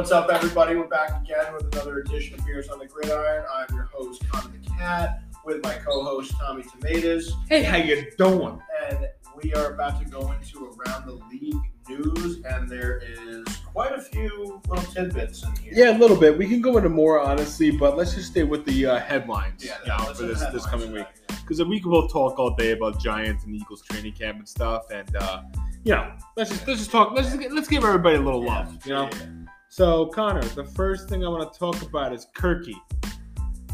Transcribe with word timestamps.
What's 0.00 0.12
up, 0.12 0.30
everybody? 0.30 0.76
We're 0.76 0.86
back 0.86 1.10
again 1.20 1.52
with 1.52 1.74
another 1.74 1.98
edition 1.98 2.32
of 2.38 2.46
Beers 2.46 2.70
on 2.70 2.78
the 2.78 2.86
Gridiron. 2.86 3.44
I'm 3.52 3.66
your 3.74 3.90
host, 3.92 4.26
Connor 4.30 4.56
the 4.56 4.70
Cat, 4.70 5.24
with 5.44 5.62
my 5.62 5.74
co-host 5.74 6.32
Tommy 6.40 6.62
Tomatoes, 6.62 7.36
Hey, 7.50 7.62
how 7.62 7.76
you 7.76 8.10
doing? 8.16 8.58
and 8.88 9.10
we 9.42 9.52
are 9.52 9.74
about 9.74 10.02
to 10.02 10.08
go 10.08 10.32
into 10.32 10.64
around 10.64 11.04
the 11.04 11.20
league 11.30 11.54
news, 11.86 12.40
and 12.46 12.66
there 12.66 13.02
is 13.04 13.44
quite 13.58 13.92
a 13.92 14.00
few 14.00 14.62
little 14.68 14.90
tidbits 14.90 15.44
in 15.44 15.54
here. 15.56 15.72
Yeah, 15.76 15.98
a 15.98 15.98
little 15.98 16.16
bit. 16.16 16.38
We 16.38 16.48
can 16.48 16.62
go 16.62 16.78
into 16.78 16.88
more 16.88 17.20
honestly, 17.20 17.70
but 17.70 17.98
let's 17.98 18.14
just 18.14 18.30
stay 18.30 18.44
with 18.44 18.64
the 18.64 18.86
uh, 18.86 19.00
headlines 19.00 19.62
yeah. 19.62 19.76
you 19.82 19.88
know, 19.88 20.14
for 20.14 20.22
this 20.22 20.40
this 20.46 20.64
coming 20.64 20.92
week. 20.92 21.08
Because 21.28 21.62
we 21.62 21.78
can 21.78 21.90
both 21.90 22.10
talk 22.10 22.38
all 22.38 22.54
day 22.54 22.70
about 22.70 22.98
Giants 22.98 23.44
and 23.44 23.54
Eagles 23.54 23.82
training 23.82 24.14
camp 24.14 24.38
and 24.38 24.48
stuff, 24.48 24.90
and 24.90 25.14
uh, 25.16 25.42
you 25.84 25.92
know, 25.92 26.10
let's 26.38 26.48
just 26.48 26.66
let's 26.66 26.80
just 26.80 26.90
talk. 26.90 27.12
Let's 27.12 27.28
just, 27.28 27.38
get- 27.38 27.52
let's 27.52 27.68
give 27.68 27.84
everybody 27.84 28.16
a 28.16 28.20
little 28.22 28.42
love. 28.42 28.74
You 28.86 28.94
know. 28.94 29.10
Yeah. 29.12 29.39
So 29.72 30.06
Connor, 30.06 30.42
the 30.42 30.64
first 30.64 31.08
thing 31.08 31.24
I 31.24 31.28
want 31.28 31.52
to 31.52 31.56
talk 31.56 31.80
about 31.82 32.12
is 32.12 32.26
Kirky. 32.34 32.74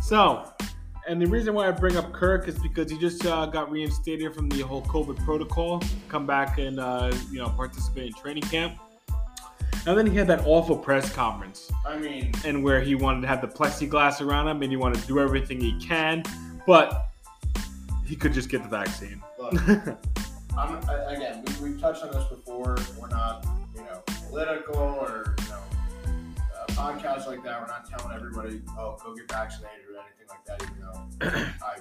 So, 0.03 0.53
and 1.09 1.21
the 1.21 1.27
reason 1.27 1.55
why 1.55 1.69
I 1.69 1.71
bring 1.71 1.97
up 1.97 2.13
Kirk 2.13 2.49
is 2.49 2.59
because 2.59 2.91
he 2.91 2.99
just 2.99 3.25
uh, 3.25 3.47
got 3.47 3.71
reinstated 3.71 4.35
from 4.35 4.51
the 4.51 4.61
whole 4.61 4.83
COVID 4.83 5.25
protocol, 5.25 5.83
come 6.11 6.27
back 6.27 6.59
and 6.59 6.79
uh, 6.79 7.11
you 7.31 7.39
know 7.39 7.49
participate 7.49 8.09
in 8.09 8.13
training 8.13 8.43
camp. 8.43 8.79
And 9.87 9.97
then 9.97 10.07
he 10.07 10.15
had 10.15 10.27
that 10.27 10.43
awful 10.47 10.77
press 10.77 11.11
conference. 11.15 11.73
I 11.87 11.97
mean, 11.97 12.33
and 12.45 12.63
where 12.63 12.83
he 12.83 12.95
wanted 12.95 13.23
to 13.23 13.29
have 13.29 13.41
the 13.41 13.49
plexiglass 13.49 14.21
around 14.21 14.49
him 14.49 14.61
and 14.61 14.71
he 14.71 14.77
wanted 14.77 15.01
to 15.01 15.07
do 15.07 15.19
everything 15.19 15.61
he 15.61 15.79
can, 15.81 16.25
but 16.67 17.07
he 18.05 18.17
could 18.17 18.35
just 18.35 18.51
get 18.51 18.63
the 18.63 18.69
vaccine. 18.69 19.23
look, 19.39 19.55
I'm, 20.59 20.89
I- 20.91 21.15
again, 21.15 21.43
we, 21.63 21.71
we've 21.71 21.81
touched 21.81 22.03
on 22.03 22.11
this 22.11 22.25
before. 22.25 22.77
We're 23.01 23.09
not, 23.09 23.47
you 23.75 23.83
know, 23.83 24.03
political 24.29 24.77
or, 24.77 25.36
podcasts 26.77 27.27
like 27.27 27.43
that. 27.43 27.61
We're 27.61 27.67
not 27.67 27.89
telling 27.89 28.15
everybody, 28.15 28.61
oh, 28.79 28.97
go 29.03 29.15
get 29.15 29.31
vaccinated 29.31 29.87
or 29.89 30.03
anything 30.03 30.29
like 30.29 30.45
that, 30.45 30.63
even 30.63 30.81
though 30.81 31.51
I 31.65 31.79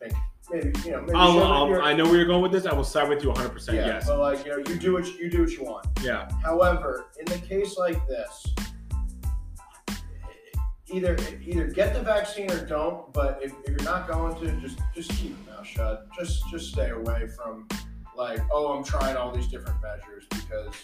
think 0.00 0.14
maybe, 0.50 0.78
you 0.84 0.92
know, 0.92 1.00
maybe 1.00 1.12
I'll, 1.14 1.42
I'll, 1.42 1.82
I 1.82 1.92
know 1.92 2.04
where 2.04 2.16
you're 2.16 2.26
going 2.26 2.42
with 2.42 2.52
this. 2.52 2.64
I 2.66 2.72
will 2.72 2.84
side 2.84 3.08
with 3.08 3.22
you 3.24 3.30
100%. 3.30 3.74
yeah, 3.74 3.86
yes. 3.86 4.06
but 4.06 4.18
like, 4.18 4.44
you 4.44 4.52
know, 4.52 4.58
you 4.58 4.78
do 4.78 4.92
what 4.92 5.06
you, 5.06 5.24
you 5.24 5.30
do 5.30 5.40
what 5.42 5.50
you 5.50 5.64
want. 5.64 5.86
Yeah. 6.02 6.30
However, 6.42 7.06
in 7.18 7.26
the 7.26 7.38
case 7.38 7.76
like 7.76 8.06
this, 8.06 8.46
either 10.92 11.16
either 11.44 11.66
get 11.68 11.94
the 11.94 12.02
vaccine 12.02 12.50
or 12.50 12.64
don't. 12.66 13.12
But 13.12 13.40
if, 13.42 13.52
if 13.64 13.70
you're 13.70 13.82
not 13.82 14.08
going 14.08 14.34
to, 14.40 14.52
just 14.60 14.78
just 14.94 15.10
keep 15.10 15.36
your 15.46 15.54
mouth 15.54 15.66
shut. 15.66 16.08
Just 16.18 16.48
just 16.50 16.72
stay 16.72 16.90
away 16.90 17.28
from 17.28 17.68
like, 18.16 18.40
oh, 18.50 18.76
I'm 18.76 18.84
trying 18.84 19.16
all 19.16 19.32
these 19.32 19.48
different 19.48 19.80
measures 19.82 20.24
because 20.30 20.74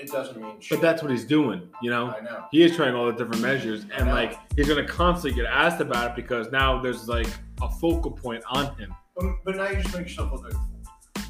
it 0.00 0.10
doesn't 0.10 0.40
mean 0.40 0.60
shit. 0.60 0.78
But 0.78 0.82
that's 0.82 1.02
what 1.02 1.10
he's 1.10 1.24
doing, 1.24 1.68
you 1.82 1.90
know? 1.90 2.14
I 2.18 2.20
know. 2.20 2.44
He 2.50 2.62
is 2.62 2.74
trying 2.74 2.94
all 2.94 3.06
the 3.06 3.12
different 3.12 3.42
measures 3.42 3.84
and 3.96 4.08
like 4.08 4.38
he's 4.56 4.68
going 4.68 4.84
to 4.84 4.90
constantly 4.90 5.40
get 5.40 5.50
asked 5.50 5.80
about 5.80 6.10
it 6.10 6.16
because 6.16 6.50
now 6.50 6.80
there's 6.80 7.08
like 7.08 7.28
a 7.62 7.68
focal 7.68 8.10
point 8.10 8.42
on 8.50 8.76
him. 8.76 8.94
But, 9.14 9.26
but 9.44 9.56
now 9.56 9.68
you 9.68 9.82
just 9.82 9.94
make 9.94 10.08
yourself 10.08 10.32
look 10.32 10.52
fool. 10.52 10.66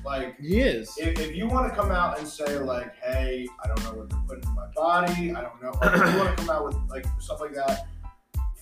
Like 0.05 0.41
He 0.41 0.61
is. 0.61 0.97
if, 0.99 1.19
if 1.21 1.35
you 1.35 1.47
want 1.47 1.71
to 1.71 1.79
come 1.79 1.91
out 1.91 2.19
and 2.19 2.27
say 2.27 2.59
like, 2.59 2.97
hey, 2.97 3.47
I 3.63 3.69
don't 3.69 3.83
know 3.85 4.01
what 4.01 4.11
they're 4.11 4.23
putting 4.27 4.45
in 4.45 4.55
my 4.55 4.67
body, 4.75 5.33
I 5.35 5.43
don't 5.43 5.63
know. 5.63 5.73
Like, 5.83 5.95
if 5.95 6.13
you 6.15 6.19
want 6.19 6.37
to 6.37 6.45
come 6.45 6.51
out 6.51 6.65
with 6.65 6.77
like 6.89 7.05
stuff 7.19 7.41
like 7.41 7.55
that, 7.55 7.87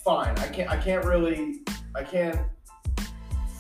fine. 0.05 0.37
I 0.39 0.49
can't. 0.49 0.71
I 0.71 0.77
can't 0.77 1.05
really. 1.05 1.61
I 1.95 2.03
can't 2.03 2.41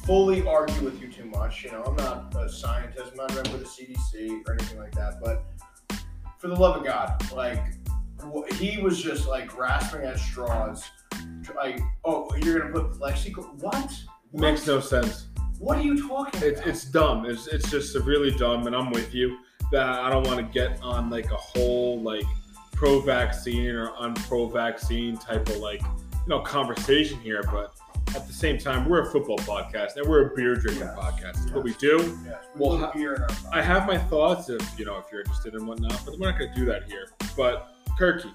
fully 0.03 0.47
argue 0.47 0.83
with 0.83 1.01
you 1.01 1.09
too 1.09 1.27
much. 1.27 1.63
You 1.65 1.73
know, 1.73 1.83
I'm 1.85 1.97
not 1.97 2.35
a 2.35 2.49
scientist. 2.49 3.13
I'm 3.13 3.17
not 3.19 3.31
a 3.31 3.35
member 3.35 3.51
of 3.51 3.61
the 3.61 3.67
CDC 3.67 4.41
or 4.47 4.55
anything 4.55 4.79
like 4.79 4.93
that. 4.93 5.21
But 5.23 5.45
for 6.39 6.49
the 6.49 6.55
love 6.55 6.77
of 6.77 6.85
God, 6.85 7.31
like 7.33 7.63
he 8.55 8.81
was 8.81 9.01
just 9.03 9.27
like 9.29 9.49
grasping 9.49 10.03
at 10.03 10.19
straws. 10.19 10.85
Like, 11.57 11.81
oh, 12.05 12.29
you're 12.37 12.61
gonna 12.61 12.73
put 12.73 12.93
plexiglass? 12.99 13.61
What? 13.61 13.95
Makes 14.33 14.67
no 14.67 14.81
sense. 14.81 15.29
What 15.59 15.79
are 15.79 15.83
you 15.83 16.07
talking 16.07 16.41
It's 16.43 16.61
about? 16.61 16.69
it's 16.71 16.85
dumb. 16.85 17.27
It's 17.27 17.47
it's 17.49 17.71
just 17.71 17.93
severely 17.93 18.31
dumb, 18.33 18.67
and 18.67 18.77
I'm 18.77 18.91
with 18.91 19.15
you. 19.15 19.39
That 19.73 19.87
I 19.87 20.09
don't 20.11 20.27
want 20.27 20.39
to 20.39 20.45
get 20.45 20.81
on 20.83 21.11
like 21.11 21.31
a 21.31 21.37
whole 21.37 22.01
like 22.01 22.25
pro-vaccine 22.75 23.75
or 23.75 23.89
unpro-vaccine 24.01 25.17
type 25.19 25.49
of 25.49 25.57
like 25.57 25.83
you 25.83 26.29
know 26.29 26.41
conversation 26.41 27.19
here, 27.21 27.43
but 27.51 27.75
at 28.17 28.27
the 28.27 28.33
same 28.33 28.59
time, 28.59 28.89
we're 28.89 29.03
a 29.03 29.11
football 29.11 29.39
podcast 29.39 29.97
and 29.97 30.07
we're 30.09 30.33
a 30.33 30.37
beer 30.37 30.55
drinking 30.55 30.85
Yes. 30.85 30.97
podcast. 30.99 31.35
That's 31.35 31.51
what 31.53 31.65
we 31.65 31.75
do. 31.75 32.19
Yes, 32.27 32.45
we 32.55 32.61
Well, 32.67 32.79
put 32.79 32.85
ha- 32.87 32.93
beer 32.95 33.15
in 33.15 33.23
our 33.23 33.29
I 33.53 33.63
have 33.63 33.87
my 33.87 33.99
thoughts 33.99 34.49
if 34.51 34.79
you 34.79 34.85
know 34.85 34.99
if 34.99 35.07
you're 35.13 35.21
interested 35.21 35.55
in 35.55 35.67
whatnot, 35.67 36.01
but 36.05 36.19
we're 36.19 36.31
not 36.31 36.39
going 36.39 36.53
to 36.53 36.59
do 36.59 36.65
that 36.67 36.85
here. 36.85 37.07
But 37.37 37.69
Kirky, 37.99 38.31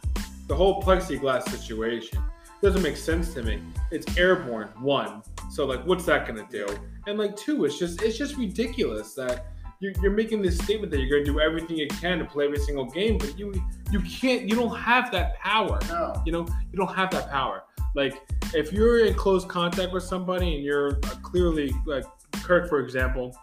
the 0.47 0.55
whole 0.55 0.81
plexiglass 0.81 1.47
situation 1.49 2.19
doesn't 2.61 2.81
make 2.81 2.97
sense 2.97 3.33
to 3.33 3.43
me. 3.43 3.61
It's 3.91 4.17
airborne, 4.17 4.69
one. 4.79 5.21
So 5.51 5.65
like, 5.65 5.85
what's 5.85 6.05
that 6.05 6.27
going 6.27 6.45
to 6.45 6.51
do? 6.51 6.67
And 7.07 7.17
like, 7.19 7.35
two, 7.35 7.65
it's 7.65 7.77
just 7.77 8.01
it's 8.01 8.17
just 8.17 8.37
ridiculous 8.37 9.13
that 9.15 9.47
you're, 9.79 9.91
you're 10.01 10.11
making 10.11 10.41
this 10.41 10.57
statement 10.59 10.89
that 10.91 10.99
you're 11.01 11.09
going 11.09 11.25
to 11.25 11.31
do 11.33 11.39
everything 11.41 11.75
you 11.77 11.87
can 11.89 12.19
to 12.19 12.25
play 12.25 12.45
every 12.45 12.59
single 12.59 12.85
game, 12.85 13.17
but 13.17 13.37
you 13.37 13.53
you 13.91 13.99
can't. 14.01 14.43
You 14.43 14.55
don't 14.55 14.75
have 14.77 15.11
that 15.11 15.37
power. 15.39 15.77
No. 15.89 16.21
You 16.25 16.31
know, 16.31 16.47
you 16.71 16.77
don't 16.77 16.93
have 16.95 17.11
that 17.11 17.29
power. 17.29 17.63
Like, 17.95 18.21
if 18.53 18.71
you're 18.71 19.05
in 19.05 19.13
close 19.13 19.45
contact 19.45 19.93
with 19.93 20.03
somebody 20.03 20.55
and 20.55 20.63
you're 20.63 20.97
uh, 21.03 21.15
clearly, 21.21 21.73
like 21.85 22.05
Kirk, 22.43 22.69
for 22.69 22.79
example, 22.79 23.35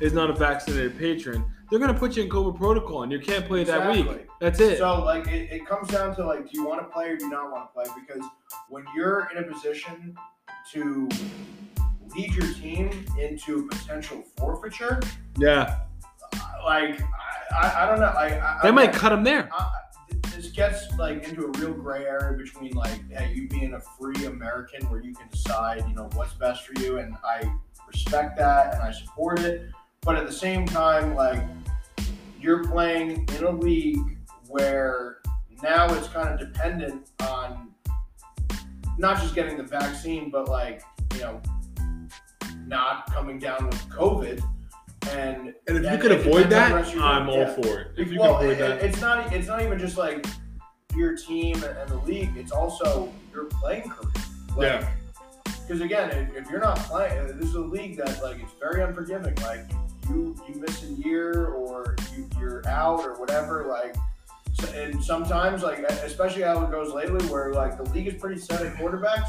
is 0.00 0.12
not 0.12 0.30
a 0.30 0.32
vaccinated 0.32 0.98
patron, 0.98 1.44
they're 1.70 1.78
going 1.78 1.92
to 1.92 1.98
put 1.98 2.16
you 2.16 2.22
in 2.22 2.28
COVID 2.28 2.56
protocol 2.56 3.02
and 3.02 3.10
you 3.10 3.18
can't 3.18 3.44
play 3.46 3.64
that 3.64 3.92
week. 3.92 4.28
That's 4.40 4.60
it. 4.60 4.78
So 4.78 5.02
like 5.02 5.26
it, 5.26 5.50
it 5.50 5.66
comes 5.66 5.88
down 5.88 6.14
to 6.16 6.24
like, 6.24 6.50
do 6.50 6.58
you 6.58 6.66
want 6.66 6.80
to 6.80 6.86
play 6.86 7.08
or 7.08 7.16
do 7.16 7.24
you 7.24 7.30
not 7.30 7.50
want 7.50 7.68
to 7.68 7.72
play? 7.72 7.84
Because 8.00 8.22
when 8.68 8.84
you're 8.94 9.28
in 9.34 9.42
a 9.42 9.46
position 9.46 10.16
to 10.72 11.08
lead 12.14 12.34
your 12.34 12.52
team 12.54 13.04
into 13.18 13.66
potential 13.68 14.22
forfeiture, 14.36 15.00
yeah. 15.38 15.80
like 16.64 17.00
I, 17.52 17.68
I, 17.68 17.82
I 17.82 17.86
don't 17.86 17.98
know. 17.98 18.06
I, 18.06 18.58
I 18.58 18.60
They 18.62 18.70
might 18.70 18.92
cut 18.92 19.12
him 19.12 19.24
there. 19.24 19.48
This 20.36 20.48
gets 20.48 20.92
like 20.98 21.26
into 21.26 21.46
a 21.46 21.50
real 21.58 21.72
gray 21.72 22.04
area 22.04 22.36
between 22.36 22.74
like, 22.74 23.10
hey, 23.10 23.32
you 23.34 23.48
being 23.48 23.72
a 23.72 23.80
free 23.80 24.26
American 24.26 24.84
where 24.90 25.00
you 25.00 25.14
can 25.14 25.26
decide, 25.28 25.82
you 25.88 25.94
know, 25.94 26.10
what's 26.12 26.34
best 26.34 26.66
for 26.66 26.78
you, 26.78 26.98
and 26.98 27.16
I 27.24 27.50
respect 27.88 28.36
that 28.36 28.74
and 28.74 28.82
I 28.82 28.92
support 28.92 29.40
it. 29.40 29.70
But 30.02 30.16
at 30.16 30.26
the 30.26 30.32
same 30.32 30.66
time, 30.66 31.14
like, 31.14 31.42
you're 32.38 32.64
playing 32.64 33.26
in 33.38 33.44
a 33.44 33.50
league 33.50 34.18
where 34.48 35.22
now 35.62 35.90
it's 35.94 36.08
kind 36.08 36.28
of 36.28 36.38
dependent 36.38 37.08
on 37.20 37.70
not 38.98 39.22
just 39.22 39.34
getting 39.34 39.56
the 39.56 39.62
vaccine, 39.62 40.30
but 40.30 40.50
like, 40.50 40.82
you 41.14 41.20
know, 41.20 41.40
not 42.66 43.10
coming 43.10 43.38
down 43.38 43.64
with 43.64 43.88
COVID. 43.88 44.42
And 45.12 45.54
And 45.68 45.84
if 45.84 45.92
you 45.92 45.98
could 45.98 46.12
avoid 46.12 46.50
that, 46.50 46.68
the 46.70 46.74
rest 46.76 46.88
of 46.90 46.96
your- 46.96 47.04
I'm 47.04 47.28
all 47.28 47.38
yeah. 47.38 47.52
for 47.54 47.80
it. 47.80 47.88
If 47.96 48.10
you 48.12 48.20
well, 48.20 48.38
can 48.38 48.50
avoid 48.50 48.60
it- 48.60 48.80
that. 48.80 48.82
it's 48.84 49.00
not. 49.00 49.32
It's 49.32 49.48
not 49.48 49.62
even 49.62 49.78
just 49.78 49.96
like 49.96 50.26
your 50.94 51.16
team 51.16 51.62
and, 51.62 51.88
the 51.88 51.98
league. 52.06 52.36
It's 52.36 52.52
also 52.52 53.12
your 53.32 53.44
playing 53.44 53.90
career. 53.90 54.12
Like, 54.56 54.66
Yeah. 54.82 54.88
Because 55.66 55.80
again, 55.82 56.10
if, 56.10 56.44
if 56.44 56.50
you're 56.50 56.60
not 56.60 56.78
playing, 56.78 57.26
this 57.38 57.48
is 57.48 57.54
a 57.56 57.60
league 57.60 57.96
that 57.96 58.22
like 58.22 58.38
it's 58.40 58.52
very 58.60 58.82
unforgiving. 58.82 59.34
Like 59.42 59.60
you 60.08 60.36
you 60.48 60.60
miss 60.60 60.82
a 60.84 60.86
year 60.86 61.46
or 61.48 61.96
you, 62.16 62.28
you're 62.38 62.66
out 62.68 63.00
or 63.04 63.18
whatever. 63.18 63.66
Like, 63.68 63.96
and 64.74 65.02
sometimes 65.02 65.62
like 65.62 65.80
especially 65.80 66.42
how 66.42 66.62
it 66.64 66.70
goes 66.70 66.92
lately, 66.92 67.24
where 67.26 67.52
like 67.52 67.76
the 67.76 67.90
league 67.90 68.06
is 68.06 68.14
pretty 68.14 68.40
set 68.40 68.62
at 68.62 68.74
quarterbacks. 68.76 69.26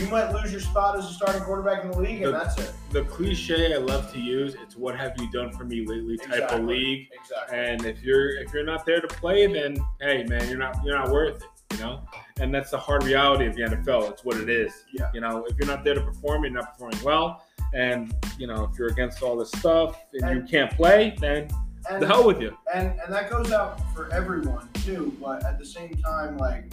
You 0.00 0.08
might 0.08 0.30
lose 0.32 0.50
your 0.50 0.60
spot 0.60 0.98
as 0.98 1.08
a 1.08 1.12
starting 1.12 1.42
quarterback 1.42 1.84
in 1.84 1.90
the 1.90 1.98
league, 1.98 2.22
and 2.22 2.34
The- 2.34 2.38
that's 2.38 2.58
it. 2.58 2.72
The 2.90 3.02
cliche 3.04 3.74
I 3.74 3.78
love 3.78 4.12
to 4.12 4.18
use, 4.18 4.54
it's 4.54 4.76
what 4.76 4.96
have 4.98 5.12
you 5.18 5.30
done 5.30 5.52
for 5.52 5.64
me 5.64 5.86
lately 5.86 6.16
type 6.18 6.28
Exactly. 6.32 6.58
of 6.58 6.64
league. 6.64 7.08
Exactly. 7.12 7.58
And 7.58 7.84
if 7.86 8.02
you're 8.02 8.30
if 8.40 8.52
you're 8.52 8.64
not 8.64 8.84
there 8.84 9.00
to 9.00 9.06
play, 9.08 9.46
then 9.52 9.76
hey 10.00 10.24
man, 10.24 10.48
you're 10.48 10.58
not 10.58 10.76
you're 10.84 10.98
not 10.98 11.10
worth 11.10 11.42
it, 11.42 11.48
you 11.76 11.84
know. 11.84 12.00
And 12.40 12.52
that's 12.52 12.70
the 12.70 12.78
hard 12.78 13.04
reality 13.04 13.46
of 13.46 13.54
the 13.54 13.62
NFL. 13.62 14.10
It's 14.10 14.24
what 14.24 14.38
it 14.38 14.48
is. 14.50 14.72
Yeah. 14.92 15.08
You 15.14 15.20
know, 15.20 15.44
if 15.48 15.56
you're 15.56 15.68
not 15.68 15.84
there 15.84 15.94
to 15.94 16.00
perform, 16.00 16.42
you're 16.44 16.52
not 16.52 16.72
performing 16.72 17.02
well. 17.04 17.44
And 17.72 18.12
you 18.38 18.46
know, 18.48 18.64
if 18.70 18.76
you're 18.78 18.88
against 18.88 19.22
all 19.22 19.36
this 19.36 19.50
stuff 19.52 20.02
and 20.14 20.36
you 20.36 20.42
can't 20.42 20.70
play, 20.72 21.14
then 21.20 21.48
And 21.90 22.02
the 22.02 22.06
hell 22.08 22.26
with 22.26 22.40
you. 22.40 22.56
and 22.74 22.98
and 23.00 23.14
that 23.14 23.30
goes 23.30 23.52
out 23.52 23.78
for 23.94 24.12
everyone 24.12 24.68
too. 24.84 25.16
But 25.20 25.44
at 25.44 25.58
the 25.60 25.66
same 25.66 25.94
time, 26.04 26.36
like 26.38 26.72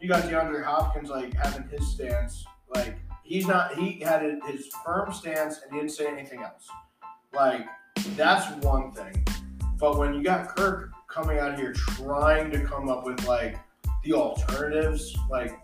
you 0.00 0.08
got 0.08 0.22
DeAndre 0.22 0.64
Hopkins 0.64 1.10
like 1.10 1.34
having 1.34 1.68
his 1.68 1.86
stance, 1.92 2.44
like 2.74 2.96
he's 3.24 3.46
not 3.46 3.74
he 3.76 4.00
had 4.00 4.22
his 4.48 4.68
firm 4.84 5.12
stance 5.12 5.60
and 5.62 5.72
he 5.72 5.78
didn't 5.80 5.92
say 5.92 6.06
anything 6.06 6.42
else. 6.42 6.68
Like 7.32 7.66
that's 8.16 8.50
one 8.64 8.92
thing. 8.92 9.24
But 9.78 9.98
when 9.98 10.14
you 10.14 10.22
got 10.22 10.54
Kirk 10.56 10.90
coming 11.08 11.38
out 11.38 11.58
here 11.58 11.72
trying 11.72 12.50
to 12.52 12.62
come 12.64 12.88
up 12.88 13.04
with 13.04 13.24
like 13.26 13.58
the 14.04 14.12
alternatives, 14.14 15.16
like 15.30 15.58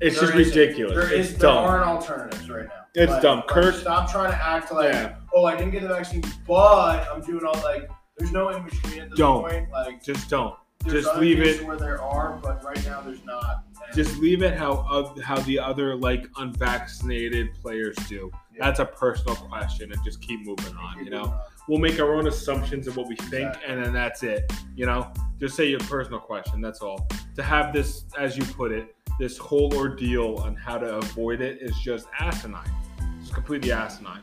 It's 0.00 0.18
just 0.20 0.34
ridiculous. 0.34 0.94
There 0.94 1.12
it's 1.12 1.30
is 1.30 1.38
there 1.38 1.50
dumb. 1.50 1.64
aren't 1.64 1.86
alternatives 1.86 2.48
right 2.50 2.66
now. 2.66 2.72
It's 2.94 3.10
Like- 3.12 3.22
dumb. 3.22 3.38
like, 3.38 3.48
Kirk- 3.48 3.74
stop 3.76 4.10
trying 4.10 4.30
to 4.32 4.36
act 4.36 4.72
like 4.72 4.92
Yeah. 4.92 5.14
oh 5.34 5.44
I 5.44 5.56
didn't 5.56 5.70
get 5.72 5.82
the 5.82 5.88
vaccine, 5.88 6.22
but 6.46 7.08
I'm 7.10 7.20
doing 7.22 7.44
all 7.44 7.60
like 7.62 7.88
there's 8.18 8.32
no 8.32 8.50
in 8.50 8.62
between 8.64 9.00
at 9.00 9.10
this 9.10 9.18
Don't. 9.18 9.42
point. 9.48 9.70
Like 9.70 10.02
Just 10.02 10.28
don't. 10.28 10.54
Just 10.86 11.14
leave 11.16 11.40
it- 11.40 11.64
where 11.66 11.76
there 11.76 12.02
are, 12.02 12.38
but 12.42 12.62
right 12.64 12.84
now 12.84 13.00
there's 13.00 13.24
not. 13.24 13.64
Just 13.94 14.16
leave 14.18 14.42
it 14.42 14.56
how 14.56 14.86
of 14.88 15.20
how 15.22 15.38
the 15.40 15.58
other 15.58 15.96
like 15.96 16.26
unvaccinated 16.36 17.54
players 17.60 17.96
do. 18.08 18.30
Yeah. 18.54 18.66
That's 18.66 18.80
a 18.80 18.86
personal 18.86 19.36
question, 19.36 19.92
and 19.92 20.04
just 20.04 20.20
keep 20.20 20.46
moving 20.46 20.74
on. 20.76 21.04
You 21.04 21.10
know, 21.10 21.34
we'll 21.68 21.78
make 21.78 22.00
our 22.00 22.14
own 22.14 22.26
assumptions 22.26 22.86
of 22.86 22.96
what 22.96 23.08
we 23.08 23.16
think, 23.16 23.48
Exactly. 23.48 23.72
and 23.72 23.84
then 23.84 23.92
that's 23.92 24.22
it. 24.22 24.52
You 24.74 24.86
know, 24.86 25.12
just 25.40 25.56
say 25.56 25.68
your 25.68 25.80
personal 25.80 26.20
question. 26.20 26.60
That's 26.60 26.80
all. 26.80 27.08
To 27.36 27.42
have 27.42 27.72
this, 27.72 28.04
as 28.18 28.36
you 28.36 28.44
put 28.44 28.72
it, 28.72 28.94
this 29.18 29.36
whole 29.38 29.74
ordeal 29.74 30.36
on 30.44 30.56
how 30.56 30.78
to 30.78 30.96
avoid 30.96 31.40
it 31.40 31.60
is 31.60 31.76
just 31.78 32.06
asinine. 32.18 32.70
It's 33.20 33.30
completely 33.30 33.72
asinine. 33.72 34.22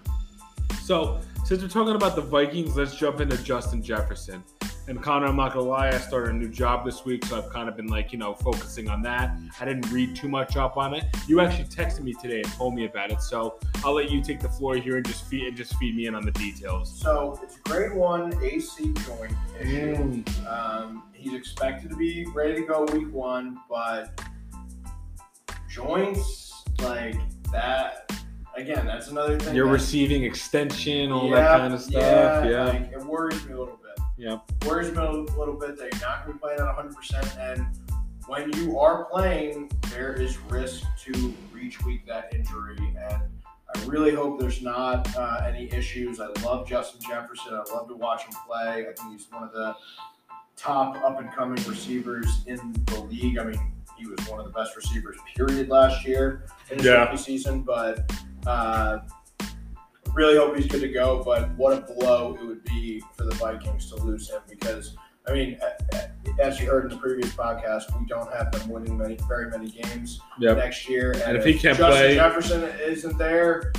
So, 0.82 1.22
since 1.46 1.62
we're 1.62 1.70
talking 1.70 1.96
about 1.96 2.16
the 2.16 2.22
Vikings, 2.22 2.76
let's 2.76 2.96
jump 2.96 3.22
into 3.22 3.38
Justin 3.44 3.82
Jefferson. 3.82 4.44
And 4.90 5.00
Connor, 5.04 5.28
I'm 5.28 5.36
not 5.36 5.54
gonna 5.54 5.68
lie, 5.68 5.90
I 5.90 6.00
started 6.00 6.34
a 6.34 6.38
new 6.40 6.50
job 6.50 6.84
this 6.84 7.06
week, 7.06 7.24
so 7.24 7.38
I've 7.38 7.52
kind 7.52 7.70
of 7.70 7.78
been 7.78 7.86
like, 7.86 8.12
you 8.12 8.18
know, 8.18 8.34
focusing 8.34 8.90
on 8.90 9.04
that. 9.04 9.38
I 9.62 9.66
didn't 9.66 9.92
read 9.92 10.16
too 10.16 10.28
much 10.28 10.58
up 10.58 10.78
on 10.78 10.96
it. 10.96 11.04
You 11.28 11.42
actually 11.42 11.66
texted 11.66 12.02
me 12.02 12.16
today 12.16 12.42
and 12.42 12.52
told 12.54 12.74
me 12.74 12.86
about 12.86 13.12
it, 13.12 13.22
so 13.22 13.60
I'll 13.86 13.94
let 13.94 14.10
you 14.10 14.20
take 14.24 14.40
the 14.40 14.50
floor 14.50 14.78
here 14.78 14.98
and 14.98 15.06
just 15.06 15.26
feed 15.26 15.46
and 15.46 15.56
just 15.56 15.76
feed 15.76 15.96
me 15.96 16.08
in 16.08 16.16
on 16.16 16.26
the 16.26 16.32
details. 16.32 16.92
So 17.00 17.40
it's 17.44 17.60
grade 17.60 17.94
one 17.94 18.34
AC 18.44 18.92
joint 19.06 19.34
issue. 19.62 19.96
Mm. 19.96 20.48
Um, 20.52 21.04
he's 21.14 21.36
expected 21.36 21.92
to 21.92 21.96
be 21.96 22.26
ready 22.34 22.56
to 22.56 22.62
go 22.62 22.86
week 22.86 23.14
one, 23.14 23.60
but 23.70 24.20
joints 25.70 26.64
like 26.82 27.16
that. 27.52 28.12
Again, 28.56 28.88
that's 28.88 29.10
another 29.10 29.38
thing. 29.38 29.56
You're 29.56 29.68
that- 29.68 29.72
receiving 29.72 30.24
extension, 30.24 31.12
all 31.12 31.30
Yeah, 31.30 31.36
that 31.36 31.58
kind 31.60 31.74
of 31.76 31.82
stuff. 31.82 32.46
Yeah. 32.50 32.64
Like, 32.66 32.92
it 32.92 33.06
worries 33.06 33.46
me 33.46 33.54
a 33.54 33.60
little 33.60 33.76
bit. 33.76 33.89
Yeah. 34.20 34.40
Worries 34.68 34.92
me 34.92 34.98
a 34.98 35.12
little 35.12 35.54
bit 35.54 35.78
that 35.78 35.94
you're 35.94 36.02
not 36.02 36.26
going 36.26 36.28
to 36.28 36.34
be 36.34 36.40
playing 36.40 36.60
at 36.60 36.76
100%. 36.76 37.38
And 37.40 37.66
when 38.28 38.52
you 38.58 38.78
are 38.78 39.06
playing, 39.06 39.72
there 39.92 40.14
is 40.14 40.38
risk 40.50 40.84
to 41.06 41.12
retweak 41.54 42.06
that 42.06 42.34
injury. 42.36 42.76
And 42.78 43.22
I 43.74 43.86
really 43.86 44.14
hope 44.14 44.38
there's 44.38 44.62
not 44.62 45.16
uh, 45.16 45.42
any 45.48 45.72
issues. 45.72 46.20
I 46.20 46.28
love 46.44 46.68
Justin 46.68 47.00
Jefferson. 47.08 47.54
I 47.54 47.64
love 47.74 47.88
to 47.88 47.96
watch 47.96 48.24
him 48.24 48.34
play. 48.46 48.88
I 48.90 48.94
think 48.94 49.14
he's 49.14 49.28
one 49.32 49.44
of 49.44 49.54
the 49.54 49.74
top 50.58 50.98
up 50.98 51.22
and 51.22 51.32
coming 51.32 51.64
receivers 51.64 52.44
in 52.46 52.74
the 52.88 53.00
league. 53.00 53.38
I 53.38 53.46
mean, 53.46 53.72
he 53.98 54.06
was 54.06 54.20
one 54.28 54.40
of 54.42 54.46
the 54.46 54.52
best 54.52 54.76
receivers, 54.76 55.16
period, 55.34 55.70
last 55.70 56.06
year 56.06 56.44
in 56.70 56.78
his 56.80 56.88
Yeah. 56.88 57.04
rookie 57.06 57.16
season. 57.18 57.62
But 57.62 58.12
uh, 58.46 59.00
really 60.14 60.38
hope 60.38 60.56
he's 60.56 60.68
good 60.68 60.82
to 60.82 60.90
go. 60.90 61.24
But 61.24 61.50
what 61.58 61.78
a 61.78 61.82
blow 61.94 62.38
it 62.40 62.46
would 62.46 62.64
be 62.64 63.02
for 63.18 63.26
the 63.26 63.36
Vikings 63.36 63.90
to 63.92 63.96
lose 63.98 64.30
him 64.30 64.42
because. 64.50 64.96
I 65.28 65.34
mean, 65.34 65.60
as 66.40 66.60
you 66.60 66.68
heard 66.68 66.86
in 66.86 66.90
the 66.90 66.98
previous 66.98 67.32
podcast, 67.36 67.84
we 68.00 68.06
don't 68.08 68.34
have 68.34 68.52
them 68.52 68.68
winning 68.68 68.98
many, 68.98 69.16
very 69.28 69.48
many 69.52 69.70
games 69.70 70.20
Yep. 70.40 70.58
next 70.58 70.90
year. 70.90 71.12
And, 71.12 71.22
And 71.22 71.38
if 71.38 71.46
he 71.46 71.54
can't 71.54 71.78
Justin 71.78 71.88
play- 71.92 72.16
Jefferson 72.16 72.64
isn't 72.82 73.16
there, 73.20 73.72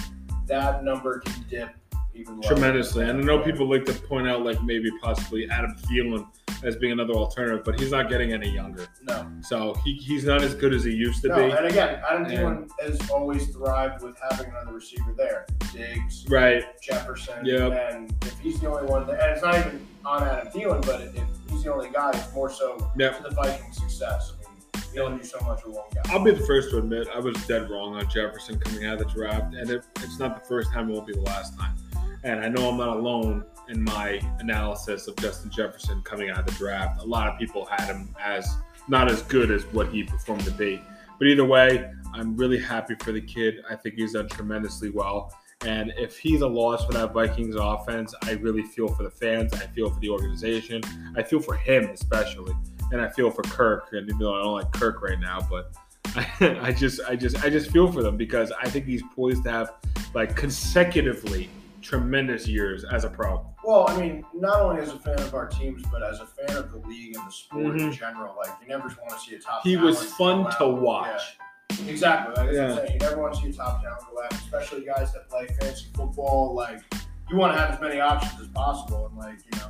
that 0.47 0.85
number 0.85 1.19
can 1.19 1.45
dip 1.49 1.71
even. 2.21 2.41
Tremendously. 2.43 3.09
And 3.09 3.21
I 3.21 3.23
know 3.23 3.39
people 3.41 3.69
like 3.69 3.85
to 3.87 3.93
point 3.93 4.29
out 4.29 4.43
like 4.45 4.63
maybe 4.63 4.91
possibly 5.03 5.49
Adam 5.51 5.75
Thielen 5.75 6.27
as 6.63 6.77
being 6.77 6.93
another 6.93 7.15
alternative, 7.15 7.63
but 7.65 7.79
he's 7.81 7.91
not 7.91 8.09
getting 8.11 8.33
any 8.33 8.51
younger. 8.51 8.87
No, 9.03 9.27
So 9.43 9.75
he, 9.85 9.95
he's 9.95 10.25
not 10.25 10.43
as 10.43 10.55
good 10.55 10.75
as 10.75 10.85
he 10.85 10.93
used 10.93 11.23
to 11.23 11.29
no. 11.29 11.37
be. 11.37 11.43
And 11.57 11.67
again, 11.67 12.01
Adam 12.09 12.27
Thielen 12.27 12.69
has 12.81 13.11
always 13.11 13.47
thrived 13.49 14.03
with 14.03 14.17
having 14.31 14.49
another 14.51 14.73
receiver 14.75 15.15
there. 15.17 15.47
Diggs, 15.73 16.27
Right. 16.29 16.65
Jefferson, 16.83 17.45
Yep. 17.45 17.73
and 17.93 18.15
if 18.23 18.39
he's 18.41 18.61
the 18.61 18.69
only 18.69 18.85
one, 18.91 19.07
that, 19.07 19.21
and 19.21 19.33
it's 19.33 19.43
not 19.43 19.57
even 19.57 19.87
on 20.05 20.23
Adam 20.25 20.49
Thielen, 20.49 20.85
but 20.85 21.01
if 21.01 21.15
he's 21.51 21.63
the 21.65 21.73
only 21.73 21.89
guy, 21.91 22.11
it's 22.11 22.33
more 22.35 22.51
so 22.51 22.91
Yep. 22.99 23.17
to 23.19 23.23
the 23.23 23.35
Vikings' 23.35 23.77
success. 23.79 24.33
I 24.35 24.51
mean, 24.51 24.83
you 24.93 25.03
only 25.03 25.19
do 25.19 25.25
so 25.25 25.39
much 25.47 25.65
with 25.65 25.77
one 25.77 25.85
guy. 25.95 26.03
I'll 26.07 26.23
be 26.25 26.33
the 26.33 26.45
first 26.45 26.71
to 26.71 26.79
admit 26.79 27.07
I 27.15 27.21
was 27.21 27.35
dead 27.47 27.71
wrong 27.71 27.95
on 27.95 28.07
Jefferson 28.11 28.59
coming 28.59 28.85
out 28.85 29.01
of 29.01 29.07
the 29.09 29.15
draft, 29.15 29.55
and 29.55 29.71
it, 29.71 29.85
it's 30.01 30.19
not 30.19 30.35
the 30.43 30.47
first 30.47 30.73
time; 30.73 30.91
it 30.91 30.93
won't 30.93 31.07
be 31.07 31.13
the 31.15 31.21
last 31.21 31.57
time. 31.59 31.75
And 32.23 32.41
I 32.41 32.49
know 32.49 32.71
I'm 32.71 32.77
not 32.77 32.97
alone 32.97 33.45
in 33.69 33.83
my 33.83 34.21
analysis 34.41 35.07
of 35.07 35.17
Justin 35.17 35.51
Jefferson 35.51 36.03
coming 36.03 36.31
out 36.31 36.41
of 36.41 36.47
the 36.47 36.53
draft. 36.53 37.01
A 37.01 37.05
lot 37.05 37.29
of 37.29 37.39
people 37.39 37.65
had 37.65 37.87
him 37.87 38.15
as 38.23 38.57
not 38.89 39.11
as 39.11 39.23
good 39.23 39.51
as 39.51 39.65
what 39.67 39.89
he 39.89 40.03
performed 40.03 40.45
to 40.45 40.51
be. 40.51 40.83
But 41.19 41.29
either 41.29 41.45
way, 41.45 41.91
I'm 42.13 42.37
really 42.37 42.59
happy 42.59 42.97
for 43.01 43.13
the 43.13 43.21
kid. 43.21 43.63
I 43.69 43.77
think 43.77 43.95
he's 43.95 44.13
done 44.13 44.29
tremendously 44.29 44.91
well. 44.91 45.33
And 45.63 45.93
if 45.99 46.19
he's 46.19 46.41
a 46.41 46.47
loss 46.47 46.87
for 46.87 46.93
that 46.95 47.13
Vikings 47.13 47.55
offense, 47.55 48.15
I 48.23 48.33
really 48.33 48.63
feel 48.63 48.89
for 48.89 49.03
the 49.03 49.11
fans. 49.11 49.53
I 49.53 49.67
feel 49.67 49.91
for 49.91 50.01
the 50.01 50.09
organization. 50.09 50.81
I 51.17 51.23
feel 51.23 51.41
for 51.41 51.55
him 51.55 51.91
especially, 51.91 52.55
and 52.93 53.01
I 53.01 53.11
feel 53.11 53.31
for 53.31 53.43
Kirk. 53.43 53.89
And 53.93 54.09
even 54.09 54.19
though 54.19 54.35
I 54.35 54.43
don't 54.43 54.55
like 54.55 54.73
Kirk 54.73 55.03
right 55.03 55.21
now, 55.21 55.47
but 55.51 55.73
I, 56.17 56.59
I 56.63 56.73
just, 56.73 57.01
I 57.07 57.15
just, 57.15 57.45
I 57.45 57.51
just 57.51 57.71
feel 57.71 57.93
for 57.93 58.03
them 58.03 58.17
because 58.17 58.51
I 58.53 58.71
think 58.71 58.87
he's 58.87 59.03
poised 59.15 59.45
to 59.45 59.51
have 59.51 59.73
like 60.15 60.35
consecutively 60.35 61.51
tremendous 61.83 62.47
years 62.47 62.85
as 62.85 63.05
a 63.05 63.11
pro. 63.11 63.45
Well, 63.65 63.87
I 63.89 63.97
mean, 64.01 64.25
not 64.35 64.61
only 64.61 64.81
as 64.83 64.91
a 64.91 64.99
fan 64.99 65.19
of 65.21 65.35
our 65.35 65.47
teams, 65.47 65.83
but 65.91 66.03
as 66.03 66.21
a 66.21 66.27
fan 66.27 66.57
of 66.57 66.71
the 66.73 66.79
league 66.89 67.17
and 67.17 67.27
the 67.27 67.31
sport 67.33 67.81
in 67.81 67.91
Mhm. 67.91 67.93
general. 67.99 68.35
Like, 68.37 68.51
you 68.63 68.69
never 68.69 68.89
want 68.89 69.11
to 69.11 69.19
see 69.19 69.35
a 69.37 69.39
top. 69.39 69.63
He 69.63 69.77
was 69.77 70.03
fun 70.15 70.45
to 70.59 70.65
out. 70.65 70.81
watch. 70.81 71.39
Yeah, 71.79 71.87
exactly. 71.91 72.35
Like, 72.37 72.49
I'm 72.49 72.55
Yeah. 72.55 72.75
saying. 72.77 72.93
You 72.93 72.99
never 72.99 73.21
want 73.21 73.35
to 73.35 73.41
see 73.41 73.51
a 73.51 73.53
top 73.53 73.83
talent 73.83 74.03
go 74.13 74.23
out, 74.23 74.33
especially 74.33 74.85
guys 74.85 75.13
that 75.13 75.29
play 75.29 75.47
fantasy 75.47 75.87
football. 75.95 76.55
Like, 76.55 76.81
you 77.29 77.37
want 77.37 77.55
to 77.55 77.61
have 77.61 77.71
as 77.75 77.81
many 77.81 78.01
options 78.01 78.41
as 78.41 78.49
possible, 78.49 79.07
and 79.07 79.17
like, 79.19 79.39
you 79.53 79.59
know. 79.61 79.67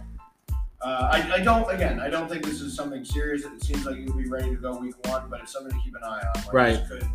Uh, 0.83 1.11
I, 1.13 1.35
I 1.35 1.41
don't. 1.41 1.71
Again, 1.71 2.01
I 2.01 2.09
don't 2.09 2.27
think 2.27 2.43
this 2.43 2.63
is 2.63 2.75
something 2.75 3.05
serious. 3.05 3.43
That 3.43 3.53
it 3.53 3.63
seems 3.63 3.85
like 3.85 3.97
you'll 3.97 4.17
be 4.17 4.29
ready 4.31 4.49
to 4.49 4.57
go 4.57 4.79
week 4.79 4.95
one, 5.09 5.29
but 5.29 5.41
it's 5.43 5.53
something 5.53 5.71
to 5.73 5.79
keep 5.85 5.95
an 5.95 6.03
eye 6.03 6.23
on. 6.35 6.43
Like, 6.45 6.53
Right. 6.55 6.73
This 6.77 6.89
could, 6.89 7.07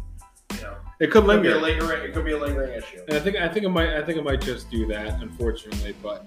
know, 0.66 0.76
It 1.00 1.12
could 1.12 1.24
could 1.26 1.42
be 1.42 1.50
a 1.50 1.58
linger, 1.58 1.80
lingering. 1.86 2.04
It 2.10 2.14
could 2.14 2.26
be 2.26 2.32
a 2.34 2.38
lingering 2.40 2.74
issue. 2.74 3.00
and 3.08 3.18
I 3.18 3.20
think, 3.20 3.36
I 3.38 3.48
think 3.48 3.66
it 3.66 3.70
might, 3.70 3.96
I 3.96 4.04
think 4.04 4.18
it 4.18 4.24
might 4.24 4.42
just 4.42 4.70
do 4.70 4.86
that, 4.88 5.22
unfortunately. 5.22 5.96
But 6.04 6.26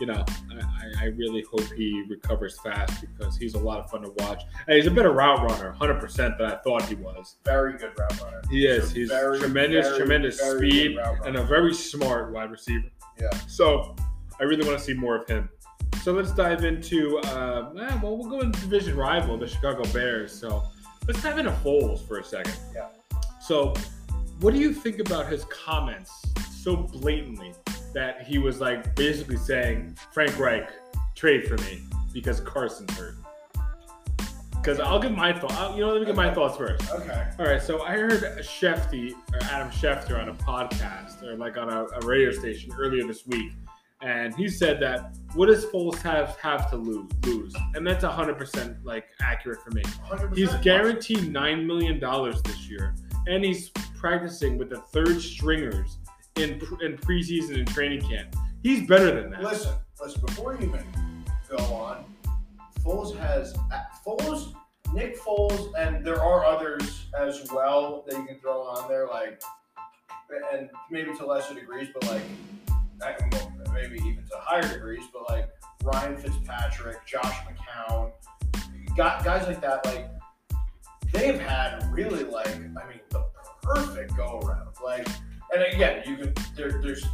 you 0.00 0.06
know, 0.06 0.24
I, 0.50 1.04
I- 1.04 1.06
really 1.16 1.44
hope 1.50 1.60
he 1.76 2.04
recovers 2.08 2.58
fast 2.60 3.02
because 3.02 3.36
he's 3.36 3.52
a 3.54 3.58
lot 3.58 3.80
of 3.80 3.90
fun 3.90 4.00
to 4.02 4.10
watch. 4.24 4.42
And 4.66 4.76
he's 4.76 4.86
a 4.86 4.90
better 4.90 5.12
route 5.12 5.42
runner, 5.42 5.74
100% 5.78 6.16
than 6.38 6.50
I 6.50 6.56
thought 6.56 6.82
he 6.84 6.94
was. 6.94 7.36
Very 7.44 7.76
good 7.76 7.90
route 7.98 8.18
runner. 8.22 8.40
He 8.50 8.66
is. 8.66 8.92
He's 8.92 9.10
very, 9.10 9.38
tremendous, 9.38 9.86
very, 9.86 9.98
tremendous 9.98 10.40
very 10.40 10.70
speed 10.70 10.96
and 11.26 11.36
a 11.36 11.42
very 11.44 11.74
smart 11.74 12.32
wide 12.32 12.50
receiver. 12.50 12.88
Yeah. 13.20 13.28
So 13.46 13.94
I 14.40 14.44
really 14.44 14.66
want 14.66 14.78
to 14.78 14.84
see 14.84 14.94
more 14.94 15.16
of 15.16 15.28
him. 15.28 15.50
So 16.02 16.12
let's 16.12 16.32
dive 16.32 16.64
into, 16.64 17.18
uh, 17.18 17.70
well, 18.02 18.16
we'll 18.16 18.30
go 18.30 18.40
into 18.40 18.58
division 18.60 18.96
rival, 18.96 19.36
the 19.36 19.46
Chicago 19.46 19.82
Bears. 19.92 20.32
So 20.32 20.62
let's 21.06 21.22
dive 21.22 21.36
into 21.38 21.50
Foles 21.62 22.06
for 22.08 22.20
a 22.20 22.24
second. 22.24 22.56
Yeah. 22.74 22.86
So 23.50 23.74
what 24.38 24.54
do 24.54 24.60
you 24.60 24.72
think 24.72 25.00
about 25.00 25.26
his 25.26 25.44
comments 25.46 26.12
so 26.52 26.76
blatantly 26.76 27.52
that 27.94 28.22
he 28.22 28.38
was 28.38 28.60
like 28.60 28.94
basically 28.94 29.38
saying, 29.38 29.98
Frank 30.12 30.38
Reich, 30.38 30.70
trade 31.16 31.48
for 31.48 31.56
me 31.56 31.82
because 32.12 32.40
Carson's 32.40 32.96
hurt? 32.96 33.16
Because 34.52 34.78
I'll 34.78 35.00
give 35.00 35.10
my 35.10 35.36
thought. 35.36 35.74
You 35.74 35.80
know, 35.80 35.92
let 35.92 35.98
me 35.98 36.06
get 36.06 36.14
my 36.14 36.32
thoughts 36.32 36.58
first. 36.58 36.88
Okay. 36.92 37.26
All 37.40 37.46
right, 37.46 37.60
so 37.60 37.82
I 37.82 37.94
heard 37.94 38.22
Shefty 38.38 39.14
or 39.32 39.42
Adam 39.42 39.68
Schefter 39.70 40.22
on 40.22 40.28
a 40.28 40.34
podcast 40.34 41.20
or 41.24 41.36
like 41.36 41.58
on 41.58 41.68
a, 41.70 41.86
a 41.86 42.06
radio 42.06 42.30
station 42.30 42.72
earlier 42.78 43.04
this 43.04 43.26
week, 43.26 43.50
and 44.00 44.32
he 44.32 44.46
said 44.46 44.78
that 44.78 45.16
what 45.34 45.46
does 45.46 45.66
Foles 45.66 46.00
have 46.02 46.36
have 46.36 46.70
to 46.70 46.76
lose? 46.76 47.10
Lose, 47.24 47.54
and 47.74 47.84
that's 47.84 48.04
hundred 48.04 48.38
percent 48.38 48.76
like 48.84 49.08
accurate 49.20 49.60
for 49.60 49.72
me. 49.72 49.82
100%. 49.82 50.36
He's 50.36 50.54
guaranteed 50.62 51.32
nine 51.32 51.66
million 51.66 51.98
dollars 51.98 52.40
this 52.42 52.70
year, 52.70 52.94
and 53.26 53.44
he's 53.44 53.70
practicing 53.98 54.58
with 54.58 54.70
the 54.70 54.78
third 54.78 55.20
stringers 55.20 55.98
in 56.36 56.60
in 56.82 56.96
preseason 56.98 57.58
and 57.58 57.68
training 57.68 58.00
camp. 58.02 58.34
He's 58.62 58.86
better 58.86 59.20
than 59.20 59.30
that. 59.30 59.42
Listen, 59.42 59.74
listen. 60.00 60.20
Before 60.26 60.54
you 60.54 60.68
even 60.68 60.84
go 61.48 61.56
on, 61.74 62.04
Foles 62.84 63.16
has 63.16 63.54
uh, 63.72 63.82
Foles, 64.06 64.54
Nick 64.94 65.20
Foles, 65.20 65.72
and 65.78 66.04
there 66.04 66.22
are 66.22 66.44
others 66.44 67.06
as 67.18 67.46
well 67.52 68.04
that 68.08 68.16
you 68.16 68.24
can 68.26 68.38
throw 68.40 68.62
on 68.62 68.88
there, 68.88 69.06
like, 69.06 69.42
and 70.52 70.70
maybe 70.90 71.14
to 71.16 71.26
lesser 71.26 71.54
degrees, 71.54 71.88
but 71.92 72.06
like, 72.10 72.22
maybe 73.72 73.96
even 73.96 74.24
to 74.24 74.36
higher 74.36 74.66
degrees, 74.68 75.04
but 75.12 75.28
like 75.28 75.48
Ryan 75.82 76.16
Fitzpatrick, 76.16 77.06
Josh 77.06 77.36
McCown, 77.44 78.12
guys 78.96 79.46
like 79.46 79.60
that, 79.60 79.84
like 79.86 80.08
they've 81.12 81.40
had 81.40 81.84
really 81.92 82.24
like, 82.24 82.48
I 82.54 82.58
mean, 82.58 83.00
the 83.10 83.24
perfect 83.62 84.16
go 84.16 84.40
around, 84.44 84.68
like, 84.84 85.06
and 85.52 85.62
again, 85.74 86.02
you 86.06 86.16
can 86.16 86.34
there, 86.56 86.80
there's 86.82 87.04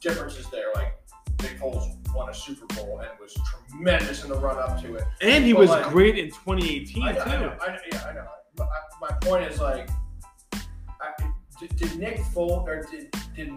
differences 0.00 0.48
there, 0.50 0.66
like. 0.74 0.94
Nick 1.40 1.58
Foles 1.58 1.96
won 2.14 2.28
a 2.28 2.34
Super 2.34 2.66
Bowl 2.76 3.00
and 3.00 3.08
was 3.20 3.36
tremendous 3.68 4.22
in 4.22 4.30
the 4.30 4.36
run 4.38 4.56
up 4.58 4.80
to 4.80 4.94
it. 4.94 5.02
and 5.22 5.44
he 5.44 5.52
But, 5.52 5.58
was 5.62 5.70
like- 5.70 5.88
great 5.88 6.16
in 6.16 6.26
2018 6.30 7.02
I 7.02 7.10
know, 7.10 7.20
I 7.20 7.24
know, 7.40 7.48
too. 7.50 7.56
I 7.60 7.66
know, 7.72 7.78
yeah, 7.92 8.04
I 8.08 8.12
know. 8.12 8.26
But 8.54 8.68
I, 8.68 9.08
my 9.10 9.16
point 9.22 9.50
is 9.50 9.58
like, 9.60 9.90
I, 10.52 11.10
did, 11.58 11.74
did 11.74 11.98
Nick 11.98 12.18
Foles 12.18 12.64
or 12.68 12.86
did, 12.88 13.12
did 13.34 13.50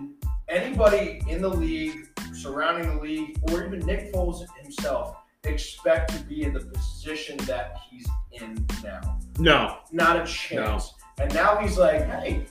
anybody 0.49 1.21
in 1.29 1.43
the 1.43 1.49
league, 1.49 2.07
surrounding 2.33 2.95
the 2.95 3.01
league, 3.03 3.37
or 3.51 3.63
even 3.63 3.79
Nick 3.85 4.11
Foles 4.11 4.43
himself, 4.63 5.15
expect 5.47 6.11
to 6.13 6.19
be 6.23 6.43
in 6.43 6.53
the 6.53 6.59
position 6.61 7.37
that 7.45 7.77
he's 7.89 8.07
in 8.31 8.65
now. 8.83 9.19
No, 9.39 9.77
Not 9.91 10.17
a 10.17 10.25
chance. 10.25 10.93
And 11.17 11.33
now 11.33 11.57
he's 11.57 11.77
like, 11.77 12.05
hey, 12.05 12.45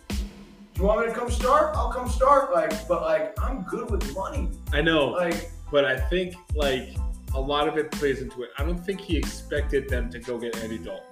you 0.76 0.82
want 0.82 1.00
me 1.00 1.06
to 1.06 1.18
come 1.18 1.30
start? 1.30 1.74
I'll 1.76 1.92
come 1.92 2.08
start. 2.08 2.52
Like, 2.52 2.88
but 2.88 3.02
like, 3.02 3.38
I'm 3.40 3.62
good 3.62 3.90
with 3.90 4.14
money. 4.14 4.50
I 4.72 4.80
know, 4.80 5.08
Like, 5.08 5.50
but 5.70 5.84
I 5.84 5.98
think 5.98 6.34
like 6.54 6.96
a 7.34 7.40
lot 7.40 7.68
of 7.68 7.76
it 7.76 7.90
plays 7.90 8.22
into 8.22 8.42
it. 8.42 8.50
I 8.58 8.64
don't 8.64 8.78
think 8.78 9.00
he 9.00 9.16
expected 9.16 9.88
them 9.88 10.10
to 10.10 10.18
go 10.18 10.38
get 10.38 10.56
Andy 10.58 10.78
Dalton. 10.78 11.02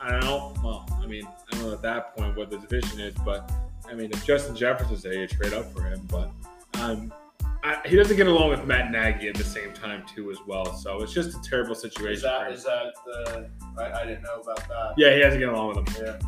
I 0.00 0.10
don't 0.10 0.20
know. 0.22 0.54
Well, 0.64 0.88
I 1.02 1.06
mean, 1.06 1.26
I 1.26 1.56
don't 1.56 1.66
know 1.66 1.72
at 1.72 1.82
that 1.82 2.16
point 2.16 2.36
what 2.36 2.50
the 2.50 2.58
division 2.58 3.00
is, 3.00 3.14
but 3.24 3.50
I 3.88 3.94
mean, 3.94 4.10
if 4.12 4.24
Justin 4.24 4.56
Jefferson's 4.56 5.02
there, 5.02 5.14
you 5.14 5.26
trade 5.26 5.52
up 5.52 5.72
for 5.72 5.82
him. 5.82 6.00
But 6.10 6.30
um, 6.80 7.12
I, 7.64 7.78
he 7.86 7.96
doesn't 7.96 8.16
get 8.16 8.26
along 8.26 8.50
with 8.50 8.64
Matt 8.66 8.90
Nagy 8.90 9.28
at 9.28 9.36
the 9.36 9.44
same 9.44 9.72
time 9.72 10.04
too, 10.06 10.30
as 10.30 10.38
well. 10.46 10.74
So 10.74 11.00
it's 11.02 11.12
just 11.12 11.36
a 11.36 11.40
terrible 11.48 11.74
situation. 11.74 12.14
is 12.14 12.22
that 12.22 12.40
for 12.40 12.46
him. 12.46 12.54
is 12.54 12.64
that 12.64 12.94
the? 13.06 13.50
I, 13.78 14.02
I 14.02 14.06
didn't 14.06 14.22
know 14.22 14.40
about 14.40 14.68
that. 14.68 14.94
yeah, 14.96 15.14
he 15.14 15.20
hasn't 15.20 15.40
get 15.40 15.48
along 15.48 15.76
with 15.76 15.88
him. 15.88 16.06
Yeah. 16.06 16.18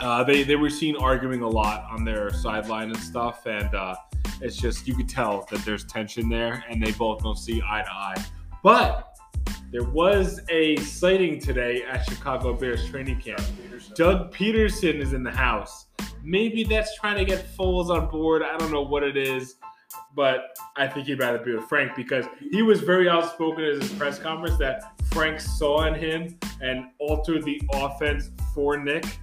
Uh, 0.00 0.22
they 0.22 0.44
they 0.44 0.54
were 0.54 0.70
seen 0.70 0.96
arguing 0.96 1.42
a 1.42 1.48
lot 1.48 1.84
on 1.90 2.04
their 2.04 2.30
sideline 2.32 2.90
and 2.90 2.98
stuff, 2.98 3.46
and 3.46 3.74
uh, 3.74 3.96
it's 4.40 4.56
just 4.56 4.86
you 4.86 4.94
could 4.94 5.08
tell 5.08 5.46
that 5.50 5.64
there's 5.64 5.84
tension 5.84 6.28
there, 6.28 6.64
and 6.68 6.80
they 6.80 6.92
both 6.92 7.22
don't 7.22 7.38
see 7.38 7.60
eye 7.68 7.82
to 7.82 7.92
eye. 7.92 8.24
But 8.62 9.18
there 9.72 9.84
was 9.84 10.40
a 10.48 10.76
sighting 10.76 11.40
today 11.40 11.82
at 11.82 12.04
Chicago 12.04 12.54
Bears 12.54 12.88
training 12.88 13.20
camp. 13.20 13.40
Pederson. 13.40 13.94
Doug 13.96 14.32
Pederson 14.32 15.00
is 15.00 15.12
in 15.12 15.24
the 15.24 15.32
house. 15.32 15.86
Maybe 16.22 16.62
that's 16.62 16.96
trying 16.96 17.16
to 17.18 17.24
get 17.24 17.46
Foles 17.56 17.90
on 17.90 18.08
board. 18.08 18.42
I 18.42 18.56
don't 18.56 18.70
know 18.70 18.82
what 18.82 19.02
it 19.02 19.16
is, 19.16 19.56
but 20.18 20.58
I 20.76 20.88
think 20.88 21.06
he'd 21.06 21.20
rather 21.20 21.38
be 21.38 21.54
with 21.54 21.68
Frank 21.68 21.94
because 21.94 22.24
he 22.50 22.60
was 22.62 22.80
very 22.80 23.08
outspoken 23.08 23.62
at 23.62 23.80
his 23.80 23.92
press 23.92 24.18
conference 24.18 24.58
that 24.58 24.82
Frank 25.12 25.38
saw 25.38 25.84
in 25.86 25.94
him 25.94 26.36
and 26.60 26.86
altered 26.98 27.44
the 27.44 27.62
offense 27.72 28.30
for 28.52 28.76
Nick. 28.76 29.04
Man, 29.04 29.14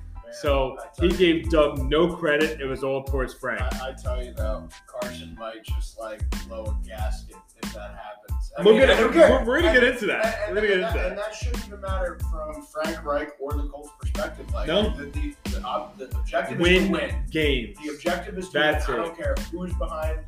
So 0.41 0.77
he 0.97 1.07
you- 1.07 1.17
gave 1.17 1.49
Doug 1.49 1.79
no 1.89 2.15
credit. 2.15 2.61
It 2.61 2.65
was 2.65 2.81
all 2.81 3.03
towards 3.03 3.33
Frank. 3.33 3.61
I, 3.61 3.89
I 3.89 3.91
tell 4.01 4.23
you 4.23 4.33
though, 4.33 4.69
Carson 4.87 5.35
might 5.37 5.65
just 5.65 5.99
like 5.99 6.21
blow 6.47 6.63
a 6.63 6.87
gasket 6.87 7.35
if 7.61 7.73
that 7.73 7.91
happens. 8.01 8.53
I 8.57 8.61
We'll 8.63 8.75
mean, 8.77 8.87
get 8.87 8.91
it- 8.91 9.11
care. 9.11 9.31
we're- 9.31 9.45
we're 9.45 9.61
gonna 9.63 9.73
get 9.73 9.83
And- 9.83 9.93
into 9.95 10.05
that. 10.05 10.43
And, 10.47 10.55
We're 10.55 10.61
gonna 10.61 10.79
get 10.79 10.93
that, 10.93 11.09
that. 11.09 11.15
that 11.17 11.35
shouldn't 11.35 11.67
even 11.67 11.81
matter 11.81 12.17
from 12.31 12.61
Frank 12.67 13.03
Reich 13.03 13.31
or 13.41 13.51
the 13.51 13.63
Colts' 13.67 13.89
perspective. 13.99 14.49
Like 14.53 14.67
No. 14.69 14.91
the, 14.95 15.07
the, 15.07 15.35
the, 15.43 15.59
the 15.97 16.17
objective 16.17 16.61
is 16.61 16.63
Win 16.63 16.85
to 16.85 16.91
win. 16.93 17.15
games. 17.31 17.77
The 17.83 17.89
objective 17.89 18.37
is 18.37 18.47
to 18.47 18.53
That's 18.59 18.87
win. 18.87 18.97
I 19.01 19.03
don't 19.03 19.17
care 19.17 19.35
who's 19.51 19.73
behind 19.73 20.19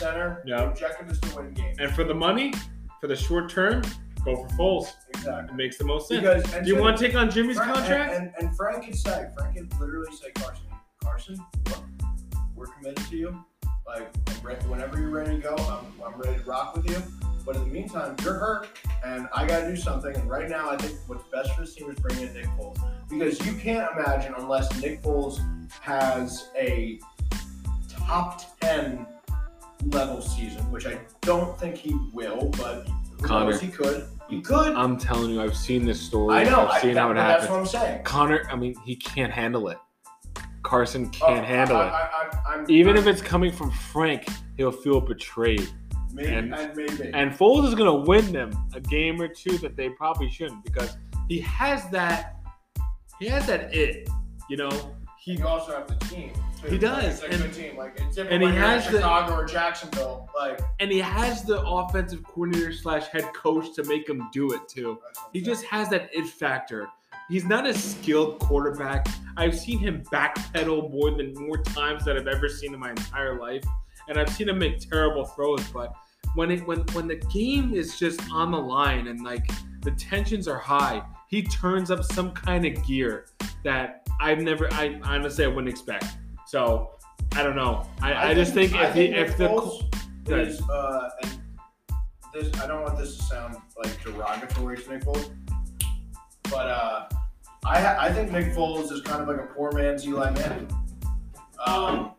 center. 0.00 0.42
Yeah. 0.46 0.56
The 0.62 0.68
objective 0.70 1.10
is 1.10 1.20
to 1.20 1.36
win 1.36 1.52
games. 1.54 1.76
And 1.78 1.92
for 1.94 2.04
the 2.04 2.14
money, 2.14 2.52
for 3.00 3.06
the 3.06 3.16
short 3.16 3.48
term, 3.50 3.82
go 4.24 4.36
for 4.36 4.48
Foles. 4.56 4.88
Exactly. 5.10 5.52
It 5.52 5.56
makes 5.56 5.78
the 5.78 5.84
most 5.84 6.08
sense. 6.08 6.20
Because 6.20 6.42
Do 6.44 6.68
you 6.68 6.76
so- 6.76 6.80
want 6.82 6.96
to 6.98 7.06
take 7.06 7.14
on 7.16 7.30
Jimmy's 7.30 7.56
Frank- 7.56 7.74
contract? 7.74 8.14
And, 8.14 8.32
and, 8.38 8.48
and 8.48 8.56
Frank 8.56 8.84
can 8.84 8.94
say, 8.94 9.28
Frank 9.36 9.56
can 9.56 9.68
literally 9.78 10.14
say, 10.16 10.30
Carson, 10.34 10.64
Carson, 11.02 11.36
look, 11.68 11.84
we're 12.56 12.66
committed 12.66 13.04
to 13.08 13.16
you. 13.16 13.44
Like, 13.86 14.14
whenever 14.68 14.98
you're 15.00 15.10
ready 15.10 15.36
to 15.36 15.42
go, 15.42 15.54
I'm, 15.56 15.86
I'm 16.04 16.20
ready 16.20 16.38
to 16.38 16.44
rock 16.44 16.76
with 16.76 16.88
you. 16.88 17.02
But 17.44 17.56
in 17.56 17.62
the 17.62 17.68
meantime, 17.68 18.14
you're 18.22 18.34
hurt, 18.34 18.68
and 19.04 19.26
I 19.34 19.46
got 19.46 19.60
to 19.60 19.68
do 19.68 19.74
something. 19.76 20.14
And 20.14 20.28
right 20.28 20.48
now, 20.48 20.70
I 20.70 20.76
think 20.76 20.96
what's 21.08 21.26
best 21.30 21.52
for 21.54 21.62
this 21.62 21.74
team 21.74 21.90
is 21.90 21.98
bringing 21.98 22.28
in 22.28 22.34
Nick 22.34 22.46
Foles. 22.58 22.78
Because 23.08 23.44
you 23.44 23.54
can't 23.54 23.90
imagine, 23.96 24.34
unless 24.36 24.80
Nick 24.80 25.02
Foles 25.02 25.40
has 25.80 26.50
a 26.56 27.00
top 27.88 28.42
10 28.60 29.06
level 29.86 30.20
season, 30.20 30.70
which 30.70 30.86
I 30.86 30.98
don't 31.22 31.58
think 31.58 31.76
he 31.76 31.94
will, 32.12 32.50
but 32.58 32.86
who 33.20 33.26
Connor. 33.26 33.50
knows, 33.52 33.60
he 33.60 33.68
could. 33.68 34.06
He 34.28 34.40
could. 34.40 34.74
I'm 34.74 34.96
telling 34.96 35.30
you, 35.30 35.42
I've 35.42 35.56
seen 35.56 35.84
this 35.84 36.00
story. 36.00 36.36
I 36.36 36.44
know. 36.44 36.60
I've 36.66 36.70
I, 36.70 36.80
seen 36.80 36.94
that- 36.94 37.00
how 37.00 37.10
it 37.10 37.14
but 37.14 37.20
happens. 37.22 37.40
That's 37.42 37.50
what 37.50 37.60
I'm 37.60 37.66
saying. 37.66 38.04
Connor, 38.04 38.46
I 38.50 38.56
mean, 38.56 38.74
he 38.84 38.96
can't 38.96 39.32
handle 39.32 39.68
it. 39.68 39.78
Carson 40.62 41.10
Oh, 41.22 41.26
can't 41.26 41.44
handle 41.46 41.76
I, 41.78 41.86
it. 41.86 41.90
I, 41.92 41.98
I, 42.52 42.54
I'm, 42.54 42.66
Even 42.70 42.96
if 42.96 43.06
it's 43.06 43.22
coming 43.22 43.50
from 43.50 43.70
Frank, 43.70 44.28
he'll 44.56 44.70
feel 44.70 45.00
betrayed. 45.00 45.68
maybe, 46.12 46.28
and- 46.28 46.54
and, 46.54 46.76
maybe. 46.76 47.10
And 47.14 47.32
Foles 47.32 47.66
is 47.66 47.74
going 47.74 47.86
to 47.90 48.08
win 48.08 48.30
them 48.32 48.52
a 48.74 48.80
game 48.80 49.20
or 49.20 49.26
two 49.28 49.56
that 49.58 49.76
they 49.76 49.88
probably 49.88 50.30
shouldn't 50.30 50.62
because 50.64 50.96
he 51.28 51.40
has 51.40 51.88
that. 51.90 52.36
He 53.18 53.26
has 53.26 53.46
that 53.46 53.74
it, 53.74 54.08
you 54.48 54.56
know. 54.56 54.70
He 55.18 55.32
you 55.34 55.46
also 55.46 55.72
have 55.72 55.86
the 55.88 55.94
team. 56.06 56.32
Too. 56.62 56.68
He 56.68 56.78
does, 56.78 57.04
It's 57.04 57.22
a 57.22 57.26
and- 57.26 57.42
good 57.42 57.52
team. 57.54 57.76
Like 57.76 57.98
it's 58.00 58.16
different 58.16 58.32
and 58.34 58.42
he 58.42 58.46
when 58.48 58.54
you're 58.54 58.64
in 58.64 58.70
has 58.70 58.86
the- 58.86 58.98
Chicago 58.98 59.34
or 59.34 59.44
Jacksonville. 59.46 60.28
Like 60.38 60.60
and 60.78 60.90
he 60.90 60.98
has 60.98 61.42
the 61.44 61.60
offensive 61.62 62.22
coordinator 62.24 62.72
slash 62.72 63.06
head 63.08 63.24
coach 63.34 63.74
to 63.76 63.84
make 63.84 64.08
him 64.08 64.28
do 64.32 64.52
it 64.52 64.60
too. 64.68 64.98
that's 65.02 65.16
what 65.18 65.26
I'm 65.26 65.30
He 65.32 65.40
just 65.40 65.64
has 65.66 65.88
that 65.90 66.10
it 66.12 66.26
factor. 66.26 66.88
He's 67.28 67.44
not 67.44 67.64
a 67.66 67.72
skilled 67.74 68.40
quarterback. 68.40 69.06
I've 69.36 69.56
seen 69.56 69.78
him 69.78 70.02
backpedal 70.12 70.90
more 70.90 71.12
than 71.12 71.32
more 71.34 71.58
times 71.62 72.04
than 72.04 72.16
I've 72.16 72.26
ever 72.26 72.48
seen 72.48 72.74
in 72.74 72.80
my 72.80 72.90
entire 72.90 73.38
life, 73.40 73.62
and 74.08 74.18
I've 74.18 74.28
seen 74.30 74.48
him 74.48 74.58
make 74.58 74.80
terrible 74.80 75.24
throws. 75.24 75.62
But 75.68 75.94
when 76.34 76.50
it 76.50 76.66
when 76.66 76.80
when 76.92 77.06
the 77.06 77.16
game 77.32 77.72
is 77.72 77.98
just 77.98 78.20
on 78.32 78.50
the 78.50 78.58
line 78.58 79.06
and 79.06 79.22
like 79.22 79.48
the 79.82 79.92
tensions 79.92 80.48
are 80.48 80.58
high, 80.58 81.02
he 81.28 81.42
turns 81.42 81.90
up 81.92 82.02
some 82.04 82.32
kind 82.32 82.66
of 82.66 82.84
gear 82.84 83.26
that 83.64 84.08
I've 84.20 84.40
never. 84.40 84.66
I 84.74 84.98
honestly 85.04 85.44
I 85.44 85.48
wouldn't 85.48 85.68
expect. 85.68 86.04
So 86.50 86.90
I 87.36 87.44
don't 87.44 87.54
know. 87.54 87.86
I, 88.02 88.30
I, 88.30 88.34
just 88.34 88.54
think 88.54 88.74
I 88.74 88.88
if 88.88 88.94
he 88.96 89.10
Nick 89.10 89.28
if 89.28 89.36
the 89.36 89.46
Foles 89.46 89.84
is 90.26 90.60
uh, 90.68 91.10
and 91.22 91.38
this 92.34 92.60
I 92.60 92.66
don't 92.66 92.82
want 92.82 92.98
this 92.98 93.18
to 93.18 93.22
sound 93.22 93.56
like 93.78 94.02
derogatory 94.02 94.78
to 94.78 94.90
Nick 94.90 95.04
Foles, 95.04 95.30
but 96.50 96.66
uh, 96.66 97.08
I 97.64 98.08
I 98.08 98.12
think 98.12 98.32
Nick 98.32 98.46
Foles 98.46 98.90
is 98.90 99.00
kind 99.02 99.22
of 99.22 99.28
like 99.28 99.38
a 99.38 99.54
poor 99.54 99.70
man's 99.70 100.04
Eli 100.04 100.30
Manning. 100.30 100.68
Um, 101.64 102.14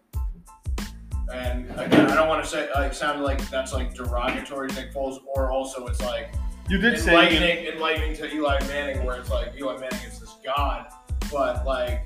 and 1.34 1.70
again, 1.72 2.10
I 2.10 2.16
don't 2.16 2.30
want 2.30 2.42
to 2.42 2.50
say 2.50 2.70
like 2.74 2.94
sound 2.94 3.22
like 3.22 3.50
that's 3.50 3.74
like 3.74 3.94
derogatory 3.94 4.70
to 4.70 4.76
Nick 4.76 4.94
Foles, 4.94 5.18
or 5.36 5.52
also 5.52 5.88
it's 5.88 6.02
like 6.02 6.34
you 6.70 6.78
did 6.78 6.98
say 6.98 7.10
enlightening, 7.12 7.66
enlightening 7.66 8.16
to 8.16 8.34
Eli 8.34 8.66
Manning, 8.68 9.04
where 9.04 9.20
it's 9.20 9.30
like 9.30 9.52
Eli 9.58 9.74
Manning 9.74 10.08
is 10.08 10.22
this 10.22 10.38
god, 10.42 10.88
but 11.30 11.66
like 11.66 12.06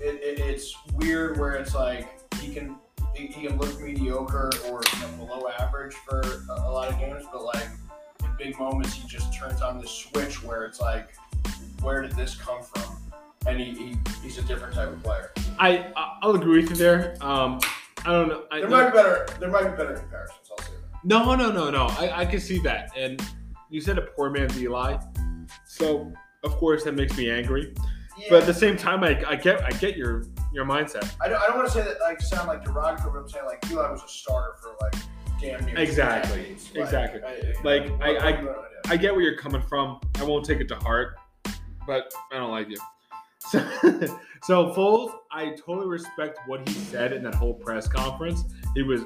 it, 0.00 0.14
it, 0.22 0.40
it's 0.40 0.74
weird 0.94 1.38
where 1.38 1.52
it's 1.54 1.74
like 1.74 2.08
he 2.40 2.52
can 2.54 2.76
he, 3.14 3.26
he 3.26 3.46
can 3.46 3.58
look 3.58 3.80
mediocre 3.80 4.50
or 4.68 4.80
you 4.94 5.00
know, 5.00 5.26
below 5.26 5.48
average 5.58 5.94
for 5.94 6.20
a, 6.20 6.52
a 6.62 6.70
lot 6.70 6.88
of 6.88 6.98
games, 6.98 7.24
but 7.32 7.44
like 7.44 7.66
in 8.22 8.28
big 8.38 8.58
moments 8.58 8.94
he 8.94 9.06
just 9.08 9.32
turns 9.34 9.60
on 9.62 9.78
the 9.80 9.86
switch 9.86 10.42
where 10.44 10.64
it's 10.64 10.80
like, 10.80 11.10
where 11.82 12.00
did 12.02 12.12
this 12.12 12.34
come 12.36 12.62
from? 12.62 12.96
And 13.46 13.58
he, 13.60 13.72
he 13.72 13.96
he's 14.22 14.38
a 14.38 14.42
different 14.42 14.74
type 14.74 14.88
of 14.88 15.02
player. 15.02 15.32
I 15.58 15.86
I- 15.96 16.18
I'll 16.22 16.34
agree 16.34 16.60
with 16.60 16.70
you 16.70 16.76
there. 16.76 17.16
Um, 17.20 17.60
I 18.04 18.12
don't 18.12 18.28
know. 18.28 18.44
I, 18.50 18.60
There 18.60 18.68
might 18.68 18.86
be 18.90 18.92
better 18.92 19.26
there 19.40 19.50
might 19.50 19.64
be 19.64 19.76
better 19.76 19.94
comparisons. 19.94 20.38
I'll 20.50 20.58
say 20.64 20.72
that. 20.72 21.04
No, 21.04 21.34
no, 21.34 21.50
no, 21.50 21.70
no. 21.70 21.86
I, 21.98 22.20
I 22.20 22.26
can 22.26 22.40
see 22.40 22.58
that. 22.60 22.90
And 22.96 23.20
you 23.70 23.80
said 23.80 23.98
a 23.98 24.02
poor 24.02 24.30
man's 24.30 24.60
Eli. 24.62 24.98
So 25.66 26.12
of 26.44 26.52
course 26.52 26.84
that 26.84 26.94
makes 26.94 27.16
me 27.16 27.30
angry. 27.30 27.74
But 28.28 28.40
at 28.42 28.46
the 28.46 28.54
same 28.54 28.76
time 28.76 29.02
I, 29.04 29.22
I 29.26 29.36
get 29.36 29.62
I 29.64 29.70
get 29.70 29.96
your 29.96 30.24
your 30.52 30.64
mindset. 30.64 31.12
I 31.22 31.28
don't, 31.28 31.40
I 31.40 31.46
don't 31.46 31.56
want 31.56 31.68
to 31.68 31.74
say 31.74 31.82
that 31.82 32.00
like 32.00 32.20
sound 32.20 32.48
like 32.48 32.64
derogatory, 32.64 33.12
but 33.12 33.18
I'm 33.20 33.28
saying 33.28 33.46
like 33.46 33.64
Eli 33.70 33.90
was 33.90 34.02
a 34.04 34.08
starter 34.08 34.56
for 34.60 34.74
like 34.80 34.94
damn 35.40 35.64
near 35.64 35.78
Exactly. 35.78 36.42
decades. 36.42 36.70
Exactly. 36.74 37.20
I, 37.24 37.54
Like, 37.64 37.90
I- 38.02 38.16
I- 38.16 38.30
I, 38.30 38.54
I 38.90 38.96
get 38.96 39.12
where 39.14 39.22
you're 39.22 39.36
coming 39.38 39.62
from. 39.62 40.00
I 40.18 40.24
won't 40.24 40.44
take 40.44 40.58
it 40.60 40.68
to 40.68 40.76
heart, 40.76 41.16
but 41.86 42.12
I 42.32 42.36
don't 42.36 42.50
like 42.50 42.68
you. 42.68 42.76
So, 43.38 43.58
so 44.42 44.72
Foles, 44.74 45.12
I 45.30 45.50
totally 45.50 45.86
respect 45.88 46.40
what 46.46 46.68
he 46.68 46.74
said 46.74 47.12
in 47.12 47.22
that 47.22 47.34
whole 47.34 47.54
press 47.54 47.86
conference. 47.88 48.44
He 48.74 48.82
was 48.82 49.02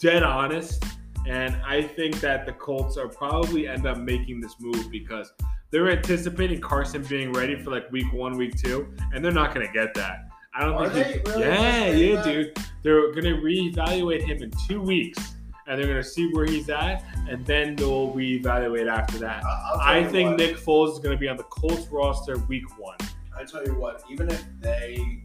dead 0.00 0.22
honest, 0.22 0.84
and 1.26 1.56
I 1.66 1.82
think 1.82 2.20
that 2.20 2.44
the 2.46 2.52
Colts 2.52 2.96
are 2.98 3.08
probably 3.08 3.68
end 3.68 3.86
up 3.86 3.98
making 3.98 4.40
this 4.40 4.56
move 4.60 4.90
because 4.90 5.32
they're 5.74 5.90
anticipating 5.90 6.60
Carson 6.60 7.02
being 7.02 7.32
ready 7.32 7.56
for 7.56 7.72
like 7.72 7.90
week 7.90 8.12
one, 8.12 8.36
week 8.38 8.56
two, 8.56 8.94
and 9.12 9.24
they're 9.24 9.32
not 9.32 9.52
going 9.52 9.66
to 9.66 9.72
get 9.72 9.92
that. 9.94 10.28
I 10.54 10.64
don't 10.64 10.74
Are 10.74 10.88
think. 10.88 11.06
he- 11.08 11.12
they 11.14 11.30
really 11.32 11.42
yeah, 11.42 11.86
yeah, 11.88 12.14
that? 12.14 12.24
dude. 12.24 12.58
They're 12.84 13.10
going 13.10 13.24
to 13.24 13.42
reevaluate 13.42 14.22
him 14.22 14.40
in 14.40 14.52
two 14.68 14.80
weeks, 14.80 15.34
and 15.66 15.76
they're 15.76 15.88
going 15.88 16.00
to 16.00 16.08
see 16.08 16.32
where 16.32 16.46
he's 16.46 16.70
at, 16.70 17.02
and 17.28 17.44
then 17.44 17.74
they'll 17.74 18.14
reevaluate 18.14 18.88
after 18.88 19.18
that. 19.18 19.42
I'll 19.44 19.80
I 19.80 20.04
think 20.04 20.30
what, 20.30 20.38
Nick 20.38 20.58
Foles 20.58 20.92
is 20.92 21.00
going 21.00 21.16
to 21.16 21.20
be 21.20 21.28
on 21.28 21.36
the 21.36 21.42
Colts 21.42 21.88
roster 21.88 22.38
week 22.38 22.78
one. 22.78 22.98
I 23.36 23.42
tell 23.42 23.66
you 23.66 23.74
what, 23.74 24.04
even 24.08 24.30
if 24.30 24.44
they 24.60 25.24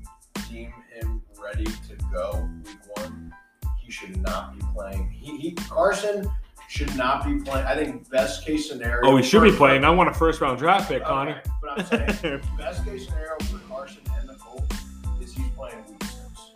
deem 0.50 0.74
him 0.96 1.22
ready 1.40 1.66
to 1.66 1.96
go 2.12 2.50
week 2.66 2.80
one, 2.96 3.32
he 3.80 3.92
should 3.92 4.20
not 4.24 4.58
be 4.58 4.66
playing. 4.74 5.12
He, 5.12 5.38
he 5.38 5.52
Carson 5.52 6.28
should 6.70 6.96
not 6.96 7.26
be 7.26 7.36
playing. 7.44 7.66
I 7.66 7.76
think 7.76 8.08
best 8.12 8.46
case 8.46 8.70
scenario. 8.70 9.02
Oh, 9.04 9.18
he 9.18 9.24
should 9.24 9.42
be 9.42 9.52
playing. 9.52 9.84
I 9.84 9.90
want 9.90 10.08
a 10.08 10.14
first 10.14 10.40
round 10.40 10.60
draft 10.60 10.88
pick, 10.88 11.02
Okay, 11.02 11.10
Connor. 11.10 11.42
But 11.62 11.92
I'm 11.92 12.14
saying 12.14 12.42
best 12.58 12.86
case 12.86 13.08
scenario 13.08 13.36
for 13.40 13.58
Carson 13.68 14.02
and 14.20 14.30
the 14.30 14.36
Colts 14.36 14.76
is 15.20 15.34
he's 15.34 15.50
playing 15.58 15.84
week 15.90 16.04
six. 16.04 16.52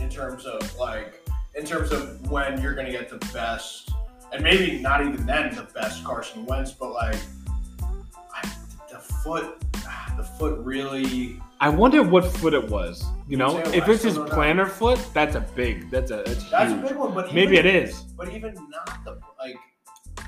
In 0.00 0.10
terms 0.10 0.44
of 0.44 0.76
like, 0.76 1.26
in 1.54 1.64
terms 1.64 1.92
of 1.92 2.30
when 2.30 2.60
you're 2.60 2.74
going 2.74 2.86
to 2.86 2.92
get 2.92 3.08
the 3.08 3.24
best 3.32 3.90
and 4.32 4.42
maybe 4.44 4.78
not 4.80 5.00
even 5.00 5.24
then 5.24 5.54
the 5.54 5.62
best 5.74 6.04
Carson 6.04 6.44
Wentz, 6.44 6.72
but 6.72 6.92
like 6.92 7.16
foot, 9.24 9.60
the 10.16 10.22
foot 10.24 10.58
really. 10.60 11.40
I 11.60 11.68
wonder 11.68 12.02
what 12.02 12.24
foot 12.24 12.54
it 12.54 12.68
was. 12.68 13.04
You 13.28 13.36
know, 13.36 13.62
too. 13.62 13.70
if 13.72 13.84
I 13.88 13.92
it's 13.92 14.02
his 14.04 14.14
don't 14.14 14.28
know. 14.56 14.66
foot, 14.66 15.00
that's 15.12 15.34
a 15.34 15.40
big. 15.40 15.90
That's 15.90 16.10
a 16.10 16.22
that's, 16.24 16.50
That's 16.50 16.72
a 16.72 16.76
big 16.76 16.96
one, 16.96 17.14
but 17.14 17.34
Maybe 17.34 17.56
it 17.56 17.66
even- 17.66 17.82
is. 17.82 18.00
But 18.16 18.32
even 18.32 18.54
not 18.54 19.04
the 19.04 19.18
like, 19.38 19.56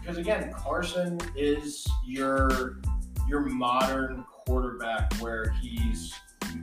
because 0.00 0.18
again, 0.18 0.52
Carson 0.52 1.20
is 1.36 1.86
your 2.06 2.80
your 3.28 3.40
modern 3.40 4.24
quarterback, 4.32 5.12
where 5.14 5.50
he's 5.60 6.12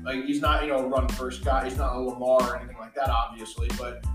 like 0.03 0.25
he's 0.25 0.41
not 0.41 0.63
you 0.63 0.69
know 0.69 0.87
run 0.87 1.07
first 1.09 1.43
guy. 1.45 1.63
He's 1.63 1.77
not 1.77 1.95
a 1.95 1.99
Lamar 1.99 2.41
or 2.41 2.57
anything 2.57 2.77
like 2.79 2.93
that, 2.95 3.09
obviously, 3.09 3.69
but 3.77 4.05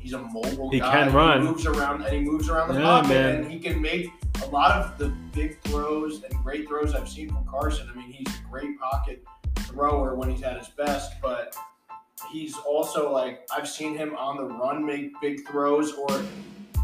he's 0.00 0.12
a 0.14 0.18
mobile 0.18 0.70
guy. 0.70 0.74
He 0.74 0.80
guy. 0.80 0.90
can 0.92 1.12
run. 1.14 1.42
He 1.42 1.46
moves 1.48 1.66
around 1.66 2.02
and 2.02 2.12
he 2.14 2.20
moves 2.20 2.48
around 2.48 2.68
the 2.74 2.80
Yeah, 2.80 2.86
pocket, 3.00 3.08
man. 3.08 3.34
and 3.42 3.50
he 3.50 3.58
can 3.60 3.80
make 3.80 4.08
a 4.42 4.46
lot 4.48 4.72
of 4.72 4.98
the 4.98 5.08
big 5.32 5.60
throws 5.62 6.22
and 6.24 6.32
great 6.42 6.66
throws 6.66 6.94
I've 6.94 7.08
seen 7.08 7.28
from 7.28 7.44
Carson. 7.48 7.88
I 7.92 7.96
mean, 7.96 8.10
he's 8.12 8.34
a 8.34 8.42
great 8.50 8.78
pocket 8.80 9.22
thrower 9.58 10.14
when 10.16 10.30
he's 10.30 10.42
at 10.42 10.58
his 10.58 10.68
best, 10.68 11.12
but 11.22 11.54
he's 12.32 12.56
also 12.56 13.12
like 13.12 13.46
I've 13.54 13.68
seen 13.68 13.96
him 13.96 14.16
on 14.16 14.36
the 14.36 14.44
run 14.44 14.84
make 14.84 15.12
big 15.20 15.46
throws 15.48 15.92
or 15.94 16.10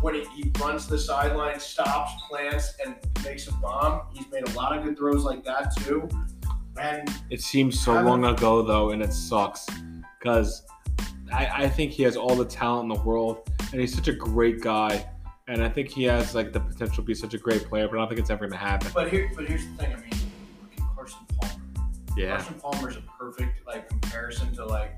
when 0.02 0.14
he, 0.14 0.24
he 0.36 0.52
runs 0.60 0.86
the 0.86 0.98
sideline, 0.98 1.58
stops, 1.58 2.12
plants, 2.28 2.74
and 2.84 2.94
makes 3.24 3.48
a 3.48 3.52
bomb. 3.54 4.02
He's 4.12 4.30
made 4.30 4.46
a 4.46 4.52
lot 4.52 4.76
of 4.76 4.84
good 4.84 4.96
throws 4.96 5.24
like 5.24 5.42
that 5.44 5.74
too. 5.78 6.06
And 6.78 7.08
It 7.30 7.40
seems 7.40 7.80
so 7.80 7.94
long 8.02 8.24
ago 8.26 8.60
though, 8.60 8.90
and 8.90 9.00
it 9.02 9.12
sucks 9.14 9.66
because 10.20 10.65
I, 11.32 11.64
I 11.64 11.68
think 11.68 11.92
he 11.92 12.02
has 12.04 12.16
all 12.16 12.34
the 12.34 12.44
talent 12.44 12.90
in 12.90 12.96
the 12.96 13.04
world, 13.04 13.50
and 13.72 13.80
he's 13.80 13.94
such 13.94 14.08
a 14.08 14.12
great 14.12 14.60
guy, 14.60 15.08
and 15.48 15.62
I 15.62 15.68
think 15.68 15.90
he 15.90 16.04
has 16.04 16.34
like 16.34 16.52
the 16.52 16.60
potential 16.60 16.96
to 16.96 17.02
be 17.02 17.14
such 17.14 17.34
a 17.34 17.38
great 17.38 17.64
player, 17.68 17.88
but 17.88 17.96
I 17.96 18.00
don't 18.00 18.08
think 18.08 18.20
it's 18.20 18.30
ever 18.30 18.46
gonna 18.46 18.56
happen. 18.56 18.90
but 18.94 19.10
here 19.10 19.30
but 19.34 19.46
here's 19.46 19.66
the 19.66 19.72
thing, 19.74 19.92
I 19.92 19.96
mean, 19.96 20.10
look 20.60 20.72
at 20.78 20.94
Carson 20.94 21.18
Palmer. 21.40 21.62
Yeah, 22.16 22.36
Carson 22.36 22.54
Palmer's 22.54 22.96
a 22.96 23.02
perfect 23.18 23.66
like 23.66 23.88
comparison 23.88 24.54
to 24.54 24.64
like 24.64 24.92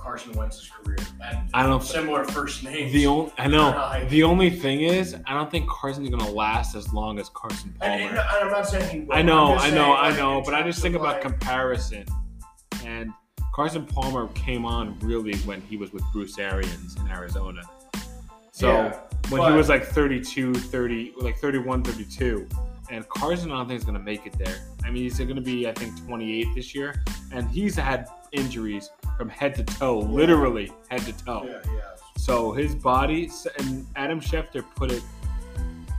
Carson 0.00 0.32
Wentz's 0.32 0.68
career. 0.68 0.96
And 1.22 1.38
I 1.52 1.64
don't. 1.64 1.82
similar 1.82 2.24
first 2.24 2.64
names. 2.64 2.92
The 2.92 3.06
only 3.06 3.32
I 3.38 3.46
know 3.46 4.06
the 4.08 4.22
only 4.22 4.50
thing 4.50 4.80
is 4.80 5.16
I 5.26 5.34
don't 5.34 5.50
think 5.50 5.68
Carson's 5.68 6.08
gonna 6.08 6.30
last 6.30 6.74
as 6.74 6.92
long 6.92 7.18
as 7.18 7.28
Carson 7.30 7.74
and, 7.80 8.02
and 8.02 8.16
Palmer. 8.16 8.44
I'm 8.44 8.50
not 8.50 8.68
saying 8.68 8.90
he 8.90 9.00
will. 9.00 9.14
I 9.14 9.22
know, 9.22 9.54
I 9.56 9.70
know, 9.70 9.94
I 9.94 10.16
know, 10.16 10.42
but 10.44 10.54
I 10.54 10.62
just 10.62 10.80
think 10.80 10.94
about 10.94 11.14
like, 11.14 11.22
comparison. 11.22 12.06
And 12.84 13.12
Carson 13.52 13.84
Palmer 13.84 14.28
came 14.28 14.64
on 14.64 14.98
really 15.00 15.36
when 15.40 15.60
he 15.62 15.76
was 15.76 15.92
with 15.92 16.04
Bruce 16.12 16.38
Arians 16.38 16.96
in 16.96 17.08
Arizona. 17.08 17.62
So 18.52 18.68
Yeah, 18.68 19.00
when 19.30 19.50
he 19.50 19.56
was 19.56 19.68
like 19.68 19.84
32, 19.84 20.54
30, 20.54 21.14
like 21.20 21.38
31, 21.38 21.82
32. 21.82 22.46
And 22.90 23.08
Carson, 23.08 23.52
I 23.52 23.56
don't 23.56 23.68
think 23.68 23.78
is 23.78 23.84
going 23.84 23.98
to 23.98 24.04
make 24.04 24.26
it 24.26 24.36
there. 24.38 24.56
I 24.84 24.90
mean, 24.90 25.04
he's 25.04 25.18
going 25.18 25.36
to 25.36 25.40
be, 25.40 25.68
I 25.68 25.72
think, 25.72 26.04
28 26.06 26.48
this 26.54 26.74
year. 26.74 27.04
And 27.32 27.48
he's 27.48 27.76
had 27.76 28.08
injuries 28.32 28.90
from 29.16 29.28
head 29.28 29.54
to 29.56 29.64
toe, 29.64 29.98
literally 29.98 30.72
head 30.88 31.00
to 31.02 31.12
toe. 31.12 31.44
Yeah, 31.46 31.72
yeah. 31.72 31.80
So 32.16 32.52
his 32.52 32.74
body, 32.74 33.30
and 33.58 33.86
Adam 33.96 34.20
Schefter 34.20 34.64
put 34.74 34.90
it 34.90 35.02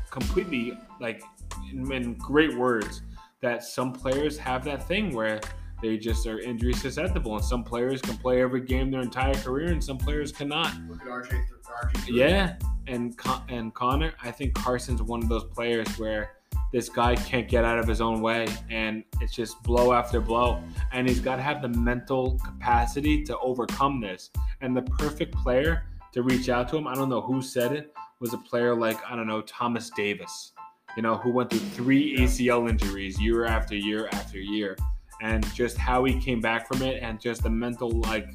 completely 0.10 0.78
like 1.00 1.24
in, 1.72 1.92
in 1.92 2.14
great 2.16 2.56
words 2.56 3.02
that 3.40 3.64
some 3.64 3.92
players 3.94 4.38
have 4.38 4.64
that 4.66 4.88
thing 4.88 5.16
where 5.16 5.42
they 5.82 5.98
just 5.98 6.26
are 6.28 6.40
injury 6.40 6.74
susceptible, 6.74 7.36
and 7.36 7.44
some 7.44 7.64
players 7.64 8.02
can 8.02 8.18
play 8.18 8.42
every 8.42 8.62
game 8.62 8.92
their 8.92 9.02
entire 9.02 9.34
career, 9.36 9.72
and 9.72 9.84
some 9.84 9.98
players 9.98 10.32
cannot. 10.32 10.74
Look 10.88 11.02
at 11.02 11.08
RJ. 11.08 11.44
RG. 11.84 12.08
Yeah, 12.10 12.56
and 12.88 13.18
Con- 13.18 13.44
and 13.50 13.74
Connor, 13.74 14.14
I 14.22 14.32
think 14.32 14.54
Carson's 14.54 15.02
one 15.02 15.24
of 15.24 15.30
those 15.30 15.46
players 15.46 15.88
where 15.98 16.32
this 16.72 16.88
guy 16.88 17.16
can't 17.16 17.50
get 17.50 17.66
out 17.66 17.80
of 17.80 17.88
his 17.88 18.02
own 18.02 18.22
way, 18.22 18.48
and 18.70 19.04
it's 19.20 19.34
just 19.34 19.62
blow 19.64 19.94
after 19.94 20.22
blow, 20.22 20.62
and 20.92 21.08
he's 21.08 21.20
got 21.20 21.36
to 21.38 21.42
have 21.42 21.62
the 21.62 21.70
mental 21.70 22.40
capacity 22.46 23.24
to 23.26 23.38
overcome 23.40 24.00
this. 24.00 24.30
And 24.62 24.76
the 24.76 24.84
perfect 24.84 25.36
player 25.36 25.86
to 26.14 26.24
reach 26.24 26.50
out 26.50 26.70
to 26.70 26.78
him, 26.78 26.88
I 26.88 26.96
don't 26.96 27.10
know 27.10 27.22
who 27.22 27.42
said 27.42 27.72
it, 27.74 27.94
was 28.20 28.34
a 28.34 28.38
player 28.38 28.76
like 28.76 28.98
I 29.10 29.16
don't 29.16 29.28
know 29.28 29.42
Thomas 29.42 29.90
Davis, 29.90 30.54
you 30.96 31.04
know, 31.04 31.16
who 31.16 31.32
went 31.32 31.50
through 31.50 31.60
three 31.60 32.18
ACL 32.18 32.70
injuries 32.70 33.20
year 33.20 33.46
after 33.46 33.76
year 33.76 34.08
after 34.12 34.40
year, 34.40 34.78
and 35.22 35.46
just 35.54 35.78
how 35.78 36.04
he 36.04 36.20
came 36.20 36.42
back 36.42 36.68
from 36.68 36.82
it, 36.82 37.02
and 37.02 37.20
just 37.20 37.44
the 37.44 37.50
mental 37.50 37.92
like, 38.02 38.28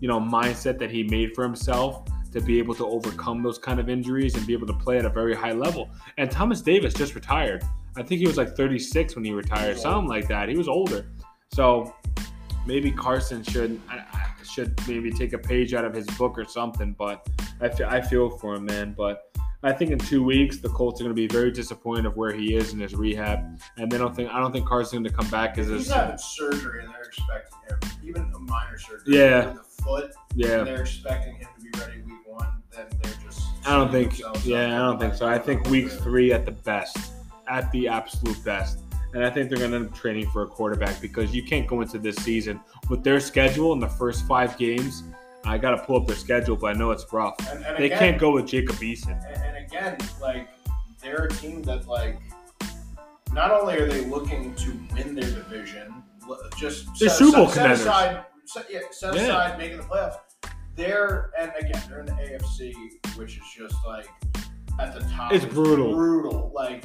you 0.00 0.08
know, 0.08 0.20
mindset 0.20 0.78
that 0.78 0.90
he 0.90 1.02
made 1.04 1.34
for 1.34 1.44
himself 1.44 2.08
to 2.32 2.40
be 2.40 2.58
able 2.58 2.74
to 2.74 2.86
overcome 2.86 3.42
those 3.42 3.58
kind 3.58 3.80
of 3.80 3.88
injuries 3.88 4.36
and 4.36 4.46
be 4.46 4.52
able 4.52 4.66
to 4.66 4.72
play 4.72 4.98
at 4.98 5.04
a 5.04 5.10
very 5.10 5.34
high 5.34 5.52
level. 5.52 5.90
And 6.16 6.30
Thomas 6.30 6.60
Davis 6.60 6.94
just 6.94 7.14
retired. 7.14 7.64
I 7.96 8.02
think 8.02 8.20
he 8.20 8.26
was 8.26 8.36
like 8.36 8.56
36 8.56 9.16
when 9.16 9.24
he 9.24 9.32
retired, 9.32 9.78
something 9.78 10.08
like 10.08 10.28
that. 10.28 10.48
He 10.48 10.56
was 10.56 10.68
older. 10.68 11.10
So 11.52 11.94
maybe 12.66 12.90
Carson 12.92 13.42
should 13.42 13.80
should 14.44 14.78
maybe 14.88 15.10
take 15.10 15.32
a 15.32 15.38
page 15.38 15.74
out 15.74 15.84
of 15.84 15.94
his 15.94 16.06
book 16.18 16.38
or 16.38 16.44
something. 16.44 16.94
But 16.98 17.28
I 17.60 17.68
fe- 17.68 17.84
I 17.84 18.00
feel 18.00 18.30
for 18.30 18.54
him, 18.54 18.66
man. 18.66 18.94
But 18.96 19.36
I 19.62 19.72
think 19.72 19.90
in 19.90 19.98
two 19.98 20.24
weeks 20.24 20.58
the 20.58 20.70
Colts 20.70 21.00
are 21.00 21.04
going 21.04 21.14
to 21.14 21.20
be 21.20 21.26
very 21.26 21.50
disappointed 21.50 22.06
of 22.06 22.16
where 22.16 22.32
he 22.32 22.54
is 22.54 22.72
in 22.72 22.80
his 22.80 22.94
rehab, 22.94 23.60
and 23.76 23.92
they 23.92 23.98
don't 23.98 24.16
think 24.16 24.30
I 24.30 24.40
don't 24.40 24.52
think 24.52 24.66
Carson's 24.66 24.92
going 24.92 25.04
to 25.04 25.12
come 25.12 25.28
back 25.28 25.58
as 25.58 25.68
He's 25.68 25.90
a 25.90 25.94
having 25.94 26.18
surgery 26.18 26.82
and 26.84 26.92
they're 26.92 27.02
expecting 27.02 27.58
him, 27.68 27.78
even 28.02 28.32
a 28.34 28.38
minor 28.38 28.78
surgery. 28.78 29.18
Yeah. 29.18 29.52
The 29.52 29.82
foot, 29.82 30.12
yeah. 30.34 30.58
and 30.58 30.66
they're 30.66 30.80
expecting 30.80 31.34
him 31.36 31.48
to 31.58 31.62
be 31.62 31.78
ready 31.78 32.00
week 32.00 32.26
one. 32.26 32.62
Then 32.74 32.86
they're 33.02 33.12
just. 33.22 33.42
I 33.66 33.76
don't 33.76 33.92
think. 33.92 34.18
Yeah, 34.44 34.76
I 34.76 34.78
don't 34.78 34.98
think 34.98 35.14
so. 35.14 35.28
I 35.28 35.38
think 35.38 35.68
week 35.68 35.90
three 35.90 36.32
at 36.32 36.46
the 36.46 36.52
best, 36.52 37.12
at 37.46 37.70
the 37.72 37.86
absolute 37.86 38.42
best, 38.42 38.78
and 39.12 39.24
I 39.24 39.28
think 39.28 39.50
they're 39.50 39.58
going 39.58 39.72
to 39.72 39.76
end 39.76 39.88
up 39.88 39.94
training 39.94 40.30
for 40.30 40.42
a 40.42 40.46
quarterback 40.46 41.02
because 41.02 41.34
you 41.34 41.42
can't 41.42 41.66
go 41.66 41.82
into 41.82 41.98
this 41.98 42.16
season 42.16 42.60
with 42.88 43.04
their 43.04 43.20
schedule 43.20 43.74
in 43.74 43.78
the 43.78 43.88
first 43.88 44.26
five 44.26 44.56
games. 44.56 45.02
I 45.44 45.58
got 45.58 45.70
to 45.72 45.78
pull 45.78 45.96
up 45.96 46.06
their 46.06 46.16
schedule, 46.16 46.56
but 46.56 46.74
I 46.74 46.78
know 46.78 46.90
it's 46.90 47.10
rough. 47.12 47.34
And, 47.50 47.64
and 47.64 47.76
They 47.78 47.86
again, 47.86 47.98
can't 47.98 48.18
go 48.20 48.32
with 48.32 48.46
Jacob 48.46 48.76
Eason. 48.76 49.18
And, 49.26 49.42
and 49.42 49.66
again, 49.66 49.96
like 50.20 50.48
they're 51.02 51.24
a 51.24 51.28
team 51.30 51.62
that 51.62 51.86
like 51.86 52.20
not 53.32 53.50
only 53.50 53.76
are 53.76 53.86
they 53.88 54.04
looking 54.06 54.54
to 54.56 54.78
win 54.94 55.14
their 55.14 55.30
division, 55.30 56.02
just 56.58 56.86
They're 56.98 57.08
set, 57.08 57.18
Super 57.18 57.36
Bowl 57.38 57.46
set, 57.48 57.54
set 57.54 57.62
contenders. 57.62 57.80
aside, 57.80 58.24
set, 58.44 58.66
yeah, 58.70 58.78
set 58.90 59.14
Yeah. 59.14 59.22
aside 59.22 59.58
making 59.58 59.78
the 59.78 59.82
playoffs. 59.84 60.16
They're 60.76 61.30
and 61.38 61.52
again 61.58 61.82
they're 61.88 62.00
in 62.00 62.06
the 62.06 62.12
AFC, 62.12 62.74
which 63.16 63.36
is 63.38 63.42
just 63.56 63.74
like 63.86 64.08
at 64.78 64.94
the 64.94 65.00
top. 65.10 65.32
It's 65.32 65.44
brutal. 65.44 65.92
brutal. 65.94 66.52
Like, 66.54 66.84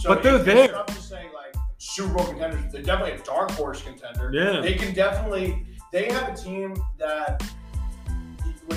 so 0.00 0.08
But 0.14 0.22
they're 0.22 0.38
there. 0.38 0.72
Not 0.72 0.88
to 0.88 0.94
say 0.94 1.24
like 1.34 1.54
Super 1.78 2.14
Bowl 2.14 2.26
contenders. 2.26 2.70
They're 2.72 2.82
definitely 2.82 3.20
a 3.20 3.24
dark 3.24 3.50
horse 3.52 3.82
contender. 3.82 4.30
Yeah. 4.32 4.60
They 4.60 4.74
can 4.74 4.92
definitely. 4.92 5.66
They 5.92 6.10
have 6.10 6.30
a 6.32 6.36
team 6.36 6.74
that 6.98 7.42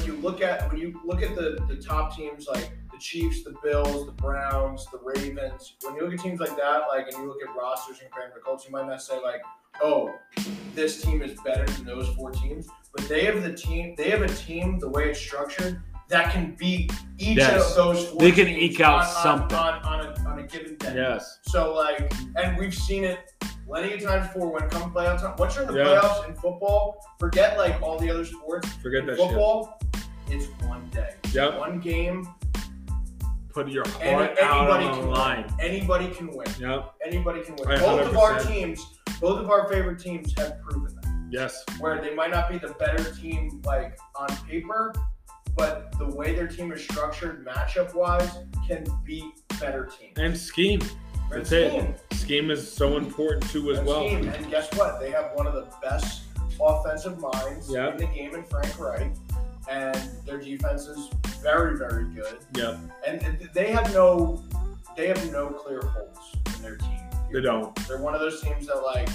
you 0.05 0.13
look 0.17 0.41
at 0.41 0.69
when 0.71 0.79
you 0.79 0.99
look 1.05 1.21
at 1.21 1.35
the 1.35 1.57
the 1.67 1.75
top 1.75 2.15
teams 2.15 2.47
like 2.47 2.71
the 2.91 2.97
Chiefs, 2.99 3.43
the 3.43 3.55
Bills, 3.63 4.05
the 4.05 4.11
Browns, 4.13 4.85
the 4.91 4.99
Ravens. 5.03 5.75
When 5.83 5.95
you 5.95 6.03
look 6.03 6.13
at 6.13 6.19
teams 6.19 6.39
like 6.39 6.55
that, 6.55 6.83
like 6.87 7.07
and 7.07 7.17
you 7.17 7.27
look 7.27 7.41
at 7.47 7.53
rosters 7.55 7.99
and 8.01 8.09
compare 8.11 8.31
the 8.33 8.39
Colts, 8.41 8.65
you 8.65 8.71
might 8.71 8.87
not 8.87 9.01
say 9.01 9.19
like, 9.21 9.41
oh, 9.81 10.13
this 10.73 11.01
team 11.01 11.21
is 11.21 11.39
better 11.41 11.65
than 11.65 11.85
those 11.85 12.07
four 12.15 12.31
teams. 12.31 12.67
But 12.95 13.07
they 13.09 13.25
have 13.25 13.43
the 13.43 13.53
team. 13.53 13.95
They 13.97 14.09
have 14.11 14.21
a 14.21 14.27
team. 14.29 14.79
The 14.79 14.87
way 14.89 15.09
it's 15.09 15.19
structured. 15.19 15.81
That 16.07 16.31
can 16.31 16.55
beat 16.57 16.91
each 17.17 17.37
Yes. 17.37 17.71
of 17.71 17.75
those 17.75 18.07
four 18.09 18.19
They 18.21 18.31
can 18.31 18.45
teams 18.45 18.73
eke 18.75 18.81
out 18.81 18.99
on, 19.01 19.07
on- 19.07 19.23
something. 19.23 19.57
on, 19.57 19.73
on, 19.83 20.05
a, 20.05 20.29
on 20.29 20.39
a 20.39 20.43
given 20.43 20.75
day. 20.77 20.93
Yes. 20.95 21.39
So 21.47 21.73
like, 21.73 22.13
and 22.37 22.55
we've 22.59 22.75
seen 22.75 23.03
it 23.03 23.33
plenty 23.65 23.93
of 23.93 24.01
times 24.03 24.27
before. 24.27 24.51
When 24.51 24.63
it 24.63 24.69
comes 24.71 24.93
playoff 24.93 25.21
time, 25.21 25.35
once 25.37 25.55
you're 25.55 25.65
in 25.65 25.73
the 25.73 25.79
Yeah. 25.79 25.99
playoffs 26.01 26.27
in 26.27 26.33
football, 26.35 27.05
forget 27.19 27.57
like 27.57 27.81
all 27.81 27.97
the 27.99 28.09
other 28.09 28.25
sports. 28.25 28.67
Forget 28.75 29.01
In 29.01 29.07
that 29.07 29.17
shit. 29.17 29.27
football, 29.27 29.79
it's 30.29 30.45
one 30.65 30.87
day, 30.91 31.15
Yeah. 31.31 31.57
one 31.57 31.79
game. 31.79 32.27
Put 33.53 33.69
your 33.69 33.85
Any, 34.01 34.11
heart 34.13 34.37
out 34.41 34.57
anybody 34.57 34.85
on 34.85 34.93
can 34.95 35.01
the 35.05 35.11
line. 35.11 35.43
win. 35.45 35.55
Anybody 35.61 36.07
can 36.09 36.27
win. 36.27 36.47
Yep. 36.59 36.93
Anybody 37.05 37.41
can 37.41 37.55
win. 37.55 37.69
I 37.71 37.79
Both 37.79 38.07
of 38.07 38.17
our 38.17 38.39
teams, 38.39 38.99
both 39.21 39.39
of 39.39 39.49
our 39.49 39.69
favorite 39.69 39.97
teams 39.99 40.33
have 40.37 40.59
proven 40.61 40.93
that. 40.95 41.11
Yes. 41.31 41.63
Where 41.79 42.01
they 42.01 42.13
might 42.13 42.31
not 42.31 42.49
be 42.49 42.57
the 42.57 42.73
better 42.73 43.11
team 43.15 43.61
like 43.65 43.97
on 44.15 44.27
paper, 44.47 44.93
but 45.55 45.97
the 45.97 46.05
way 46.05 46.35
their 46.35 46.47
team 46.47 46.73
is 46.73 46.83
structured, 46.83 47.47
matchup 47.47 47.93
wise, 47.93 48.39
can 48.67 48.83
beat 49.05 49.23
better 49.57 49.85
teams. 49.85 50.17
And 50.19 50.37
scheme. 50.37 50.81
That's 51.29 51.51
it. 51.51 51.71
scheme. 51.71 51.95
Scheme 52.13 52.51
is 52.51 52.71
so 52.71 52.97
important 52.97 53.49
too 53.49 53.71
as 53.71 53.79
well. 53.81 54.01
team. 54.01 54.27
And 54.29 54.49
guess 54.49 54.71
what? 54.75 54.99
They 54.99 55.11
have 55.11 55.31
one 55.33 55.47
of 55.47 55.53
the 55.53 55.67
best 55.81 56.23
offensive 56.61 57.19
minds 57.19 57.69
Yeah. 57.71 57.91
in 57.91 57.97
the 57.97 58.05
game 58.07 58.35
in 58.35 58.43
Frank 58.43 58.79
Reich. 58.79 59.11
And 59.69 59.97
their 60.25 60.37
defense 60.39 60.85
is 60.87 61.09
very, 61.41 61.77
very 61.77 62.05
good. 62.13 62.37
Yep. 62.55 62.79
And 63.07 63.49
they 63.53 63.71
have 63.71 63.91
no 63.93 64.43
they 64.95 65.07
have 65.07 65.31
no 65.31 65.47
clear 65.47 65.81
holes 65.81 66.35
in 66.55 66.61
their 66.61 66.77
team. 66.77 66.99
They 67.33 67.41
don't. 67.41 67.75
They're 67.87 67.97
one 68.01 68.13
of 68.13 68.21
those 68.21 68.39
teams 68.41 68.67
that 68.67 68.81
like, 68.81 69.09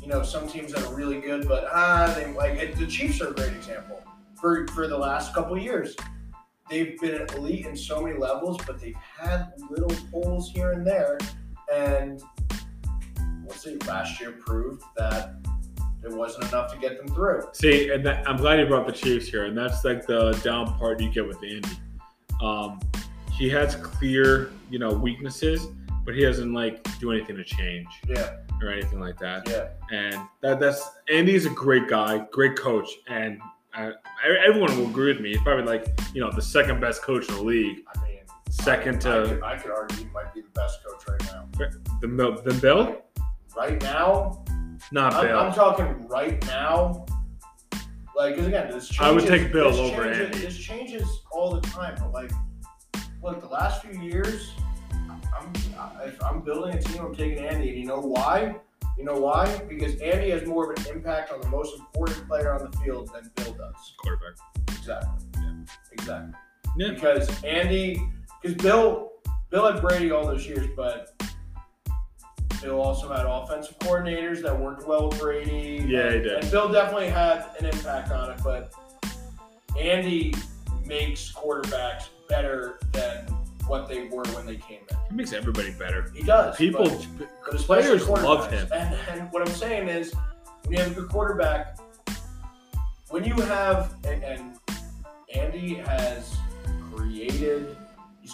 you 0.00 0.06
know, 0.06 0.22
some 0.22 0.46
teams 0.46 0.72
that 0.72 0.84
are 0.84 0.94
really 0.94 1.20
good, 1.20 1.48
but 1.48 1.66
ah, 1.72 2.12
they 2.16 2.30
like 2.34 2.52
it, 2.58 2.76
the 2.76 2.86
Chiefs 2.86 3.20
are 3.20 3.28
a 3.28 3.34
great 3.34 3.52
example. 3.52 4.00
For 4.40 4.66
for 4.68 4.86
the 4.86 4.96
last 4.98 5.34
couple 5.34 5.56
of 5.56 5.62
years. 5.62 5.96
they've 6.70 6.98
been 7.00 7.26
elite 7.36 7.66
in 7.66 7.76
so 7.76 8.00
many 8.00 8.18
levels, 8.18 8.58
but 8.66 8.80
they've 8.80 8.94
had 9.18 9.52
little 9.70 9.92
holes 10.12 10.50
here 10.50 10.72
and 10.72 10.86
there. 10.86 11.18
And 11.72 12.22
we'll 13.44 13.54
see. 13.56 13.76
Last 13.86 14.20
year 14.20 14.32
proved 14.32 14.82
that 14.96 15.34
it 16.04 16.12
wasn't 16.12 16.44
enough 16.48 16.72
to 16.72 16.78
get 16.78 16.98
them 16.98 17.14
through. 17.14 17.42
See, 17.52 17.90
and 17.90 18.04
that, 18.06 18.28
I'm 18.28 18.36
glad 18.36 18.60
you 18.60 18.66
brought 18.66 18.86
the 18.86 18.92
Chiefs 18.92 19.26
here, 19.28 19.44
and 19.46 19.56
that's 19.56 19.84
like 19.84 20.06
the 20.06 20.32
down 20.44 20.76
part 20.78 21.00
you 21.00 21.10
get 21.10 21.26
with 21.26 21.38
Andy. 21.42 21.68
Um, 22.42 22.80
he 23.32 23.48
has 23.50 23.74
clear, 23.76 24.50
you 24.70 24.78
know, 24.78 24.90
weaknesses, 24.92 25.66
but 26.04 26.14
he 26.14 26.22
doesn't 26.22 26.52
like 26.52 26.86
do 27.00 27.10
anything 27.10 27.36
to 27.36 27.44
change 27.44 27.88
Yeah, 28.06 28.36
or 28.62 28.68
anything 28.68 29.00
like 29.00 29.18
that. 29.18 29.48
yeah. 29.48 29.68
And 29.90 30.20
that 30.42 30.60
that's 30.60 30.86
Andy's 31.12 31.46
a 31.46 31.50
great 31.50 31.88
guy, 31.88 32.26
great 32.32 32.56
coach, 32.56 32.88
and 33.08 33.40
uh, 33.74 33.92
everyone 34.46 34.76
will 34.78 34.86
agree 34.88 35.12
with 35.12 35.20
me. 35.20 35.30
He's 35.30 35.42
probably 35.42 35.64
like 35.64 35.86
you 36.12 36.20
know 36.20 36.30
the 36.30 36.42
second 36.42 36.80
best 36.80 37.02
coach 37.02 37.28
in 37.28 37.34
the 37.36 37.42
league, 37.42 37.78
I 37.96 38.02
mean, 38.06 38.13
second 38.62 39.04
I, 39.06 39.10
I, 39.10 39.22
to 39.22 39.28
could, 39.28 39.42
I 39.42 39.56
could 39.58 39.70
argue 39.70 39.96
he 39.98 40.04
might 40.12 40.32
be 40.34 40.40
the 40.42 40.48
best 40.50 40.80
coach 40.84 41.02
right 41.08 41.22
now. 41.32 41.48
the 42.00 42.08
Mil- 42.08 42.40
the 42.42 42.54
Bill, 42.54 43.00
Right 43.56 43.80
now, 43.82 44.44
not 44.90 45.14
I'm, 45.14 45.26
Bill. 45.26 45.38
I'm 45.38 45.52
talking 45.52 46.08
right 46.08 46.44
now. 46.46 47.04
Like, 48.16 48.34
because 48.34 48.48
again, 48.48 48.70
this 48.70 48.88
changes. 48.88 49.00
I 49.00 49.10
would 49.12 49.26
take 49.26 49.52
Bill 49.52 49.68
over 49.68 50.04
changes, 50.04 50.26
Andy. 50.26 50.38
This 50.38 50.56
changes 50.58 51.08
all 51.32 51.52
the 51.54 51.60
time. 51.68 51.96
But 51.98 52.12
like, 52.12 52.32
look, 53.22 53.40
the 53.40 53.48
last 53.48 53.82
few 53.84 54.00
years, 54.00 54.52
I'm 54.92 55.52
if 56.04 56.22
I'm 56.22 56.40
building 56.40 56.74
a 56.76 56.80
team, 56.82 57.02
I'm 57.04 57.14
taking 57.14 57.44
Andy, 57.44 57.70
and 57.70 57.78
you 57.78 57.86
know 57.86 58.00
why? 58.00 58.56
You 58.98 59.04
know 59.04 59.18
why? 59.18 59.56
Because 59.68 60.00
Andy 60.00 60.30
has 60.30 60.46
more 60.46 60.72
of 60.72 60.78
an 60.78 60.92
impact 60.92 61.32
on 61.32 61.40
the 61.40 61.48
most 61.48 61.76
important 61.78 62.28
player 62.28 62.52
on 62.52 62.70
the 62.70 62.76
field 62.78 63.10
than 63.12 63.30
Bill 63.36 63.52
does. 63.54 63.94
quarterback. 63.98 64.34
Exactly. 64.68 65.08
Yeah. 65.42 65.52
Exactly. 65.92 66.34
Yeah. 66.76 66.92
Because 66.92 67.42
Andy, 67.44 68.00
because 68.44 68.62
Bill, 68.62 69.12
Bill 69.50 69.72
had 69.72 69.80
Brady 69.80 70.10
all 70.10 70.26
those 70.26 70.46
years, 70.46 70.66
but 70.76 71.14
Bill 72.60 72.78
also 72.80 73.10
had 73.10 73.24
offensive 73.26 73.78
coordinators 73.78 74.42
that 74.42 74.58
worked 74.58 74.86
well 74.86 75.08
with 75.08 75.18
Brady. 75.18 75.82
Yeah, 75.88 76.12
he 76.12 76.18
did. 76.18 76.42
And 76.42 76.50
Bill 76.50 76.70
definitely 76.70 77.08
had 77.08 77.46
an 77.58 77.64
impact 77.66 78.10
on 78.10 78.30
it, 78.32 78.40
but 78.44 78.74
Andy 79.78 80.34
makes 80.84 81.32
quarterbacks 81.32 82.08
better 82.28 82.78
than 82.92 83.26
what 83.66 83.88
they 83.88 84.08
were 84.08 84.24
when 84.34 84.44
they 84.44 84.56
came 84.56 84.80
in. 84.90 84.96
He 85.08 85.14
makes 85.14 85.32
everybody 85.32 85.70
better. 85.72 86.10
He 86.14 86.22
does. 86.22 86.54
People, 86.56 86.84
but- 87.18 87.28
but 87.50 87.60
players 87.60 88.06
love 88.08 88.50
him. 88.50 88.68
And, 88.74 88.94
and 89.08 89.32
what 89.32 89.40
I'm 89.46 89.54
saying 89.54 89.88
is, 89.88 90.14
when 90.64 90.72
you 90.72 90.82
have 90.82 90.92
a 90.92 90.94
good 91.00 91.08
quarterback, 91.08 91.78
when 93.08 93.24
you 93.24 93.34
have 93.34 93.94
and, 94.04 94.22
and 94.22 94.58
Andy 95.34 95.74
has 95.74 96.36
created, 96.94 97.76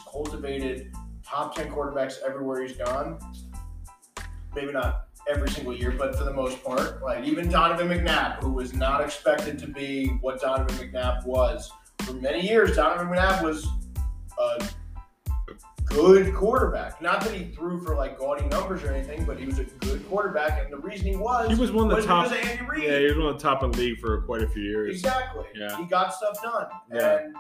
he's 0.00 0.12
cultivated 0.12 0.92
top 1.24 1.54
ten 1.54 1.70
quarterbacks 1.70 2.20
everywhere 2.26 2.62
he's 2.62 2.76
gone. 2.76 3.18
Maybe 4.54 4.72
not 4.72 5.06
every 5.28 5.48
single 5.50 5.74
year, 5.74 5.92
but 5.92 6.16
for 6.16 6.24
the 6.24 6.32
most 6.32 6.62
part, 6.64 7.02
like 7.02 7.24
even 7.24 7.48
Donovan 7.48 7.88
McNabb, 7.88 8.42
who 8.42 8.52
was 8.52 8.74
not 8.74 9.00
expected 9.00 9.58
to 9.60 9.68
be 9.68 10.06
what 10.20 10.40
Donovan 10.40 10.76
McNabb 10.76 11.24
was 11.24 11.70
for 12.00 12.14
many 12.14 12.46
years. 12.46 12.74
Donovan 12.76 13.08
McNabb 13.08 13.44
was 13.44 13.66
a 14.40 14.66
good 15.84 16.34
quarterback. 16.34 17.00
Not 17.00 17.20
that 17.20 17.32
he 17.32 17.52
threw 17.52 17.80
for 17.80 17.94
like 17.94 18.18
gaudy 18.18 18.46
numbers 18.46 18.82
or 18.82 18.92
anything, 18.92 19.24
but 19.24 19.38
he 19.38 19.46
was 19.46 19.60
a 19.60 19.64
good 19.64 20.08
quarterback, 20.08 20.60
and 20.62 20.72
the 20.72 20.78
reason 20.78 21.06
he 21.06 21.16
was 21.16 21.48
He 21.48 21.60
was 21.60 21.70
one 21.70 21.90
of 21.90 21.96
the 21.96 22.04
top. 22.04 22.32
Andy 22.32 22.64
Reid. 22.64 22.82
Yeah, 22.84 22.98
he 22.98 23.04
was 23.04 23.18
one 23.18 23.26
of 23.28 23.36
the 23.36 23.42
top 23.42 23.62
in 23.62 23.70
the 23.70 23.78
league 23.78 24.00
for 24.00 24.22
quite 24.22 24.42
a 24.42 24.48
few 24.48 24.62
years. 24.62 24.96
Exactly. 24.96 25.44
Yeah. 25.54 25.76
He 25.76 25.84
got 25.84 26.12
stuff 26.12 26.42
done. 26.42 26.66
Yeah. 26.92 27.18
And 27.18 27.36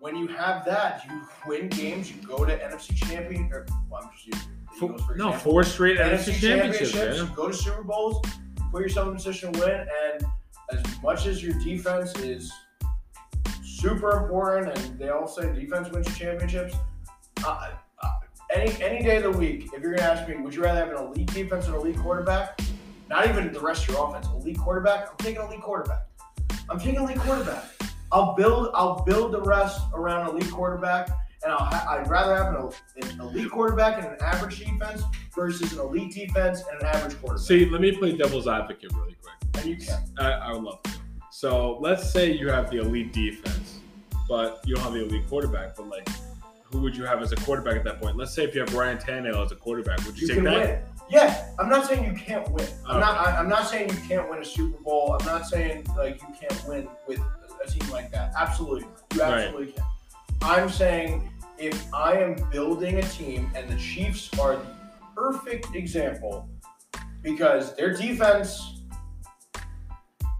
when 0.00 0.16
you 0.16 0.26
have 0.28 0.64
that, 0.64 1.04
you 1.08 1.22
win 1.46 1.68
games, 1.68 2.10
you 2.10 2.20
go 2.22 2.44
to 2.44 2.56
NFC 2.58 2.94
champion 2.96 3.50
or 3.52 3.66
well, 3.90 4.02
I'm 4.02 4.10
just 4.12 4.26
using 4.26 4.40
Eagles, 4.76 5.02
for 5.02 5.14
no, 5.14 5.32
four 5.32 5.64
straight 5.64 5.98
NFC 5.98 6.32
NFC 6.32 6.40
championships. 6.40 6.92
championships, 6.92 7.30
you 7.30 7.36
go 7.36 7.48
to 7.48 7.54
Super 7.54 7.82
Bowls, 7.82 8.24
put 8.70 8.82
yourself 8.82 9.08
in 9.08 9.14
a 9.14 9.16
position 9.16 9.52
to 9.52 9.60
win, 9.60 9.86
and 10.04 10.26
as 10.72 11.02
much 11.02 11.26
as 11.26 11.42
your 11.42 11.58
defense 11.60 12.14
is 12.18 12.52
super 13.64 14.12
important, 14.22 14.76
and 14.76 14.98
they 14.98 15.08
all 15.08 15.26
say 15.26 15.52
defense 15.54 15.88
wins 15.90 16.14
championships. 16.16 16.74
Uh, 17.44 17.70
uh, 18.02 18.10
any 18.54 18.70
any 18.82 19.02
day 19.02 19.16
of 19.16 19.22
the 19.22 19.30
week, 19.30 19.70
if 19.72 19.82
you're 19.82 19.94
gonna 19.94 20.08
ask 20.08 20.28
me, 20.28 20.36
would 20.36 20.54
you 20.54 20.62
rather 20.62 20.80
have 20.80 20.90
an 20.90 21.06
elite 21.06 21.32
defense 21.32 21.66
and 21.66 21.74
elite 21.74 21.98
quarterback? 21.98 22.60
Not 23.08 23.28
even 23.28 23.52
the 23.52 23.60
rest 23.60 23.88
of 23.88 23.94
your 23.94 24.08
offense, 24.08 24.26
elite 24.26 24.58
quarterback. 24.58 25.08
I'm 25.10 25.16
taking 25.18 25.40
elite 25.40 25.62
quarterback. 25.62 26.06
I'm 26.68 26.78
taking 26.78 26.96
elite 26.96 27.18
quarterback. 27.18 27.64
I'll 28.12 28.34
build 28.34 28.70
I'll 28.74 29.02
build 29.04 29.32
the 29.32 29.40
rest 29.42 29.80
around 29.94 30.28
an 30.30 30.36
elite 30.36 30.50
quarterback, 30.50 31.08
and 31.42 31.52
I'll 31.52 31.58
ha- 31.64 31.86
I'd 31.90 32.08
rather 32.08 32.36
have 32.36 32.54
an, 32.54 32.70
an 33.10 33.20
elite 33.20 33.50
quarterback 33.50 33.98
and 33.98 34.06
an 34.06 34.16
average 34.20 34.58
defense 34.60 35.02
versus 35.34 35.72
an 35.72 35.80
elite 35.80 36.12
defense 36.14 36.62
and 36.72 36.80
an 36.80 36.86
average 36.86 37.18
quarterback. 37.20 37.46
See, 37.46 37.66
let 37.66 37.80
me 37.80 37.92
play 37.92 38.16
devil's 38.16 38.46
advocate 38.48 38.92
really 38.94 39.16
quick. 39.22 39.34
and 39.56 39.64
you 39.66 39.76
can. 39.76 40.02
I, 40.18 40.30
I 40.32 40.52
would 40.52 40.62
love 40.62 40.82
to. 40.84 40.90
So 41.30 41.78
let's 41.80 42.08
say 42.10 42.32
you 42.32 42.48
have 42.48 42.70
the 42.70 42.78
elite 42.78 43.12
defense, 43.12 43.80
but 44.28 44.60
you 44.64 44.74
don't 44.74 44.84
have 44.84 44.92
the 44.94 45.04
elite 45.04 45.28
quarterback. 45.28 45.76
But 45.76 45.88
like, 45.88 46.08
who 46.64 46.80
would 46.80 46.96
you 46.96 47.04
have 47.04 47.20
as 47.22 47.32
a 47.32 47.36
quarterback 47.36 47.76
at 47.76 47.84
that 47.84 48.00
point? 48.00 48.16
Let's 48.16 48.32
say 48.34 48.44
if 48.44 48.54
you 48.54 48.60
have 48.62 48.72
Ryan 48.74 48.96
Tannehill 48.98 49.44
as 49.44 49.52
a 49.52 49.56
quarterback, 49.56 49.98
would 50.06 50.16
you, 50.18 50.22
You 50.22 50.28
take 50.28 50.36
can 50.36 50.44
that? 50.44 50.66
win. 50.68 50.78
Yeah, 51.08 51.48
I'm 51.60 51.68
not 51.68 51.86
saying 51.86 52.04
you 52.04 52.18
can't 52.18 52.50
win. 52.50 52.66
I'm 52.86 52.96
Okay. 52.96 53.00
not. 53.00 53.18
I, 53.28 53.36
I'm 53.36 53.48
not 53.48 53.68
saying 53.68 53.90
you 53.90 53.96
can't 54.08 54.28
win 54.30 54.40
a 54.40 54.44
Super 54.44 54.78
Bowl. 54.82 55.16
I'm 55.20 55.24
not 55.26 55.46
saying 55.46 55.86
like 55.96 56.20
you 56.22 56.28
can't 56.40 56.66
win 56.66 56.88
with 57.06 57.20
a 57.64 57.70
team 57.70 57.88
like 57.90 58.10
that. 58.12 58.32
Absolutely, 58.36 58.86
you 59.14 59.20
Right. 59.22 59.44
absolutely 59.44 59.72
can. 59.72 59.84
I'm 60.42 60.68
saying 60.68 61.30
if 61.58 61.92
I 61.94 62.14
am 62.18 62.34
building 62.50 62.98
a 62.98 63.02
team, 63.02 63.50
and 63.54 63.68
the 63.68 63.76
Chiefs 63.76 64.30
are 64.38 64.56
the 64.56 64.66
perfect 65.14 65.74
example 65.74 66.48
because 67.22 67.74
their 67.76 67.92
defense. 67.94 68.72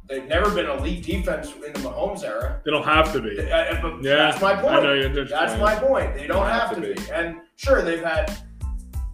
They've 0.09 0.29
never 0.29 0.55
been 0.55 0.67
elite 0.71 1.05
defense 1.05 1.53
in 1.55 1.73
the 1.73 1.81
Mahomes 1.81 2.23
era. 2.23 2.61
They 2.65 2.71
don't 2.71 2.85
have 2.85 3.13
to 3.13 3.21
be. 3.21 3.41
Uh, 3.41 3.43
uh, 3.57 3.99
Yeah, 4.01 4.15
that's 4.31 4.41
my 4.41 4.55
point. 4.55 4.75
I 4.77 4.81
know 5.09 5.25
That's 5.25 5.59
my 5.61 5.75
point. 5.75 6.15
They 6.15 6.29
don't 6.29 6.47
have 6.47 6.73
to 6.77 6.81
be. 6.81 6.95
be. 6.95 7.11
And 7.13 7.39
sure, 7.57 7.83
they've 7.83 8.05
had 8.05 8.33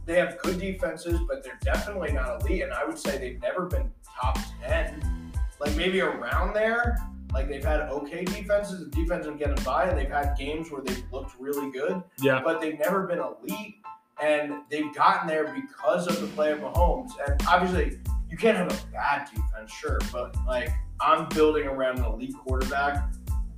they 0.05 0.17
have 0.17 0.37
good 0.43 0.59
defenses, 0.61 1.19
but 1.27 1.43
they're 1.43 1.59
definitely 1.63 2.13
not 2.13 2.43
elite. 2.43 2.63
And 2.65 2.75
I 2.75 2.85
would 2.85 2.99
say 2.99 3.17
they've 3.17 3.41
never 3.41 3.65
been 3.65 3.91
top 4.21 4.37
ten. 4.63 5.33
Like 5.59 5.75
maybe 5.77 6.03
around 6.03 6.53
there. 6.53 6.99
Like 7.33 7.49
they've 7.49 7.65
had 7.65 7.81
okay 7.83 8.25
defenses. 8.25 8.85
The 8.85 8.91
defense 8.91 9.27
are 9.27 9.33
getting 9.35 9.63
by, 9.65 9.85
and 9.85 9.99
they've 9.99 10.11
had 10.11 10.37
games 10.37 10.71
where 10.71 10.83
they've 10.83 11.03
looked 11.11 11.33
really 11.39 11.71
good, 11.71 12.03
Yeah, 12.21 12.41
but 12.45 12.61
they've 12.61 12.79
never 12.79 13.07
been 13.07 13.19
elite. 13.21 13.77
And 14.23 14.63
they've 14.71 14.95
gotten 14.95 15.27
there 15.27 15.53
because 15.55 16.07
of 16.07 16.21
the 16.21 16.27
play 16.29 16.53
of 16.53 16.61
Mahomes. 16.61 17.11
And 17.27 17.43
obviously, 17.49 17.99
you 18.31 18.37
can't 18.37 18.57
have 18.57 18.71
a 18.71 18.93
bad 18.93 19.29
defense, 19.35 19.73
sure, 19.73 19.99
but 20.13 20.37
like 20.47 20.69
I'm 21.01 21.29
building 21.31 21.67
around 21.67 21.99
an 21.99 22.05
elite 22.05 22.35
quarterback 22.39 23.03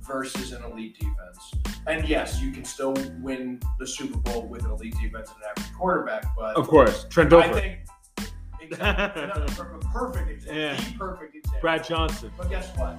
versus 0.01 0.53
an 0.53 0.63
elite 0.63 0.97
defense. 0.99 1.53
And 1.87 2.07
yes, 2.07 2.41
you 2.41 2.51
can 2.51 2.63
still 2.65 2.93
win 3.21 3.59
the 3.79 3.85
Super 3.85 4.17
Bowl 4.19 4.47
with 4.47 4.63
an 4.65 4.71
elite 4.71 4.95
defense 4.99 5.29
and 5.29 5.43
an 5.43 5.49
average 5.55 5.73
quarterback, 5.77 6.25
but 6.35 6.55
of 6.55 6.67
course. 6.67 7.05
Trent 7.09 7.31
I 7.33 7.51
think 7.51 7.79
exactly, 8.61 9.27
no, 9.27 9.45
perfect 9.93 10.29
example, 10.29 10.61
Yeah. 10.61 10.75
the 10.75 10.97
perfect 10.97 11.35
example. 11.35 11.61
Brad 11.61 11.83
Johnson. 11.83 12.31
But 12.37 12.49
guess 12.49 12.75
what? 12.77 12.97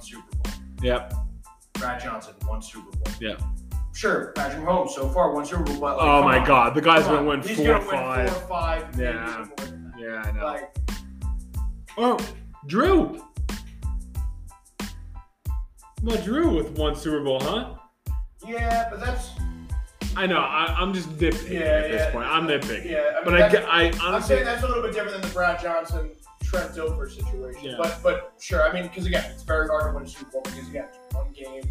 One 0.00 0.06
Super 0.06 0.36
Bowl. 0.36 0.52
Yep. 0.82 1.12
Brad 1.74 2.00
Johnson, 2.02 2.32
one 2.46 2.62
Super 2.62 2.90
Bowl. 2.90 3.12
Yeah. 3.20 3.34
Sure, 3.94 4.32
Patrick 4.34 4.64
Mahomes 4.64 4.92
so 4.92 5.10
far 5.10 5.34
one 5.34 5.44
Super 5.44 5.62
Bowl, 5.62 5.78
but 5.78 5.98
like, 5.98 6.06
Oh 6.06 6.22
my 6.22 6.38
on. 6.38 6.46
God, 6.46 6.74
the 6.74 6.80
guy's 6.80 7.04
gonna 7.04 7.18
on. 7.18 7.26
win 7.26 7.42
He's 7.42 7.58
four, 7.58 7.66
gonna 7.66 7.78
win 7.80 7.86
five. 7.90 8.30
four, 8.30 8.40
five, 8.48 8.98
Yeah. 8.98 9.28
even 9.28 9.36
more 9.48 9.56
than 9.58 9.92
that. 9.92 10.00
Yeah, 10.00 10.22
I 10.24 10.32
know. 10.32 10.44
Like, 10.46 10.78
oh, 11.98 12.18
Drew. 12.66 13.22
Well, 16.02 16.22
Drew 16.22 16.56
with 16.56 16.78
one 16.78 16.96
Super 16.96 17.22
Bowl, 17.22 17.40
huh? 17.42 17.74
yeah, 18.48 18.88
but 18.90 19.00
that's 19.00 19.28
I 20.16 20.26
know. 20.26 20.40
I, 20.40 20.74
I'm 20.78 20.94
just 20.94 21.10
nitpicking 21.18 21.50
yeah, 21.50 21.60
at 21.60 21.90
this 21.90 22.12
point. 22.12 22.26
I'm 22.26 22.46
nitpicking. 22.46 22.90
Yeah, 22.90 23.18
I 23.22 23.28
mean, 23.28 23.38
but 23.38 23.54
I, 23.68 23.88
I 23.88 23.92
I'm 24.00 24.22
saying 24.22 24.46
that's 24.46 24.62
a 24.62 24.66
little 24.66 24.82
bit 24.82 24.94
different 24.94 25.12
than 25.20 25.28
the 25.28 25.34
Brad 25.34 25.60
Johnson, 25.60 26.10
Trent 26.50 26.72
Dilfer 26.74 27.10
situation. 27.10 27.64
Yeah. 27.64 27.74
But 27.78 28.00
but 28.02 28.32
sure, 28.40 28.68
I 28.68 28.72
mean, 28.72 28.84
because 28.84 29.06
again, 29.06 29.30
it's 29.32 29.42
very 29.44 29.68
hard 29.68 29.90
to 29.92 29.94
win 29.94 30.04
a 30.04 30.08
Super 30.08 30.30
Bowl 30.32 30.42
because 30.44 30.68
again, 30.68 30.86
it's 30.92 31.14
one 31.14 31.32
game, 31.32 31.62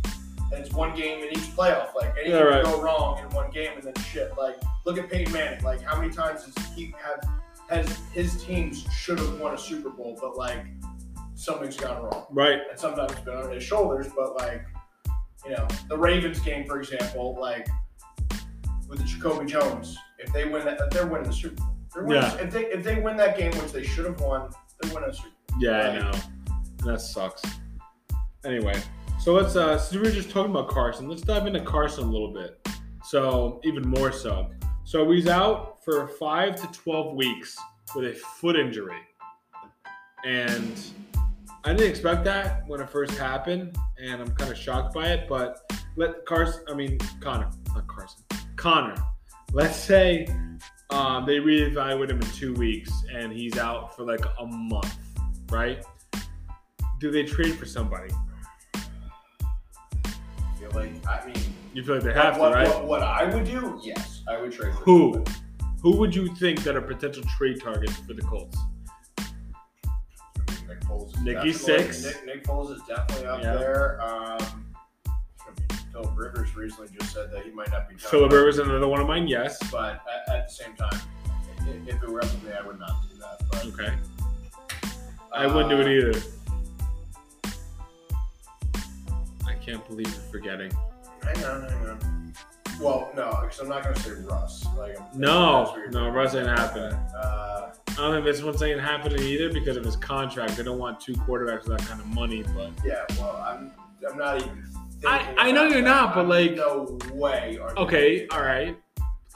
and 0.53 0.65
it's 0.65 0.73
one 0.73 0.95
game 0.95 1.23
in 1.23 1.31
each 1.31 1.53
playoff. 1.55 1.93
Like 1.95 2.11
anything 2.17 2.31
Yeah, 2.31 2.39
right. 2.43 2.63
can 2.63 2.73
go 2.73 2.81
wrong 2.81 3.19
in 3.19 3.29
one 3.35 3.49
game, 3.51 3.71
and 3.75 3.83
then 3.83 3.93
shit. 4.05 4.31
Like 4.37 4.55
look 4.85 4.97
at 4.97 5.09
Peyton 5.09 5.33
Manning. 5.33 5.63
Like 5.63 5.81
how 5.81 5.99
many 5.99 6.13
times 6.13 6.45
has 6.45 6.55
he 6.75 6.93
have 7.03 7.29
has 7.69 7.99
his 8.13 8.43
teams 8.43 8.83
should 8.93 9.19
have 9.19 9.39
won 9.39 9.53
a 9.53 9.57
Super 9.57 9.89
Bowl, 9.89 10.17
but 10.21 10.37
like 10.37 10.65
something's 11.35 11.77
gone 11.77 12.01
wrong. 12.03 12.25
right. 12.31 12.59
and 12.69 12.79
sometimes 12.79 13.11
it's 13.11 13.21
been 13.21 13.35
on 13.35 13.51
his 13.51 13.63
shoulders, 13.63 14.07
but 14.15 14.35
like, 14.35 14.65
you 15.45 15.51
know, 15.51 15.67
the 15.87 15.97
Ravens 15.97 16.39
game, 16.39 16.65
for 16.65 16.79
example, 16.79 17.37
like 17.39 17.67
with 18.87 18.99
the 18.99 19.05
Jacoby 19.05 19.45
Jones, 19.45 19.97
if 20.17 20.33
they 20.33 20.45
win 20.45 20.65
that, 20.65 20.89
they're 20.91 21.05
winning 21.07 21.27
the 21.27 21.33
Super 21.33 21.55
Bowl. 21.55 21.75
Winning, 21.95 22.11
Yeah. 22.23 22.35
If 22.37 22.51
they 22.51 22.65
if 22.65 22.83
they 22.83 22.99
win 22.99 23.17
that 23.17 23.37
game, 23.37 23.51
which 23.53 23.71
they 23.71 23.83
should 23.83 24.05
have 24.05 24.19
won, 24.19 24.49
Bowl. 24.81 25.01
Yeah, 25.59 25.79
I 25.79 25.99
know. 25.99 26.11
That 26.85 27.01
sucks. 27.01 27.41
Anyway, 28.45 28.79
So 29.19 29.33
let's 29.33 29.55
uh 29.55 29.77
since 29.77 30.01
we 30.01 30.07
were 30.07 30.15
just 30.15 30.29
talking 30.29 30.51
about 30.51 30.69
Carson, 30.69 31.09
let's 31.09 31.21
dive 31.21 31.45
into 31.45 31.59
Carson 31.61 32.05
a 32.05 32.11
little 32.11 32.33
bit. 32.33 32.65
So 33.03 33.59
even 33.63 33.87
more 33.87 34.11
so. 34.11 34.49
So 34.85 35.09
he's 35.11 35.27
out 35.27 35.83
for 35.83 36.07
five 36.07 36.55
to 36.55 36.67
twelve 36.67 37.15
weeks 37.15 37.57
with 37.95 38.05
a 38.05 38.13
foot 38.13 38.55
injury. 38.55 38.99
And 40.25 40.79
I 41.65 41.73
didn't 41.73 41.89
expect 41.89 42.23
that 42.25 42.67
when 42.67 42.79
it 42.79 42.89
first 42.89 43.17
happened, 43.17 43.77
and 44.01 44.21
I'm 44.21 44.31
kind 44.35 44.51
of 44.51 44.57
shocked 44.57 44.93
by 44.93 45.09
it, 45.09 45.27
but 45.27 45.69
let 45.97 46.25
Carson 46.25 46.63
I 46.69 46.73
mean 46.73 46.97
Connor, 47.19 47.49
not 47.73 47.87
Carson. 47.87 48.23
Connor. 48.55 48.95
Let's 49.51 49.75
say 49.75 50.27
um, 50.89 51.25
they 51.25 51.37
reevaluate 51.37 52.09
him 52.09 52.17
in 52.21 52.27
two 52.31 52.53
weeks 52.55 52.91
and 53.13 53.31
he's 53.31 53.57
out 53.57 53.95
for 53.95 54.03
like 54.03 54.23
a 54.39 54.45
month, 54.45 54.95
right? 55.51 55.83
Do 56.99 57.11
they 57.11 57.23
trade 57.23 57.55
for 57.55 57.65
somebody? 57.65 58.11
I 58.73 58.81
feel 60.59 60.71
like 60.73 60.91
I 61.07 61.25
mean, 61.25 61.35
You 61.73 61.83
feel 61.83 61.95
like 61.95 62.03
they 62.03 62.13
have 62.13 62.37
what, 62.37 62.49
to, 62.49 62.55
right? 62.55 62.67
what, 62.67 62.85
what 62.85 63.03
I 63.03 63.25
would 63.33 63.45
do, 63.45 63.79
yes, 63.83 64.23
I 64.27 64.39
would 64.41 64.51
trade 64.51 64.73
for 64.73 64.79
Who? 64.83 65.13
somebody. 65.13 65.35
Who 65.81 65.95
would 65.97 66.13
you 66.13 66.33
think 66.35 66.63
that 66.63 66.75
are 66.75 66.81
potential 66.81 67.23
trade 67.37 67.61
targets 67.61 67.95
for 67.99 68.13
the 68.13 68.21
Colts? 68.21 68.57
Nick 70.67 70.81
Foles 70.81 71.21
Nicky 71.23 71.53
Six. 71.53 72.03
Nick, 72.03 72.25
Nick 72.25 72.43
Foles 72.43 72.75
is 72.75 72.81
definitely 72.87 73.27
up 73.27 73.41
Yeah. 73.41 73.53
there. 73.53 74.01
Um, 74.01 74.65
Philip 76.01 76.17
Rivers 76.17 76.55
recently 76.55 76.87
just 76.97 77.13
said 77.13 77.29
that 77.31 77.43
he 77.43 77.51
might 77.51 77.69
not 77.71 77.89
be. 77.89 77.95
done. 77.95 78.09
Philip 78.09 78.31
Rivers 78.31 78.55
is 78.57 78.67
another 78.67 78.87
one 78.87 79.01
of 79.01 79.07
mine. 79.07 79.27
Yes. 79.27 79.57
But 79.69 80.01
at, 80.27 80.33
at 80.33 80.47
the 80.47 80.53
same 80.53 80.73
time, 80.75 80.97
if 81.85 82.01
it 82.01 82.09
were 82.09 82.23
up 82.23 82.29
to 82.29 82.37
me, 82.45 82.51
I 82.53 82.65
would 82.65 82.79
not 82.79 82.91
do 83.11 83.17
that. 83.19 83.41
But 83.51 83.65
Okay. 83.65 83.93
I 85.33 85.45
wouldn't 85.45 85.69
do 85.69 85.79
it 85.81 85.87
uh, 85.87 86.09
either. 86.09 86.21
I 89.45 89.53
can't 89.55 89.85
believe 89.87 90.07
you're 90.07 90.31
forgetting. 90.31 90.71
Hang 91.21 91.43
on, 91.43 91.69
hang 91.69 91.89
on. 91.89 92.33
Well, 92.79 93.11
no, 93.13 93.37
because 93.41 93.59
I'm 93.59 93.67
not 93.67 93.83
going 93.83 93.95
to 93.95 94.01
say 94.01 94.11
Russ. 94.11 94.65
Like, 94.77 94.97
I'm, 94.99 95.19
No, 95.19 95.57
that's 95.59 95.71
what 95.71 95.79
you're 95.79 95.91
no. 95.91 96.09
Russ 96.09 96.33
ain't 96.33 96.47
happening. 96.47 96.93
Uh, 96.93 97.73
I 97.89 97.95
don't 97.95 98.13
think 98.13 98.25
this 98.25 98.41
one's 98.41 98.63
ain't 98.63 98.79
happening 98.79 99.19
either 99.19 99.51
because 99.53 99.75
of 99.75 99.83
his 99.83 99.97
contract. 99.97 100.55
They 100.55 100.63
don't 100.63 100.79
want 100.79 101.01
two 101.01 101.13
quarterbacks 101.13 101.67
with 101.67 101.77
that 101.77 101.87
kind 101.87 101.99
of 101.99 102.07
money. 102.07 102.43
But 102.55 102.71
yeah, 102.85 103.03
well, 103.19 103.35
I'm, 103.45 103.71
I'm 104.09 104.17
not 104.17 104.37
even. 104.41 104.63
I- 105.05 105.35
I 105.37 105.51
know 105.51 105.63
you're 105.65 105.81
not, 105.81 106.13
but, 106.15 106.27
like- 106.27 106.55
no 106.55 106.97
way. 107.13 107.57
Are 107.61 107.73
they 107.73 107.81
okay, 107.81 108.27
all 108.29 108.41
right. 108.41 108.77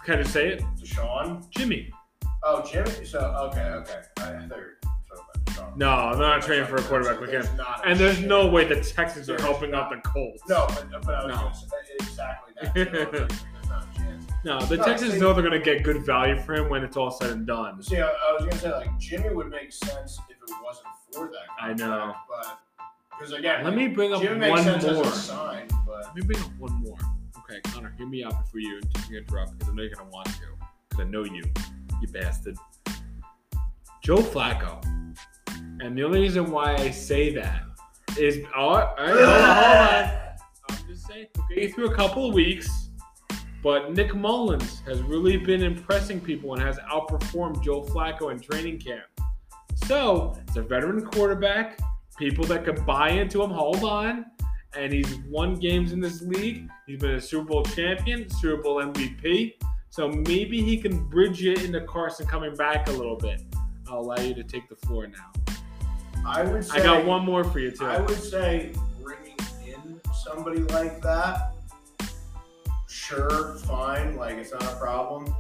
Can 0.06 0.20
I 0.20 0.22
just 0.24 0.34
say 0.34 0.50
it? 0.50 0.64
Deshaun. 0.80 1.50
Jimmy. 1.50 1.92
Oh, 2.44 2.62
Jimmy. 2.70 3.06
So 3.06 3.20
okay, 3.52 3.62
okay. 3.62 4.02
I, 4.20 4.22
I 4.22 4.26
thought 4.26 4.34
you 4.42 4.48
were 4.50 4.78
talking 4.82 5.26
about 5.34 5.46
Deshaun. 5.46 5.78
No, 5.78 5.90
I'm 5.90 6.20
not 6.20 6.42
trading 6.42 6.66
for 6.66 6.76
a 6.76 6.82
quarterback 6.84 7.22
with 7.22 7.30
him. 7.32 7.46
not 7.56 7.86
a 7.86 7.90
And 7.90 8.00
there's 8.00 8.16
chance. 8.18 8.28
no 8.28 8.48
way 8.48 8.66
the 8.68 8.82
Texans 8.82 9.30
are 9.30 9.38
There's 9.38 9.42
helping 9.44 9.74
out 9.74 9.90
the 9.90 9.98
Colts. 10.10 10.44
No, 10.50 10.66
but, 10.68 10.88
but 11.06 11.16
I 11.16 11.26
was 11.26 11.36
No. 11.36 11.42
going 11.42 11.54
to 11.54 11.60
say 11.60 11.66
exactly 12.02 12.54
that. 12.62 12.74
too. 12.76 12.82
I 12.82 13.06
was 13.06 13.14
like, 13.14 13.30
There's 13.30 13.70
not 13.70 13.84
a 13.94 13.98
chance. 13.98 14.26
No, 14.44 14.60
the 14.66 14.76
No, 14.76 14.84
Texans 14.84 15.14
see- 15.14 15.20
know 15.22 15.32
they're 15.34 15.42
gonna 15.44 15.58
get 15.60 15.84
good 15.84 16.06
value 16.06 16.38
for 16.38 16.54
him 16.56 16.68
when 16.70 16.84
it's 16.84 16.98
all 16.98 17.10
said 17.12 17.30
and 17.30 17.48
done. 17.48 17.82
See, 17.82 17.96
I, 18.02 18.08
I 18.08 18.34
was 18.34 18.40
going 18.42 18.52
to 18.52 18.58
say 18.58 18.72
like 18.74 19.00
Jimmy 19.00 19.30
would 19.34 19.50
make 19.50 19.72
sense 19.72 20.20
if 20.30 20.36
it 20.36 20.54
wasn't 20.62 20.88
for 21.14 21.28
that. 21.32 21.38
I 21.62 21.70
Contract, 21.70 21.80
know. 21.80 22.14
but 22.28 22.60
because 23.18 23.34
again, 23.34 23.64
Let 23.64 23.76
me 23.76 23.88
bring 23.88 24.14
up 24.14 24.22
Jimmy 24.22 24.40
makes 24.40 24.66
one 24.66 24.96
more. 24.96 25.06
sign, 25.06 25.68
but 25.86 26.04
Let 26.06 26.16
me 26.16 26.22
bring 26.22 26.40
up 26.40 26.52
one 26.58 26.74
more. 26.82 26.98
Okay, 27.40 27.60
Connor, 27.72 27.94
hear 27.98 28.08
me 28.08 28.24
out 28.24 28.32
before 28.44 28.60
you 28.60 28.82
you 29.10 29.18
interrupt 29.18 29.58
because 29.58 29.72
I 29.72 29.76
know 29.76 29.84
you're 29.84 29.96
gonna 29.96 30.10
want 30.10 30.28
to. 30.28 30.34
Because 30.90 31.06
I 31.06 31.10
know 31.10 31.24
you, 31.24 31.44
you 32.02 32.08
bastard. 32.10 32.58
Joe 34.02 34.18
Flacco. 34.18 34.84
And 35.80 35.98
the 35.98 36.04
only 36.04 36.20
reason 36.20 36.52
why 36.52 36.76
I 36.76 36.92
say 36.92 37.34
that 37.36 37.64
is 38.18 38.40
oh, 38.56 38.60
all 38.60 38.78
right, 38.78 38.98
hold 38.98 39.20
on, 39.20 39.56
hold 39.56 40.10
on. 40.10 40.20
I'm 40.70 40.88
just 40.88 41.08
saying, 41.08 41.28
we'll 41.36 41.48
get 41.48 41.58
you 41.64 41.74
through 41.74 41.88
a 41.92 41.96
couple 41.96 42.28
of 42.28 42.34
weeks. 42.34 42.90
But 43.62 43.94
Nick 43.94 44.14
Mullens 44.14 44.82
has 44.82 45.02
really 45.02 45.38
been 45.38 45.64
impressing 45.64 46.20
people 46.20 46.54
and 46.54 46.62
has 46.62 46.78
outperformed 46.80 47.64
Joe 47.64 47.82
Flacco 47.82 48.30
in 48.32 48.40
training 48.40 48.80
camp. 48.80 49.06
So 49.88 50.38
it's 50.48 50.58
a 50.58 50.62
veteran 50.62 51.06
quarterback. 51.06 51.80
People 52.18 52.46
that 52.46 52.64
could 52.64 52.86
buy 52.86 53.10
into 53.10 53.42
him, 53.42 53.50
hold 53.50 53.84
on. 53.84 54.26
And 54.78 54.92
he's 54.92 55.16
won 55.30 55.56
games 55.56 55.92
in 55.94 56.00
this 56.00 56.22
league. 56.22 56.70
He's 56.88 57.00
been 57.00 57.16
a 57.16 57.22
Super 57.22 57.46
Bowl 57.46 57.64
champion, 57.64 58.30
Super 58.30 58.62
Bowl 58.62 58.84
MVP. 58.84 59.54
So 59.90 60.10
maybe 60.10 60.62
he 60.62 60.78
can 60.78 61.08
bridge 61.10 61.46
it 61.46 61.64
into 61.64 61.82
Carson 61.82 62.26
coming 62.26 62.56
back 62.56 62.88
a 62.88 62.92
little 62.92 63.16
bit. 63.16 63.42
I'll 63.88 64.00
allow 64.00 64.20
you 64.20 64.34
to 64.34 64.44
take 64.44 64.68
the 64.70 64.76
floor 64.76 65.08
now. 65.08 65.32
I 66.26 66.44
would 66.44 66.66
say 66.66 66.80
I 66.80 66.84
got 66.84 67.06
one 67.06 67.24
more 67.24 67.44
for 67.44 67.60
you 67.60 67.70
too. 67.70 67.86
I 67.86 68.00
would 68.00 68.22
say 68.22 68.72
bringing 69.04 69.38
in 69.66 70.02
somebody 70.24 70.62
like 70.62 71.02
that, 71.02 71.54
sure, 72.88 73.56
fine, 73.66 74.16
like 74.16 74.36
it's 74.36 74.52
not 74.52 74.64
a 74.64 74.76
problem. 74.78 75.34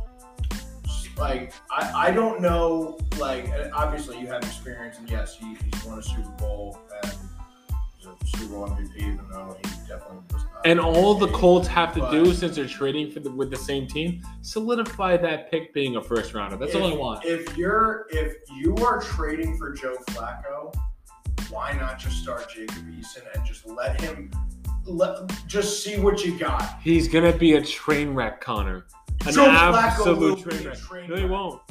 Like 1.17 1.53
I, 1.71 2.07
I 2.07 2.11
don't 2.11 2.41
know, 2.41 2.97
like 3.19 3.49
obviously 3.73 4.19
you 4.19 4.27
have 4.27 4.43
experience, 4.43 4.97
and 4.97 5.09
yes, 5.09 5.35
he, 5.35 5.55
he's 5.55 5.85
won 5.85 5.99
a 5.99 6.03
Super 6.03 6.29
Bowl 6.39 6.79
and 7.03 7.13
he's 7.97 8.07
a 8.07 8.37
Super 8.37 8.53
Bowl 8.53 8.67
MVP, 8.67 8.97
even 8.97 9.19
though 9.31 9.55
he 9.63 9.69
definitely 9.87 10.17
was 10.31 10.43
not. 10.43 10.61
And 10.65 10.79
all 10.79 11.13
the 11.13 11.27
Colts 11.29 11.67
have 11.67 11.93
to 11.93 11.99
But- 11.99 12.11
do 12.11 12.33
since 12.33 12.55
they're 12.55 12.67
trading 12.67 13.11
for 13.11 13.19
the, 13.19 13.29
with 13.31 13.51
the 13.51 13.57
same 13.57 13.87
team, 13.87 14.21
solidify 14.41 15.17
that 15.17 15.51
pick 15.51 15.73
being 15.73 15.97
a 15.97 16.01
first 16.01 16.33
rounder. 16.33 16.57
That's 16.57 16.73
all 16.73 16.91
I 16.91 16.95
want. 16.95 17.25
If 17.25 17.55
you're 17.57 18.07
if 18.09 18.37
you 18.55 18.75
are 18.77 18.99
trading 19.01 19.57
for 19.57 19.71
Joe 19.71 19.95
Flacco, 20.09 20.73
why 21.49 21.73
not 21.73 21.99
just 21.99 22.23
start 22.23 22.49
Jacob 22.49 22.87
Eason 22.89 23.21
and 23.35 23.45
just 23.45 23.67
let 23.67 24.01
him 24.01 24.31
let 24.85 25.31
just 25.47 25.83
see 25.83 25.99
what 25.99 26.25
you 26.25 26.37
got. 26.37 26.81
He's 26.81 27.07
gonna 27.07 27.31
be 27.31 27.53
a 27.53 27.61
train 27.63 28.13
wreck, 28.13 28.41
Connor. 28.41 28.85
An 29.25 29.33
Joe 29.33 29.45
absolute 29.49 30.39
train 30.41 30.67
wreck. 30.67 30.77
train 30.77 31.09
No, 31.09 31.15
he 31.15 31.25
won't. 31.25 31.61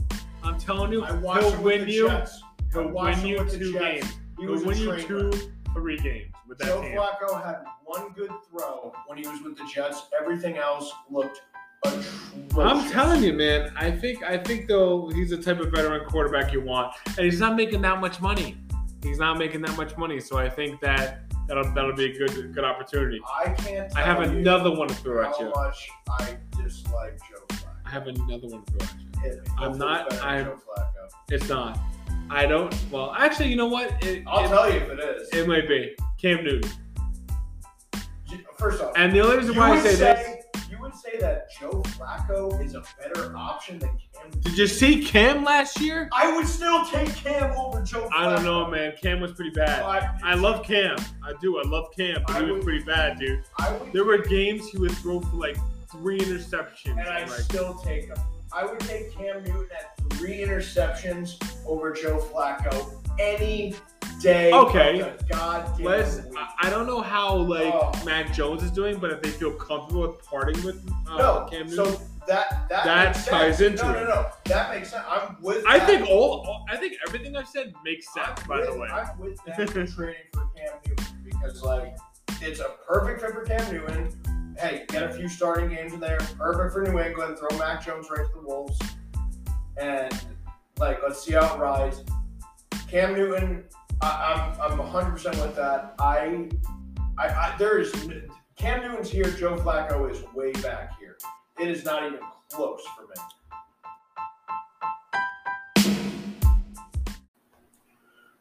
I'm 0.43 0.59
telling 0.59 0.93
you, 0.93 1.05
I 1.05 1.13
watched 1.13 1.45
he'll 1.47 1.63
win 1.63 1.89
you. 1.89 2.09
Jets. 2.09 2.43
He'll 2.73 2.89
win 2.89 3.27
you 3.27 3.45
two 3.49 3.73
games. 3.79 4.07
He 4.39 4.47
He'll 4.47 4.65
win 4.65 4.79
you 4.79 4.97
two, 4.97 5.31
wreck. 5.31 5.41
three 5.75 5.99
games 5.99 6.33
with 6.49 6.59
that 6.59 6.69
Joe 6.69 6.81
team. 6.83 6.97
Flacco 6.97 7.45
had 7.45 7.65
one 7.85 8.13
good 8.13 8.31
throw 8.51 8.93
when 9.07 9.19
he 9.19 9.29
was 9.29 9.41
with 9.43 9.57
the 9.57 9.65
Jets. 9.73 10.03
Everything 10.19 10.57
else 10.57 10.91
looked 11.11 11.43
atrocious. 11.85 12.21
I'm 12.59 12.91
telling 12.91 13.23
you, 13.23 13.33
man. 13.35 13.73
I 13.77 13.91
think 13.91 14.23
I 14.23 14.39
think 14.39 14.67
though 14.69 15.09
he's 15.11 15.31
the 15.31 15.37
type 15.37 15.61
of 15.61 15.71
veteran 15.71 16.09
quarterback 16.09 16.53
you 16.53 16.63
want, 16.63 16.95
and 17.07 17.19
he's 17.27 17.41
not 17.41 17.55
making 17.57 17.83
that 17.83 18.01
much 18.01 18.21
money. 18.21 18.57
He's 19.03 19.19
not 19.19 19.37
making 19.39 19.61
that 19.63 19.77
much 19.77 19.97
money, 19.99 20.21
so 20.21 20.39
I 20.39 20.49
think 20.49 20.81
that 20.81 21.21
that'll 21.49 21.71
that'll 21.75 21.95
be 21.95 22.07
a 22.07 22.19
good 22.19 22.55
good 22.55 22.65
opportunity. 22.65 23.21
I 23.45 23.51
can't. 23.51 23.95
I 23.97 24.03
have 24.03 24.19
you 24.23 24.39
another 24.39 24.71
one 24.75 24.89
to 24.89 24.95
throw 24.95 25.21
at 25.23 25.33
How 25.37 25.41
you. 25.41 25.51
much 25.55 25.89
I 26.09 26.37
dislike 26.73 27.19
Joe 27.29 27.45
Flacco. 27.49 27.67
I 27.87 27.91
have 27.91 28.07
another 28.07 28.49
one 28.49 28.65
at 28.81 29.25
you. 29.35 29.43
I'm 29.59 29.79
not- 29.79 30.07
it's 30.07 30.17
better 30.17 30.23
than 30.23 30.29
I'm- 30.29 30.45
Joe 30.47 30.59
Flacco. 30.77 31.09
It's 31.31 31.49
not. 31.49 31.79
I 32.31 32.47
don't. 32.47 32.75
Well, 32.91 33.15
actually, 33.19 33.49
you 33.49 33.57
know 33.57 33.67
what? 33.67 34.03
It, 34.05 34.25
I'll 34.27 34.45
it, 34.45 34.49
tell 34.49 34.71
you 34.71 34.77
if 34.79 34.89
it 34.89 34.99
is. 35.01 35.29
it 35.31 35.47
might 35.49 35.69
be 35.69 35.95
Cam 36.19 36.45
Newton. 36.45 36.71
First 38.59 38.81
off, 38.83 38.93
And 38.97 39.13
the 39.13 39.21
only 39.21 39.39
reason 39.39 39.57
why 39.57 39.69
I 39.69 39.71
would 39.73 39.83
say, 39.83 39.97
this, 39.97 40.45
you 40.71 40.79
would 40.81 40.95
say 40.95 41.19
that 41.19 41.49
Joe 41.59 41.83
Flacco 41.83 42.65
is 42.65 42.75
a 42.75 42.83
better 42.99 43.37
option 43.37 43.79
than 43.81 43.91
Cam. 44.15 44.31
did 44.41 44.57
you 44.57 44.67
see 44.69 45.05
Cam 45.05 45.45
last 45.45 45.81
year? 45.81 46.09
I 46.13 46.35
would 46.35 46.47
still 46.47 46.87
take 46.87 47.13
Cam 47.15 47.51
over 47.59 47.83
Joe. 47.83 48.09
Flacco. 48.09 48.11
I 48.15 48.35
don't 48.35 48.45
know, 48.45 48.71
man. 48.71 48.95
Cam 49.03 49.21
was 49.21 49.33
pretty 49.33 49.51
bad. 49.51 49.83
But 49.83 50.05
I 50.25 50.35
love 50.35 50.65
Cam. 50.65 50.97
I 51.25 51.33
do. 51.41 51.59
I 51.59 51.63
love 51.69 51.89
Cam, 51.95 52.23
but 52.27 52.37
I 52.37 52.39
he 52.39 52.45
was 52.45 52.53
would- 52.53 52.63
pretty 52.63 52.85
bad, 52.85 53.19
dude. 53.19 53.43
I 53.59 53.73
would, 53.73 53.93
There 53.93 54.05
were 54.05 54.19
games 54.19 54.69
he 54.69 54.79
would 54.79 54.93
throw 54.93 55.21
for 55.21 55.37
like 55.37 55.57
three 55.93 56.19
interceptions. 56.19 56.91
and 56.99 57.01
I 57.01 57.21
like, 57.25 57.31
still 57.41 57.75
take 57.75 58.07
him. 58.07 58.17
I 58.55 58.67
would 58.67 58.81
take 58.81 59.15
Cam 59.17 59.43
Newton 59.45 59.67
at 59.79 59.97
three 60.19 60.39
interceptions 60.39 61.39
over 61.67 61.93
Joe 61.93 62.19
Flacco 62.19 62.95
any 63.19 63.75
day. 64.21 64.53
Okay. 64.53 65.15
goddamn 65.31 65.85
Let's. 65.85 66.21
I- 66.37 66.49
I 66.65 66.71
don't 66.71 66.87
know 66.87 67.01
how 67.01 67.35
like 67.37 67.73
Oh. 67.75 67.93
Mac 68.05 68.33
Jones 68.33 68.63
is 68.63 68.71
doing, 68.71 68.99
but 68.99 69.11
if 69.11 69.23
they 69.23 69.31
feel 69.31 69.53
comfortable 69.53 70.03
with 70.03 70.23
parting 70.25 70.63
with 70.63 70.87
uh, 71.09 71.17
no, 71.17 71.47
Cam 71.51 71.67
Newton, 71.67 71.77
so 71.97 72.01
that 72.29 72.69
that 72.69 72.85
That 72.85 73.15
ties 73.15 73.59
sense. 73.59 73.81
into 73.81 73.85
no, 73.85 73.91
it. 73.99 74.05
No, 74.05 74.09
no, 74.09 74.31
that 74.45 74.71
makes 74.75 74.91
sense. 74.91 75.05
I'm 75.09 75.37
with. 75.41 75.65
I 75.67 75.79
that. 75.79 75.87
think 75.89 76.09
all, 76.09 76.45
all- 76.47 76.65
I 76.71 76.77
think 76.77 76.95
everything 77.09 77.35
I've 77.37 77.49
said 77.49 77.73
makes 77.85 78.13
sense. 78.13 78.29
I'm 78.43 78.49
by 78.49 78.59
with, 78.59 78.67
the 78.73 78.79
way, 78.79 78.89
I'm 78.89 79.19
with 79.19 79.41
for 79.41 79.87
trading 79.87 80.15
for 80.35 80.47
Cam 80.57 80.75
Newton 80.87 81.07
because 81.25 81.63
like 81.63 81.97
it's 82.43 82.61
a 82.61 82.71
perfect 82.87 83.23
fit 83.23 83.33
for 83.33 83.45
Cam 83.45 83.73
Newton. 83.75 84.13
Hey, 84.59 84.85
get 84.89 85.03
a 85.03 85.13
few 85.13 85.29
starting 85.29 85.71
games 85.71 85.93
in 85.93 86.01
there. 86.01 86.19
Perfect 86.39 86.73
for 86.73 86.83
New 86.83 86.99
England. 86.99 87.39
Throw 87.39 87.59
Mac 87.59 87.85
Jones 87.85 88.09
right 88.11 88.27
to 88.27 88.33
the 88.35 88.47
Wolves, 88.47 88.79
and 89.77 90.13
like 90.79 91.01
let's 91.03 91.23
see 91.23 91.33
how 91.33 91.55
it 91.55 91.59
rides. 91.59 92.05
Cam 92.89 93.15
Newton, 93.15 93.65
I, 94.01 94.55
I'm 94.61 94.73
I'm 94.73 94.79
100 94.79 95.11
percent 95.11 95.37
with 95.37 95.57
that. 95.57 95.95
I, 95.99 96.49
I, 97.19 97.29
I 97.29 97.55
there 97.59 97.79
is 97.79 97.93
Cam 98.57 98.83
Newton's 98.83 99.11
here. 99.11 99.31
Joe 99.31 99.57
Flacco 99.57 100.11
is 100.11 100.23
way 100.35 100.53
back 100.53 100.99
here. 100.99 101.17
It 101.59 101.69
is 101.69 101.85
not 101.85 102.07
even 102.07 102.21
close 102.51 102.83
for 102.97 103.07
me. 103.07 103.15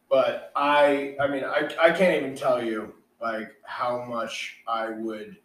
But 0.10 0.52
I, 0.58 1.16
I 1.22 1.28
mean, 1.28 1.46
I, 1.46 1.70
I 1.82 1.92
can't 1.92 2.22
even 2.22 2.36
tell 2.36 2.62
you 2.62 2.94
like 3.22 3.50
how 3.64 4.04
much 4.04 4.58
I 4.68 4.90
would, 4.90 5.38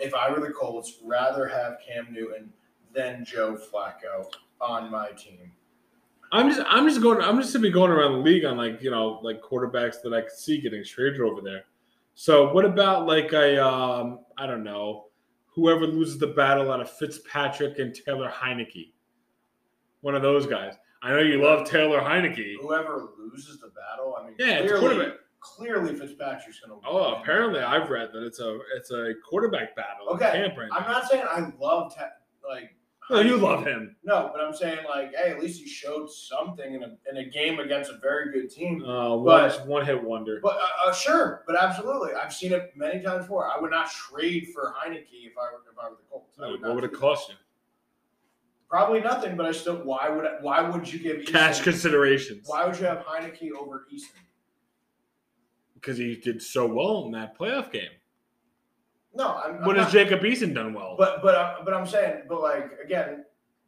if 0.00 0.14
I 0.14 0.30
were 0.30 0.40
the 0.40 0.52
Colts, 0.52 0.98
rather 1.04 1.46
have 1.46 1.78
Cam 1.86 2.12
Newton 2.12 2.52
than 2.94 3.24
Joe 3.24 3.56
Flacco 3.56 4.26
on 4.60 4.90
my 4.90 5.10
team. 5.10 5.52
I'm 6.32 6.48
just 6.48 6.62
I'm 6.68 6.88
just 6.88 7.00
going 7.00 7.20
I'm 7.20 7.40
just 7.40 7.52
gonna 7.52 7.62
be 7.62 7.70
going 7.70 7.90
around 7.90 8.12
the 8.12 8.18
league 8.18 8.44
on 8.44 8.56
like 8.56 8.82
you 8.82 8.90
know 8.90 9.20
like 9.22 9.40
quarterbacks 9.40 10.02
that 10.02 10.12
I 10.12 10.22
could 10.22 10.32
see 10.32 10.60
getting 10.60 10.84
traded 10.84 11.20
over 11.20 11.40
there. 11.40 11.64
So 12.14 12.52
what 12.52 12.64
about 12.64 13.06
like 13.06 13.32
a 13.32 13.64
um 13.64 14.20
I 14.36 14.46
don't 14.46 14.64
know 14.64 15.06
whoever 15.54 15.86
loses 15.86 16.18
the 16.18 16.28
battle 16.28 16.72
out 16.72 16.80
of 16.80 16.90
Fitzpatrick 16.90 17.78
and 17.78 17.94
Taylor 17.94 18.28
Heinicke, 18.28 18.92
one 20.00 20.16
of 20.16 20.22
those 20.22 20.46
guys. 20.46 20.74
I 21.02 21.10
know 21.10 21.20
you 21.20 21.40
love 21.42 21.68
Taylor 21.68 22.00
Heinicke. 22.00 22.54
Whoever 22.60 23.10
loses 23.18 23.60
the 23.60 23.68
battle, 23.68 24.16
I 24.18 24.24
mean, 24.24 24.34
Yeah, 24.38 24.58
it's 24.60 24.72
clearly, 24.72 24.96
quarterback. 24.96 25.18
Clearly 25.44 25.94
Fitzpatrick's 25.94 26.58
going 26.60 26.80
to. 26.80 26.86
Oh, 26.88 27.16
apparently 27.16 27.60
I've 27.60 27.90
read 27.90 28.08
that 28.14 28.22
it's 28.24 28.40
a 28.40 28.58
it's 28.76 28.90
a 28.90 29.12
quarterback 29.28 29.76
battle. 29.76 30.08
Okay, 30.08 30.30
camp 30.32 30.56
right 30.56 30.68
I'm 30.72 30.82
now. 30.84 30.92
not 30.92 31.08
saying 31.10 31.22
I 31.30 31.52
love 31.60 31.94
ta- 31.94 32.12
like. 32.48 32.74
No, 33.10 33.20
you 33.20 33.36
love 33.36 33.62
him. 33.66 33.94
No, 34.02 34.30
but 34.32 34.40
I'm 34.42 34.54
saying 34.54 34.78
like, 34.88 35.14
hey, 35.14 35.30
at 35.32 35.38
least 35.38 35.60
he 35.60 35.68
showed 35.68 36.10
something 36.10 36.72
in 36.72 36.82
a 36.82 36.96
in 37.10 37.18
a 37.18 37.24
game 37.28 37.58
against 37.60 37.90
a 37.90 37.98
very 37.98 38.32
good 38.32 38.50
team. 38.50 38.82
Uh, 38.82 39.18
But- 39.18 39.58
one, 39.60 39.68
one 39.68 39.84
hit 39.84 40.02
wonder. 40.02 40.40
But 40.42 40.56
uh, 40.56 40.88
uh, 40.88 40.92
sure, 40.94 41.44
but 41.46 41.54
absolutely, 41.62 42.14
I've 42.14 42.32
seen 42.32 42.52
it 42.54 42.72
many 42.74 43.02
times 43.02 43.24
before. 43.24 43.46
I 43.50 43.60
would 43.60 43.70
not 43.70 43.90
trade 43.90 44.48
for 44.54 44.72
Heinicke 44.82 45.04
if 45.12 45.34
I 45.36 45.52
were 45.52 45.60
if 45.70 45.78
I 45.78 45.90
were 45.90 45.96
the 45.96 46.02
Colts. 46.10 46.38
Would 46.38 46.62
what 46.62 46.74
would 46.76 46.84
it 46.84 46.94
cost 46.94 47.28
you? 47.28 47.34
Probably 48.70 49.00
nothing, 49.02 49.36
but 49.36 49.44
I 49.44 49.52
still. 49.52 49.76
Why 49.76 50.08
would 50.08 50.24
I, 50.24 50.36
why 50.40 50.62
would 50.62 50.90
you 50.90 50.98
give 50.98 51.18
Eason, 51.18 51.26
Cash 51.32 51.60
considerations. 51.60 52.48
Why 52.48 52.64
would 52.66 52.78
you 52.78 52.86
have 52.86 53.04
Heinicke 53.04 53.50
over 53.52 53.86
Eason? 53.94 54.08
Because 55.84 55.98
he 55.98 56.16
did 56.16 56.40
so 56.40 56.66
well 56.66 57.04
in 57.04 57.12
that 57.12 57.36
playoff 57.38 57.70
game. 57.70 57.90
No, 59.14 59.34
I'm. 59.36 59.56
I'm 59.56 59.64
What 59.64 59.76
has 59.76 59.86
not- 59.86 59.92
Jacob 59.92 60.20
Eason 60.20 60.54
done 60.54 60.72
well? 60.72 60.96
But 60.98 61.22
but 61.22 61.34
uh, 61.34 61.56
but 61.64 61.74
I'm 61.74 61.86
saying, 61.86 62.22
but 62.28 62.40
like 62.40 62.72
again, 62.82 63.24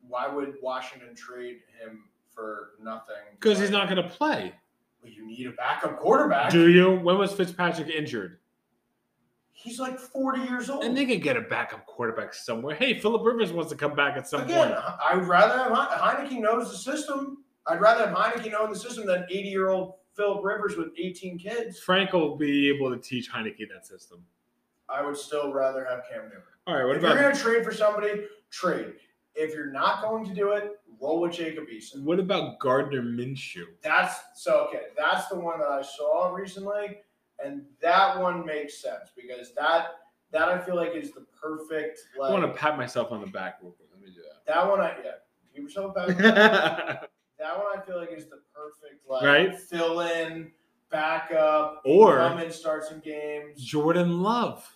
why 0.09 0.27
would 0.27 0.55
Washington 0.63 1.15
trade 1.15 1.59
him 1.81 2.05
for 2.35 2.71
nothing? 2.83 3.17
Because 3.39 3.59
he's 3.59 3.71
not 3.71 3.89
going 3.89 4.03
to 4.03 4.09
play. 4.09 4.55
well, 5.03 5.13
You 5.13 5.27
need 5.27 5.47
a 5.47 5.53
backup 5.53 5.99
quarterback. 5.99 6.51
Do 6.51 6.69
you? 6.71 6.97
When 6.97 7.19
was 7.19 7.33
Fitzpatrick 7.33 7.89
injured? 7.89 8.39
He's 9.53 9.79
like 9.81 9.99
40 9.99 10.43
years 10.43 10.69
old. 10.71 10.85
And 10.85 10.97
they 10.97 11.07
can 11.07 11.19
get 11.19 11.37
a 11.37 11.41
backup 11.41 11.87
quarterback 11.87 12.35
somewhere. 12.35 12.77
Hey, 12.77 12.99
Philip 13.01 13.25
Rivers 13.25 13.53
wants 13.53 13.71
to 13.73 13.77
come 13.77 13.95
back 13.97 14.17
at 14.17 14.29
some 14.29 14.43
Again, 14.43 14.69
point. 14.69 14.81
I 15.03 15.17
would 15.17 15.27
rather 15.27 15.59
have 15.75 16.27
He- 16.29 16.37
Heinicke 16.37 16.41
knows 16.41 16.71
the 16.71 16.77
system. 16.77 17.39
I'd 17.67 17.81
rather 17.81 18.07
have 18.07 18.17
Heinicke 18.17 18.53
know 18.53 18.67
the 18.73 18.79
system 18.79 19.07
than 19.07 19.25
80 19.31 19.49
year 19.49 19.71
old 19.71 19.95
Philip 20.17 20.43
Rivers 20.43 20.77
with 20.77 20.89
18 20.99 21.39
kids. 21.39 21.79
Frank 21.79 22.13
will 22.13 22.37
be 22.37 22.69
able 22.69 22.91
to 22.91 22.97
teach 22.97 23.31
Heinicke 23.31 23.69
that 23.73 23.87
system. 23.87 24.25
I 24.89 25.05
would 25.05 25.17
still 25.17 25.53
rather 25.53 25.85
have 25.85 26.05
Cam 26.11 26.25
Newton. 26.25 26.43
All 26.67 26.75
right, 26.75 26.85
what 26.85 26.97
about 26.97 27.13
if 27.13 27.15
you're 27.15 27.23
going 27.23 27.37
to 27.37 27.41
trade 27.41 27.65
for 27.65 27.73
somebody, 27.73 28.25
trade. 28.51 28.95
If 29.35 29.55
you're 29.55 29.71
not 29.71 30.03
going 30.03 30.25
to 30.27 30.35
do 30.35 30.53
it, 30.53 30.81
roll 31.01 31.21
with 31.21 31.33
Jacob 31.33 31.67
Eason. 31.67 32.03
what 32.03 32.19
about 32.19 32.59
Gardner 32.59 33.03
Minshew? 33.03 33.67
That's 33.83 34.15
so 34.35 34.67
okay. 34.69 34.85
That's 34.97 35.29
the 35.29 35.39
one 35.39 35.59
that 35.59 35.69
I 35.69 35.83
saw 35.83 36.33
recently, 36.33 37.01
and 37.45 37.63
that 37.83 38.19
one 38.19 38.47
makes 38.47 38.81
sense 38.81 39.11
because 39.15 39.55
that 39.55 39.89
that 40.33 40.49
I 40.49 40.59
feel 40.59 40.77
like 40.77 40.95
is 40.95 41.13
the 41.13 41.27
perfect 41.41 42.01
I 42.17 42.23
like 42.23 42.33
want 42.33 42.53
to 42.53 42.59
pat 42.59 42.79
myself 42.79 43.13
on 43.13 43.21
the 43.21 43.27
back 43.27 43.59
real 43.63 43.73
quick. 43.73 43.89
Let 43.93 44.01
me 44.01 44.09
do 44.09 44.23
that. 44.23 44.53
that 44.53 44.69
one. 44.69 44.81
I 44.81 44.97
yeah, 45.05 45.11
give 45.55 45.65
yourself 45.65 45.95
a 45.97 46.15
pat. 46.15 47.11
That. 47.39 47.57
one 47.59 47.67
I 47.79 47.81
feel 47.85 47.99
like 47.99 48.13
is 48.13 48.27
the 48.29 48.41
perfect 48.55 49.09
like 49.09 49.23
Right. 49.23 49.59
fill 49.59 50.01
in, 50.01 50.53
backup, 50.91 51.83
Or- 51.85 52.17
come 52.19 52.39
in, 52.39 52.51
start 52.51 52.85
some 52.85 53.01
games. 53.01 53.63
Jordan 53.65 54.23
Love. 54.23 54.69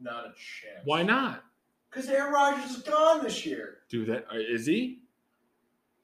Not 0.00 0.26
a 0.26 0.28
chance. 0.34 0.82
Why 0.84 1.02
not? 1.02 1.42
Because 1.90 2.08
Aaron 2.10 2.32
Rodgers 2.32 2.70
is 2.76 2.82
gone 2.82 3.22
this 3.22 3.46
year. 3.46 3.78
Do 3.88 4.04
that? 4.06 4.26
uh, 4.30 4.34
he? 4.38 5.00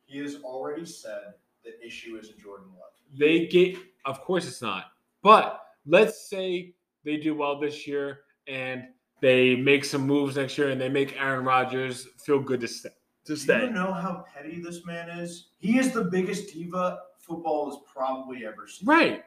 He 0.07 0.19
has 0.19 0.37
already 0.43 0.87
said 0.87 1.35
the 1.65 1.85
issue 1.85 2.17
isn't 2.17 2.39
Jordan 2.39 2.69
Love. 2.79 2.93
They 3.19 3.47
get. 3.47 3.77
Of 4.05 4.21
course, 4.23 4.49
it's 4.49 4.63
not. 4.63 4.93
But 5.23 5.61
let's 5.87 6.29
say 6.29 6.75
they 7.05 7.19
do 7.19 7.35
well 7.35 7.59
this 7.61 7.87
year 7.87 8.21
and 8.47 8.85
they 9.21 9.55
make 9.55 9.85
some 9.85 10.07
moves 10.07 10.37
next 10.37 10.57
year 10.59 10.71
and 10.71 10.81
they 10.81 10.89
make 10.89 11.15
Aaron 11.21 11.45
Rodgers 11.45 12.09
feel 12.25 12.41
good 12.41 12.61
to 12.61 12.69
stay. 12.69 12.91
To 13.25 13.35
Do 13.35 13.37
stay. 13.37 13.65
you 13.65 13.71
know 13.71 13.93
how 13.93 14.25
petty 14.35 14.61
this 14.61 14.85
man 14.85 15.09
is? 15.09 15.49
He 15.59 15.79
is 15.79 15.93
the 15.93 16.05
biggest 16.05 16.53
diva 16.53 17.01
football 17.19 17.71
has 17.71 17.79
probably 17.93 18.45
ever 18.45 18.67
seen. 18.67 18.89
Right. 18.89 19.25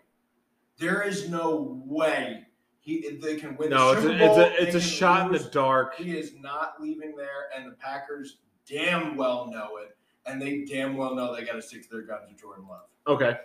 There 0.77 1.03
is 1.03 1.29
no 1.29 1.81
way 1.85 2.45
he 2.81 3.17
they 3.21 3.35
can 3.37 3.55
win. 3.57 3.69
No, 3.69 3.91
it's 3.93 4.05
a, 4.05 4.11
it's 4.11 4.19
Bowl, 4.19 4.39
a 4.39 4.47
it's 4.61 4.75
a 4.75 4.81
shot 4.81 5.27
in 5.27 5.31
the 5.31 5.49
dark. 5.49 5.95
He 5.95 6.17
is 6.17 6.33
not 6.39 6.81
leaving 6.81 7.15
there, 7.15 7.49
and 7.55 7.65
the 7.65 7.75
Packers 7.75 8.39
damn 8.67 9.15
well 9.15 9.49
know 9.49 9.77
it, 9.77 9.97
and 10.25 10.41
they 10.41 10.65
damn 10.65 10.97
well 10.97 11.15
know 11.15 11.33
they 11.35 11.43
got 11.43 11.53
to 11.53 11.61
stick 11.61 11.83
to 11.83 11.89
their 11.89 12.01
guns 12.01 12.29
with 12.29 12.39
Jordan 12.39 12.67
Love. 12.69 12.87
Okay. 13.07 13.37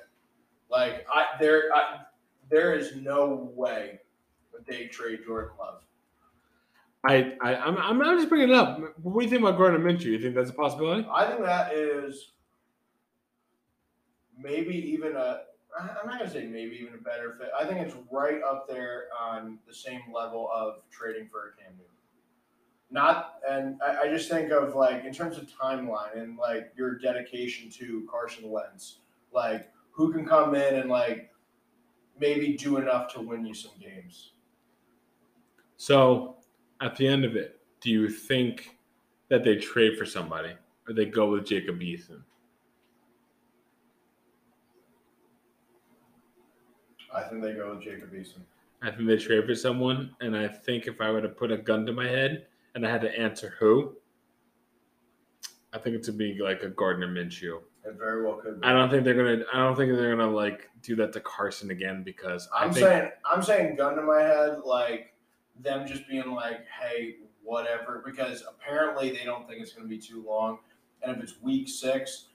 Like 0.70 1.06
I, 1.12 1.26
there, 1.40 1.64
I, 1.74 2.00
there 2.50 2.74
is 2.74 2.96
no 2.96 3.50
way 3.54 4.00
that 4.52 4.66
they 4.66 4.86
trade 4.86 5.20
Jordan 5.24 5.52
Love. 5.58 5.82
I, 7.04 7.32
I 7.40 7.54
I'm, 7.56 7.76
I'm 7.78 8.02
I'm 8.02 8.18
just 8.18 8.28
bringing 8.28 8.50
it 8.50 8.54
up. 8.54 8.78
What 9.02 9.20
do 9.20 9.24
you 9.24 9.30
think 9.30 9.42
about 9.42 9.56
Gardner 9.56 9.78
Minshew? 9.78 10.06
You 10.06 10.20
think 10.20 10.34
that's 10.34 10.50
a 10.50 10.54
possibility? 10.54 11.06
I 11.10 11.26
think 11.26 11.40
that 11.40 11.72
is 11.72 12.32
maybe 14.38 14.74
even 14.74 15.16
a. 15.16 15.42
I'm 15.78 16.06
not 16.06 16.18
gonna 16.18 16.30
say 16.30 16.46
maybe 16.46 16.76
even 16.76 16.94
a 16.94 17.02
better 17.02 17.36
fit. 17.38 17.50
I 17.58 17.64
think 17.64 17.80
it's 17.80 17.94
right 18.10 18.42
up 18.42 18.68
there 18.68 19.04
on 19.18 19.58
the 19.66 19.74
same 19.74 20.02
level 20.12 20.50
of 20.54 20.82
trading 20.90 21.28
for 21.28 21.54
a 21.54 21.62
Cam 21.62 21.72
Newton. 21.72 21.86
Not, 22.90 23.34
and 23.48 23.80
I, 23.80 24.02
I 24.02 24.08
just 24.08 24.28
think 24.28 24.50
of 24.50 24.74
like 24.74 25.04
in 25.04 25.12
terms 25.12 25.38
of 25.38 25.48
timeline 25.48 26.18
and 26.18 26.36
like 26.36 26.72
your 26.76 26.98
dedication 26.98 27.70
to 27.70 28.06
Carson 28.10 28.50
Wentz, 28.50 28.98
like 29.32 29.70
who 29.92 30.12
can 30.12 30.26
come 30.26 30.54
in 30.54 30.74
and 30.74 30.90
like 30.90 31.30
maybe 32.18 32.56
do 32.56 32.76
enough 32.76 33.12
to 33.14 33.20
win 33.20 33.46
you 33.46 33.54
some 33.54 33.72
games. 33.80 34.32
So, 35.76 36.36
at 36.80 36.96
the 36.96 37.06
end 37.06 37.24
of 37.24 37.36
it, 37.36 37.60
do 37.80 37.90
you 37.90 38.08
think 38.08 38.76
that 39.28 39.44
they 39.44 39.56
trade 39.56 39.98
for 39.98 40.04
somebody 40.04 40.52
or 40.88 40.94
they 40.94 41.06
go 41.06 41.30
with 41.30 41.46
Jacob 41.46 41.80
Eason? 41.80 42.22
I 47.14 47.22
think 47.22 47.42
they 47.42 47.54
go 47.54 47.74
with 47.74 47.82
Jacob 47.82 48.12
Eason. 48.12 48.40
I 48.82 48.90
think 48.90 49.08
they 49.08 49.16
trade 49.16 49.44
for 49.44 49.54
someone, 49.54 50.14
and 50.20 50.36
I 50.36 50.48
think 50.48 50.86
if 50.86 51.00
I 51.00 51.10
were 51.10 51.20
to 51.20 51.28
put 51.28 51.50
a 51.50 51.58
gun 51.58 51.84
to 51.86 51.92
my 51.92 52.08
head 52.08 52.46
and 52.74 52.86
I 52.86 52.90
had 52.90 53.02
to 53.02 53.18
answer 53.18 53.54
who, 53.58 53.94
I 55.72 55.78
think 55.78 55.96
it 55.96 56.06
would 56.06 56.18
be 56.18 56.38
like 56.40 56.62
a 56.62 56.68
Gardner 56.68 57.08
Minshew. 57.08 57.60
It 57.84 57.96
very 57.98 58.24
well 58.24 58.36
could 58.36 58.60
be. 58.60 58.66
I 58.66 58.72
don't 58.72 58.90
think 58.90 59.04
they're 59.04 59.14
gonna. 59.14 59.44
I 59.52 59.58
don't 59.58 59.76
think 59.76 59.92
they're 59.92 60.16
gonna 60.16 60.30
like 60.30 60.68
do 60.82 60.96
that 60.96 61.12
to 61.14 61.20
Carson 61.20 61.70
again 61.70 62.02
because 62.02 62.48
I 62.54 62.64
I'm 62.64 62.72
think 62.72 62.86
saying 62.86 63.10
I'm 63.24 63.42
saying 63.42 63.76
gun 63.76 63.96
to 63.96 64.02
my 64.02 64.20
head, 64.20 64.58
like 64.64 65.14
them 65.62 65.86
just 65.86 66.08
being 66.08 66.30
like, 66.30 66.66
hey, 66.80 67.16
whatever, 67.42 68.02
because 68.04 68.44
apparently 68.48 69.10
they 69.10 69.24
don't 69.24 69.48
think 69.48 69.60
it's 69.60 69.72
gonna 69.72 69.88
be 69.88 69.98
too 69.98 70.24
long. 70.26 70.58
And 71.02 71.16
if 71.16 71.22
it's 71.22 71.40
week 71.42 71.68
six, 71.68 72.26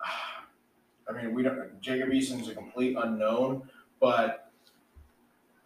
I 1.08 1.12
mean 1.12 1.34
we 1.34 1.42
don't 1.42 1.80
Jacob 1.80 2.10
Eason's 2.10 2.48
a 2.48 2.54
complete 2.54 2.96
unknown, 2.98 3.68
but 4.00 4.52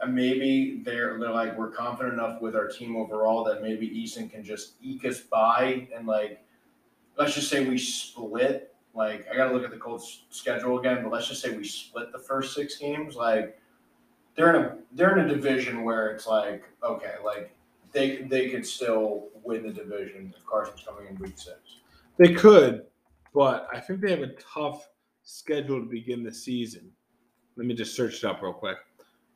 uh, 0.00 0.06
maybe 0.06 0.82
they're 0.84 1.18
they're 1.18 1.30
like 1.30 1.56
we're 1.58 1.70
confident 1.70 2.14
enough 2.14 2.40
with 2.40 2.54
our 2.54 2.68
team 2.68 2.96
overall 2.96 3.44
that 3.44 3.62
maybe 3.62 3.88
Eason 3.88 4.30
can 4.30 4.44
just 4.44 4.74
eke 4.82 5.04
us 5.04 5.20
by 5.20 5.88
and 5.94 6.06
like 6.06 6.42
let's 7.18 7.34
just 7.34 7.48
say 7.48 7.68
we 7.68 7.78
split. 7.78 8.74
Like 8.94 9.26
I 9.32 9.36
gotta 9.36 9.54
look 9.54 9.64
at 9.64 9.70
the 9.70 9.76
Colts 9.76 10.24
schedule 10.30 10.78
again, 10.78 11.02
but 11.02 11.12
let's 11.12 11.28
just 11.28 11.42
say 11.42 11.56
we 11.56 11.64
split 11.64 12.12
the 12.12 12.18
first 12.18 12.54
six 12.54 12.76
games. 12.76 13.14
Like 13.14 13.59
they're 14.36 14.54
in 14.54 14.62
a 14.62 14.76
they're 14.92 15.18
in 15.18 15.30
a 15.30 15.34
division 15.34 15.82
where 15.84 16.08
it's 16.08 16.26
like 16.26 16.64
okay, 16.82 17.14
like 17.24 17.54
they 17.92 18.22
they 18.22 18.48
could 18.50 18.66
still 18.66 19.28
win 19.44 19.62
the 19.62 19.72
division 19.72 20.32
if 20.36 20.44
Carson's 20.46 20.82
coming 20.86 21.06
in 21.08 21.16
week 21.18 21.36
six. 21.36 21.58
they 22.18 22.34
could, 22.34 22.84
but 23.34 23.68
I 23.72 23.80
think 23.80 24.00
they 24.00 24.10
have 24.10 24.22
a 24.22 24.32
tough 24.34 24.88
schedule 25.22 25.80
to 25.80 25.86
begin 25.86 26.22
the 26.22 26.32
season. 26.32 26.90
Let 27.56 27.66
me 27.66 27.74
just 27.74 27.94
search 27.94 28.18
it 28.18 28.24
up 28.24 28.42
real 28.42 28.52
quick. 28.52 28.78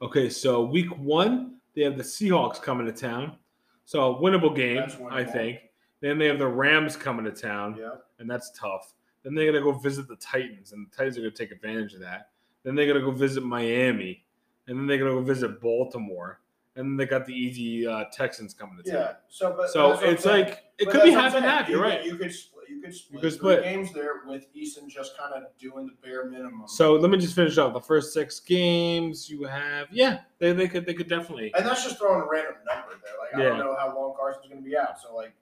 Okay, 0.03 0.29
so 0.29 0.65
week 0.65 0.97
one 0.99 1.57
they 1.75 1.83
have 1.83 1.97
the 1.97 2.05
Seahawks 2.05 2.63
coming 2.63 2.87
to 2.87 2.93
town, 2.93 3.37
so 3.85 4.15
winnable 4.23 4.55
game, 4.55 4.77
That's 4.77 4.97
I 5.11 5.25
think. 5.25 5.59
Then 6.01 6.19
they 6.19 6.27
have 6.27 6.39
the 6.39 6.47
Rams 6.47 6.97
coming 6.97 7.25
to 7.25 7.33
town. 7.33 7.77
Yeah. 7.79 7.95
and 8.19 8.31
that's 8.31 8.51
tough. 8.53 8.95
Then 9.23 9.35
they're 9.35 9.51
gonna 9.51 9.65
go 9.65 9.73
visit 9.73 10.07
the 10.07 10.17
Titans, 10.17 10.73
and 10.73 10.87
the 10.87 10.95
Titans 10.95 11.17
are 11.17 11.23
going 11.23 11.33
to 11.33 11.39
take 11.39 11.51
advantage 11.51 11.95
of 11.95 12.01
that. 12.01 12.29
Then 12.63 12.75
they're 12.75 12.87
gonna 12.87 13.01
go 13.01 13.11
visit 13.11 13.43
Miami, 13.43 14.25
and 14.67 14.79
then 14.79 14.87
they 14.87 14.99
got 14.99 15.05
to 15.07 15.11
go 15.13 15.23
visit 15.23 15.61
Baltimore, 15.61 16.41
and 16.77 16.87
then 16.87 16.97
they 16.97 17.07
got 17.07 17.27
the 17.27 17.35
easy 17.35 17.87
uh, 17.87 18.05
Texans 18.13 18.55
coming 18.55 18.77
to 18.83 18.91
town. 18.91 19.01
Yeah. 19.01 19.13
So 19.29 19.55
but 19.57 19.71
So 19.71 19.89
that's 19.91 20.01
what 20.01 20.09
I'm 20.09 20.15
it's 20.15 20.23
saying. 20.25 20.45
like 20.47 20.65
it 20.79 20.85
But 20.87 20.93
could 20.93 21.03
be 21.05 21.11
that's 21.15 21.35
what 21.35 21.43
I'm 21.43 21.43
half 21.43 21.43
and 21.43 21.43
saying. 21.43 21.45
half. 21.45 21.69
You're 21.69 21.79
You 21.79 21.85
right. 21.85 22.01
could- 22.03 22.11
You 22.11 22.17
could 22.17 22.33
split. 22.33 22.51
You 22.71 22.81
could 22.81 22.95
split, 22.95 23.21
could 23.23 23.31
three 23.31 23.39
split. 23.39 23.63
games 23.63 23.93
there 23.93 24.23
with 24.27 24.47
Eason 24.55 24.89
just 24.89 25.19
kind 25.19 25.35
of 25.35 25.45
doing 25.59 25.87
the 25.87 25.93
bare 26.03 26.25
minimum. 26.31 26.67
So 26.67 26.95
let 26.95 27.11
me 27.11 27.19
just 27.19 27.35
finish 27.35 27.59
up 27.59 27.75
the 27.75 27.81
first 27.81 28.15
six 28.15 28.41
games 28.41 29.29
you 29.29 29.45
have. 29.45 29.89
Yeah, 29.93 30.21
they, 30.39 30.53
they 30.53 30.67
could 30.67 30.87
they 30.87 30.95
could 30.95 31.09
definitely. 31.09 31.53
and 31.55 31.65
that's 31.67 31.85
just 31.85 31.99
throwing 31.99 32.23
a 32.23 32.27
random 32.27 32.55
number 32.67 32.93
there. 33.05 33.13
Like 33.21 33.35
I 33.35 33.49
don't 33.51 33.59
Yeah. 33.59 33.63
know 33.65 33.77
how 33.79 33.95
long 33.95 34.15
Carson's 34.19 34.49
going 34.49 34.63
to 34.65 34.69
be 34.69 34.77
out. 34.79 34.99
So 35.01 35.15
like 35.15 35.35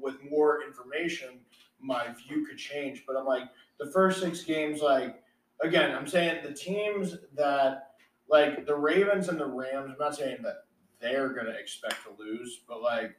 with 0.00 0.16
more 0.30 0.62
information, 0.62 1.40
my 1.80 2.06
view 2.26 2.46
could 2.46 2.58
change. 2.58 3.02
But 3.08 3.16
I'm 3.16 3.26
like 3.26 3.48
the 3.80 3.90
first 3.90 4.20
six 4.20 4.44
games. 4.44 4.80
Like 4.80 5.20
again, 5.60 5.90
I'm 5.94 6.06
saying 6.06 6.44
the 6.44 6.52
teams 6.54 7.16
that 7.34 7.87
like 8.28 8.66
the 8.66 8.74
Ravens 8.74 9.28
and 9.28 9.38
the 9.38 9.46
Rams. 9.46 9.90
I'm 9.92 9.98
not 9.98 10.16
saying 10.16 10.38
that 10.42 10.64
they're 11.00 11.30
going 11.30 11.46
to 11.46 11.58
expect 11.58 11.96
to 12.04 12.22
lose, 12.22 12.60
but 12.68 12.82
like 12.82 13.16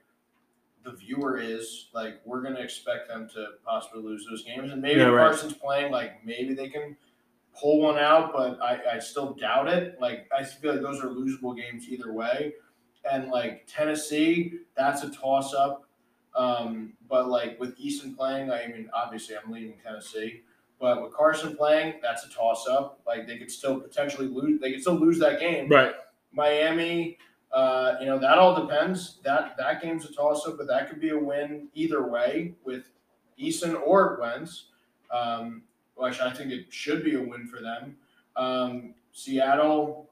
the 0.83 0.91
viewer 0.91 1.37
is 1.37 1.87
like 1.93 2.21
we're 2.25 2.41
going 2.41 2.55
to 2.55 2.61
expect 2.61 3.07
them 3.07 3.29
to 3.33 3.47
possibly 3.65 4.01
lose 4.01 4.25
those 4.29 4.43
games, 4.43 4.71
and 4.71 4.81
maybe 4.81 4.99
Yeah, 4.99 5.07
right. 5.07 5.31
Carson's 5.31 5.53
playing, 5.53 5.91
like 5.91 6.25
maybe 6.25 6.53
they 6.53 6.69
can 6.69 6.95
pull 7.59 7.81
one 7.81 7.97
out, 7.97 8.31
but 8.33 8.61
I, 8.61 8.95
I 8.95 8.99
still 8.99 9.33
doubt 9.33 9.67
it. 9.67 9.99
Like 9.99 10.29
I 10.37 10.43
feel 10.43 10.73
like 10.73 10.81
those 10.81 11.01
are 11.01 11.07
losable 11.07 11.55
games 11.55 11.87
either 11.89 12.13
way. 12.13 12.53
And 13.09 13.29
like 13.29 13.65
Tennessee, 13.67 14.59
that's 14.75 15.03
a 15.03 15.09
toss 15.09 15.53
up. 15.53 15.85
Um, 16.35 16.93
but 17.09 17.27
like 17.27 17.59
with 17.59 17.77
Eason 17.79 18.15
playing, 18.15 18.51
I 18.51 18.67
mean 18.67 18.89
obviously 18.93 19.35
I'm 19.35 19.51
leaning 19.51 19.75
Tennessee. 19.83 20.43
But 20.79 21.03
with 21.03 21.13
Carson 21.13 21.55
playing, 21.57 21.95
that's 22.01 22.25
a 22.25 22.29
toss 22.29 22.67
up. 22.67 23.01
Like 23.05 23.27
they 23.27 23.37
could 23.37 23.51
still 23.51 23.79
potentially 23.79 24.27
lose 24.27 24.61
they 24.61 24.71
could 24.71 24.81
still 24.81 24.99
lose 24.99 25.19
that 25.19 25.39
game. 25.39 25.67
Right. 25.67 25.93
Miami, 26.31 27.17
uh, 27.51 27.95
you 27.99 28.05
know, 28.05 28.17
that 28.19 28.37
all 28.37 28.65
depends. 28.65 29.19
That 29.23 29.55
that 29.57 29.81
game's 29.81 30.05
a 30.05 30.13
toss 30.13 30.47
up, 30.47 30.57
but 30.57 30.67
that 30.67 30.89
could 30.89 31.01
be 31.01 31.09
a 31.09 31.19
win 31.19 31.67
either 31.73 32.07
way 32.07 32.53
with 32.63 32.91
Eason 33.39 33.79
or 33.85 34.17
Wentz. 34.21 34.65
Um, 35.11 35.63
which 35.99 36.21
I 36.21 36.31
think 36.31 36.51
it 36.51 36.71
should 36.71 37.03
be 37.03 37.15
a 37.15 37.21
win 37.21 37.45
for 37.45 37.61
them. 37.61 37.97
Um, 38.37 38.93
Seattle, 39.11 40.09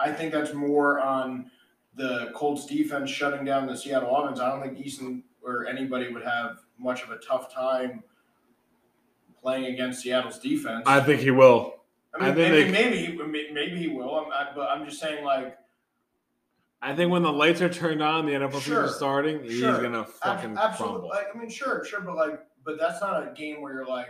I 0.00 0.10
think 0.10 0.32
that's 0.32 0.52
more 0.52 1.00
on 1.00 1.50
the 1.94 2.32
Colts 2.34 2.66
defense 2.66 3.08
shutting 3.08 3.44
down 3.44 3.66
the 3.66 3.76
Seattle 3.76 4.14
offense. 4.16 4.40
I 4.40 4.50
don't 4.50 4.62
think 4.62 4.84
Eason 4.84 5.22
or 5.42 5.66
anybody 5.66 6.12
would 6.12 6.24
have 6.24 6.58
much 6.78 7.02
of 7.04 7.10
a 7.10 7.18
tough 7.18 7.54
time 7.54 8.02
playing 9.48 9.66
against 9.72 10.02
Seattle's 10.02 10.38
defense. 10.38 10.82
I 10.86 11.00
think 11.00 11.20
he 11.22 11.30
will. 11.30 11.74
I 12.14 12.18
mean, 12.20 12.30
I 12.30 12.34
think 12.34 12.52
maybe, 12.52 13.06
they- 13.06 13.16
maybe, 13.16 13.42
he- 13.46 13.52
maybe 13.52 13.76
he 13.78 13.88
will. 13.88 14.14
I'm, 14.14 14.30
I, 14.32 14.48
but 14.54 14.68
I'm 14.68 14.84
just 14.84 15.00
saying, 15.00 15.24
like, 15.24 15.56
I 16.82 16.94
think 16.94 17.10
when 17.10 17.22
the 17.22 17.32
lights 17.32 17.60
are 17.62 17.68
turned 17.68 18.02
on, 18.02 18.26
the 18.26 18.32
NFL 18.32 18.60
Sure. 18.60 18.82
season 18.84 18.88
starting, 18.98 19.42
he's 19.42 19.62
gonna 19.62 20.04
fucking 20.04 20.56
absolutely. 20.58 20.76
crumble. 20.76 21.08
Like, 21.08 21.26
I 21.34 21.38
mean, 21.38 21.48
sure, 21.50 21.84
sure, 21.84 22.00
but 22.02 22.14
like, 22.16 22.40
but 22.64 22.78
that's 22.78 23.00
not 23.00 23.26
a 23.26 23.32
game 23.32 23.60
where 23.62 23.72
you're 23.72 23.86
like, 23.86 24.08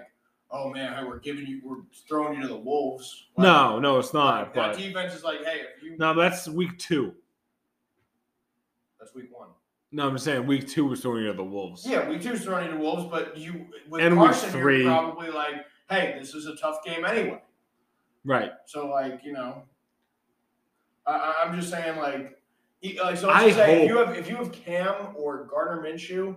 oh 0.50 0.68
man, 0.70 0.92
hey, 0.94 1.04
we're 1.04 1.18
giving 1.20 1.46
you, 1.46 1.60
we're 1.64 1.82
throwing 2.08 2.34
you 2.36 2.42
to 2.42 2.48
the 2.48 2.56
wolves. 2.56 3.28
Like, 3.36 3.44
No, 3.44 3.78
no, 3.78 3.98
it's 3.98 4.12
not. 4.12 4.52
that 4.54 4.72
But 4.72 4.76
defense 4.78 5.14
is 5.14 5.22
like, 5.22 5.44
hey, 5.44 5.62
if 5.76 5.82
you, 5.82 5.96
no, 5.98 6.14
that's 6.14 6.46
week 6.48 6.76
two. 6.78 7.14
that's 8.98 9.14
week 9.14 9.28
one. 9.30 9.48
No, 9.90 10.06
I'm 10.06 10.14
just 10.14 10.24
saying 10.26 10.46
week 10.46 10.68
two 10.68 10.84
was 10.86 11.00
throwing 11.00 11.22
you 11.22 11.28
to 11.28 11.32
the 11.36 11.44
Wolves. 11.44 11.86
Yeah, 11.86 12.08
week 12.08 12.20
two 12.22 12.32
is 12.32 12.42
throwing 12.44 12.66
you 12.66 12.72
to 12.72 12.78
wolves, 12.78 13.06
but 13.10 13.36
you 13.38 13.66
with 13.88 14.02
And 14.02 14.18
week 14.18 14.26
Carson, 14.30 14.50
three. 14.50 14.82
you're 14.82 14.90
probably 14.92 15.30
like, 15.30 15.54
hey, 15.88 16.16
this 16.18 16.34
is 16.34 16.46
a 16.46 16.54
tough 16.56 16.84
game 16.84 17.04
anyway. 17.06 17.40
Right. 18.24 18.52
So 18.66 18.86
like, 18.88 19.20
you 19.24 19.32
know, 19.32 19.62
I, 21.06 21.12
I- 21.12 21.34
I'm 21.44 21.58
just 21.58 21.70
saying 21.70 21.96
like, 21.98 22.38
like 23.02 23.16
so 23.16 23.30
I 23.30 23.44
let's 23.44 23.56
just 23.56 23.58
say 23.58 23.72
if 23.72 23.78
hope- 23.80 23.88
you 23.88 23.96
have 24.06 24.16
if 24.18 24.28
you 24.28 24.36
have 24.36 24.52
Cam 24.52 24.94
or 25.16 25.44
Gardner 25.44 25.82
Minshew, 25.82 26.36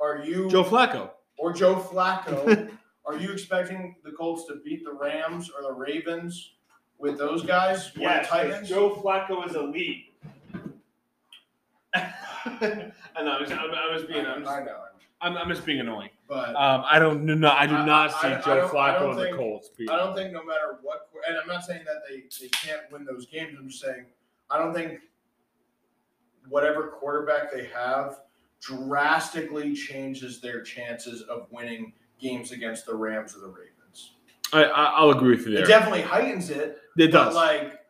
are 0.00 0.18
you 0.24 0.48
Joe 0.48 0.62
Flacco. 0.64 1.10
or 1.36 1.52
Joe 1.52 1.74
Flacco, 1.76 2.70
are 3.06 3.16
you 3.16 3.32
expecting 3.32 3.96
the 4.04 4.12
Colts 4.12 4.46
to 4.46 4.60
beat 4.64 4.84
the 4.84 4.92
Rams 4.92 5.50
or 5.50 5.62
the 5.62 5.72
Ravens 5.72 6.52
with 6.98 7.18
those 7.18 7.42
guys? 7.44 7.88
Or 7.96 8.08
the 8.22 8.26
Titans? 8.28 8.70
Flacco 8.70 9.44
is 9.48 9.56
elite. 9.56 10.13
I 13.16 13.22
know. 13.22 13.32
I'm, 13.38 13.46
just 13.98 14.08
being. 14.08 14.26
I'm, 14.26 14.46
I 14.46 14.62
know, 14.64 14.80
I'm, 15.20 15.36
I'm 15.36 15.48
just 15.48 15.64
being 15.64 15.80
annoying. 15.80 16.10
but 16.28 16.50
Um, 16.50 16.84
I 16.90 16.98
don't. 16.98 17.24
No, 17.24 17.50
I 17.50 17.66
do 17.66 17.74
I- 17.74 17.86
not 17.86 18.10
I- 18.14 18.20
see 18.20 18.28
I- 18.28 18.38
I 18.38 18.42
Joe 18.42 18.66
I 18.66 18.70
Flacco 18.70 18.98
don't 19.00 19.16
the 19.30 19.36
Colts 19.36 19.70
beat. 19.70 19.90
I 19.90 19.96
don't 19.96 20.14
think 20.14 20.32
no 20.32 20.44
matter 20.44 20.78
what, 20.82 21.08
and 21.28 21.38
I'm 21.38 21.46
not 21.48 21.64
saying 21.64 21.82
that 21.86 22.02
they, 22.08 22.24
they 22.40 22.48
can't 22.48 22.82
win 22.92 23.04
those 23.04 23.26
games. 23.26 23.56
I'm 23.58 23.68
just 23.68 23.82
saying 23.82 24.04
I 24.50 24.58
don't 24.58 24.74
think 24.74 25.00
whatever 26.48 26.88
quarterback 26.88 27.50
they 27.52 27.64
have 27.66 28.20
drastically 28.60 29.74
changes 29.74 30.40
their 30.40 30.62
chances 30.62 31.22
of 31.22 31.46
winning 31.50 31.92
games 32.20 32.50
against 32.52 32.84
the 32.86 32.94
Rams 32.94 33.34
or 33.36 33.40
the 33.40 33.48
Ravens. 33.48 34.12
I, 34.52 34.64
I, 34.64 34.84
I'll 34.96 35.10
agree 35.10 35.36
with 35.36 35.46
you 35.46 35.58
It 35.58 35.66
definitely 35.66 36.02
heightens 36.02 36.50
it, 36.50 36.78
It 36.96 37.10
but 37.12 37.24
does. 37.24 37.34
like, 37.34 37.80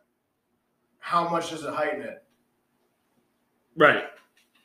how 0.99 1.27
much 1.29 1.49
does 1.51 1.63
it 1.63 1.73
heighten 1.73 2.01
it? 2.01 2.23
right. 3.77 4.03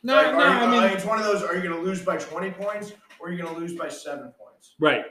No, 0.02 0.14
like, 0.14 0.32
no. 0.32 0.38
you, 0.38 0.44
I 0.44 0.70
mean, 0.70 0.80
like, 0.80 0.92
it's 0.92 1.04
one 1.04 1.18
of 1.18 1.24
those. 1.24 1.42
Are 1.42 1.54
you 1.56 1.62
going 1.62 1.76
to 1.76 1.82
lose 1.82 2.02
by 2.02 2.16
20 2.16 2.50
points 2.52 2.92
or 3.18 3.28
are 3.28 3.32
you 3.32 3.42
going 3.42 3.54
to 3.54 3.60
lose 3.60 3.74
by 3.74 3.88
seven 3.88 4.32
points? 4.38 4.74
right. 4.78 5.04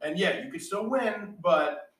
And 0.00 0.18
yeah, 0.18 0.44
you 0.44 0.50
could 0.50 0.60
still 0.60 0.90
win, 0.90 1.36
but 1.40 1.92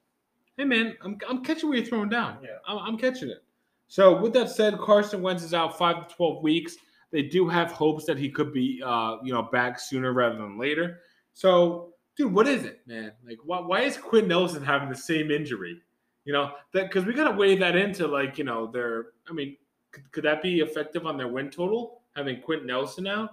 Hey 0.58 0.64
man, 0.64 0.96
I'm, 1.02 1.16
I'm 1.28 1.42
catching 1.42 1.68
what 1.68 1.78
you're 1.78 1.86
throwing 1.86 2.10
down. 2.10 2.38
Yeah. 2.42 2.50
I'm, 2.66 2.78
I'm 2.78 2.98
catching 2.98 3.30
it. 3.30 3.42
So 3.88 4.20
with 4.20 4.32
that 4.34 4.50
said, 4.50 4.78
Carson 4.78 5.22
Wentz 5.22 5.42
is 5.42 5.54
out 5.54 5.78
five 5.78 6.06
to 6.08 6.14
twelve 6.14 6.42
weeks. 6.42 6.76
They 7.10 7.22
do 7.22 7.48
have 7.48 7.72
hopes 7.72 8.04
that 8.06 8.18
he 8.18 8.30
could 8.30 8.52
be, 8.52 8.82
uh, 8.84 9.16
you 9.22 9.32
know, 9.32 9.42
back 9.42 9.78
sooner 9.78 10.12
rather 10.12 10.36
than 10.36 10.58
later. 10.58 11.00
So, 11.34 11.94
dude, 12.16 12.32
what 12.32 12.48
is 12.48 12.64
it, 12.64 12.80
man? 12.86 13.12
Like, 13.26 13.38
why, 13.44 13.60
why 13.60 13.80
is 13.82 13.96
Quenton 13.96 14.28
Nelson 14.28 14.62
having 14.62 14.88
the 14.88 14.94
same 14.94 15.30
injury? 15.30 15.80
You 16.24 16.32
know, 16.32 16.52
that 16.74 16.88
because 16.88 17.04
we 17.04 17.12
gotta 17.14 17.36
weigh 17.36 17.56
that 17.56 17.76
into 17.76 18.06
like, 18.06 18.38
you 18.38 18.44
know, 18.44 18.66
their. 18.66 19.06
I 19.28 19.32
mean, 19.32 19.56
could, 19.90 20.10
could 20.12 20.24
that 20.24 20.42
be 20.42 20.60
effective 20.60 21.06
on 21.06 21.16
their 21.16 21.28
win 21.28 21.50
total 21.50 22.01
having 22.16 22.40
Quenton 22.40 22.66
Nelson 22.66 23.06
out? 23.06 23.30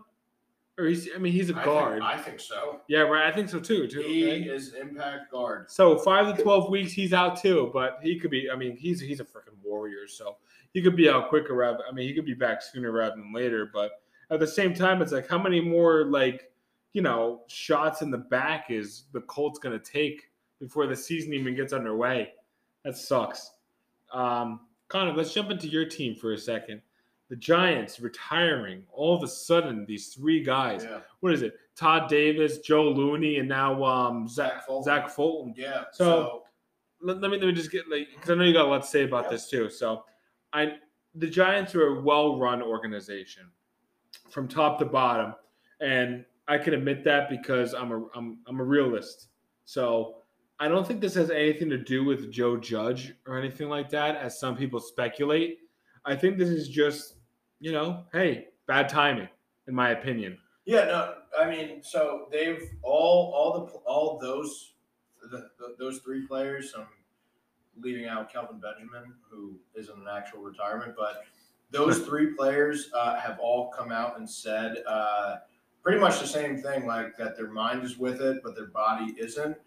Or 0.77 0.85
he's, 0.85 1.09
I 1.13 1.17
mean, 1.17 1.33
he's 1.33 1.49
a 1.49 1.53
guard. 1.53 1.99
think, 1.99 2.03
I 2.03 2.17
think 2.17 2.39
so. 2.39 2.79
yeah, 2.87 2.99
right. 2.99 3.27
I 3.27 3.35
think 3.35 3.49
so 3.49 3.59
too. 3.59 3.85
Too. 3.85 3.99
He 3.99 4.25
okay? 4.25 4.43
is 4.43 4.73
impact 4.75 5.29
guard. 5.29 5.69
So 5.69 5.97
five 5.97 6.33
to 6.33 6.41
twelve 6.41 6.69
weeks, 6.69 6.93
he's 6.93 7.11
out 7.11 7.41
too. 7.41 7.69
But 7.73 7.99
he 8.01 8.17
could 8.17 8.31
be. 8.31 8.49
I 8.49 8.55
mean, 8.55 8.77
he's 8.77 9.01
he's 9.01 9.19
a 9.19 9.25
freaking 9.25 9.61
warrior, 9.61 10.07
so 10.07 10.37
he 10.73 10.81
could 10.81 10.95
be 10.95 11.09
out 11.09 11.27
quicker. 11.27 11.53
Rather, 11.53 11.83
I 11.85 11.91
mean, 11.91 12.07
he 12.07 12.13
could 12.13 12.25
be 12.25 12.33
back 12.33 12.61
sooner 12.61 12.93
rather 12.93 13.17
than 13.17 13.33
later. 13.33 13.69
But 13.73 13.91
at 14.31 14.39
the 14.39 14.47
same 14.47 14.73
time, 14.73 15.01
it's 15.01 15.11
like 15.11 15.27
how 15.27 15.37
many 15.37 15.59
more 15.59 16.05
like 16.05 16.49
you 16.93 17.01
know 17.01 17.41
shots 17.47 18.01
in 18.01 18.09
the 18.09 18.17
back 18.17 18.67
is 18.69 19.03
the 19.11 19.21
Colts 19.21 19.59
going 19.59 19.77
to 19.77 19.83
take 19.83 20.31
before 20.61 20.87
the 20.87 20.95
season 20.95 21.33
even 21.33 21.57
gets 21.57 21.73
underway? 21.73 22.31
That 22.85 22.95
sucks. 22.95 23.51
Um, 24.13 24.61
Connor, 24.87 25.13
let's 25.13 25.33
jump 25.33 25.51
into 25.51 25.67
your 25.67 25.85
team 25.85 26.15
for 26.15 26.33
a 26.33 26.37
second. 26.37 26.81
The 27.29 27.35
Giants 27.35 27.99
retiring 27.99 28.83
all 28.91 29.15
of 29.15 29.23
a 29.23 29.27
sudden. 29.27 29.85
These 29.85 30.07
three 30.13 30.43
guys. 30.43 30.83
Yeah. 30.83 30.99
What 31.19 31.33
is 31.33 31.41
it? 31.43 31.53
Todd 31.75 32.09
Davis, 32.09 32.57
Joe 32.59 32.89
Looney, 32.89 33.37
and 33.37 33.47
now 33.47 33.83
um, 33.83 34.27
Zach 34.27 34.65
Fulton. 34.65 34.83
Zach 34.83 35.09
Fulton 35.09 35.53
Yeah. 35.55 35.83
So- 35.91 36.05
So, 36.05 36.43
let, 37.01 37.21
let 37.21 37.31
me 37.31 37.37
let 37.37 37.45
me 37.47 37.53
just 37.53 37.71
get 37.71 37.87
like 37.89 38.07
because 38.13 38.31
I 38.31 38.35
know 38.35 38.43
you 38.43 38.51
got 38.53 38.65
a 38.65 38.69
lot 38.69 38.81
to 38.81 38.87
say 38.87 39.03
about 39.03 39.25
Yeah. 39.25 39.29
this 39.31 39.47
too. 39.49 39.69
So, 39.69 40.03
I 40.53 40.73
the 41.15 41.27
Giants 41.27 41.73
are 41.75 41.87
a 41.97 42.01
well-run 42.01 42.61
organization 42.61 43.43
from 44.29 44.47
top 44.47 44.77
to 44.79 44.85
bottom, 44.85 45.33
and 45.79 46.25
I 46.47 46.57
can 46.57 46.73
admit 46.73 47.03
that 47.05 47.29
because 47.29 47.73
I'm 47.73 47.91
a 47.91 48.05
I'm 48.15 48.39
I'm 48.47 48.59
a 48.59 48.63
realist. 48.63 49.27
So 49.65 50.15
I 50.59 50.67
don't 50.67 50.85
think 50.85 50.99
this 50.99 51.13
has 51.13 51.29
anything 51.31 51.69
to 51.69 51.77
do 51.77 52.03
with 52.03 52.31
Joe 52.31 52.57
Judge 52.57 53.13
or 53.27 53.37
anything 53.39 53.69
like 53.69 53.89
that, 53.91 54.17
as 54.17 54.37
some 54.39 54.57
people 54.57 54.79
speculate. 54.81 55.59
I 56.05 56.15
think 56.15 56.37
this 56.37 56.49
is 56.49 56.67
just 56.67 57.15
you 57.59 57.71
know, 57.71 58.05
hey, 58.13 58.47
bad 58.67 58.89
timing, 58.89 59.29
in 59.67 59.73
my 59.73 59.91
opinion. 59.91 60.37
yeah, 60.65 60.85
no, 60.85 61.15
I 61.39 61.49
mean, 61.49 61.81
so 61.83 62.27
they've 62.31 62.69
all 62.83 63.33
all 63.33 63.53
the 63.53 63.71
all 63.89 64.19
those 64.19 64.73
the, 65.21 65.49
the, 65.57 65.75
those 65.77 65.99
three 65.99 66.25
players. 66.25 66.73
Um, 66.75 66.87
leaving 67.81 68.07
out 68.07 68.31
Kelvin 68.31 68.59
Benjamin, 68.59 69.13
who 69.29 69.55
is 69.75 69.89
in 69.89 69.95
an 69.95 70.07
actual 70.11 70.41
retirement, 70.41 70.93
but 70.97 71.23
those 71.71 71.99
three 72.05 72.33
players 72.33 72.89
uh, 72.93 73.19
have 73.19 73.39
all 73.39 73.69
come 73.69 73.91
out 73.91 74.17
and 74.17 74.29
said 74.29 74.77
uh, 74.87 75.37
pretty 75.83 75.99
much 75.99 76.19
the 76.19 76.27
same 76.27 76.61
thing, 76.61 76.85
like 76.85 77.17
that 77.17 77.35
their 77.37 77.49
mind 77.49 77.83
is 77.83 77.97
with 77.97 78.21
it, 78.21 78.41
but 78.43 78.55
their 78.55 78.67
body 78.67 79.15
isn't. 79.17 79.57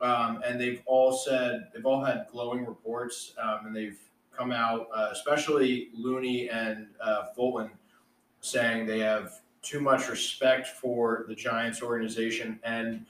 Um, 0.00 0.42
and 0.46 0.60
they've 0.60 0.80
all 0.86 1.12
said 1.12 1.68
they've 1.74 1.84
all 1.84 2.04
had 2.04 2.26
glowing 2.30 2.64
reports, 2.64 3.34
um, 3.42 3.66
and 3.66 3.74
they've 3.74 3.98
come 4.38 4.52
out, 4.52 4.88
uh, 4.94 5.08
especially 5.12 5.88
Looney 5.94 6.48
and 6.48 6.86
uh, 7.00 7.26
Fulton, 7.34 7.70
saying 8.40 8.86
they 8.86 9.00
have 9.00 9.40
too 9.62 9.80
much 9.80 10.08
respect 10.08 10.68
for 10.68 11.24
the 11.28 11.34
Giants 11.34 11.82
organization 11.82 12.60
and 12.62 13.04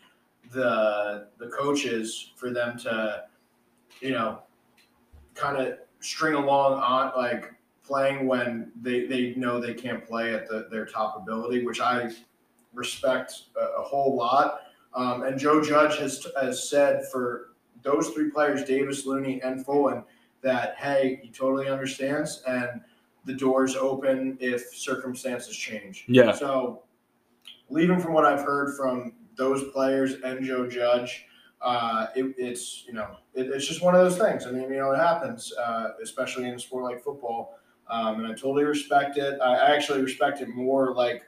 the 0.51 1.29
the 1.39 1.49
coaches 1.49 2.33
for 2.37 2.51
them 2.51 2.79
to, 2.79 3.25
you 4.01 4.13
know, 4.13 4.43
kind 5.35 5.59
of 5.59 5.79
string 6.01 6.35
along 6.35 6.81
on 6.81 7.13
like 7.17 7.53
playing 7.85 8.27
when 8.27 8.73
they, 8.81 9.07
they 9.07 9.35
know 9.35 9.61
they 9.61 9.75
can't 9.75 10.07
play 10.07 10.35
at 10.35 10.49
the, 10.49 10.69
their 10.71 10.85
top 10.85 11.17
ability, 11.17 11.65
which 11.65 11.81
I 11.81 12.11
respect 12.75 13.43
a, 13.57 13.81
a 13.81 13.83
whole 13.83 14.17
lot. 14.17 14.61
Um, 14.95 15.23
and 15.23 15.39
Joe 15.39 15.63
Judge 15.63 15.99
has 15.99 16.27
has 16.41 16.69
said 16.69 17.05
for 17.13 17.51
those 17.83 18.09
three 18.11 18.31
players, 18.31 18.65
Davis, 18.65 19.07
Looney, 19.07 19.41
and 19.43 19.65
Fulton, 19.65 20.03
that 20.43 20.77
hey, 20.77 21.21
he 21.23 21.31
totally 21.31 21.69
understands 21.69 22.43
and 22.47 22.81
the 23.25 23.35
doors 23.35 23.77
open 23.77 24.39
if 24.41 24.75
circumstances 24.75 25.57
change. 25.57 26.05
Yeah. 26.09 26.33
So, 26.33 26.83
leaving 27.69 28.01
from 28.01 28.15
what 28.15 28.25
I've 28.25 28.41
heard 28.41 28.77
from 28.77 29.13
those 29.37 29.65
players 29.73 30.15
and 30.25 30.45
Joe 30.45 30.67
Judge, 30.69 31.27
uh, 31.61 32.07
it, 32.17 32.35
it's 32.39 32.85
you 32.87 32.95
know 32.95 33.17
it, 33.35 33.49
it's 33.49 33.67
just 33.67 33.83
one 33.83 33.95
of 33.95 34.01
those 34.01 34.19
things. 34.19 34.47
I 34.47 34.51
mean, 34.51 34.71
you 34.71 34.79
know, 34.79 34.93
it 34.93 34.99
happens, 34.99 35.53
uh, 35.55 35.91
especially 36.03 36.49
in 36.49 36.55
a 36.55 36.59
sport 36.59 36.85
like 36.85 37.03
football, 37.03 37.59
um, 37.91 38.21
and 38.21 38.27
I 38.27 38.31
totally 38.31 38.65
respect 38.65 39.19
it. 39.19 39.41
I, 39.41 39.75
actually 39.75 40.03
respect 40.03 40.41
it 40.41 40.49
more, 40.49 40.95
like 40.95 41.25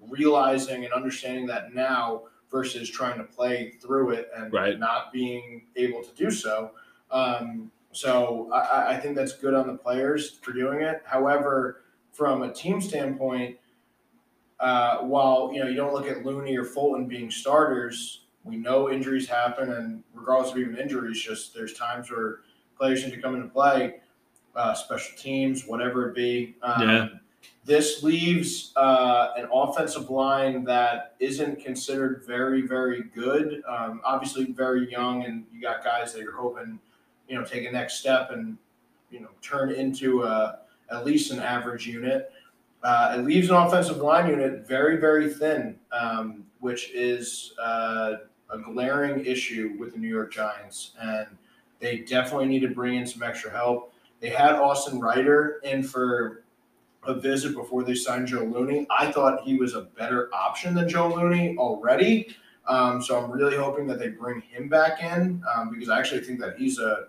realizing 0.00 0.84
and 0.84 0.92
understanding 0.92 1.46
that 1.46 1.74
now 1.74 2.24
versus 2.50 2.88
trying 2.88 3.18
to 3.18 3.24
play 3.24 3.70
through 3.82 4.10
it 4.10 4.30
and 4.36 4.52
Right. 4.52 4.78
not 4.78 5.12
being 5.12 5.66
able 5.76 6.02
to 6.02 6.14
do 6.14 6.30
so. 6.30 6.72
Um, 7.10 7.70
so 7.94 8.50
I- 8.52 8.94
I, 8.94 8.96
think 9.00 9.16
that's 9.16 9.32
good 9.34 9.54
on 9.54 9.66
the 9.66 9.74
players 9.74 10.38
for 10.42 10.52
doing 10.52 10.82
it. 10.82 11.02
However, 11.04 11.82
from 12.12 12.42
a 12.42 12.52
team 12.52 12.80
standpoint, 12.80 13.56
uh, 14.60 14.98
while 14.98 15.50
you 15.52 15.60
know 15.60 15.68
you 15.68 15.76
don't 15.76 15.92
look 15.92 16.06
at 16.06 16.24
Looney 16.24 16.56
or 16.56 16.64
Fulton 16.64 17.06
being 17.06 17.30
starters, 17.30 18.24
we 18.44 18.56
know 18.56 18.90
injuries 18.90 19.28
happen, 19.28 19.72
and 19.72 20.02
regardless 20.14 20.52
of 20.52 20.58
even 20.58 20.76
injuries, 20.76 21.20
just 21.20 21.54
there's 21.54 21.74
times 21.74 22.10
where 22.10 22.40
players 22.78 23.04
need 23.04 23.12
to 23.12 23.20
come 23.20 23.34
into 23.34 23.48
play, 23.48 24.00
uh, 24.54 24.74
special 24.74 25.16
teams, 25.16 25.66
whatever 25.66 26.08
it 26.08 26.14
be. 26.14 26.56
Um, 26.62 26.88
Yeah. 26.88 27.08
This 27.66 28.02
leaves 28.02 28.72
uh, 28.76 29.28
an 29.36 29.48
offensive 29.52 30.10
line 30.10 30.64
that 30.64 31.14
isn't 31.18 31.62
considered 31.62 32.24
very, 32.26 32.62
very 32.62 33.04
good. 33.14 33.62
Um, 33.68 34.00
obviously, 34.04 34.52
very 34.52 34.90
young, 34.90 35.24
and 35.24 35.46
you 35.52 35.60
got 35.60 35.82
guys 35.84 36.12
that 36.12 36.22
you're 36.22 36.36
hoping, 36.36 36.78
you 37.28 37.36
know, 37.36 37.44
take 37.44 37.66
a 37.66 37.72
next 37.72 37.94
step 37.94 38.30
and, 38.30 38.56
you 39.10 39.20
know, 39.20 39.28
turn 39.42 39.70
into 39.70 40.22
a, 40.22 40.58
at 40.90 41.04
least 41.04 41.30
an 41.30 41.40
average 41.40 41.86
unit. 41.86 42.32
Uh, 42.82 43.16
it 43.18 43.24
leaves 43.24 43.48
an 43.48 43.56
offensive 43.56 43.98
line 43.98 44.28
unit 44.28 44.66
very, 44.66 44.98
very 44.98 45.32
thin, 45.32 45.78
um, 45.92 46.44
which 46.60 46.90
is 46.92 47.54
uh, 47.62 48.14
a 48.50 48.58
glaring 48.58 49.24
issue 49.24 49.74
with 49.78 49.94
the 49.94 49.98
New 49.98 50.08
York 50.08 50.32
Giants. 50.32 50.92
And 51.00 51.26
they 51.80 51.98
definitely 51.98 52.46
need 52.46 52.60
to 52.60 52.68
bring 52.68 52.94
in 52.96 53.06
some 53.06 53.22
extra 53.22 53.50
help. 53.50 53.94
They 54.20 54.28
had 54.28 54.54
Austin 54.54 55.00
Reiter 55.00 55.60
in 55.64 55.82
for 55.82 56.44
a 57.06 57.14
visit 57.14 57.54
before 57.54 57.84
they 57.84 57.94
signed 57.94 58.26
Joe 58.26 58.44
Looney. 58.44 58.86
I 58.90 59.12
thought 59.12 59.42
he 59.44 59.56
was 59.56 59.74
a 59.74 59.82
better 59.82 60.30
option 60.32 60.74
than 60.74 60.88
Joe 60.88 61.14
Looney 61.14 61.56
already. 61.58 62.34
Um, 62.66 63.02
so 63.02 63.22
I'm 63.22 63.30
really 63.30 63.56
hoping 63.56 63.86
that 63.88 63.98
they 63.98 64.08
bring 64.08 64.40
him 64.40 64.68
back 64.68 65.02
in 65.02 65.42
um, 65.54 65.70
because 65.70 65.88
I 65.90 65.98
actually 65.98 66.22
think 66.22 66.40
that 66.40 66.56
he's 66.56 66.78
a 66.78 67.08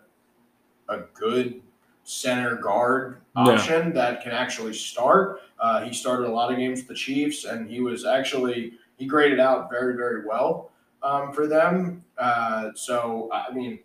a 0.90 1.00
good 1.14 1.62
center 2.04 2.56
guard 2.56 3.22
Yeah. 3.36 3.44
option 3.44 3.94
that 3.94 4.22
can 4.22 4.32
actually 4.32 4.74
start. 4.74 5.42
Uh, 5.60 5.82
he 5.84 5.94
started 5.94 6.28
a 6.28 6.32
lot 6.32 6.52
of 6.52 6.58
games 6.58 6.80
with 6.80 6.88
the 6.90 6.94
Chiefs, 6.96 7.46
and 7.46 7.68
he 7.70 7.82
was 7.82 8.06
actually 8.06 8.74
he 8.98 9.06
graded 9.06 9.40
out 9.40 9.70
very 9.70 9.96
very 9.96 10.26
well 10.26 10.72
um, 11.04 11.32
for 11.34 11.48
them. 11.48 12.04
Uh, 12.18 12.70
so 12.76 13.30
I 13.34 13.52
mean, 13.52 13.80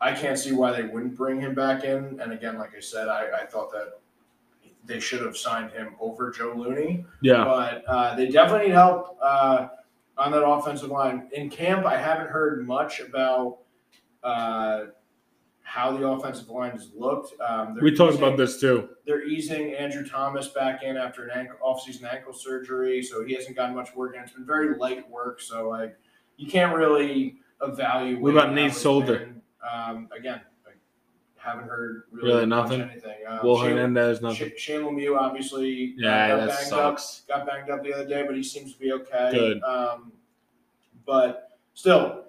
I 0.00 0.12
can't 0.12 0.38
see 0.38 0.52
why 0.52 0.72
they 0.72 0.84
wouldn't 0.84 1.16
bring 1.16 1.40
him 1.40 1.54
back 1.54 1.84
in. 1.84 2.18
And 2.20 2.32
again, 2.32 2.56
like 2.58 2.74
I 2.76 2.80
said, 2.80 3.08
I, 3.08 3.26
I 3.42 3.46
thought 3.46 3.72
that 3.72 3.98
they 4.86 5.00
should 5.00 5.20
have 5.22 5.36
signed 5.36 5.70
him 5.72 5.96
over 6.00 6.30
Joe 6.30 6.54
Looney 6.56 7.04
Yeah. 7.20 7.44
but 7.44 7.84
uh, 7.86 8.14
they 8.14 8.28
definitely 8.28 8.68
need 8.68 8.74
help 8.74 9.18
uh, 9.20 9.68
on 10.16 10.32
that 10.32 10.46
offensive 10.46 10.88
line. 10.90 11.28
In 11.32 11.50
camp, 11.50 11.84
I 11.84 11.96
haven't 11.98 12.28
heard 12.30 12.66
much 12.66 13.00
about 13.00 13.58
uh, 14.22 14.84
how 15.68 15.94
the 15.94 16.06
offensive 16.08 16.48
line 16.48 16.70
has 16.70 16.90
looked. 16.96 17.38
Um, 17.42 17.76
We 17.82 17.94
talked 17.94 18.14
easing- 18.14 18.24
about 18.24 18.38
this 18.38 18.58
too. 18.58 18.88
They're 19.04 19.24
easing 19.24 19.74
Andrew 19.74 20.02
Thomas 20.06 20.48
back 20.48 20.82
in 20.82 20.96
after 20.96 21.24
an 21.24 21.30
ankle, 21.38 21.56
off-season 21.60 22.06
ankle 22.10 22.32
surgery, 22.32 23.02
so 23.02 23.22
he 23.22 23.34
hasn't 23.34 23.54
gotten 23.54 23.76
much 23.76 23.94
work, 23.94 24.14
and 24.16 24.24
it's 24.24 24.32
been 24.32 24.46
very 24.46 24.78
light 24.78 25.08
work. 25.10 25.42
So 25.42 25.68
like, 25.68 25.94
you 26.38 26.48
can't 26.50 26.74
really 26.74 27.36
evaluate. 27.60 28.22
What 28.22 28.30
about 28.32 28.54
Nate 28.54 28.72
Solder? 28.72 29.34
Um, 29.70 30.08
again, 30.16 30.40
I 30.66 30.70
haven't 31.36 31.68
heard 31.68 32.04
really, 32.12 32.28
Really 32.32 32.46
nothing? 32.46 32.80
anything. 32.80 33.18
Um, 33.26 33.40
Will 33.42 33.58
Shane- 33.58 33.70
Hernandez, 33.76 34.22
nothing. 34.22 34.52
Sh- 34.56 34.60
Shane 34.60 34.80
Lemieux 34.80 35.18
obviously 35.18 35.92
Yeah, 35.98 36.28
got 36.28 36.46
that 36.46 36.58
banged 36.60 36.72
up 36.72 36.98
got 37.28 37.46
banged 37.46 37.70
up 37.70 37.82
the 37.82 37.92
other 37.92 38.06
day, 38.08 38.22
but 38.26 38.34
he 38.36 38.42
seems 38.42 38.72
to 38.72 38.80
be 38.80 38.92
okay. 38.92 39.30
Good. 39.32 39.62
Um, 39.62 40.12
but 41.04 41.58
still, 41.74 42.24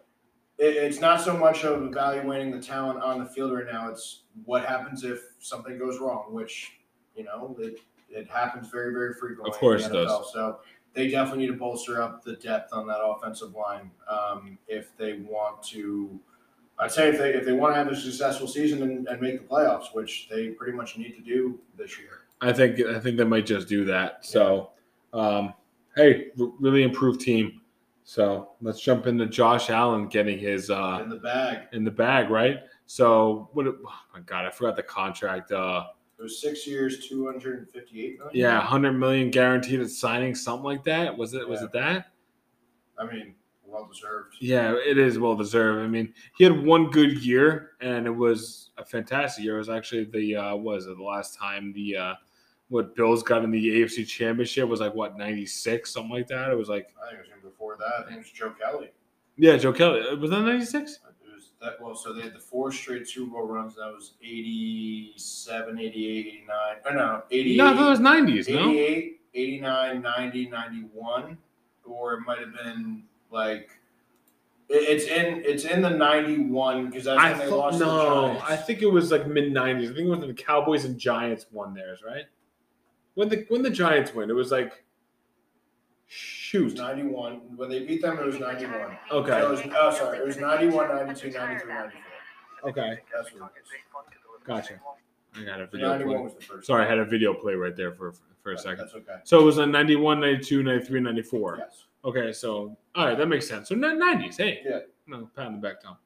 it, 0.59 0.75
it's 0.75 0.99
not 0.99 1.21
so 1.21 1.35
much 1.35 1.63
of 1.63 1.81
evaluating 1.83 2.51
the 2.51 2.61
talent 2.61 3.01
on 3.01 3.19
the 3.19 3.25
field 3.25 3.53
right 3.53 3.65
now. 3.65 3.89
It's 3.89 4.23
what 4.45 4.65
happens 4.65 5.03
if 5.03 5.21
something 5.39 5.79
goes 5.79 5.99
wrong, 5.99 6.25
which 6.29 6.73
you 7.15 7.23
know 7.23 7.55
it, 7.59 7.79
it 8.09 8.27
happens 8.29 8.67
very 8.67 8.93
very 8.93 9.13
frequently. 9.13 9.51
Of 9.51 9.57
course 9.57 9.85
in 9.85 9.91
it 9.91 9.93
the 9.93 10.05
does. 10.05 10.33
So 10.33 10.59
they 10.93 11.09
definitely 11.09 11.45
need 11.45 11.53
to 11.53 11.57
bolster 11.57 12.01
up 12.01 12.23
the 12.23 12.33
depth 12.33 12.73
on 12.73 12.85
that 12.87 12.99
offensive 13.01 13.53
line 13.53 13.89
um, 14.09 14.57
if 14.67 14.95
they 14.97 15.13
want 15.13 15.63
to. 15.63 16.19
I'd 16.77 16.91
say 16.91 17.09
if 17.09 17.17
they 17.17 17.33
if 17.33 17.45
they 17.45 17.53
want 17.53 17.73
to 17.73 17.77
have 17.77 17.87
a 17.87 17.95
successful 17.95 18.47
season 18.47 18.83
and, 18.83 19.07
and 19.07 19.21
make 19.21 19.41
the 19.41 19.47
playoffs, 19.47 19.93
which 19.93 20.27
they 20.29 20.49
pretty 20.49 20.73
much 20.73 20.97
need 20.97 21.15
to 21.15 21.21
do 21.21 21.59
this 21.77 21.97
year. 21.97 22.21
I 22.41 22.53
think 22.53 22.79
I 22.81 22.99
think 22.99 23.17
they 23.17 23.25
might 23.25 23.45
just 23.45 23.67
do 23.67 23.85
that. 23.85 24.25
So, 24.25 24.71
um, 25.13 25.53
hey, 25.95 26.27
really 26.37 26.83
improved 26.83 27.21
team. 27.21 27.61
So 28.13 28.53
let's 28.59 28.81
jump 28.81 29.05
into 29.05 29.27
Josh 29.27 29.69
Allen 29.69 30.07
getting 30.07 30.39
his 30.39 30.71
uh, 30.71 30.97
in 31.03 31.09
the 31.09 31.17
bag. 31.17 31.67
in 31.73 31.83
the 31.83 31.91
bag, 31.91 32.31
right? 32.31 32.61
So 32.87 33.49
what? 33.53 33.67
it- 33.67 33.75
Oh 33.85 33.93
my 34.15 34.21
God, 34.21 34.45
I 34.47 34.49
forgot 34.49 34.75
the 34.75 34.81
contract. 34.81 35.51
Uh, 35.51 35.83
It 36.17 36.23
was 36.23 36.41
six 36.41 36.65
years, 36.65 37.07
two 37.07 37.27
hundred 37.27 37.59
and 37.59 37.69
fifty-eight 37.69 38.17
million. 38.17 38.35
yeah, 38.35 38.59
hundred 38.61 38.93
million 38.93 39.29
guaranteed 39.29 39.79
at 39.81 39.91
signing, 39.91 40.33
something 40.33 40.63
like 40.63 40.83
that. 40.85 41.15
Was 41.15 41.35
it? 41.35 41.47
Was 41.47 41.61
it 41.61 41.71
that? 41.73 42.07
I 42.97 43.05
mean, 43.05 43.35
well 43.63 43.85
deserved. 43.87 44.37
Yeah, 44.41 44.73
it 44.73 44.97
is 44.97 45.19
well 45.19 45.35
deserved. 45.35 45.85
I 45.85 45.87
mean, 45.87 46.11
he 46.35 46.43
had 46.45 46.65
one 46.65 46.89
good 46.89 47.23
year, 47.23 47.73
and 47.79 48.07
it 48.07 48.15
was 48.25 48.71
a 48.79 48.83
fantastic 48.85 49.43
year. 49.43 49.53
It 49.57 49.59
was 49.59 49.69
actually 49.69 50.05
the 50.05 50.35
uh, 50.35 50.55
was 50.55 50.87
it 50.87 50.97
the 50.97 51.03
last 51.03 51.37
time 51.37 51.73
the 51.73 51.95
uh, 51.95 52.13
what 52.69 52.95
Bills 52.95 53.23
got 53.23 53.43
in 53.43 53.51
the 53.51 53.81
AFC 53.81 54.07
Championship 54.07 54.67
was 54.69 54.79
like 54.79 54.93
what 54.95 55.17
ninety 55.17 55.45
six 55.45 55.91
something 55.93 56.11
like 56.11 56.27
that. 56.27 56.51
It 56.51 56.57
was 56.57 56.69
like 56.69 56.93
I 57.05 57.09
think 57.15 57.27
it 57.27 57.43
was 57.43 57.51
before 57.51 57.75
that. 57.77 57.93
I 57.99 58.03
think 58.03 58.15
it 58.15 58.19
was 58.19 58.31
Joe 58.31 58.51
Kelly. 58.59 58.91
yeah, 59.37 59.57
Joe 59.57 59.73
Kelly 59.73 60.01
uh, 60.09 60.15
was 60.15 60.29
that 60.31 60.41
ninety 60.41 60.65
six. 60.65 60.93
It 60.93 61.33
was 61.35 61.51
that 61.61 61.81
well, 61.81 61.95
so 61.95 62.13
they 62.13 62.21
had 62.21 62.33
the 62.33 62.39
four 62.39 62.71
straight 62.71 63.07
Super 63.07 63.31
Bowl 63.31 63.47
runs. 63.47 63.75
That 63.75 63.91
was 63.93 64.13
87, 64.23 65.79
88, 65.79 66.27
89. 66.27 66.57
Oh, 66.89 66.93
no, 66.93 67.21
88, 67.31 67.57
No, 67.57 67.67
I 67.67 67.73
thought 67.75 67.87
it 67.87 67.89
was 67.89 67.99
nineties. 67.99 68.47
No, 68.49 68.69
88, 68.69 69.19
89, 69.33 70.01
90, 70.01 70.49
91. 70.49 71.37
Or 71.85 72.13
it 72.13 72.21
might 72.21 72.39
have 72.39 72.53
been 72.53 73.03
like 73.31 73.69
it- 74.69 74.75
it's 74.75 75.05
in 75.05 75.41
it's 75.43 75.65
in 75.65 75.81
the 75.81 75.89
91 75.89 76.85
because 76.87 77.05
that's 77.05 77.19
I 77.19 77.31
when 77.31 77.39
they 77.39 77.45
thought 77.47 77.57
lost 77.57 77.79
to 77.79 77.85
the 77.85 77.91
no. 77.91 78.25
Giants. 78.27 78.43
I 78.47 78.55
think 78.55 78.81
it 78.83 78.91
was 78.91 79.11
like 79.11 79.25
mid 79.27 79.51
nineties. 79.51 79.89
I 79.89 79.93
think 79.95 80.05
it 80.05 80.09
was 80.09 80.19
when 80.19 80.27
the 80.27 80.33
Cowboys 80.35 80.85
and 80.85 80.99
Giants 80.99 81.47
won 81.51 81.73
theirs, 81.73 82.01
right? 82.05 82.25
When 83.15 83.29
the 83.29 83.45
when 83.49 83.61
the 83.61 83.69
Giants 83.69 84.13
win, 84.13 84.29
it 84.29 84.33
was 84.33 84.51
like 84.51 84.67
it 84.67 84.83
shoot. 86.07 86.63
was 86.65 86.73
91. 86.75 87.55
When 87.57 87.69
they 87.69 87.85
beat 87.85 88.01
them, 88.01 88.17
it 88.19 88.25
was 88.25 88.39
91. 88.39 88.97
Okay. 89.11 89.29
So 89.31 89.47
it 89.47 89.49
was, 89.51 89.61
oh, 89.75 89.91
sorry. 89.91 90.17
It 90.19 90.25
was 90.25 90.37
91, 90.37 90.87
92, 90.89 91.31
93, 91.31 91.73
94. 91.73 91.93
Okay, 92.69 92.97
That's 93.13 93.31
what 93.33 93.35
it 93.35 93.41
was. 93.41 94.43
gotcha. 94.45 94.79
I 95.35 95.43
got 95.43 95.61
a 95.61 95.67
video. 95.67 95.95
Play. 95.97 96.05
was 96.05 96.33
the 96.33 96.41
first. 96.41 96.67
Sorry, 96.67 96.85
I 96.85 96.89
had 96.89 96.97
a 96.97 97.05
video 97.05 97.33
play 97.33 97.53
right 97.53 97.75
there 97.75 97.91
for 97.93 98.13
for 98.43 98.51
a 98.51 98.55
That- 98.55 98.61
second. 98.63 98.77
That's 98.79 98.95
okay. 98.95 99.19
So 99.23 99.39
it 99.39 99.43
was 99.43 99.57
a 99.59 99.65
91, 99.65 100.19
92, 100.19 100.63
93, 100.63 100.99
94. 100.99 101.57
Yes. 101.59 101.85
Okay, 102.03 102.33
so 102.33 102.75
all 102.95 103.05
right, 103.05 103.17
that 103.17 103.27
makes 103.27 103.47
sense. 103.47 103.69
So 103.69 103.75
ni- 103.75 103.87
90s, 103.87 104.37
hey. 104.37 104.61
Yeah. 104.65 104.79
No, 105.07 105.29
pat 105.35 105.47
on 105.47 105.53
the 105.53 105.59
back 105.59 105.81
down. 105.83 105.97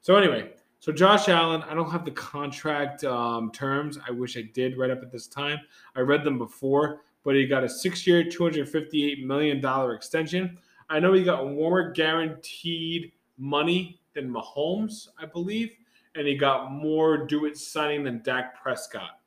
So 0.00 0.16
anyway, 0.16 0.52
so 0.80 0.92
Josh 0.92 1.28
Allen, 1.28 1.62
I 1.68 1.74
don't 1.74 1.90
have 1.90 2.06
the 2.06 2.10
contract 2.10 3.04
um, 3.04 3.50
terms. 3.52 3.98
I 4.08 4.10
wish 4.10 4.38
I 4.38 4.48
did 4.54 4.78
right 4.78 4.90
up 4.90 5.02
at 5.02 5.12
this 5.12 5.26
time. 5.26 5.58
I 5.94 6.00
read 6.00 6.24
them 6.24 6.38
before, 6.38 7.02
but 7.22 7.34
he 7.34 7.46
got 7.46 7.62
a 7.62 7.68
six-year, 7.68 8.24
$258 8.24 9.22
million 9.24 9.62
extension. 9.94 10.56
I 10.88 10.98
know 10.98 11.12
he 11.12 11.22
got 11.22 11.46
more 11.46 11.90
guaranteed 11.90 13.12
money 13.36 14.00
than 14.14 14.32
Mahomes, 14.32 15.08
I 15.18 15.26
believe, 15.26 15.70
and 16.14 16.26
he 16.26 16.34
got 16.34 16.72
more 16.72 17.26
do-it 17.26 17.58
signing 17.58 18.02
than 18.02 18.22
Dak 18.22 18.60
Prescott. 18.60 19.20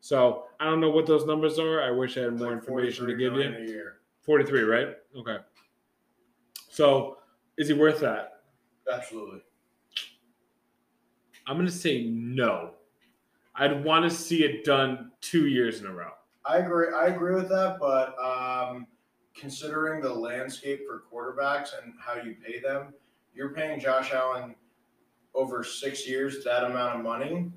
So 0.00 0.44
I 0.60 0.64
don't 0.64 0.80
know 0.80 0.90
what 0.90 1.06
those 1.06 1.26
numbers 1.26 1.58
are. 1.58 1.82
I 1.82 1.90
wish 1.90 2.16
I 2.18 2.20
had 2.22 2.38
more 2.38 2.52
like 2.52 2.60
information 2.60 3.06
to 3.06 3.12
give 3.14 3.32
you. 3.32 3.38
million 3.38 3.56
A 3.56 3.66
year. 3.66 3.96
43, 4.22 4.62
right? 4.62 4.88
Okay. 5.18 5.38
So 6.70 7.18
is 7.58 7.66
he 7.66 7.74
worth 7.74 7.98
that? 7.98 8.42
Absolutely. 8.90 9.40
I'm 11.50 11.56
going 11.56 11.66
to 11.66 11.74
say 11.74 12.04
no. 12.04 12.74
I'd 13.56 13.84
want 13.84 14.08
to 14.08 14.16
see 14.16 14.44
it 14.44 14.64
done 14.64 15.10
two 15.20 15.48
years 15.48 15.80
in 15.80 15.86
a 15.86 15.92
row. 15.92 16.12
I 16.44 16.58
agree. 16.58 16.94
I 16.94 17.06
agree 17.06 17.34
with 17.34 17.48
that, 17.48 17.80
but 17.80 18.14
um, 18.22 18.86
considering 19.34 20.00
the 20.00 20.14
landscape 20.14 20.82
for 20.86 21.02
quarterbacks 21.12 21.70
and 21.82 21.92
how 21.98 22.22
you 22.22 22.36
pay 22.46 22.60
them, 22.60 22.94
you're 23.34 23.48
paying 23.48 23.80
Josh 23.80 24.12
Allen 24.12 24.54
over 25.34 25.64
six 25.64 26.08
years 26.08 26.44
that 26.44 26.62
amount 26.62 27.00
of 27.00 27.02
money. 27.02 27.50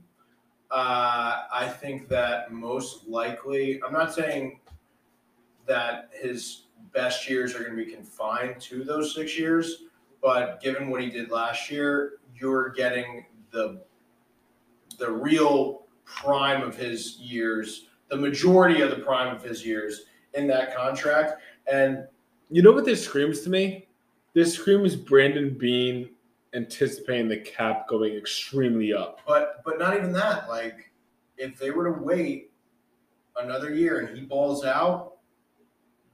Uh, 0.72 1.44
I 1.54 1.68
think 1.68 2.10
that 2.10 2.52
most 2.52 3.08
likely, 3.08 3.80
I'm 3.86 3.94
not 3.94 4.12
saying 4.12 4.60
that 5.68 6.10
his 6.20 6.64
best 6.96 7.30
years 7.30 7.54
are 7.54 7.60
going 7.60 7.78
to 7.78 7.86
be 7.86 7.92
confined 7.92 8.60
to 8.62 8.84
those 8.84 9.14
six 9.14 9.38
years, 9.38 9.84
but 10.20 10.60
given 10.64 10.90
what 10.90 11.04
he 11.04 11.12
did 11.12 11.30
last 11.30 11.70
year, 11.70 12.14
you're 12.36 12.70
getting 12.70 13.26
the 13.54 13.82
the 15.00 15.10
real 15.10 15.86
prime 16.06 16.62
of 16.62 16.76
his 16.76 17.18
years, 17.18 17.88
the 18.10 18.18
majority 18.18 18.82
of 18.82 18.90
the 18.90 18.98
prime 18.98 19.34
of 19.34 19.42
his 19.42 19.66
years 19.66 20.02
in 20.34 20.46
that 20.48 20.76
contract. 20.76 21.42
And 21.72 22.06
You 22.50 22.62
know 22.62 22.72
what 22.74 22.86
this 22.86 23.04
screams 23.06 23.42
to 23.42 23.50
me? 23.50 23.88
This 24.34 24.54
screams 24.54 24.96
Brandon 24.96 25.56
Beane 25.58 26.10
anticipating 26.54 27.28
the 27.30 27.38
cap 27.38 27.88
going 27.88 28.14
extremely 28.16 28.94
up. 28.94 29.20
but 29.26 29.62
but 29.64 29.80
not 29.80 29.96
even 29.96 30.12
that. 30.14 30.50
Like 30.50 30.92
if 31.38 31.58
they 31.58 31.72
were 31.72 31.86
to 31.86 32.04
wait 32.04 32.52
another 33.42 33.74
year 33.74 34.00
and 34.02 34.16
he 34.16 34.24
balls 34.26 34.64
out, 34.66 35.14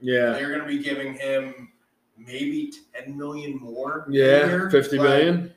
Yeah. 0.00 0.30
they're 0.32 0.48
going 0.48 0.60
to 0.62 0.66
be 0.66 0.82
giving 0.82 1.12
him 1.14 1.72
maybe 2.16 2.72
10 2.94 3.16
million 3.16 3.58
more. 3.58 4.06
Yeah. 4.08 4.68
Fifty 4.70 4.96
Like, 4.98 5.08
million. 5.08 5.54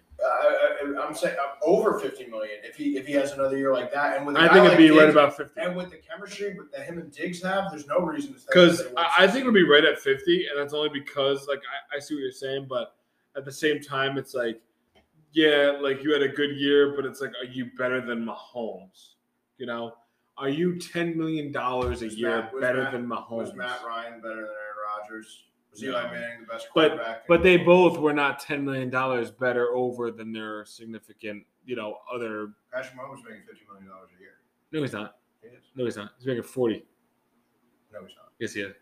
I'm 1.07 1.15
saying 1.15 1.35
uh, 1.39 1.65
over 1.65 1.99
50 1.99 2.27
million 2.27 2.57
if 2.63 2.75
he 2.75 2.97
if 2.97 3.05
he 3.07 3.13
has 3.13 3.31
another 3.31 3.57
year 3.57 3.73
like 3.73 3.91
that. 3.93 4.17
And 4.17 4.25
with 4.25 4.35
a 4.35 4.39
I 4.39 4.47
guy 4.47 4.53
think 4.53 4.65
it'd 4.65 4.69
like 4.71 4.77
be 4.77 4.91
right 4.91 5.09
about 5.09 5.35
fifty. 5.37 5.59
And 5.61 5.75
with 5.75 5.91
the 5.91 5.97
chemistry 5.97 6.55
that 6.75 6.85
him 6.85 6.97
and 6.99 7.11
Diggs 7.11 7.41
have, 7.43 7.71
there's 7.71 7.87
no 7.87 7.99
reason 7.99 8.33
to 8.33 8.39
think 8.39 8.47
Because 8.49 8.77
that 8.79 8.89
they 8.89 8.93
won't 8.95 9.07
I, 9.07 9.13
I 9.15 9.17
think 9.21 9.27
succeed. 9.29 9.39
it'll 9.41 9.53
be 9.53 9.63
right 9.69 9.85
at 9.85 9.99
50, 9.99 10.47
and 10.47 10.59
that's 10.59 10.73
only 10.73 10.89
because, 10.89 11.47
like, 11.47 11.59
I, 11.93 11.97
I 11.97 11.99
see 11.99 12.15
what 12.15 12.21
you're 12.21 12.31
saying, 12.31 12.67
but 12.69 12.95
at 13.35 13.45
the 13.45 13.51
same 13.51 13.81
time, 13.81 14.17
it's 14.17 14.33
like, 14.33 14.61
yeah, 15.31 15.77
like 15.81 16.03
you 16.03 16.13
had 16.13 16.21
a 16.21 16.29
good 16.29 16.55
year, 16.57 16.93
but 16.95 17.05
it's 17.05 17.19
like, 17.21 17.31
are 17.41 17.45
you 17.45 17.71
better 17.77 17.99
than 18.01 18.25
Mahomes? 18.25 19.13
You 19.57 19.65
know, 19.65 19.93
are 20.37 20.49
you 20.49 20.73
$10 20.73 21.15
million 21.15 21.55
a 21.55 21.77
Was 21.79 22.01
year 22.03 22.29
Matt- 22.41 22.53
was 22.53 22.61
better 22.61 22.83
Matt- 22.83 22.91
than 22.91 23.07
Mahomes? 23.07 23.29
Was 23.37 23.53
Matt 23.55 23.79
Ryan 23.85 24.21
better 24.21 24.35
than 24.35 24.45
Aaron 24.45 25.01
Rodgers? 25.01 25.43
Was 25.73 25.83
Eli 25.83 26.03
Manning 26.11 26.41
the 26.41 26.45
best 26.53 26.67
But- 26.75 26.89
quarterback? 26.91 27.27
But 27.27 27.41
they 27.43 27.57
both 27.57 27.97
were 27.97 28.13
not 28.13 28.39
$10 28.41 28.63
million 28.63 28.89
better 29.39 29.69
over 29.73 30.11
than 30.11 30.31
their 30.31 30.65
significant, 30.65 31.45
you 31.65 31.75
know, 31.75 31.97
other. 32.13 32.53
Patrick 32.71 32.95
Mahomes 32.95 33.11
was 33.11 33.23
making 33.23 33.41
fifty 33.47 33.65
million 33.67 33.87
dollars 33.87 34.09
a 34.15 34.19
year. 34.21 34.35
No, 34.71 34.81
he's 34.81 34.93
not. 34.93 35.17
He 35.41 35.47
is. 35.49 35.63
No, 35.75 35.85
he's 35.85 35.97
not. 35.97 36.11
He's 36.17 36.27
making 36.27 36.43
40. 36.43 36.85
No, 37.91 38.01
he's 38.05 38.15
not. 38.15 38.31
Yes, 38.39 38.53
he 38.53 38.61
is. 38.61 38.73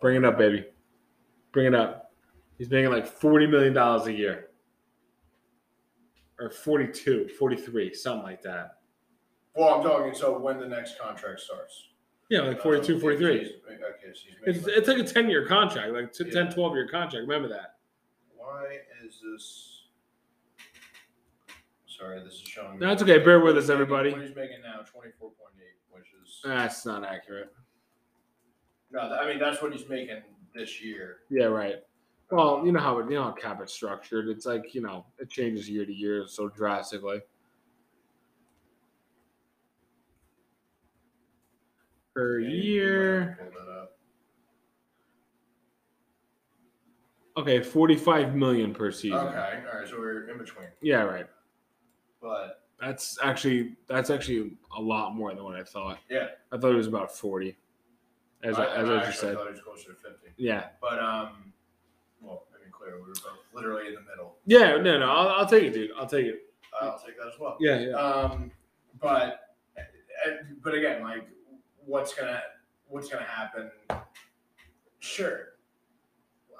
Bring 0.00 0.16
it 0.16 0.24
up, 0.24 0.38
baby. 0.38 0.66
Bring 1.52 1.66
it 1.66 1.74
up. 1.74 2.12
He's 2.58 2.70
making 2.70 2.90
like 2.90 3.06
$40 3.06 3.50
million 3.50 3.76
a 3.76 4.10
year. 4.10 4.50
Or 6.38 6.50
42, 6.50 7.28
43, 7.38 7.94
something 7.94 8.22
like 8.22 8.42
that. 8.42 8.78
Well, 9.54 9.74
I'm 9.74 9.82
talking. 9.82 10.14
So 10.14 10.38
when 10.38 10.60
the 10.60 10.66
next 10.68 10.98
contract 11.00 11.40
starts? 11.40 11.88
Yeah, 12.28 12.40
like 12.40 12.60
42, 12.60 12.96
Uh, 12.96 13.00
43. 13.00 13.38
he's- 13.38 13.52
Okay, 13.66 14.12
so 14.14 14.20
making 14.46 14.54
It's, 14.54 14.66
it's 14.66 14.88
like 14.88 14.98
a 14.98 15.04
10 15.04 15.30
year 15.30 15.46
contract, 15.46 15.92
like 15.92 16.12
t- 16.12 16.30
10, 16.30 16.46
Yeah. 16.46 16.52
12 16.52 16.74
year 16.74 16.88
contract. 16.88 17.22
Remember 17.26 17.48
that. 17.48 17.78
Why 18.36 18.80
is 19.04 19.20
this? 19.20 19.84
Sorry, 21.86 22.20
this 22.22 22.34
is 22.34 22.40
showing. 22.40 22.78
No, 22.78 22.92
it's 22.92 23.02
okay. 23.02 23.18
Bear 23.18 23.40
with 23.40 23.56
us, 23.56 23.68
everybody. 23.70 24.10
What 24.12 24.22
he's 24.22 24.34
making 24.36 24.60
now, 24.62 24.80
twenty 24.82 25.10
four 25.18 25.30
point 25.30 25.54
eight, 25.58 25.78
which 25.90 26.08
is 26.22 26.40
That's 26.44 26.84
not 26.84 27.04
accurate. 27.04 27.54
no. 28.90 29.00
I 29.00 29.26
mean, 29.26 29.38
that's 29.38 29.62
what 29.62 29.72
he's 29.72 29.88
making 29.88 30.22
this 30.54 30.82
year. 30.82 31.20
Yeah, 31.30 31.46
right. 31.46 31.76
Well, 32.30 32.62
you 32.66 32.72
know 32.72 32.80
how 32.80 32.98
it, 32.98 33.04
you 33.08 33.16
know 33.16 33.22
how 33.24 33.32
cap 33.32 33.60
it's 33.62 33.72
structured. 33.72 34.28
It's 34.28 34.44
like 34.44 34.74
you 34.74 34.82
know 34.82 35.06
it 35.18 35.30
changes 35.30 35.70
year 35.70 35.86
to 35.86 35.92
year 35.92 36.26
so 36.26 36.48
drastically. 36.48 37.22
Per 42.16 42.38
Yeah, 42.40 42.48
you- 42.48 42.54
you 42.54 42.58
might 42.60 42.64
year, 42.64 43.20
have 43.20 43.38
to 43.38 43.44
pull 43.44 43.66
that 43.66 43.72
up. 43.72 43.98
okay, 47.36 47.62
forty-five 47.62 48.34
million 48.34 48.72
per 48.74 48.90
season. 48.90 49.18
Okay, 49.18 49.62
all 49.70 49.78
right. 49.80 49.88
So 49.88 49.98
we're 49.98 50.30
in 50.30 50.38
between, 50.38 50.68
Yeah, 50.80 51.02
right. 51.02 51.26
but 52.22 52.62
That's 52.80 53.18
actually 53.22 53.76
that's 53.86 54.08
actually 54.08 54.56
a 54.76 54.80
lot 54.80 55.14
more 55.14 55.34
than 55.34 55.44
what 55.44 55.56
I 55.56 55.64
thought. 55.64 55.98
Yeah. 56.08 56.28
I 56.52 56.56
thought 56.58 56.72
it 56.72 56.76
was 56.76 56.86
about 56.86 57.14
forty. 57.14 57.56
As 58.42 58.58
I, 58.58 58.64
I, 58.64 58.76
as 58.76 58.88
I 58.88 58.96
I 59.02 59.04
just 59.06 59.20
said, 59.20 59.32
I 59.32 59.34
thought 59.36 59.46
he 59.48 59.52
was 59.52 59.60
closer 59.60 59.92
to 59.92 59.94
fifty. 59.94 60.28
yeah, 60.38 60.68
But 60.80 60.98
um, 60.98 61.52
well, 62.22 62.46
I 62.54 62.62
mean, 62.62 62.70
clearly 62.72 63.00
we 63.02 63.08
were 63.08 63.14
both 63.14 63.40
literally 63.54 63.88
in 63.88 63.94
the 63.94 64.00
middle. 64.02 64.36
yeah. 64.46 64.76
No, 64.78 64.98
no, 64.98 65.10
I'll, 65.10 65.28
I'll 65.28 65.46
take 65.46 65.64
it, 65.64 65.72
dude. 65.74 65.90
I'll 65.98 66.06
take 66.06 66.26
it. 66.26 66.42
I'll 66.80 66.98
take 66.98 67.18
that 67.18 67.28
as 67.28 67.38
well. 67.38 67.56
Yeah, 67.60 67.78
yeah. 67.78 67.92
Um, 67.94 68.50
but 69.00 69.40
but 70.62 70.74
again, 70.74 71.02
like, 71.02 71.26
what's 71.86 72.12
gonna 72.14 72.42
what's 72.88 73.08
gonna 73.08 73.24
happen? 73.24 73.70
Sure, 74.98 75.54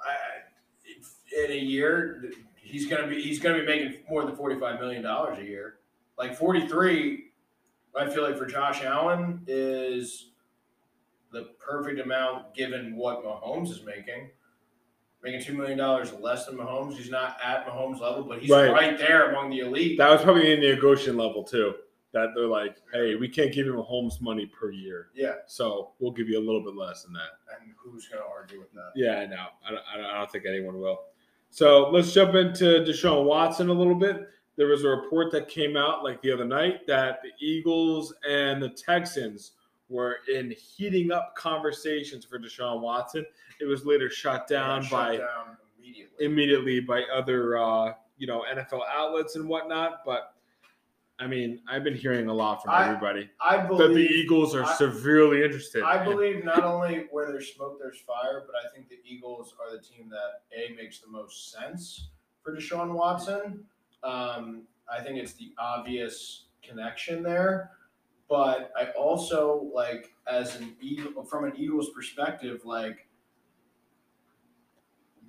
I, 0.03 1.43
in 1.45 1.51
a 1.51 1.57
year, 1.57 2.31
he's 2.55 2.87
gonna 2.87 3.07
be 3.07 3.21
he's 3.21 3.39
gonna 3.39 3.59
be 3.59 3.65
making 3.65 3.97
more 4.09 4.25
than 4.25 4.35
forty 4.35 4.59
five 4.59 4.79
million 4.79 5.03
dollars 5.03 5.37
a 5.39 5.43
year. 5.43 5.79
Like 6.17 6.35
forty 6.35 6.67
three, 6.67 7.31
I 7.95 8.09
feel 8.09 8.23
like 8.23 8.37
for 8.37 8.45
Josh 8.45 8.83
Allen 8.83 9.41
is 9.47 10.31
the 11.31 11.49
perfect 11.59 11.99
amount 11.99 12.53
given 12.55 12.95
what 12.95 13.23
Mahomes 13.23 13.69
is 13.69 13.83
making. 13.83 14.29
Making 15.23 15.41
two 15.43 15.53
million 15.55 15.77
dollars 15.77 16.13
less 16.13 16.45
than 16.45 16.55
Mahomes. 16.55 16.93
He's 16.95 17.09
not 17.09 17.37
at 17.43 17.67
Mahomes 17.67 17.99
level, 17.99 18.23
but 18.23 18.39
he's 18.39 18.49
Right. 18.49 18.71
right, 18.71 18.97
there 18.97 19.31
among 19.31 19.49
the 19.49 19.59
elite. 19.59 19.97
That 19.97 20.09
was 20.11 20.21
probably 20.21 20.53
in 20.53 20.61
the 20.61 20.73
negotiation 20.75 21.17
level 21.17 21.43
too. 21.43 21.73
That 22.13 22.29
they're 22.35 22.47
like, 22.47 22.77
hey, 22.93 23.15
we 23.15 23.27
can't 23.27 23.51
give 23.53 23.67
him 23.67 23.75
Holmes 23.77 24.19
money 24.21 24.45
per 24.45 24.71
year, 24.71 25.09
yeah, 25.13 25.33
so 25.45 25.91
we'll 25.99 26.13
give 26.13 26.29
you 26.29 26.39
a 26.39 26.45
little 26.45 26.63
bit 26.63 26.75
less 26.75 27.03
than 27.03 27.13
that. 27.13 27.39
and 27.61 27.71
who's 27.77 28.07
gonna 28.07 28.23
argue 28.25 28.59
with 28.59 28.71
that? 28.73 28.91
Yeah, 28.95 29.17
I 29.19 29.25
know. 29.25 29.45
I 29.67 29.71
don't, 29.71 29.83
I 29.93 29.97
don't, 29.97 30.05
I 30.05 30.17
don't 30.17 30.31
think 30.31 30.45
anyone 30.47 30.79
will. 30.79 30.99
So 31.49 31.89
let's 31.89 32.13
jump 32.13 32.33
into 32.35 32.65
Deshaun 32.85 33.25
Watson 33.25 33.69
a 33.69 33.73
little 33.73 33.95
bit. 33.95 34.27
There 34.55 34.67
was 34.67 34.83
a 34.85 34.89
report 34.89 35.31
that 35.33 35.47
came 35.49 35.75
out 35.77 36.03
like 36.03 36.21
the 36.21 36.31
other 36.31 36.45
night 36.45 36.87
that 36.87 37.19
the 37.21 37.29
Eagles 37.45 38.13
and 38.27 38.61
the 38.63 38.69
Texans 38.69 39.51
were 39.89 40.17
in 40.33 40.51
heating 40.51 41.11
up 41.11 41.35
conversations 41.35 42.25
for 42.25 42.39
Deshaun 42.39 42.81
Watson. 42.81 43.25
It 43.61 43.65
was 43.65 43.85
later 43.85 44.09
shut 44.09 44.47
down 44.47 44.81
Shut 44.83 44.91
by 44.91 45.17
down 45.17 45.57
immediately. 45.79 46.25
immediately 46.25 46.79
by 46.79 47.03
other 47.13 47.57
uh, 47.57 47.93
you 48.17 48.27
know 48.27 48.43
NFL 48.51 48.81
outlets 48.91 49.35
and 49.35 49.47
whatnot. 49.47 50.01
But 50.05 50.33
I 51.19 51.25
mean, 51.25 51.61
I've 51.67 51.83
been 51.83 51.95
hearing 51.95 52.27
a 52.27 52.33
lot 52.33 52.61
from 52.61 52.71
I 52.71 52.87
everybody 52.87 53.29
I 53.41 53.57
that 53.57 53.93
the. 53.93 54.07
Eagles 54.07 54.53
are 54.53 54.63
I- 54.63 54.73
severely 54.75 55.43
interested. 55.43 55.83
I 55.83 56.03
believe 56.03 56.43
not 56.43 56.63
only 56.63 57.07
where 57.09 57.31
there's 57.31 57.53
smoke, 57.53 57.79
there's 57.79 57.99
fire, 57.99 58.43
but 58.45 58.55
I 58.55 58.73
think 58.73 58.87
the 58.89 58.99
Eagles 59.03 59.55
are 59.59 59.75
the 59.75 59.81
team 59.81 60.09
that 60.09 60.41
a 60.55 60.75
makes 60.75 60.99
the 60.99 61.07
most 61.07 61.51
sense 61.51 62.09
for 62.43 62.55
Deshaun 62.55 62.93
Watson. 62.93 63.65
Um, 64.03 64.63
I 64.91 65.01
think 65.01 65.17
it's 65.17 65.33
the 65.33 65.53
obvious 65.57 66.45
connection 66.61 67.23
there, 67.23 67.71
but 68.29 68.71
I 68.77 68.91
also 68.91 69.69
like 69.73 70.11
as 70.27 70.55
an 70.55 70.75
Eagle 70.79 71.23
from 71.23 71.45
an 71.45 71.53
Eagles 71.57 71.89
perspective, 71.95 72.61
like 72.63 73.06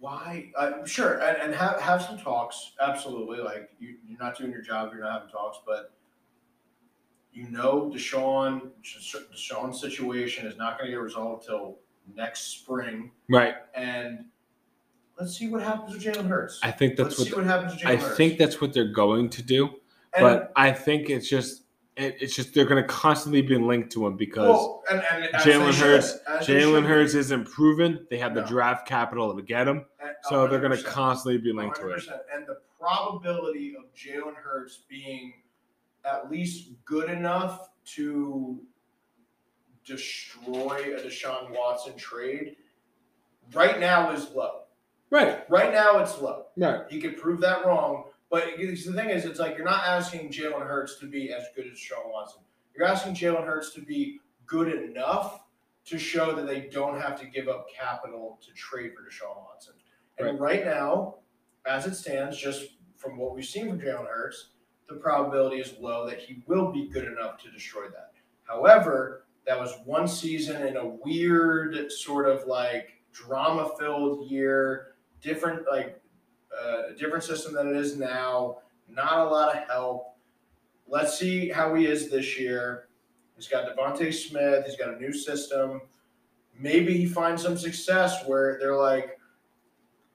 why? 0.00 0.52
Uh, 0.56 0.84
sure, 0.84 1.20
and, 1.20 1.36
and 1.38 1.54
have 1.54 1.80
have 1.80 2.02
some 2.02 2.18
talks. 2.18 2.72
Absolutely, 2.80 3.38
like 3.38 3.70
you, 3.78 3.96
you're 4.06 4.18
not 4.18 4.36
doing 4.38 4.50
your 4.50 4.62
job, 4.62 4.90
you're 4.92 5.02
not 5.02 5.12
having 5.12 5.28
talks, 5.28 5.58
but 5.66 5.92
you 7.32 7.48
know 7.50 7.90
Deshaun 7.94 8.70
Deshaun's 8.84 9.80
situation 9.80 10.46
is 10.46 10.56
not 10.56 10.78
going 10.78 10.90
to 10.90 10.92
get 10.92 11.00
resolved 11.00 11.46
till 11.46 11.78
next 12.14 12.60
spring, 12.60 13.10
right. 13.28 13.54
and 13.74 14.24
let's 15.18 15.36
see 15.36 15.48
what 15.48 15.62
happens 15.62 15.92
with 15.92 16.02
Jalen 16.02 16.28
Hurts. 16.28 16.60
I 16.62 16.70
think 16.70 16.96
that's 16.96 17.18
let's 17.18 17.30
see 17.30 17.36
what 17.36 17.44
what 17.44 17.46
happens 17.46 17.72
with 17.74 17.82
Jalen 17.82 17.88
I 17.88 17.96
Hurts. 17.96 18.16
think 18.16 18.38
that's 18.38 18.60
what 18.60 18.72
they're 18.72 18.92
going 18.92 19.28
to 19.30 19.42
do. 19.42 19.66
And- 20.14 20.20
but 20.20 20.52
I 20.56 20.72
think 20.72 21.10
it's 21.10 21.28
just 21.28 21.64
it's 21.98 22.34
just 22.36 22.54
they're 22.54 22.64
going 22.64 22.80
to 22.82 22.88
constantly 22.88 23.42
be 23.42 23.56
linked 23.56 23.90
to 23.92 24.06
him 24.06 24.16
because 24.16 24.48
well, 24.48 24.82
and, 24.90 25.02
and 25.10 25.34
Jalen 25.42 25.74
Hurts- 25.74 26.18
Jalen. 26.46 26.86
Hurts 26.86 27.14
isn't 27.14 27.50
proven. 27.50 28.06
They 28.10 28.18
have 28.18 28.34
the 28.34 28.42
No. 28.42 28.46
draft 28.46 28.86
capital 28.86 29.34
to 29.34 29.42
get 29.42 29.66
him, 29.66 29.84
so 30.22 30.46
they're 30.46 30.60
going 30.60 30.76
to 30.76 30.82
constantly 30.84 31.38
be 31.38 31.52
linked 31.52 31.76
to 31.76 31.88
it. 31.90 32.02
And 32.34 32.46
the 32.46 32.58
probability 32.80 33.74
of 33.76 33.92
Jalen 33.94 34.36
Hurts 34.36 34.80
being 34.88 35.34
at 36.04 36.30
least 36.30 36.70
good 36.84 37.10
enough 37.10 37.68
to 37.96 38.60
destroy 39.84 40.94
a 40.96 41.00
Deshaun 41.00 41.50
Watson 41.50 41.96
trade 41.96 42.56
right 43.54 43.80
now 43.80 44.12
is 44.12 44.30
low. 44.34 44.60
Right, 45.10 45.48
Right 45.48 45.72
now, 45.72 45.98
it's 46.00 46.20
low. 46.20 46.46
right. 46.58 46.82
He 46.90 47.00
could 47.00 47.16
prove 47.16 47.40
that 47.40 47.64
wrong. 47.64 48.04
But 48.30 48.44
the 48.58 48.74
thing 48.74 49.10
is, 49.10 49.24
it's 49.24 49.38
like 49.38 49.56
you're 49.56 49.64
not 49.64 49.84
asking 49.84 50.30
Jalen 50.30 50.66
Hurts 50.66 50.98
to 51.00 51.06
be 51.06 51.32
as 51.32 51.44
good 51.56 51.66
as 51.66 51.78
Deshaun 51.78 52.12
Watson. 52.12 52.42
You're 52.76 52.86
asking 52.86 53.14
Jalen 53.14 53.46
Hurts 53.46 53.72
to 53.74 53.80
be 53.80 54.20
good 54.46 54.68
enough 54.68 55.44
to 55.86 55.98
show 55.98 56.34
that 56.34 56.46
they 56.46 56.68
don't 56.68 57.00
have 57.00 57.18
to 57.20 57.26
give 57.26 57.48
up 57.48 57.66
capital 57.70 58.38
to 58.46 58.52
trade 58.52 58.92
for 58.94 59.02
Deshaun 59.02 59.36
Watson. 59.44 59.74
And 60.18 60.38
Right. 60.38 60.58
right, 60.58 60.64
now, 60.64 61.16
as 61.64 61.86
it 61.86 61.94
stands, 61.94 62.36
just 62.36 62.76
from 62.96 63.16
what 63.16 63.34
we've 63.34 63.44
seen 63.44 63.68
from 63.68 63.80
Jalen 63.80 64.06
Hurts, 64.06 64.50
the 64.88 64.96
probability 64.96 65.60
is 65.60 65.78
low 65.78 66.06
that 66.06 66.18
he 66.18 66.42
will 66.46 66.70
be 66.70 66.88
good 66.88 67.04
enough 67.04 67.38
to 67.42 67.50
destroy 67.50 67.88
that. 67.88 68.12
However, 68.44 69.26
that 69.46 69.58
was 69.58 69.78
one 69.84 70.06
season 70.08 70.66
in 70.66 70.76
a 70.76 70.86
weird 70.86 71.90
sort 71.92 72.28
of 72.28 72.46
like 72.46 73.02
drama 73.12 73.70
filled 73.78 74.30
year, 74.30 74.94
different 75.22 75.66
like 75.70 76.00
uh, 76.52 76.88
a 76.90 76.94
different 76.94 77.24
system 77.24 77.54
than 77.54 77.68
it 77.68 77.76
is 77.76 77.96
now. 77.96 78.58
Not 78.88 79.26
a 79.26 79.30
lot 79.30 79.56
of 79.56 79.68
help. 79.68 80.14
Let's 80.86 81.18
see 81.18 81.48
how 81.48 81.74
he 81.74 81.86
is 81.86 82.10
this 82.10 82.38
year. 82.38 82.88
He's 83.36 83.48
got 83.48 83.76
DeVonta 83.76 84.12
Smith. 84.12 84.64
He's 84.66 84.76
got 84.76 84.94
a 84.94 84.98
new 84.98 85.12
system. 85.12 85.82
Maybe 86.58 86.96
he 86.96 87.06
finds 87.06 87.42
some 87.42 87.56
success 87.56 88.24
where 88.26 88.58
they're 88.58 88.74
like, 88.76 89.18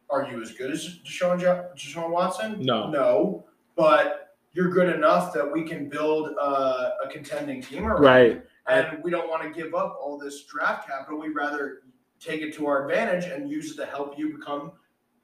"Are 0.09 0.27
you 0.29 0.41
as 0.41 0.51
good 0.51 0.71
as 0.71 0.99
Deshaun, 1.05 1.39
Jo- 1.39 1.69
Deshaun 1.75 2.09
Watson?" 2.09 2.59
No. 2.59 2.89
no, 2.89 3.45
but 3.75 4.35
you're 4.51 4.69
good 4.69 4.93
enough 4.93 5.33
that 5.33 5.49
we 5.49 5.63
can 5.63 5.87
build 5.87 6.35
uh, 6.39 6.91
a 7.03 7.07
contending 7.09 7.61
team 7.61 7.85
around. 7.85 8.01
Right. 8.01 8.43
And 8.67 9.03
we 9.03 9.09
don't 9.11 9.29
want 9.29 9.43
to 9.43 9.49
give 9.49 9.73
up 9.73 9.97
all 10.01 10.17
this 10.17 10.43
draft 10.43 10.87
capital. 10.87 11.19
We'd 11.19 11.35
rather 11.35 11.83
take 12.19 12.41
it 12.41 12.53
to 12.55 12.67
our 12.67 12.87
advantage 12.87 13.25
and 13.25 13.49
use 13.49 13.71
it 13.71 13.77
to 13.77 13.85
help 13.85 14.17
you 14.17 14.37
become 14.37 14.71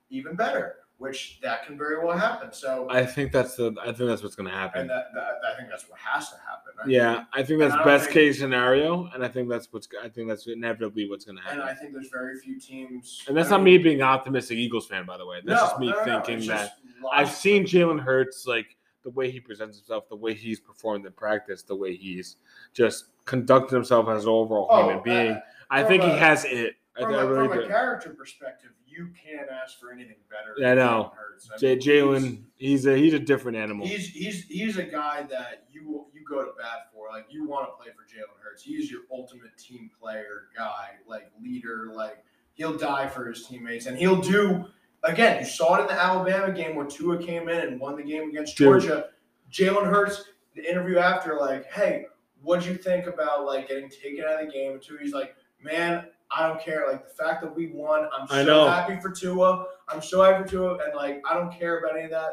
even 0.09 0.35
better, 0.35 0.77
which 0.99 1.39
that 1.41 1.65
can 1.65 1.77
very 1.77 2.05
well 2.05 2.15
happen. 2.17 2.53
So, 2.53 2.85
I 2.89 3.05
think 3.05 3.31
that's 3.31 3.55
the. 3.55 3.73
I 3.81 3.85
think 3.85 4.09
that's 4.09 4.21
what's 4.21 4.35
going 4.35 4.47
to 4.47 4.53
and 4.53 4.61
happen. 4.61 4.87
that, 4.87 5.05
that 5.15 5.39
I 5.51 5.57
think 5.57 5.69
that's 5.69 5.89
what 5.89 5.97
has 5.99 6.29
to 6.29 6.35
happen. 6.35 6.73
Right? 6.77 6.87
Yeah, 6.89 7.23
I 7.33 7.41
think 7.41 7.59
that's 7.59 7.73
I 7.73 7.83
best 7.83 8.05
think- 8.05 8.13
case 8.13 8.39
scenario, 8.39 9.09
and 9.13 9.23
I 9.23 9.27
think 9.29 9.49
that's 9.49 9.71
what's. 9.71 9.87
I 10.03 10.09
think 10.09 10.27
that's 10.27 10.45
inevitably 10.47 11.09
what's 11.09 11.25
going 11.25 11.37
to 11.37 11.43
happen. 11.43 11.61
And 11.61 11.69
I 11.69 11.73
think 11.73 11.93
there's 11.93 12.09
very 12.09 12.37
few 12.39 12.59
teams. 12.59 13.23
And 13.27 13.35
that's 13.35 13.49
not 13.49 13.63
mean, 13.63 13.77
me 13.77 13.83
being 13.83 14.01
an 14.01 14.07
optimistic 14.07 14.57
Eagles 14.57 14.87
fan, 14.87 15.05
by 15.05 15.17
the 15.17 15.25
way. 15.25 15.39
That's 15.43 15.61
no, 15.61 15.67
just 15.67 15.79
me 15.79 15.87
no, 15.87 16.03
no, 16.05 16.21
thinking 16.21 16.47
that 16.49 16.73
I've 17.11 17.31
seen 17.31 17.63
Jalen 17.63 17.99
Hurts 18.01 18.45
like 18.45 18.75
the 19.03 19.09
way 19.11 19.31
he 19.31 19.39
presents 19.39 19.77
himself, 19.77 20.09
the 20.09 20.15
way 20.17 20.33
he's 20.33 20.59
performed 20.59 21.05
in 21.05 21.13
practice, 21.13 21.63
the 21.63 21.75
way 21.75 21.95
he's 21.95 22.35
just 22.73 23.05
conducted 23.23 23.73
himself 23.73 24.09
as 24.09 24.23
an 24.23 24.29
overall 24.29 24.67
Oh, 24.69 24.83
human 24.89 25.03
being. 25.03 25.31
uh, 25.31 25.39
I 25.69 25.83
think 25.83 26.03
he 26.03 26.09
has 26.09 26.43
it. 26.45 26.75
I, 26.99 27.03
from, 27.03 27.15
I 27.15 27.21
a, 27.21 27.27
really 27.27 27.47
from 27.47 27.59
a 27.59 27.67
character 27.67 28.09
perspective, 28.11 28.71
you 28.85 29.09
can't 29.23 29.49
ask 29.49 29.79
for 29.79 29.91
anything 29.91 30.17
better. 30.29 30.55
I 30.65 30.75
know. 30.75 31.11
Jalen 31.11 31.15
Hurts. 31.15 31.49
I 31.53 31.57
J- 31.57 31.77
Jalen, 31.77 32.43
he's 32.57 32.85
a 32.85 32.95
he's 32.97 33.13
a 33.13 33.19
different 33.19 33.57
animal. 33.57 33.87
He's 33.87 34.07
he's 34.09 34.45
he's 34.45 34.77
a 34.77 34.83
guy 34.83 35.23
that 35.23 35.65
you 35.71 36.05
you 36.13 36.23
go 36.27 36.43
to 36.43 36.51
bat 36.57 36.91
for. 36.93 37.09
Like 37.09 37.25
you 37.29 37.47
want 37.47 37.69
to 37.69 37.81
play 37.81 37.91
for 37.91 38.03
Jalen 38.03 38.41
Hurts. 38.41 38.63
He's 38.63 38.91
your 38.91 39.01
ultimate 39.11 39.57
team 39.57 39.89
player 39.99 40.47
guy, 40.55 40.91
like 41.07 41.31
leader. 41.41 41.91
Like 41.93 42.23
he'll 42.53 42.77
die 42.77 43.07
for 43.07 43.27
his 43.27 43.45
teammates, 43.45 43.85
and 43.85 43.97
he'll 43.97 44.21
do. 44.21 44.65
Again, 45.03 45.39
you 45.39 45.45
saw 45.45 45.75
it 45.77 45.81
in 45.81 45.87
the 45.87 45.93
Alabama 45.93 46.51
game 46.51 46.75
where 46.75 46.85
Tua 46.85 47.17
came 47.23 47.47
in 47.47 47.59
and 47.59 47.79
won 47.79 47.95
the 47.95 48.03
game 48.03 48.29
against 48.29 48.57
Dude. 48.57 48.65
Georgia. 48.81 49.09
Jalen 49.49 49.85
Hurts, 49.85 50.25
the 50.55 50.69
interview 50.69 50.97
after, 50.97 51.37
like, 51.39 51.65
hey, 51.71 52.05
what'd 52.41 52.65
you 52.65 52.75
think 52.75 53.07
about 53.07 53.45
like 53.45 53.69
getting 53.69 53.89
taken 53.89 54.25
out 54.25 54.41
of 54.41 54.47
the 54.47 54.51
game? 54.51 54.73
And 54.73 54.81
Tua, 54.81 54.99
he's 55.01 55.13
like, 55.13 55.35
man, 55.61 56.07
I 56.31 56.47
don't 56.47 56.61
care. 56.61 56.85
Like 56.91 57.07
the 57.07 57.13
fact 57.13 57.41
that 57.41 57.55
we 57.55 57.67
won, 57.67 58.07
I'm 58.13 58.27
I 58.29 58.43
so 58.43 58.45
know. 58.45 58.67
happy 58.69 58.99
for 58.99 59.09
Tua. 59.09 59.65
I'm 59.87 60.01
so 60.01 60.21
happy 60.21 60.43
for 60.43 60.49
Tua, 60.49 60.73
and 60.85 60.95
like 60.95 61.21
I 61.29 61.33
don't 61.33 61.51
care 61.51 61.79
about 61.79 61.95
any 61.95 62.05
of 62.05 62.11
that. 62.11 62.31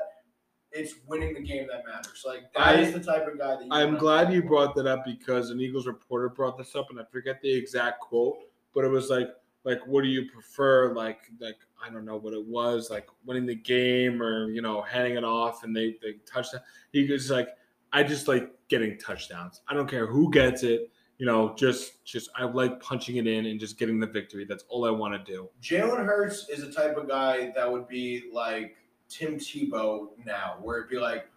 It's 0.73 0.95
winning 1.07 1.33
the 1.33 1.41
game 1.41 1.67
that 1.73 1.85
matters. 1.87 2.23
Like 2.27 2.53
that 2.55 2.67
I- 2.67 2.75
is 2.81 2.93
the 2.93 3.01
type 3.01 3.27
of 3.27 3.39
guy 3.39 3.57
that 3.57 3.65
you 3.65 3.69
I'm 3.73 3.97
glad 3.97 4.33
you 4.33 4.43
brought 4.43 4.75
that 4.77 4.87
up 4.87 5.05
because 5.05 5.51
an 5.51 5.61
Eagles 5.61 5.87
reporter 5.87 6.29
brought 6.29 6.59
this 6.59 6.75
up, 6.77 6.91
and 6.91 7.01
I 7.01 7.05
forget 7.11 7.41
the 7.41 7.53
exact 7.53 8.01
quote, 8.01 8.37
but 8.75 8.85
it 8.85 8.89
was 8.89 9.09
like, 9.09 9.29
like, 9.65 9.81
what 9.87 10.03
do 10.03 10.09
you 10.09 10.31
prefer? 10.31 10.93
Like, 10.93 11.21
like 11.41 11.57
I 11.83 11.89
don't 11.91 12.05
know 12.05 12.19
what 12.19 12.35
it 12.35 12.45
was, 12.45 12.91
like 12.91 13.07
winning 13.25 13.47
the 13.47 13.55
game 13.55 14.21
or 14.23 14.51
you 14.51 14.61
know 14.61 14.83
handing 14.83 15.17
it 15.17 15.25
off 15.25 15.65
and 15.65 15.75
they 15.75 15.97
they 16.03 16.17
touchdown. 16.31 16.61
He 16.93 17.11
was 17.11 17.31
like, 17.31 17.49
I 17.95 18.03
just 18.03 18.29
like 18.29 18.51
getting 18.69 18.99
touchdowns. 18.99 19.63
I 19.69 19.73
don't 19.75 19.89
care 19.89 20.07
who 20.07 20.31
gets 20.31 20.63
it. 20.65 20.91
You 21.19 21.27
know, 21.27 21.55
just 21.55 22.05
just 22.05 22.31
I 22.37 22.45
like 22.45 22.81
punching 22.81 23.17
it 23.17 23.27
in 23.27 23.47
and 23.47 23.59
just 23.59 23.79
getting 23.79 23.99
the 23.99 24.07
victory. 24.07 24.45
That's 24.45 24.65
all 24.69 24.85
I 24.85 24.91
want 24.91 25.15
to 25.15 25.33
do. 25.33 25.49
Jalen 25.63 26.05
Hurts 26.05 26.49
is 26.51 26.63
a 26.63 26.71
type 26.71 26.97
of 26.97 27.09
guy 27.09 27.53
that 27.55 27.71
would 27.71 27.89
be 27.89 28.25
like 28.33 28.77
Tim 29.09 29.37
Tebow 29.37 30.09
now, 30.25 30.59
where 30.61 30.79
it'd 30.79 30.91
be 30.91 30.99
like, 30.99 31.29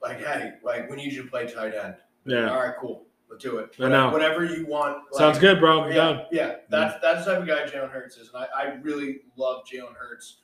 like, 0.00 0.18
hey, 0.18 0.54
like 0.62 0.88
we 0.88 0.96
need 0.96 1.12
you 1.12 1.24
to 1.24 1.28
play 1.28 1.46
tight 1.46 1.74
end. 1.74 1.96
Yeah, 2.24 2.50
All 2.50 2.58
right, 2.58 2.74
cool. 2.80 3.06
Let's 3.28 3.42
do 3.42 3.58
it. 3.58 3.74
I 3.80 3.88
know. 3.88 4.10
Whatever 4.10 4.44
you 4.44 4.66
want. 4.66 4.98
like- 5.12 5.18
sounds 5.18 5.38
good, 5.38 5.58
bro. 5.58 5.82
I'm 5.82 5.90
yeah, 5.90 5.96
down. 5.96 6.22
yeah, 6.30 6.54
that's 6.70 7.00
that's 7.02 7.24
the 7.24 7.32
type 7.32 7.42
of 7.42 7.48
guy 7.48 7.66
Jalen 7.66 7.90
Hurts 7.90 8.16
is, 8.16 8.30
and 8.32 8.44
I, 8.44 8.62
I 8.62 8.74
really 8.82 9.20
love 9.36 9.64
Jalen 9.70 9.94
Hurts 9.94 10.38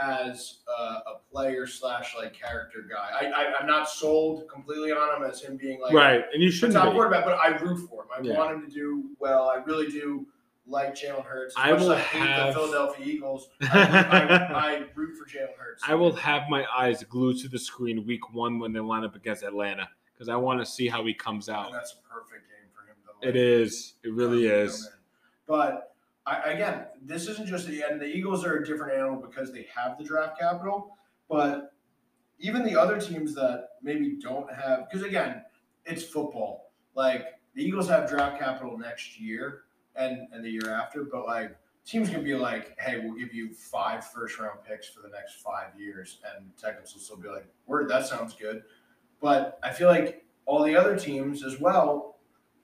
as 0.00 0.58
uh, 0.78 1.00
a 1.06 1.30
player 1.30 1.66
slash 1.66 2.14
like 2.16 2.32
character 2.32 2.86
guy. 2.88 3.10
I, 3.20 3.26
I 3.30 3.54
I'm 3.60 3.66
not 3.66 3.88
sold 3.88 4.48
completely 4.48 4.92
on 4.92 5.16
him 5.22 5.28
as 5.28 5.40
him 5.40 5.56
being 5.56 5.80
like 5.80 5.92
Right, 5.92 6.24
and 6.32 6.42
you 6.42 6.50
shouldn't 6.50 6.74
top 6.76 6.86
be. 6.86 6.92
quarterback, 6.92 7.24
but 7.24 7.38
I 7.38 7.48
root 7.58 7.88
for 7.88 8.02
him. 8.04 8.08
I 8.16 8.20
Yeah. 8.22 8.36
want 8.38 8.54
him 8.56 8.66
to 8.68 8.72
do 8.72 9.10
well. 9.18 9.48
I 9.48 9.56
really 9.64 9.88
do 9.90 10.26
like 10.66 10.94
Jalen 10.94 11.24
Hurts. 11.24 11.54
I 11.56 11.72
will 11.72 11.92
I 11.92 11.98
hate 11.98 12.18
have- 12.20 12.46
the 12.54 12.60
Philadelphia 12.60 13.06
Eagles. 13.06 13.48
I, 13.62 13.66
I, 13.66 14.52
I 14.76 14.84
root 14.94 15.16
for 15.16 15.24
Jalen 15.24 15.56
Hurts. 15.58 15.82
I 15.86 15.94
will 15.94 16.14
have 16.14 16.42
my 16.50 16.64
eyes 16.76 17.02
glued 17.04 17.38
to 17.38 17.48
the 17.48 17.58
screen 17.58 18.06
week 18.06 18.34
one 18.34 18.58
when 18.58 18.72
they 18.72 18.80
line 18.80 19.04
up 19.04 19.16
against 19.16 19.42
Atlanta 19.42 19.88
because 20.14 20.28
I 20.28 20.36
want 20.36 20.60
to 20.60 20.66
see 20.66 20.88
how 20.88 21.04
he 21.06 21.14
comes 21.14 21.48
out. 21.48 21.66
And 21.66 21.74
that's 21.74 21.92
a 21.94 22.12
perfect 22.12 22.44
game 22.48 22.68
for 22.74 22.86
him. 22.88 22.96
To 23.22 23.28
It 23.28 23.34
is. 23.36 23.94
It 24.04 24.12
really 24.12 24.46
is. 24.46 24.90
But 25.46 25.94
I, 26.28 26.50
again, 26.50 26.84
this 27.02 27.26
isn't 27.26 27.46
just 27.46 27.66
the 27.66 27.82
and 27.82 27.98
the 27.98 28.06
Eagles 28.06 28.44
are 28.44 28.56
a 28.56 28.64
different 28.64 28.98
animal 28.98 29.16
because 29.16 29.50
they 29.50 29.66
have 29.74 29.96
the 29.96 30.04
draft 30.04 30.38
capital. 30.38 30.96
But 31.28 31.72
even 32.38 32.64
the 32.64 32.78
other 32.78 33.00
teams 33.00 33.34
that 33.34 33.68
maybe 33.82 34.18
don't 34.20 34.52
have, 34.52 34.88
because 34.88 35.06
again, 35.06 35.42
it's 35.86 36.02
football. 36.02 36.72
Like 36.94 37.40
the 37.54 37.64
Eagles 37.64 37.88
have 37.88 38.08
draft 38.10 38.38
capital 38.38 38.76
next 38.76 39.18
year 39.18 39.62
and 39.96 40.28
and 40.32 40.44
the 40.44 40.50
year 40.50 40.70
after, 40.70 41.04
but 41.04 41.24
like 41.24 41.56
teams 41.86 42.10
can 42.10 42.22
be 42.22 42.34
like, 42.34 42.78
hey, 42.78 43.00
we'll 43.02 43.18
give 43.18 43.32
you 43.32 43.54
five 43.54 44.04
first 44.04 44.38
round 44.38 44.58
picks 44.68 44.86
for 44.86 45.00
the 45.00 45.08
next 45.08 45.40
five 45.40 45.78
years, 45.78 46.18
and 46.34 46.44
Texans 46.60 46.92
will 46.92 47.00
still 47.00 47.16
be 47.16 47.28
like, 47.28 47.46
word, 47.66 47.88
that 47.88 48.06
sounds 48.06 48.34
good. 48.34 48.62
But 49.20 49.58
I 49.62 49.70
feel 49.72 49.88
like 49.88 50.26
all 50.44 50.62
the 50.62 50.76
other 50.76 50.96
teams 50.96 51.42
as 51.42 51.58
well 51.58 52.17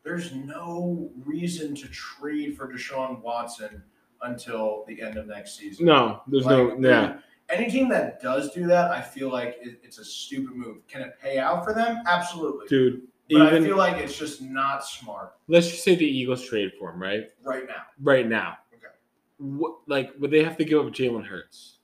there's 0.05 0.35
no 0.35 1.11
reason 1.25 1.75
to 1.75 1.89
trade 1.89 2.57
for 2.57 2.73
Deshaun 2.73 3.21
Watson 3.23 3.83
until 4.23 4.85
the 4.87 5.01
end 5.03 5.17
of 5.17 5.27
next 5.27 5.57
season. 5.59 5.87
No, 5.87 6.21
there's 6.27 6.47
no. 6.47 6.79
Yeah, 6.79 7.19
Any 7.49 7.71
team 7.71 7.89
that 7.89 8.23
does 8.23 8.53
do 8.53 8.67
that, 8.67 8.91
I 8.91 9.01
feel 9.01 9.31
like 9.31 9.59
it, 9.61 9.81
it's 9.83 9.99
a 9.99 10.05
stupid 10.05 10.55
move. 10.55 10.87
Can 10.87 11.03
it 11.03 11.15
pay 11.21 11.39
out 11.39 11.65
for 11.65 11.75
them? 11.75 12.03
Absolutely. 12.07 12.67
dude. 12.69 13.03
but 13.31 13.53
I 13.55 13.61
feel 13.61 13.77
like 13.77 13.97
it's 13.97 14.17
just 14.17 14.43
not 14.43 14.85
smart 14.85 15.33
let's 15.49 15.69
just 15.71 15.83
say 15.85 15.95
the 15.95 16.05
Eagles 16.05 16.47
trade 16.47 16.73
for 16.79 16.91
him, 16.91 17.01
right? 17.01 17.25
right 17.43 17.67
now. 17.67 17.83
Right 18.01 18.29
now. 18.29 18.59
Okay. 18.75 18.93
What 19.39 19.77
like 19.87 20.13
would 20.19 20.31
they 20.31 20.45
have 20.45 20.57
to 20.59 20.65
give 20.65 20.85
up 20.85 20.93
Jalen 20.93 21.27
Hurts? 21.27 21.79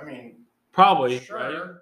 I 0.00 0.04
mean, 0.04 0.36
Probably. 0.72 1.20
sure. 1.20 1.36
Right? 1.36 1.74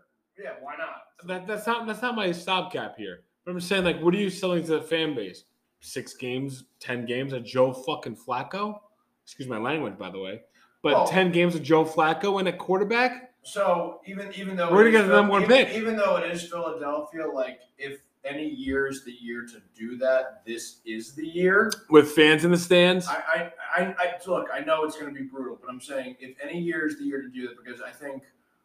Yeah, 0.42 0.50
why 0.60 0.76
not? 0.76 1.02
That, 1.26 1.46
that's 1.46 1.66
not 1.66 1.86
that's 1.86 2.02
not 2.02 2.16
my 2.16 2.32
stopgap 2.32 2.96
here. 2.96 3.20
But 3.44 3.52
I'm 3.52 3.60
saying 3.60 3.84
like, 3.84 4.00
what 4.00 4.14
are 4.14 4.18
you 4.18 4.30
selling 4.30 4.62
to 4.64 4.72
the 4.72 4.82
fan 4.82 5.14
base? 5.14 5.44
Six 5.80 6.14
games, 6.14 6.64
ten 6.78 7.06
games 7.06 7.32
of 7.32 7.44
Joe 7.44 7.72
fucking 7.72 8.16
Flacco. 8.16 8.80
Excuse 9.24 9.48
my 9.48 9.58
language, 9.58 9.96
by 9.98 10.10
the 10.10 10.18
way. 10.18 10.42
But 10.82 10.92
Well- 10.94 11.06
ten 11.06 11.32
games 11.32 11.54
of 11.54 11.62
Joe 11.62 11.84
Flacco 11.84 12.38
and 12.38 12.48
a 12.48 12.52
quarterback. 12.52 13.28
So 13.42 14.00
even 14.06 14.30
even 14.34 14.54
though 14.56 14.70
We're 14.70 14.84
gonna 14.84 14.88
it 14.88 14.94
is 14.94 15.00
get 15.00 15.06
the 15.08 15.14
number 15.14 15.32
one 15.32 15.42
even, 15.44 15.56
pick. 15.66 15.74
even 15.74 15.96
though 15.96 16.16
it 16.16 16.30
is 16.30 16.46
Philadelphia, 16.48 17.26
like 17.26 17.60
if 17.78 18.00
any 18.22 18.46
year 18.46 18.86
is 18.86 19.02
the 19.02 19.12
year 19.12 19.46
to 19.46 19.62
do 19.74 19.96
that, 19.96 20.44
this 20.44 20.80
is 20.84 21.14
the 21.14 21.26
year. 21.26 21.72
with 21.88 22.12
fans 22.12 22.44
in 22.44 22.50
the 22.50 22.58
stands. 22.58 23.08
I, 23.08 23.14
I, 23.14 23.82
I, 23.82 23.94
I 23.98 24.18
look. 24.26 24.48
I 24.52 24.60
know 24.60 24.84
it's 24.84 24.96
going 25.00 25.14
to 25.14 25.18
be 25.18 25.26
brutal, 25.26 25.58
but 25.58 25.70
I'm 25.70 25.80
saying 25.80 26.16
if 26.20 26.36
any 26.42 26.60
year 26.60 26.86
is 26.86 26.98
the 26.98 27.04
year 27.04 27.22
to 27.22 27.28
do 27.30 27.48
that, 27.48 27.56
because 27.64 27.80
I 27.80 27.90
think 27.90 28.24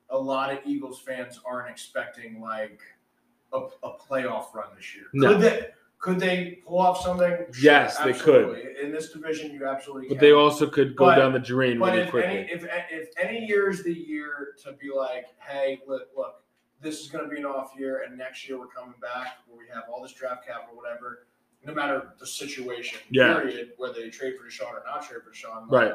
a 0.10 0.18
lot 0.18 0.52
of 0.52 0.60
Eagles 0.66 1.00
fans 1.00 1.40
aren't 1.46 1.70
expecting 1.70 2.42
like 2.42 2.82
a, 3.54 3.58
a 3.84 3.98
playoff 3.98 4.54
run 4.54 4.68
this 4.76 4.96
year. 4.96 5.06
No. 5.14 5.34
Could 5.34 5.42
they? 5.42 5.68
Could 6.00 6.20
they 6.20 6.60
pull 6.68 6.80
off 6.80 7.02
something? 7.02 7.30
Sure, 7.52 7.64
Yes, 7.64 7.98
they 7.98 8.14
could. 8.14 8.60
In 8.82 8.92
this 8.92 9.12
division, 9.12 9.52
you 9.54 9.66
absolutely. 9.66 10.10
but 10.10 10.20
can. 10.20 10.28
they 10.28 10.34
also 10.34 10.68
could 10.70 10.96
go 10.96 11.06
But- 11.06 11.16
down 11.16 11.34
the 11.34 11.40
drain 11.40 11.80
But 11.80 11.94
really 11.94 12.04
if 12.04 12.10
quickly. 12.12 12.38
any, 12.38 12.52
if 12.52 12.64
if 12.92 13.10
any 13.18 13.46
year 13.46 13.70
is 13.72 13.84
the 13.84 13.94
year 13.94 14.50
to 14.64 14.74
be 14.74 14.92
like, 14.96 15.26
hey, 15.40 15.82
look, 15.88 16.10
look, 16.16 16.44
this 16.82 17.00
is 17.02 17.08
going 17.10 17.24
to 17.28 17.30
be 17.34 17.38
an 17.40 17.46
off 17.46 17.72
year, 17.78 18.04
and 18.04 18.16
next 18.18 18.48
year 18.48 18.60
we're 18.60 18.68
coming 18.68 18.94
back 19.02 19.38
where 19.48 19.58
we 19.58 19.66
have 19.74 19.84
all 19.92 20.04
this 20.04 20.12
draft 20.14 20.46
capital, 20.46 20.76
or 20.76 20.78
whatever. 20.78 21.26
No 21.66 21.74
matter 21.74 22.10
the 22.20 22.28
situation, 22.28 23.00
Yeah. 23.10 23.34
period, 23.40 23.72
whether 23.78 23.94
they 23.96 24.10
trade 24.12 24.36
for 24.38 24.48
Deshaun 24.48 24.74
or 24.74 24.84
not 24.86 25.08
trade 25.08 25.22
for 25.24 25.32
Deshaun, 25.32 25.72
Right. 25.72 25.94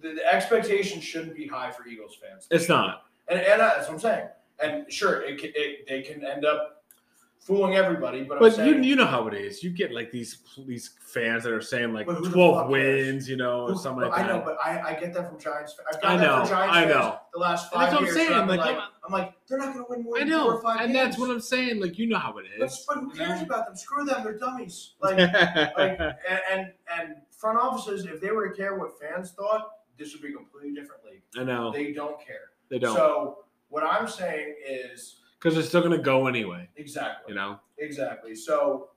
The, 0.00 0.14
the 0.14 0.24
expectation 0.32 1.00
shouldn't 1.02 1.36
be 1.36 1.46
high 1.46 1.70
for 1.72 1.86
Eagles 1.86 2.16
fans, 2.16 2.46
it's 2.50 2.68
not. 2.70 3.04
and 3.28 3.38
and 3.40 3.60
uh, 3.60 3.72
that's 3.76 3.88
what 3.88 3.94
I'm 3.94 4.00
saying. 4.00 4.28
And 4.62 4.90
sure, 4.92 5.22
it, 5.22 5.38
can- 5.38 5.52
it 5.54 5.86
they 5.88 6.02
can 6.02 6.24
end 6.24 6.44
up 6.44 6.82
fooling 7.38 7.76
everybody. 7.76 8.22
But, 8.22 8.34
I'm 8.38 8.40
But 8.40 8.54
saying, 8.54 8.82
you 8.82 8.90
you 8.90 8.96
know 8.96 9.04
how 9.06 9.28
it 9.28 9.34
is. 9.34 9.62
You 9.62 9.70
get 9.70 9.92
like 9.92 10.10
these 10.10 10.38
these 10.66 10.90
fans 11.00 11.44
that 11.44 11.52
are 11.52 11.60
saying 11.60 11.92
like 11.92 12.06
But 12.06 12.24
twelve 12.24 12.68
wins, 12.70 13.28
you 13.28 13.36
know, 13.36 13.66
or 13.68 13.76
something 13.76 14.00
but 14.08 14.10
like 14.10 14.26
that. 14.26 14.30
I 14.34 14.38
know, 14.38 14.42
but 14.44 14.56
I, 14.64 14.80
I 14.96 15.00
get 15.00 15.12
that 15.14 15.28
from 15.28 15.38
Giants. 15.38 15.76
I've 15.92 16.00
got 16.00 16.12
I 16.12 16.16
that 16.16 16.22
know, 16.26 16.38
from 16.40 16.48
Giants 16.48 16.76
I 16.76 16.84
know. 16.86 17.18
the 17.34 17.38
last 17.38 17.70
five 17.72 17.80
that's 17.90 17.92
what 17.92 17.98
I'm 18.00 18.04
years. 18.06 18.16
saying, 18.16 18.32
I'm 18.32 18.48
like, 18.48 18.60
like, 18.60 18.76
I'm- 18.76 18.90
like, 19.12 19.34
they're 19.46 19.58
not 19.58 19.72
going 19.74 19.84
to 19.86 19.90
win 19.90 20.02
more 20.02 20.16
I 20.16 20.24
than 20.24 20.30
four 20.30 20.54
or 20.54 20.62
five 20.62 20.80
and 20.80 20.92
games. 20.92 21.04
that's 21.10 21.18
what 21.18 21.30
I'm 21.30 21.40
saying. 21.40 21.80
Like 21.80 21.96
you 21.98 22.06
know 22.08 22.18
how 22.18 22.36
it 22.38 22.46
is. 22.58 22.72
Is. 22.72 22.84
But 22.88 22.96
who 22.98 23.10
cares 23.10 23.42
about 23.42 23.66
them? 23.66 23.76
Screw 23.76 24.04
them. 24.04 24.24
They're 24.24 24.38
dummies. 24.38 24.94
Like, 25.00 25.18
like 25.18 26.00
and, 26.00 26.40
and 26.50 26.72
and 26.98 27.14
front 27.30 27.58
offices, 27.58 28.06
if 28.06 28.20
they 28.20 28.30
were 28.32 28.48
to 28.48 28.56
care 28.56 28.76
what 28.76 28.98
fans 28.98 29.30
thought, 29.32 29.68
this 29.98 30.12
would 30.14 30.22
be 30.22 30.28
a 30.30 30.32
completely 30.36 30.74
different 30.74 31.04
league. 31.04 31.22
I 31.38 31.44
know 31.44 31.70
They 31.70 31.92
don't 31.92 32.18
care. 32.18 32.50
they 32.70 32.78
don't 32.80 32.96
So 32.96 33.44
what 33.68 33.82
I'm 33.84 34.08
saying 34.08 34.54
is 34.66 35.20
because 35.38 35.54
they're 35.54 35.62
still 35.62 35.82
gonna 35.82 35.98
go 35.98 36.26
anyway. 36.26 36.68
exactly. 36.76 37.32
You 37.32 37.36
know. 37.38 37.60
Exactly. 37.78 38.34
So 38.34 38.90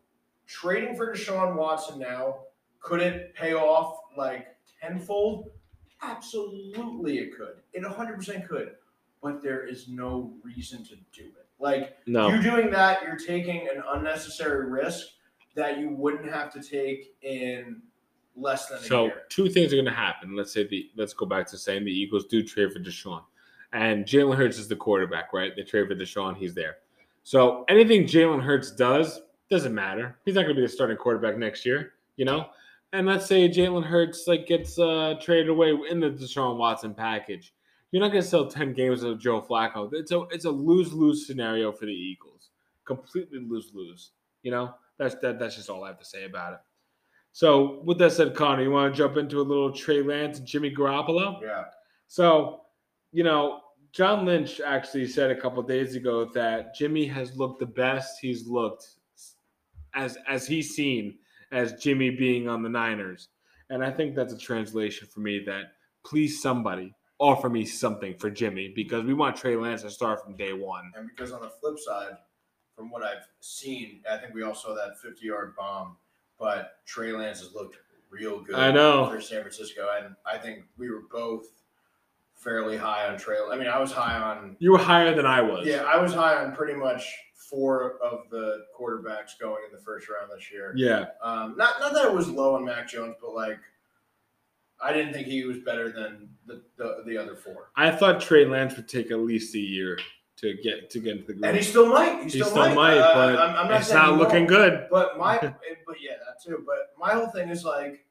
trading 0.48 0.96
for 0.96 1.14
Deshaun 1.14 1.56
Watson 1.56 2.00
now, 2.00 2.40
could 2.80 3.02
it 3.02 3.36
pay 3.36 3.54
off 3.54 3.98
like 4.18 4.48
tenfold? 4.82 5.50
Absolutely 6.02 7.20
it 7.20 7.36
could. 7.38 7.58
It 7.74 7.84
100% 7.84 8.48
could. 8.48 8.72
But 9.22 9.42
there 9.44 9.68
is 9.68 9.90
no 9.90 10.34
reason 10.44 10.84
to 10.86 10.96
do 11.14 11.26
it. 11.28 11.46
Like 11.60 11.98
No. 12.08 12.30
you 12.30 12.42
doing 12.42 12.70
that, 12.72 13.04
you're 13.04 13.18
taking 13.18 13.68
an 13.68 13.84
unnecessary 13.94 14.70
risk 14.70 15.08
that 15.56 15.78
you 15.78 15.90
wouldn't 15.90 16.32
have 16.32 16.54
to 16.54 16.64
take 16.64 17.16
in 17.22 17.82
less 18.38 18.68
than 18.68 18.78
a 18.78 18.82
So 18.82 19.12
two 19.28 19.50
things 19.50 19.74
are 19.74 19.76
going 19.76 19.86
to 19.86 19.92
happen. 19.92 20.36
Let's 20.38 20.54
say 20.54 20.66
the 20.66 20.90
let's 20.96 21.14
go 21.14 21.26
back 21.26 21.48
to 21.48 21.58
saying 21.58 21.84
the 21.84 21.92
Eagles 21.92 22.26
do 22.28 22.42
trade 22.44 22.72
for 22.72 22.80
Deshaun, 22.80 23.24
and 23.74 24.06
Jalen 24.06 24.36
Hurts 24.36 24.58
is 24.58 24.68
the 24.68 24.76
quarterback, 24.76 25.34
right? 25.34 25.52
They 25.56 25.64
trade 25.64 25.88
for 25.88 25.96
Deshaun, 25.96 26.36
he's 26.36 26.54
there. 26.54 26.78
So 27.24 27.66
anything 27.70 28.04
Jalen 28.04 28.42
Hurts 28.42 28.72
does 28.72 29.22
doesn't 29.50 29.74
matter. 29.74 30.18
He's 30.26 30.36
not 30.36 30.44
going 30.44 30.56
to 30.56 30.62
be 30.62 30.66
the 30.66 30.72
starting 30.72 30.98
quarterback 30.98 31.38
next 31.38 31.66
year, 31.66 31.94
you 32.16 32.26
know. 32.26 32.48
And 32.94 33.06
let's 33.06 33.26
say 33.26 33.48
Jalen 33.48 33.86
Hurts 33.86 34.28
like 34.28 34.48
gets 34.48 34.80
uh, 34.80 35.16
traded 35.22 35.50
away 35.50 35.78
in 35.90 36.00
the 36.00 36.10
Deshaun 36.10 36.58
Watson 36.58 36.94
package. 36.94 37.54
You're 37.92 38.02
not 38.02 38.12
going 38.12 38.24
to 38.24 38.28
sell 38.28 38.48
ten 38.48 38.74
games 38.74 39.04
of 39.04 39.20
Joe 39.20 39.42
Flacco. 39.42 39.90
It's 39.94 40.12
a 40.12 40.22
it's 40.32 40.46
a 40.46 40.52
lose 40.52 40.94
lose 40.94 41.28
scenario 41.28 41.72
for 41.72 41.86
the 41.86 41.92
Eagles. 41.92 42.50
Completely 42.86 43.40
lose 43.40 43.72
lose. 43.74 44.12
You 44.44 44.52
know 44.52 44.74
that's 45.00 45.16
that, 45.22 45.40
that's 45.40 45.56
just 45.56 45.70
all 45.70 45.84
I 45.84 45.88
have 45.88 46.00
to 46.00 46.06
say 46.06 46.26
about 46.26 46.54
it. 46.54 46.60
So, 47.32 47.82
with 47.84 47.98
that 48.00 48.12
said, 48.12 48.36
Connor, 48.36 48.64
you 48.64 48.72
want 48.72 48.94
to 48.94 48.98
jump 48.98 49.18
into 49.18 49.40
a 49.40 49.44
little 49.44 49.72
Trey 49.72 50.02
Lance 50.02 50.40
and 50.40 50.48
Jimmy 50.48 50.74
Garoppolo? 50.74 51.42
Yeah. 51.42 51.66
So, 52.08 52.62
you 53.12 53.24
know, 53.24 53.62
John 53.92 54.26
Lynch 54.26 54.62
actually 54.62 55.08
said 55.08 55.32
a 55.32 55.40
couple 55.40 55.62
days 55.64 55.96
ago 55.96 56.26
that 56.34 56.76
Jimmy 56.76 57.06
has 57.08 57.36
looked 57.36 57.60
the 57.60 57.66
best 57.66 58.20
he's 58.22 58.48
looked 58.48 58.88
as 59.96 60.18
as 60.28 60.46
he's 60.46 60.76
seen 60.76 61.18
as 61.52 61.74
Jimmy 61.74 62.12
being 62.12 62.48
on 62.48 62.62
the 62.62 62.70
Niners, 62.70 63.30
and 63.70 63.84
I 63.84 63.90
think 63.92 64.16
that's 64.16 64.34
a 64.34 64.38
translation 64.38 65.08
for 65.08 65.22
me 65.22 65.44
that 65.46 65.72
please 66.06 66.42
somebody 66.42 66.94
offer 67.20 67.50
me 67.50 67.66
something 67.66 68.16
for 68.16 68.30
Jimmy 68.30 68.72
because 68.76 69.04
we 69.04 69.14
want 69.14 69.36
Trey 69.36 69.56
Lance 69.56 69.82
to 69.82 69.90
start 69.90 70.24
from 70.24 70.38
day 70.38 70.54
one. 70.54 70.92
And 70.96 71.10
because 71.10 71.32
on 71.32 71.42
the 71.42 71.50
flip 71.50 71.78
side, 71.78 72.14
from 72.76 72.90
what 72.90 73.04
I've 73.04 73.28
seen, 73.42 74.02
I 74.10 74.18
think 74.18 74.34
we 74.34 74.44
all 74.44 74.56
saw 74.56 74.74
that 74.74 74.98
50 75.00 75.26
yard 75.26 75.54
bomb, 75.58 75.98
but 76.40 76.78
Trey 76.86 77.12
Lance 77.12 77.42
has 77.42 77.54
looked 77.54 77.78
real 78.10 78.42
good 78.42 78.56
I 78.56 78.72
know. 78.72 79.10
for 79.10 79.20
San 79.20 79.42
Francisco. 79.42 79.90
And 79.98 80.16
I 80.26 80.38
think 80.38 80.64
we 80.78 80.90
were 80.90 81.04
both 81.12 81.48
fairly 82.40 82.78
high 82.78 83.08
on 83.08 83.18
Trey. 83.18 83.38
I 83.52 83.58
mean, 83.58 83.68
I 83.68 83.78
was 83.80 83.92
high 83.92 84.18
on, 84.18 84.56
You 84.60 84.72
were 84.72 84.78
higher 84.78 85.14
than 85.14 85.26
I 85.26 85.42
was. 85.42 85.68
yeah, 85.68 85.84
I 85.84 85.98
was 86.02 86.14
high 86.14 86.42
on 86.44 86.56
pretty 86.56 86.74
much 86.74 87.06
four 87.36 87.98
of 88.02 88.30
the 88.32 88.66
quarterbacks 88.80 89.38
going 89.40 89.62
in 89.68 89.76
the 89.76 89.82
first 89.84 90.08
round 90.10 90.32
this 90.36 90.52
year. 90.52 90.74
Yeah. 90.76 91.08
Um, 91.22 91.56
not, 91.58 91.80
not 91.80 91.94
that 91.94 92.06
it 92.06 92.14
was 92.14 92.30
low 92.30 92.56
on 92.56 92.64
Mac 92.66 92.88
Jones, 92.88 93.16
but 93.22 93.34
like, 93.34 93.60
I 94.82 94.94
didn't 94.94 95.12
think 95.14 95.28
he 95.28 95.44
was 95.44 95.58
better 95.60 95.92
than 95.92 96.30
the, 96.46 96.62
the, 96.78 97.04
the 97.06 97.18
other 97.18 97.36
four. 97.36 97.72
I 97.76 97.92
thought 97.92 98.22
Trey 98.22 98.46
Lance 98.46 98.78
would 98.78 98.88
take 98.88 99.12
at 99.12 99.20
least 99.20 99.54
a 99.56 99.60
year 99.60 100.00
to 100.38 100.54
get 100.64 100.90
to 100.92 101.02
get 101.02 101.18
into 101.18 101.28
the 101.28 101.34
group. 101.34 101.46
And 101.46 101.58
he 101.58 101.64
still 101.64 101.88
might. 101.88 102.20
He 102.20 102.24
He 102.24 102.30
still, 102.30 102.46
still 102.48 102.74
might, 102.74 102.98
Uh, 102.98 103.14
but 103.14 103.40
I'm, 103.42 103.56
I'm 103.58 103.68
not 103.70 103.82
it's 103.82 103.92
not 103.92 104.18
looking 104.18 104.48
good. 104.48 104.88
But 104.90 105.18
my, 105.18 105.38
but 105.42 105.98
yeah, 106.02 106.14
that 106.26 106.42
too. 106.42 106.64
But 106.66 106.94
my 106.98 107.14
whole 107.14 107.28
thing 107.28 107.50
is 107.50 107.66
like, 107.66 108.06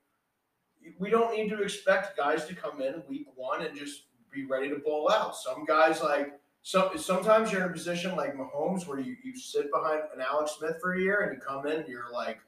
we 0.99 1.09
don't 1.09 1.35
need 1.35 1.49
to 1.49 1.63
expect 1.63 2.19
guys 2.19 2.45
to 2.47 2.55
come 2.55 2.83
in 2.83 3.03
week 3.09 3.29
one 3.35 3.63
and 3.65 3.75
just 3.75 4.03
be 4.31 4.45
ready 4.45 4.69
to 4.69 4.77
ball 4.77 5.11
out. 5.11 5.37
Some 5.37 5.65
guys 5.65 6.03
like, 6.03 6.39
some 6.63 6.99
sometimes 6.99 7.51
you're 7.51 7.63
in 7.63 7.71
a 7.71 7.73
position 7.73 8.17
like 8.17 8.35
Mahomes 8.35 8.87
where 8.87 9.01
you, 9.01 9.17
you 9.23 9.37
sit 9.37 9.71
behind 9.73 10.03
an 10.15 10.21
Alex 10.21 10.57
Smith 10.59 10.77
for 10.81 10.95
a 10.95 11.01
year 11.01 11.21
and 11.21 11.35
you 11.35 11.41
come 11.41 11.67
in 11.67 11.81
and 11.81 11.89
you're 11.89 12.13
like, 12.13 12.39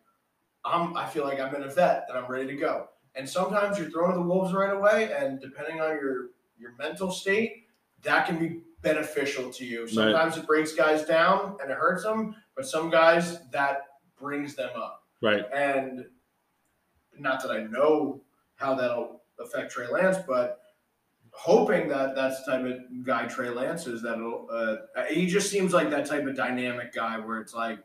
I'm, 0.64 0.96
I 0.96 1.06
feel 1.06 1.24
like 1.24 1.40
I'm 1.40 1.54
in 1.54 1.62
a 1.62 1.68
vet 1.70 2.06
and 2.08 2.18
I'm 2.18 2.30
ready 2.30 2.46
to 2.48 2.56
go. 2.56 2.88
And 3.14 3.28
sometimes 3.28 3.78
you're 3.78 3.90
thrown 3.90 4.10
to 4.10 4.16
the 4.16 4.22
wolves 4.22 4.52
right 4.52 4.72
away, 4.72 5.12
and 5.12 5.40
depending 5.40 5.80
on 5.80 5.90
your 5.96 6.28
your 6.58 6.74
mental 6.78 7.10
state, 7.10 7.64
that 8.02 8.26
can 8.26 8.38
be 8.38 8.60
beneficial 8.82 9.50
to 9.50 9.64
you. 9.64 9.88
Sometimes 9.88 10.36
it 10.36 10.46
breaks 10.46 10.72
guys 10.72 11.04
down 11.04 11.56
and 11.60 11.70
it 11.70 11.76
hurts 11.76 12.04
them, 12.04 12.36
but 12.54 12.66
some 12.66 12.88
guys 12.88 13.40
that 13.50 13.82
brings 14.18 14.54
them 14.54 14.70
up. 14.76 15.02
Right. 15.22 15.44
And 15.52 16.06
not 17.18 17.42
that 17.42 17.50
I 17.50 17.64
know 17.64 18.22
how 18.54 18.74
that'll 18.74 19.22
affect 19.40 19.72
Trey 19.72 19.88
Lance, 19.88 20.18
but 20.26 20.59
hoping 21.32 21.88
that 21.88 22.14
that's 22.14 22.44
the 22.44 22.52
type 22.52 22.64
of 22.64 23.04
guy 23.04 23.26
Trey 23.26 23.50
Lance 23.50 23.86
is. 23.86 24.02
That 24.02 24.18
uh, 24.96 25.04
he 25.12 25.26
just 25.26 25.50
seems 25.50 25.72
like 25.72 25.90
that 25.90 26.06
type 26.06 26.26
of 26.26 26.36
dynamic 26.36 26.92
guy 26.94 27.18
where 27.18 27.38
it's 27.40 27.54
like 27.54 27.78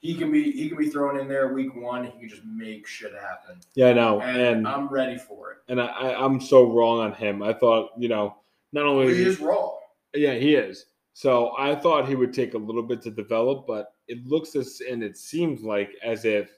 he 0.00 0.14
can 0.14 0.30
be 0.32 0.50
he 0.52 0.68
can 0.68 0.78
be 0.78 0.88
thrown 0.88 1.18
in 1.18 1.28
there 1.28 1.52
week 1.52 1.74
one. 1.74 2.04
He 2.04 2.10
can 2.18 2.28
just 2.28 2.44
make 2.44 2.86
shit 2.86 3.12
happen, 3.14 3.60
Yeah, 3.74 3.88
I 3.88 3.92
know. 3.92 4.20
and, 4.20 4.36
And 4.40 4.68
I'm 4.68 4.88
ready 4.88 5.16
for 5.16 5.52
it. 5.52 5.58
and 5.68 5.80
I, 5.80 5.86
I, 5.86 6.24
I'm 6.24 6.40
so 6.40 6.70
wrong 6.72 7.00
on 7.00 7.12
him. 7.12 7.42
I 7.42 7.52
thought, 7.52 7.90
you 7.98 8.08
know, 8.08 8.36
not 8.72 8.84
only 8.86 9.06
is 9.08 9.16
He 9.16 9.24
is 9.24 9.40
raw. 9.40 9.70
yeah, 10.14 10.34
he 10.34 10.54
is. 10.54 10.86
So 11.14 11.52
I 11.58 11.74
thought 11.74 12.08
he 12.08 12.14
would 12.16 12.32
take 12.32 12.54
a 12.54 12.58
little 12.58 12.82
bit 12.82 13.02
to 13.02 13.10
develop, 13.10 13.66
but 13.66 13.94
it 14.08 14.26
looks 14.26 14.56
as 14.56 14.80
and 14.90 15.02
it 15.02 15.16
seems 15.16 15.62
like 15.62 15.90
as 16.02 16.24
if 16.24 16.50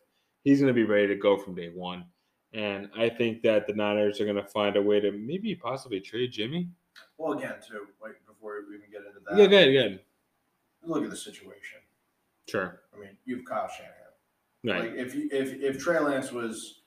he's 0.44 0.60
going 0.60 0.68
to 0.68 0.74
be 0.74 0.84
ready 0.84 1.08
to 1.08 1.16
go 1.16 1.36
from 1.36 1.54
day 1.54 1.70
one. 1.74 2.04
And 2.54 2.88
I 2.96 3.08
think 3.08 3.42
that 3.42 3.66
the 3.66 3.72
Niners 3.74 4.20
are 4.20 4.24
going 4.24 4.36
to 4.36 4.44
find 4.44 4.76
a 4.76 4.82
way 4.82 5.00
to 5.00 5.10
maybe 5.10 5.54
possibly 5.56 6.00
trade 6.00 6.30
Jimmy. 6.32 6.68
Well, 7.18 7.36
again, 7.36 7.56
too. 7.68 7.86
Wait, 8.00 8.14
before 8.26 8.60
we 8.68 8.76
even 8.76 8.90
get 8.90 9.00
into 9.06 9.18
that, 9.28 9.36
Yeah, 9.36 9.46
good, 9.46 9.72
good. 9.72 10.00
look 10.84 11.02
at 11.04 11.10
the 11.10 11.16
situation. 11.16 11.80
Sure. 12.48 12.80
I 12.94 13.00
mean, 13.00 13.10
you 13.24 13.36
have 13.36 13.44
Kyle 13.44 13.68
Shanahan. 13.68 13.94
Right. 14.82 14.90
Like 14.96 14.98
if 15.06 15.14
you 15.14 15.28
if 15.30 15.52
if 15.60 15.78
Trey 15.82 15.98
Lance 15.98 16.30
was 16.32 16.82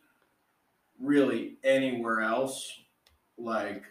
really 0.99 1.57
anywhere 1.63 2.21
else, 2.21 2.71
like 3.37 3.83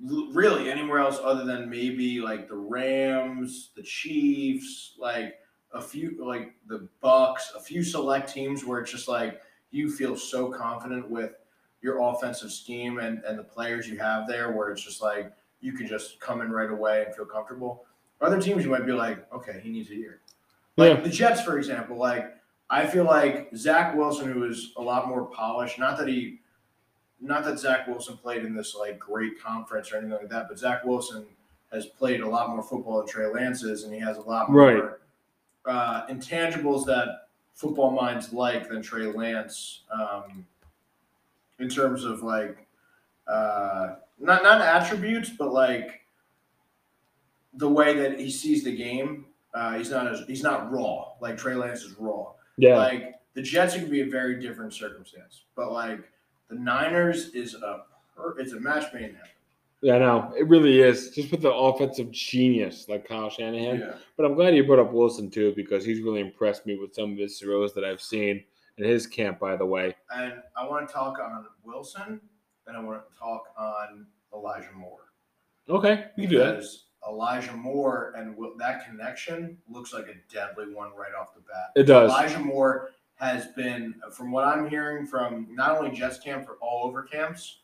really 0.00 0.70
anywhere 0.70 1.00
else 1.00 1.18
other 1.22 1.44
than 1.44 1.68
maybe 1.68 2.20
like 2.20 2.48
the 2.48 2.56
Rams, 2.56 3.72
the 3.76 3.82
Chiefs, 3.82 4.94
like 4.98 5.34
a 5.72 5.80
few 5.82 6.24
like 6.24 6.54
the 6.66 6.88
Bucks, 7.02 7.52
a 7.56 7.60
few 7.60 7.82
select 7.82 8.32
teams 8.32 8.64
where 8.64 8.80
it's 8.80 8.90
just 8.90 9.08
like 9.08 9.40
you 9.70 9.90
feel 9.90 10.16
so 10.16 10.50
confident 10.50 11.08
with 11.10 11.32
your 11.82 12.00
offensive 12.00 12.50
scheme 12.50 12.98
and 12.98 13.22
and 13.24 13.38
the 13.38 13.42
players 13.44 13.86
you 13.88 13.98
have 13.98 14.26
there 14.26 14.52
where 14.52 14.70
it's 14.70 14.82
just 14.82 15.02
like 15.02 15.32
you 15.60 15.72
can 15.72 15.86
just 15.86 16.18
come 16.20 16.40
in 16.40 16.50
right 16.50 16.70
away 16.70 17.04
and 17.04 17.14
feel 17.14 17.24
comfortable. 17.26 17.84
Other 18.20 18.40
teams 18.40 18.64
you 18.64 18.70
might 18.70 18.86
be 18.86 18.92
like, 18.92 19.30
okay, 19.32 19.60
he 19.62 19.70
needs 19.70 19.90
a 19.90 19.94
year. 19.94 20.20
Like 20.76 20.96
Yeah. 20.98 21.00
the 21.02 21.08
Jets, 21.10 21.42
for 21.42 21.58
example, 21.58 21.96
like 21.96 22.34
I 22.70 22.86
feel 22.86 23.04
like 23.04 23.50
Zach 23.56 23.94
Wilson, 23.94 24.32
who 24.32 24.44
is 24.44 24.72
a 24.76 24.82
lot 24.82 25.08
more 25.08 25.26
polished, 25.26 25.78
not 25.78 25.96
that 25.98 26.08
he, 26.08 26.40
not 27.20 27.44
that 27.44 27.58
Zach 27.58 27.86
Wilson 27.86 28.16
played 28.16 28.44
in 28.44 28.54
this 28.56 28.74
like 28.74 28.98
great 28.98 29.40
conference 29.40 29.92
or 29.92 29.96
anything 29.98 30.18
like 30.18 30.28
that, 30.30 30.48
but 30.48 30.58
Zach 30.58 30.84
Wilson 30.84 31.26
has 31.72 31.86
played 31.86 32.20
a 32.20 32.28
lot 32.28 32.50
more 32.50 32.62
football 32.62 32.98
than 32.98 33.06
Trey 33.06 33.26
Lance 33.26 33.62
is, 33.62 33.84
and 33.84 33.92
he 33.94 34.00
has 34.00 34.16
a 34.16 34.22
lot 34.22 34.50
more 34.50 34.60
Right. 34.62 34.90
uh, 35.64 36.06
intangibles 36.08 36.84
that 36.86 37.25
football 37.56 37.90
minds 37.90 38.32
like 38.32 38.68
than 38.68 38.82
Trey 38.82 39.06
Lance. 39.06 39.80
Um, 39.90 40.46
in 41.58 41.68
terms 41.68 42.04
of 42.04 42.22
like, 42.22 42.66
uh, 43.26 43.96
not 44.20 44.44
not 44.44 44.60
attributes, 44.60 45.30
but 45.30 45.52
like 45.52 46.02
the 47.54 47.68
way 47.68 47.96
that 47.96 48.20
he 48.20 48.30
sees 48.30 48.62
the 48.62 48.76
game. 48.76 49.24
Uh, 49.54 49.78
he's 49.78 49.90
not 49.90 50.06
as 50.06 50.20
he's 50.26 50.42
not 50.42 50.70
raw 50.70 51.12
like 51.20 51.38
Trey 51.38 51.54
Lance 51.54 51.82
is 51.82 51.94
raw. 51.98 52.32
Yeah. 52.58 52.76
Like 52.76 53.14
the 53.34 53.42
Jets 53.42 53.74
it 53.74 53.80
could 53.80 53.90
be 53.90 54.02
a 54.02 54.10
very 54.10 54.40
different 54.40 54.74
circumstance, 54.74 55.42
but 55.54 55.72
like 55.72 56.00
the 56.48 56.56
Niners 56.56 57.30
is 57.30 57.54
a 57.54 57.84
it's 58.38 58.52
a 58.52 58.60
match 58.60 58.92
made 58.92 59.04
in 59.04 59.14
heaven. 59.14 59.30
Yeah, 59.82 59.98
no, 59.98 60.32
it 60.36 60.48
really 60.48 60.80
is. 60.80 61.10
Just 61.10 61.30
with 61.30 61.42
the 61.42 61.52
offensive 61.52 62.10
genius 62.10 62.86
like 62.88 63.06
Kyle 63.06 63.28
Shanahan. 63.30 63.80
Yeah. 63.80 63.94
But 64.16 64.24
I'm 64.26 64.34
glad 64.34 64.56
you 64.56 64.64
brought 64.64 64.78
up 64.78 64.92
Wilson 64.92 65.30
too 65.30 65.52
because 65.54 65.84
he's 65.84 66.00
really 66.00 66.20
impressed 66.20 66.66
me 66.66 66.78
with 66.78 66.94
some 66.94 67.12
of 67.12 67.18
his 67.18 67.38
throws 67.38 67.74
that 67.74 67.84
I've 67.84 68.00
seen 68.00 68.42
in 68.78 68.84
his 68.84 69.06
camp. 69.06 69.38
By 69.38 69.56
the 69.56 69.66
way, 69.66 69.94
And 70.10 70.34
I 70.56 70.66
want 70.66 70.88
to 70.88 70.92
talk 70.92 71.18
on 71.18 71.46
Wilson, 71.64 72.20
and 72.66 72.76
I 72.76 72.80
want 72.80 73.02
to 73.06 73.18
talk 73.18 73.44
on 73.58 74.06
Elijah 74.34 74.72
Moore. 74.74 75.12
okay, 75.68 76.06
you 76.16 76.24
can 76.26 76.30
do 76.30 76.38
that. 76.38 76.64
Elijah 77.08 77.52
Moore 77.52 78.14
and 78.16 78.36
Will, 78.36 78.56
that 78.58 78.84
connection 78.84 79.56
looks 79.68 79.92
like 79.92 80.06
a 80.08 80.14
deadly 80.32 80.74
one 80.74 80.90
right 80.96 81.12
off 81.18 81.34
the 81.34 81.40
bat. 81.40 81.70
It 81.76 81.84
does. 81.84 82.10
Elijah 82.10 82.40
Moore 82.40 82.90
has 83.14 83.46
been, 83.48 83.94
from 84.12 84.32
what 84.32 84.44
I'm 84.44 84.68
hearing 84.68 85.06
from 85.06 85.46
not 85.50 85.76
only 85.78 85.96
Jets 85.96 86.18
camp, 86.18 86.46
but 86.46 86.56
all 86.60 86.86
over 86.86 87.02
camps. 87.02 87.60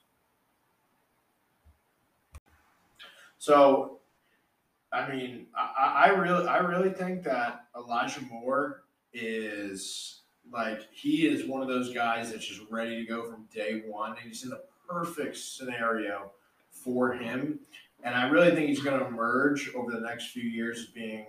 So, 3.42 3.98
I 4.92 5.12
mean, 5.12 5.48
I, 5.52 6.04
I 6.04 6.08
really, 6.10 6.46
I 6.46 6.58
really 6.58 6.90
think 6.90 7.24
that 7.24 7.64
Elijah 7.76 8.20
Moore 8.30 8.84
is 9.12 10.20
like 10.52 10.82
he 10.92 11.26
is 11.26 11.48
one 11.48 11.60
of 11.60 11.66
those 11.66 11.92
guys 11.92 12.30
that's 12.30 12.46
just 12.46 12.60
ready 12.70 13.04
to 13.04 13.04
go 13.04 13.28
from 13.28 13.48
day 13.52 13.82
one. 13.84 14.10
And 14.10 14.20
he's 14.20 14.44
in 14.44 14.50
the 14.50 14.62
perfect 14.88 15.36
scenario 15.38 16.30
for 16.70 17.14
him, 17.14 17.58
and 18.04 18.14
I 18.14 18.28
really 18.28 18.54
think 18.54 18.68
he's 18.68 18.78
going 18.78 19.00
to 19.00 19.06
emerge 19.06 19.74
over 19.74 19.90
the 19.90 20.00
next 20.00 20.28
few 20.28 20.44
years 20.44 20.78
as 20.78 20.86
being 20.86 21.26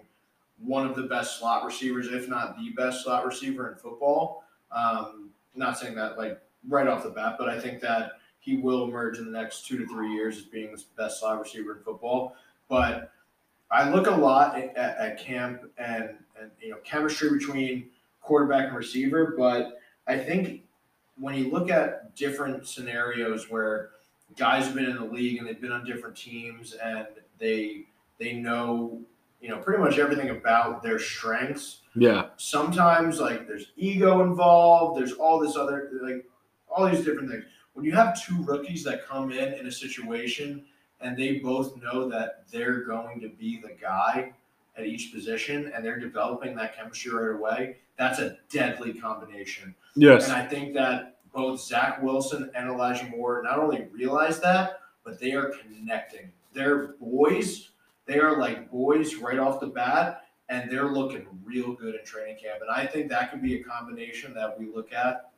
one 0.59 0.85
of 0.85 0.95
the 0.95 1.07
best 1.07 1.39
slot 1.39 1.65
receivers, 1.65 2.09
if 2.11 2.29
not 2.29 2.55
the 2.57 2.69
best 2.77 3.03
slot 3.03 3.25
receiver 3.25 3.71
in 3.71 3.75
football. 3.75 4.43
Um, 4.71 5.31
not 5.55 5.79
saying 5.79 5.95
that 5.95 6.19
like 6.19 6.39
right 6.69 6.85
off 6.85 7.01
the 7.01 7.09
bat, 7.09 7.37
but 7.39 7.49
I 7.49 7.59
think 7.59 7.81
that 7.81 8.11
he 8.43 8.57
will 8.57 8.83
emerge 8.83 9.17
in 9.19 9.25
the 9.25 9.31
next 9.31 9.65
two 9.65 9.77
to 9.77 9.87
three 9.87 10.13
years 10.13 10.37
as 10.37 10.43
being 10.43 10.75
the 10.75 10.83
best 10.97 11.21
slot 11.21 11.39
receiver 11.39 11.77
in 11.77 11.83
football. 11.83 12.35
But 12.67 13.11
I 13.71 13.89
look 13.89 14.07
a 14.07 14.11
lot 14.11 14.57
at, 14.57 14.75
at, 14.75 15.17
camp 15.17 15.61
and 15.77 16.09
and 16.39 16.51
you 16.61 16.71
know 16.71 16.77
chemistry 16.83 17.29
between 17.29 17.89
quarterback 18.21 18.67
and 18.67 18.75
receiver, 18.75 19.33
but 19.37 19.79
I 20.07 20.17
think 20.17 20.63
when 21.17 21.35
you 21.35 21.51
look 21.51 21.69
at 21.69 22.15
different 22.15 22.67
scenarios 22.67 23.49
where 23.49 23.91
guys 24.35 24.65
have 24.65 24.75
been 24.75 24.85
in 24.85 24.97
the 24.97 25.05
league 25.05 25.37
and 25.37 25.47
they've 25.47 25.61
been 25.61 25.71
on 25.71 25.85
different 25.85 26.15
teams 26.17 26.73
and 26.73 27.07
they 27.39 27.85
they 28.19 28.33
know 28.33 28.99
you 29.39 29.47
know 29.47 29.57
pretty 29.57 29.81
much 29.81 29.99
everything 29.99 30.31
about 30.31 30.83
their 30.83 30.99
strengths. 30.99 31.79
Yeah. 31.95 32.27
Sometimes 32.35 33.21
like 33.21 33.47
there's 33.47 33.71
ego 33.77 34.21
involved. 34.21 34.99
There's 34.99 35.13
all 35.13 35.39
this 35.39 35.55
other 35.55 35.89
like 36.01 36.25
all 36.69 36.89
these 36.89 37.05
different 37.05 37.31
things. 37.31 37.45
When 37.73 37.85
you 37.85 37.91
have 37.93 38.21
two 38.23 38.43
rookies 38.43 38.83
that 38.83 39.07
come 39.07 39.31
in 39.31 39.53
in 39.53 39.67
a 39.67 39.71
situation 39.71 40.63
and 41.01 41.17
they 41.17 41.39
both 41.39 41.75
know 41.81 42.07
that 42.09 42.43
they're 42.51 42.81
going 42.81 43.19
to 43.21 43.29
be 43.29 43.59
the 43.59 43.73
guy 43.79 44.31
at 44.77 44.85
each 44.85 45.13
position 45.13 45.71
and 45.75 45.83
they're 45.83 45.99
developing 45.99 46.55
that 46.55 46.75
chemistry 46.75 47.11
right 47.11 47.35
away, 47.35 47.77
that's 47.97 48.19
a 48.19 48.37
deadly 48.49 48.93
combination. 48.93 49.73
Yes. 49.95 50.25
And 50.25 50.33
I 50.33 50.45
think 50.45 50.73
that 50.75 51.17
both 51.33 51.61
Zach 51.61 52.01
Wilson 52.01 52.49
and 52.55 52.69
Elijah 52.69 53.07
Moore 53.07 53.41
not 53.43 53.59
only 53.59 53.87
realize 53.91 54.39
that, 54.41 54.79
but 55.03 55.19
they 55.19 55.33
are 55.33 55.51
connecting. 55.61 56.31
They're 56.53 56.89
boys. 56.99 57.69
They 58.05 58.19
are 58.19 58.37
like 58.39 58.69
boys 58.71 59.15
right 59.15 59.39
off 59.39 59.59
the 59.59 59.67
bat, 59.67 60.25
and 60.49 60.69
they're 60.69 60.91
looking 60.91 61.25
real 61.43 61.73
good 61.73 61.95
in 61.95 62.05
training 62.05 62.37
camp. 62.41 62.61
And 62.61 62.69
I 62.69 62.85
think 62.85 63.09
that 63.09 63.31
could 63.31 63.41
be 63.41 63.59
a 63.59 63.63
combination 63.63 64.33
that 64.35 64.57
we 64.57 64.67
look 64.67 64.93
at 64.93 65.31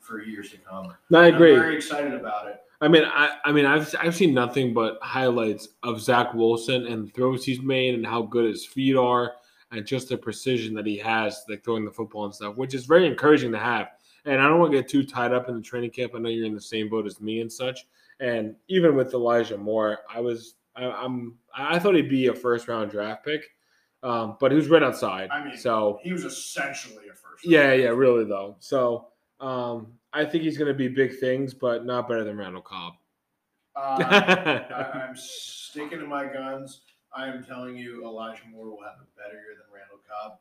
for 0.00 0.22
years 0.22 0.50
to 0.50 0.58
come. 0.58 0.92
No, 1.10 1.20
I 1.20 1.26
I'm 1.28 1.34
agree. 1.34 1.54
very 1.54 1.76
excited 1.76 2.14
about 2.14 2.48
it. 2.48 2.60
I 2.80 2.88
mean, 2.88 3.04
I, 3.04 3.36
I 3.44 3.52
mean, 3.52 3.64
I've 3.64 3.94
I've 4.00 4.14
seen 4.16 4.34
nothing 4.34 4.74
but 4.74 4.98
highlights 5.02 5.68
of 5.82 6.00
Zach 6.00 6.34
Wilson 6.34 6.86
and 6.86 7.12
throws 7.14 7.44
he's 7.44 7.60
made 7.62 7.94
and 7.94 8.04
how 8.06 8.22
good 8.22 8.44
his 8.46 8.66
feet 8.66 8.96
are 8.96 9.34
and 9.70 9.86
just 9.86 10.08
the 10.08 10.16
precision 10.18 10.74
that 10.74 10.84
he 10.86 10.98
has, 10.98 11.44
like 11.48 11.64
throwing 11.64 11.84
the 11.84 11.90
football 11.92 12.24
and 12.24 12.34
stuff, 12.34 12.56
which 12.56 12.74
is 12.74 12.84
very 12.86 13.06
encouraging 13.06 13.52
to 13.52 13.58
have. 13.58 13.88
And 14.24 14.40
I 14.40 14.48
don't 14.48 14.58
want 14.58 14.72
to 14.72 14.78
get 14.78 14.88
too 14.88 15.04
tied 15.04 15.32
up 15.32 15.48
in 15.48 15.54
the 15.56 15.62
training 15.62 15.90
camp. 15.90 16.12
I 16.14 16.18
know 16.18 16.28
you're 16.28 16.44
in 16.46 16.54
the 16.54 16.60
same 16.60 16.88
boat 16.88 17.06
as 17.06 17.20
me 17.20 17.40
and 17.40 17.50
such. 17.52 17.86
And 18.20 18.54
even 18.68 18.94
with 18.96 19.14
Elijah 19.14 19.56
Moore, 19.58 19.98
I 20.12 20.20
was 20.20 20.54
I, 20.76 20.84
I'm 20.86 21.36
I 21.56 21.78
thought 21.78 21.94
he'd 21.94 22.08
be 22.10 22.26
a 22.28 22.34
first 22.34 22.66
round 22.68 22.90
draft 22.90 23.24
pick, 23.24 23.42
um, 24.02 24.36
but 24.40 24.50
he 24.50 24.56
was 24.56 24.68
right 24.68 24.82
outside. 24.82 25.30
I 25.30 25.44
mean, 25.44 25.56
so 25.56 26.00
He 26.02 26.12
was 26.12 26.24
essentially 26.24 27.08
a 27.08 27.14
first. 27.14 27.44
yeah, 27.44 27.72
yeah, 27.74 27.88
really 27.88 28.24
though. 28.24 28.56
So 28.58 29.08
um, 29.42 29.88
I 30.12 30.24
think 30.24 30.44
he's 30.44 30.56
going 30.56 30.68
to 30.68 30.74
be 30.74 30.88
big 30.88 31.18
things, 31.18 31.52
but 31.52 31.84
not 31.84 32.08
better 32.08 32.24
than 32.24 32.36
Randall 32.36 32.62
Cobb. 32.62 32.94
Uh, 33.74 33.80
I, 34.70 35.08
I'm 35.08 35.16
sticking 35.16 35.98
to 35.98 36.06
my 36.06 36.26
guns. 36.26 36.82
I 37.14 37.26
am 37.26 37.44
telling 37.44 37.76
you, 37.76 38.04
Elijah 38.06 38.42
Moore 38.50 38.66
will 38.66 38.82
have 38.82 38.96
a 39.00 39.20
better 39.20 39.34
year 39.34 39.56
than 39.58 39.66
Randall 39.74 40.00
Cobb. 40.08 40.38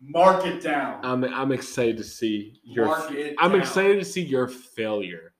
Mark 0.00 0.46
it 0.46 0.62
down. 0.62 1.00
I'm 1.02 1.24
I'm 1.24 1.52
excited 1.52 1.96
to 1.98 2.04
see 2.04 2.60
your. 2.62 2.86
Mark 2.86 3.10
it 3.12 3.36
I'm 3.38 3.52
down. 3.52 3.60
excited 3.60 3.98
to 3.98 4.04
see 4.04 4.22
your 4.22 4.48
failure. 4.48 5.32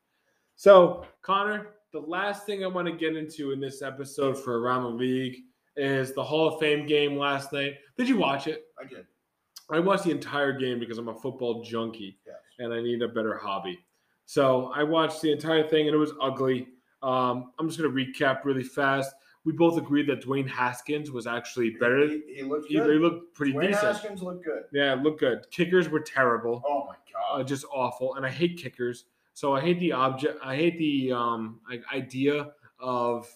So 0.57 1.05
Connor, 1.23 1.69
the 1.93 2.01
last 2.01 2.47
thing 2.47 2.65
I 2.65 2.67
want 2.67 2.87
to 2.89 2.95
get 2.95 3.17
into 3.17 3.53
in 3.53 3.61
this 3.61 3.83
episode 3.83 4.39
for 4.39 4.61
Around 4.61 4.83
the 4.85 4.89
League 4.91 5.43
is 5.77 6.15
the 6.15 6.23
Hall 6.25 6.49
of 6.49 6.61
Fame 6.61 6.87
game 6.87 7.17
last 7.19 7.53
night. 7.53 7.75
Did 7.99 8.09
you 8.09 8.17
watch 8.17 8.47
it? 8.47 8.65
I 8.83 8.87
did. 8.87 9.07
I 9.71 9.81
watched 9.81 10.05
the 10.05 10.11
entire 10.11 10.53
game 10.53 10.79
because 10.79 10.99
I'm 10.99 11.09
a 11.09 11.15
football 11.15 11.63
junkie 11.63 12.19
Yes. 12.27 12.37
And 12.59 12.73
I 12.73 12.81
need 12.83 13.03
a 13.03 13.09
better 13.09 13.37
hobby. 13.37 13.79
So 14.27 14.73
I 14.75 14.83
watched 14.83 15.21
the 15.21 15.33
entire 15.33 15.67
thing 15.69 15.87
and 15.87 15.95
it 15.95 15.99
was 15.99 16.13
ugly. 16.21 16.69
Um, 17.03 17.53
I'm 17.59 17.69
just 17.69 17.79
going 17.81 17.95
to 17.95 17.97
recap 18.13 18.45
really 18.45 18.63
fast. 18.63 19.15
We 19.45 19.53
both 19.53 19.77
agreed 19.77 20.07
that 20.07 20.23
Dwayne 20.25 20.49
Haskins 20.49 21.11
was 21.11 21.27
actually 21.27 21.71
better. 21.71 22.09
He, 22.09 22.23
he 22.37 22.43
looked 22.43 22.67
He, 22.69 22.77
good. 22.77 22.91
he 22.91 22.99
looked 22.99 23.35
pretty 23.35 23.53
Dwayne 23.53 23.67
decent. 23.69 23.85
Haskins 23.85 24.23
looked 24.23 24.45
good. 24.45 24.63
Yeah, 24.73 24.95
looked 24.95 25.21
good. 25.21 25.45
Kickers 25.51 25.91
were 25.91 26.01
terrible, 26.01 26.63
Oh 26.67 26.87
my 26.87 26.93
uh, 26.95 27.39
god. 27.39 27.47
just 27.47 27.67
awful, 27.71 28.15
and 28.15 28.25
I 28.25 28.31
hate 28.31 28.57
kickers. 28.57 29.05
So 29.35 29.55
I 29.55 29.61
hate 29.61 29.79
the 29.81 29.93
object. 29.93 30.39
I 30.43 30.57
hate 30.57 30.79
the 30.79 31.13
um 31.13 31.61
idea 31.93 32.53
of 32.79 33.29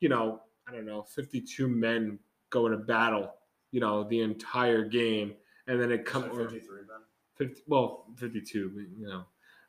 you 0.00 0.08
know 0.08 0.42
I 0.68 0.72
don't 0.72 0.84
know 0.86 1.02
52 1.02 1.66
men 1.66 2.18
going 2.50 2.72
to 2.72 2.78
battle 2.78 3.32
you 3.72 3.80
know 3.80 4.04
the 4.04 4.20
entire 4.20 4.84
game, 4.84 5.34
and 5.66 5.80
then 5.80 5.90
it 5.90 6.04
comes 6.04 6.26
53 6.26 6.60
then. 6.60 6.98
50, 7.36 7.62
well 7.66 8.06
52 8.16 8.86
you 8.98 9.06
know 9.06 9.24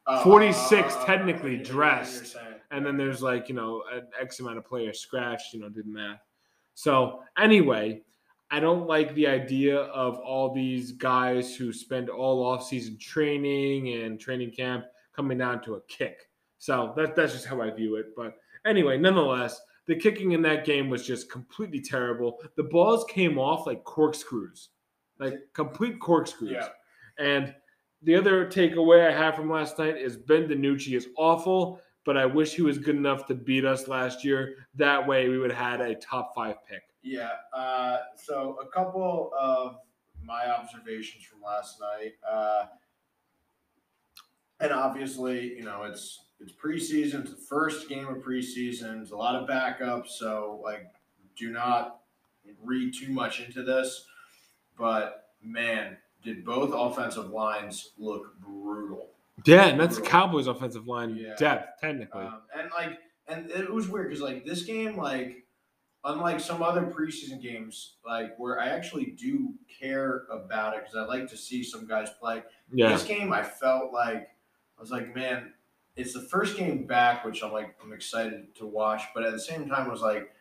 Uh, 0.06 0.24
46 0.24 0.96
uh, 0.96 1.06
technically 1.06 1.58
dressed, 1.58 2.38
and 2.72 2.86
then 2.86 2.96
there's 2.98 3.22
like 3.22 3.50
you 3.50 3.56
know 3.56 3.84
an 3.92 4.08
X 4.20 4.40
amount 4.40 4.58
of 4.58 4.66
players 4.66 5.00
scratched. 5.00 5.54
You 5.54 5.60
know, 5.60 5.70
did 5.70 5.86
math. 5.86 6.22
So 6.76 7.22
anyway, 7.38 8.04
I 8.50 8.60
don't 8.62 8.88
like 8.88 9.14
the 9.16 9.28
idea 9.28 9.78
of 9.78 10.18
all 10.20 10.54
these 10.54 10.94
guys 10.94 11.56
who 11.56 11.74
spend 11.74 12.10
all 12.10 12.46
off 12.46 12.66
season 12.66 12.98
training 12.98 14.02
and 14.02 14.20
training 14.20 14.52
camp 14.52 14.86
coming 15.14 15.38
down 15.40 15.62
to 15.64 15.76
a 15.76 15.82
kick. 15.88 16.30
So 16.58 16.94
that 16.96 17.16
that's 17.16 17.34
just 17.34 17.46
how 17.46 17.62
I 17.62 17.72
view 17.72 17.96
it. 17.98 18.16
But 18.16 18.38
anyway, 18.66 18.98
nonetheless, 18.98 19.60
the 19.88 19.96
kicking 19.96 20.32
in 20.32 20.42
that 20.44 20.66
game 20.66 20.90
was 20.90 21.06
just 21.06 21.30
completely 21.32 21.82
terrible. 21.82 22.40
The 22.56 22.64
balls 22.64 23.06
came 23.10 23.38
off 23.38 23.68
like 23.68 23.84
corkscrews, 23.84 24.70
like 25.20 25.36
complete 25.54 26.00
corkscrews. 26.00 26.52
Yeah. 26.52 26.70
And 27.18 27.54
the 28.04 28.16
other 28.16 28.46
takeaway 28.46 29.08
I 29.08 29.12
have 29.12 29.36
from 29.36 29.50
last 29.50 29.80
night 29.80 29.98
is 29.98 30.18
Ben 30.18 30.48
DiNucci 30.48 30.96
is 30.96 31.08
awful, 31.18 31.82
but 32.06 32.18
I 32.18 32.26
wish 32.26 32.54
he 32.54 32.62
was 32.62 32.78
good 32.78 32.96
enough 32.96 33.26
to 33.28 33.36
beat 33.36 33.66
us 33.66 33.88
last 33.88 34.24
year. 34.24 34.68
That 34.76 35.06
way, 35.06 35.30
we 35.30 35.38
would 35.38 35.52
have 35.52 35.80
had 35.80 35.82
a 35.82 35.96
top 35.96 36.34
five 36.36 36.56
pick. 36.68 36.84
Yeah. 37.02 37.32
Uh, 37.54 37.98
so 38.16 38.58
a 38.62 38.68
couple 38.68 39.32
of 39.38 39.78
my 40.24 40.50
observations 40.50 41.24
from 41.24 41.42
last 41.42 41.80
night, 41.80 42.14
uh, 42.30 42.66
and 44.60 44.72
obviously, 44.72 45.56
you 45.56 45.64
know, 45.64 45.84
it's 45.84 46.26
it's 46.40 46.52
preseason. 46.52 47.22
It's 47.22 47.32
the 47.32 47.46
first 47.50 47.90
game 47.90 48.08
of 48.08 48.18
preseason. 48.18 49.02
It's 49.02 49.12
a 49.12 49.18
lot 49.18 49.36
of 49.36 49.48
backups. 49.48 50.10
So 50.10 50.62
like, 50.64 50.86
do 51.38 51.52
not 51.52 52.00
read 52.64 52.94
too 52.94 53.10
much 53.10 53.40
into 53.40 53.64
this. 53.64 54.06
But 54.78 55.30
man, 55.42 55.98
did 56.28 56.44
both 56.46 56.72
offensive 56.74 57.30
lines 57.32 57.92
look 57.98 58.38
brutal? 58.40 59.10
Yeah, 59.46 59.66
and 59.68 59.80
that's 59.80 59.96
Brutal. 59.96 60.12
Cowboys' 60.12 60.48
offensive 60.48 60.88
line 60.88 61.16
Yeah. 61.16 61.36
depth, 61.36 61.80
technically. 61.80 62.24
Um, 62.26 62.42
and 62.58 62.70
like, 62.72 63.00
and 63.28 63.50
it 63.52 63.72
was 63.72 63.88
weird 63.88 64.10
because 64.10 64.22
like 64.22 64.46
this 64.46 64.64
game, 64.64 64.98
like, 64.98 65.46
unlike 66.04 66.40
some 66.40 66.62
other 66.64 66.82
preseason 66.84 67.42
games, 67.42 67.94
like 68.06 68.38
where 68.38 68.60
I 68.60 68.68
actually 68.70 69.06
do 69.06 69.54
care 69.80 70.26
about 70.32 70.76
it 70.76 70.82
because 70.82 70.96
I 70.96 71.06
like 71.06 71.30
to 71.30 71.38
see 71.38 71.64
some 71.64 71.86
guys 71.88 72.10
play. 72.20 72.44
yeah, 72.74 72.90
This 72.90 73.04
game, 73.04 73.32
I 73.32 73.44
felt 73.44 73.94
like 73.94 74.30
I 74.78 74.82
was 74.82 74.92
like, 74.92 75.16
man, 75.16 75.54
it's 75.96 76.14
the 76.14 76.22
first 76.22 76.58
game 76.58 76.86
back, 76.86 77.24
which 77.26 77.42
I'm 77.44 77.52
like, 77.52 77.76
I'm 77.84 77.94
excited 77.94 78.54
to 78.56 78.66
watch. 78.66 79.02
But 79.14 79.24
at 79.24 79.32
the 79.32 79.40
same 79.40 79.68
time, 79.70 79.88
I 79.88 79.92
was 79.92 80.02
like, 80.02 80.32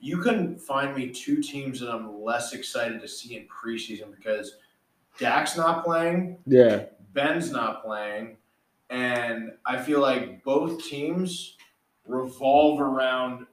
you 0.00 0.18
couldn't 0.18 0.58
find 0.60 0.96
me 0.96 1.10
two 1.10 1.42
teams 1.42 1.80
that 1.80 1.90
I'm 1.90 2.22
less 2.22 2.52
excited 2.54 3.00
to 3.02 3.08
see 3.08 3.36
in 3.36 3.46
preseason 3.48 4.14
because 4.16 4.54
Dak's 5.18 5.56
not 5.56 5.84
playing. 5.84 6.38
yeah, 6.46 6.84
Ben's 7.12 7.50
not 7.50 7.84
playing, 7.84 8.36
and 8.88 9.52
I 9.66 9.78
feel 9.78 10.00
like 10.00 10.42
both 10.44 10.82
teams 10.84 11.56
revolve 12.06 12.80
around 12.80 13.46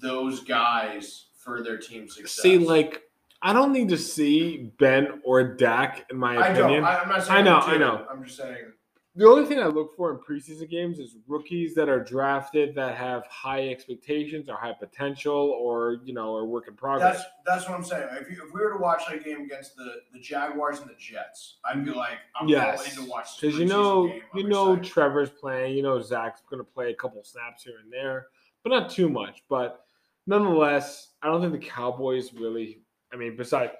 those 0.00 0.40
guys 0.40 1.26
for 1.36 1.62
their 1.62 1.78
team 1.78 2.08
success. 2.08 2.42
See, 2.42 2.58
like, 2.58 3.02
I 3.40 3.52
don't 3.52 3.72
need 3.72 3.88
to 3.90 3.96
see 3.98 4.70
Ben 4.78 5.20
or 5.24 5.54
Dak, 5.56 6.06
in 6.10 6.16
my 6.18 6.36
I 6.36 6.48
opinion. 6.48 6.82
don't. 6.82 6.84
I, 6.84 6.98
I'm 6.98 7.08
not 7.08 7.22
saying 7.24 7.38
I 7.38 7.42
know, 7.42 7.58
I 7.58 7.76
know. 7.78 8.06
I'm 8.10 8.24
just 8.24 8.36
saying 8.36 8.72
the 9.16 9.26
only 9.26 9.46
thing 9.46 9.58
I 9.58 9.66
look 9.66 9.96
for 9.96 10.10
in 10.12 10.18
preseason 10.18 10.70
games 10.70 10.98
is 11.00 11.16
rookies 11.26 11.74
that 11.74 11.88
are 11.88 12.02
drafted 12.02 12.74
that 12.76 12.96
have 12.96 13.26
high 13.26 13.68
expectations 13.68 14.48
or 14.48 14.56
high 14.56 14.74
potential 14.78 15.34
or 15.60 15.98
you 16.04 16.14
know 16.14 16.34
are 16.36 16.44
work 16.44 16.68
in 16.68 16.74
progress. 16.74 17.16
That's 17.16 17.28
that's 17.46 17.68
what 17.68 17.76
I'm 17.78 17.84
saying. 17.84 18.08
If, 18.12 18.30
you, 18.30 18.42
if 18.46 18.54
we 18.54 18.60
were 18.60 18.72
to 18.72 18.78
watch 18.78 19.02
that 19.08 19.24
game 19.24 19.40
against 19.40 19.74
the, 19.76 19.90
the 20.12 20.20
Jaguars 20.20 20.78
and 20.80 20.88
the 20.88 20.94
Jets, 20.98 21.56
I'd 21.64 21.84
be 21.84 21.90
like, 21.90 22.18
I'm 22.40 22.46
Yes. 22.48 22.78
all 22.80 22.84
in 22.84 23.04
to 23.06 23.10
watch 23.10 23.40
Because 23.40 23.58
you 23.58 23.64
know, 23.66 24.06
game. 24.06 24.20
I'm 24.34 24.38
you 24.40 24.48
know, 24.48 24.72
excited. 24.74 24.92
Trevor's 24.92 25.30
playing. 25.30 25.76
You 25.76 25.82
know, 25.82 26.00
Zach's 26.00 26.42
going 26.48 26.60
to 26.60 26.70
play 26.70 26.90
a 26.90 26.94
couple 26.94 27.22
snaps 27.24 27.64
here 27.64 27.78
and 27.82 27.92
there, 27.92 28.26
but 28.62 28.70
not 28.70 28.88
too 28.90 29.08
much. 29.08 29.42
But 29.48 29.84
nonetheless, 30.26 31.08
I 31.22 31.26
don't 31.26 31.40
think 31.40 31.52
the 31.52 31.66
Cowboys 31.66 32.32
really. 32.34 32.82
I 33.12 33.16
mean, 33.16 33.36
besides, 33.36 33.72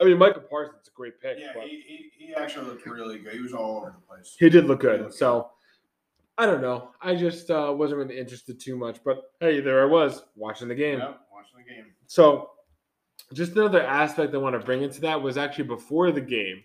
I 0.00 0.04
mean, 0.04 0.18
Michael 0.18 0.42
Parsons 0.42 0.82
is 0.82 0.88
a 0.88 0.90
great 0.92 1.20
pick. 1.20 1.38
yeah, 1.38 1.52
but 1.54 1.64
he, 1.64 1.82
he, 1.86 2.26
he 2.26 2.34
actually 2.34 2.66
looked 2.66 2.86
really 2.86 3.18
good. 3.18 3.32
He 3.32 3.40
was 3.40 3.52
all 3.52 3.78
over 3.78 3.94
the 3.98 4.06
place. 4.06 4.36
he 4.38 4.50
did 4.50 4.66
look 4.66 4.80
good. 4.80 5.00
looked 5.00 5.14
So 5.14 5.50
I 6.38 6.44
don't 6.44 6.60
know. 6.60 6.90
I 7.00 7.14
just 7.14 7.50
uh, 7.50 7.72
wasn't 7.76 7.98
really 7.98 8.18
interested 8.18 8.60
too 8.60 8.76
much. 8.76 8.98
But 9.04 9.32
hey, 9.40 9.60
there 9.60 9.82
I 9.82 9.86
was 9.86 10.22
watching 10.34 10.68
the 10.68 10.74
game. 10.74 10.98
Yep, 10.98 11.20
watching 11.32 11.56
the 11.56 11.74
game. 11.74 11.86
So, 12.06 12.50
just 13.32 13.52
another 13.52 13.82
aspect 13.82 14.34
I 14.34 14.38
want 14.38 14.58
to 14.58 14.64
bring 14.64 14.82
into 14.82 15.00
that 15.00 15.20
was 15.20 15.38
actually 15.38 15.64
before 15.64 16.12
the 16.12 16.20
game. 16.20 16.62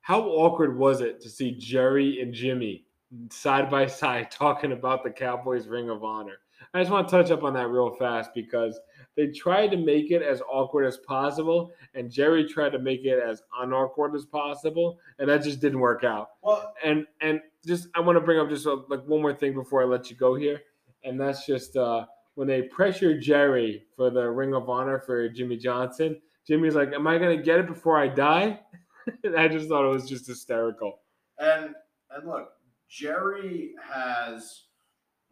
How 0.00 0.22
awkward 0.22 0.78
was 0.78 1.02
it 1.02 1.20
to 1.20 1.28
see 1.28 1.52
Jerry 1.58 2.22
and 2.22 2.32
Jimmy 2.32 2.86
side 3.30 3.70
by 3.70 3.86
side 3.86 4.30
talking 4.30 4.72
about 4.72 5.04
the 5.04 5.10
Cowboys 5.10 5.68
Ring 5.68 5.90
of 5.90 6.02
Honor? 6.02 6.38
I 6.72 6.80
just 6.80 6.90
want 6.90 7.08
to 7.08 7.10
touch 7.10 7.30
up 7.30 7.42
on 7.42 7.52
that 7.54 7.68
real 7.68 7.90
fast 7.90 8.30
because 8.34 8.78
they 9.16 9.28
tried 9.28 9.72
to 9.72 9.76
make 9.76 10.12
it 10.12 10.22
as 10.22 10.40
awkward 10.42 10.86
as 10.86 10.98
possible, 10.98 11.72
and 11.94 12.10
Jerry 12.10 12.44
tried 12.46 12.70
to 12.70 12.78
make 12.78 13.04
it 13.04 13.20
as 13.20 13.42
unawkward 13.60 14.14
as 14.14 14.24
possible, 14.24 14.98
and 15.18 15.28
that 15.28 15.42
just 15.42 15.60
didn't 15.60 15.80
work 15.80 16.04
out 16.04 16.30
Well, 16.42 16.72
and 16.84 17.06
and 17.20 17.40
just 17.66 17.88
I 17.94 18.00
want 18.00 18.16
to 18.16 18.20
bring 18.20 18.38
up 18.38 18.48
just 18.48 18.66
uh 18.66 18.76
like 18.88 19.04
one 19.04 19.20
more 19.20 19.34
thing 19.34 19.52
before 19.54 19.82
I 19.82 19.86
let 19.86 20.10
you 20.10 20.16
go 20.16 20.36
here, 20.36 20.60
and 21.02 21.20
that's 21.20 21.44
just 21.44 21.76
uh, 21.76 22.06
when 22.34 22.46
they 22.46 22.62
pressure 22.62 23.18
Jerry 23.18 23.84
for 23.96 24.10
the 24.10 24.30
Ring 24.30 24.54
of 24.54 24.70
Honor 24.70 25.00
for 25.00 25.28
Jimmy 25.28 25.56
Johnson. 25.56 26.20
Jimmy's 26.46 26.76
like, 26.76 26.92
"Am 26.92 27.06
I 27.06 27.18
gonna 27.18 27.42
get 27.42 27.58
it 27.58 27.66
before 27.66 27.98
I 27.98 28.06
die?" 28.06 28.60
and 29.24 29.36
I 29.36 29.48
just 29.48 29.68
thought 29.68 29.84
it 29.84 29.92
was 29.92 30.08
just 30.08 30.26
hysterical. 30.26 31.00
and 31.38 31.74
and 32.10 32.28
look, 32.28 32.52
Jerry 32.88 33.72
has 33.82 34.64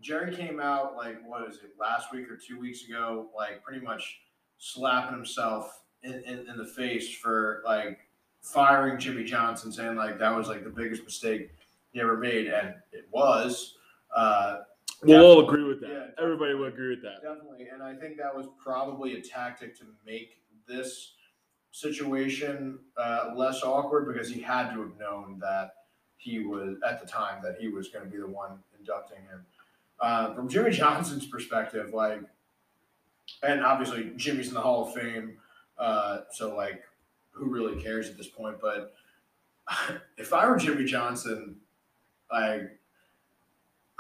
Jerry 0.00 0.34
came 0.34 0.60
out 0.60 0.96
like 0.96 1.18
what 1.26 1.48
is 1.48 1.56
it 1.56 1.72
last 1.78 2.12
week 2.12 2.30
or 2.30 2.36
two 2.36 2.58
weeks 2.58 2.84
ago, 2.84 3.28
like 3.36 3.62
pretty 3.62 3.84
much 3.84 4.20
slapping 4.58 5.14
himself 5.14 5.82
in, 6.02 6.14
in, 6.24 6.48
in 6.48 6.56
the 6.56 6.64
face 6.64 7.12
for 7.14 7.62
like 7.64 7.98
firing 8.42 8.98
Jimmy 8.98 9.24
Johnson, 9.24 9.72
saying 9.72 9.96
like 9.96 10.18
that 10.18 10.34
was 10.34 10.48
like 10.48 10.64
the 10.64 10.70
biggest 10.70 11.04
mistake 11.04 11.50
he 11.92 12.00
ever 12.00 12.16
made, 12.16 12.46
and 12.46 12.74
it 12.92 13.08
was. 13.10 13.74
Uh, 14.14 14.58
We'll 15.04 15.24
all 15.24 15.48
agree 15.48 15.62
with 15.62 15.80
that. 15.82 15.90
Yeah, 15.90 16.22
Everybody 16.24 16.54
will 16.54 16.66
agree 16.66 16.90
with 16.90 17.02
that. 17.02 17.22
Definitely, 17.22 17.68
and 17.72 17.84
I 17.84 17.94
think 17.94 18.16
that 18.16 18.34
was 18.34 18.46
probably 18.60 19.14
a 19.14 19.20
tactic 19.20 19.78
to 19.78 19.84
make 20.04 20.38
this 20.66 21.12
situation 21.70 22.80
uh, 22.96 23.30
less 23.36 23.62
awkward 23.62 24.12
because 24.12 24.28
he 24.28 24.40
had 24.40 24.72
to 24.74 24.80
have 24.80 24.98
known 24.98 25.38
that 25.40 25.70
he 26.16 26.40
was 26.40 26.76
at 26.86 27.00
the 27.00 27.06
time 27.06 27.40
that 27.44 27.56
he 27.60 27.68
was 27.68 27.90
going 27.90 28.04
to 28.04 28.10
be 28.10 28.18
the 28.18 28.26
one 28.26 28.58
inducting 28.76 29.18
him. 29.18 29.46
Uh, 30.00 30.34
from 30.34 30.48
Jimmy 30.48 30.70
Johnson's 30.72 31.26
perspective, 31.26 31.92
like, 31.92 32.20
and 33.42 33.64
obviously 33.64 34.12
Jimmy's 34.16 34.48
in 34.48 34.54
the 34.54 34.60
Hall 34.60 34.86
of 34.86 34.94
Fame, 34.94 35.36
uh, 35.78 36.20
so 36.32 36.56
like, 36.56 36.82
who 37.30 37.46
really 37.46 37.80
cares 37.82 38.08
at 38.08 38.16
this 38.16 38.28
point? 38.28 38.56
But 38.60 38.94
if 40.16 40.32
I 40.32 40.46
were 40.46 40.56
Jimmy 40.56 40.84
Johnson, 40.84 41.56
like. 42.32 42.74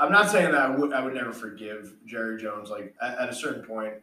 I'm 0.00 0.12
not 0.12 0.30
saying 0.30 0.52
that 0.52 0.60
I 0.60 0.70
would 0.70 0.92
I 0.92 1.04
would 1.04 1.14
never 1.14 1.32
forgive 1.32 1.92
Jerry 2.06 2.40
Jones. 2.40 2.70
Like 2.70 2.94
at, 3.02 3.18
at 3.18 3.28
a 3.30 3.34
certain 3.34 3.64
point, 3.64 3.94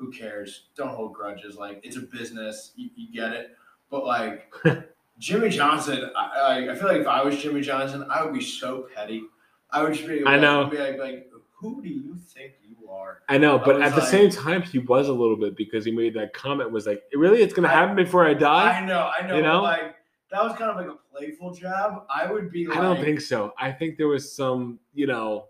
who 0.00 0.10
cares? 0.10 0.68
Don't 0.76 0.94
hold 0.94 1.12
grudges. 1.12 1.56
Like 1.56 1.80
it's 1.82 1.96
a 1.96 2.00
business. 2.00 2.72
You, 2.74 2.88
you 2.96 3.12
get 3.12 3.32
it. 3.32 3.56
But 3.90 4.06
like 4.06 4.50
Jimmy 5.18 5.50
Johnson, 5.50 6.10
I, 6.16 6.38
I 6.38 6.72
I 6.72 6.74
feel 6.74 6.88
like 6.88 7.02
if 7.02 7.06
I 7.06 7.22
was 7.22 7.36
Jimmy 7.36 7.60
Johnson, 7.60 8.06
I 8.10 8.24
would 8.24 8.32
be 8.32 8.40
so 8.40 8.88
petty. 8.94 9.24
I 9.72 9.82
would 9.82 9.94
just 9.94 10.06
be. 10.06 10.24
I 10.26 10.38
know. 10.38 10.66
Be 10.66 10.78
like, 10.78 10.98
like, 10.98 11.30
who 11.58 11.82
do 11.82 11.88
you 11.88 12.16
think 12.16 12.54
you 12.62 12.88
are? 12.88 13.22
I 13.28 13.38
know, 13.38 13.58
but 13.58 13.76
was 13.76 13.84
at 13.84 13.94
the 13.94 14.04
same 14.04 14.30
time, 14.30 14.62
he 14.62 14.78
was 14.78 15.08
a 15.08 15.12
little 15.12 15.36
bit 15.36 15.56
because 15.56 15.84
he 15.84 15.92
made 15.92 16.14
that 16.14 16.32
comment. 16.32 16.70
Was 16.70 16.86
like, 16.86 17.02
really, 17.14 17.42
it's 17.42 17.54
gonna 17.54 17.68
I- 17.68 17.72
happen 17.72 17.96
before 17.96 18.24
I 18.26 18.34
die? 18.34 18.78
I 18.80 18.84
know. 18.86 19.10
I 19.18 19.26
know. 19.26 19.36
You 19.36 19.42
know? 19.42 19.62
Like 19.62 19.94
that 20.30 20.42
was 20.42 20.56
kind 20.56 20.70
of 20.70 20.76
like 20.76 20.86
a 20.86 20.98
playful 21.14 21.54
jab. 21.54 22.02
I 22.14 22.30
would 22.30 22.50
be. 22.50 22.66
Like, 22.66 22.78
I 22.78 22.82
don't 22.82 23.00
think 23.00 23.20
so. 23.20 23.52
I 23.58 23.72
think 23.72 23.98
there 23.98 24.08
was 24.08 24.34
some, 24.34 24.78
you 24.94 25.06
know, 25.06 25.46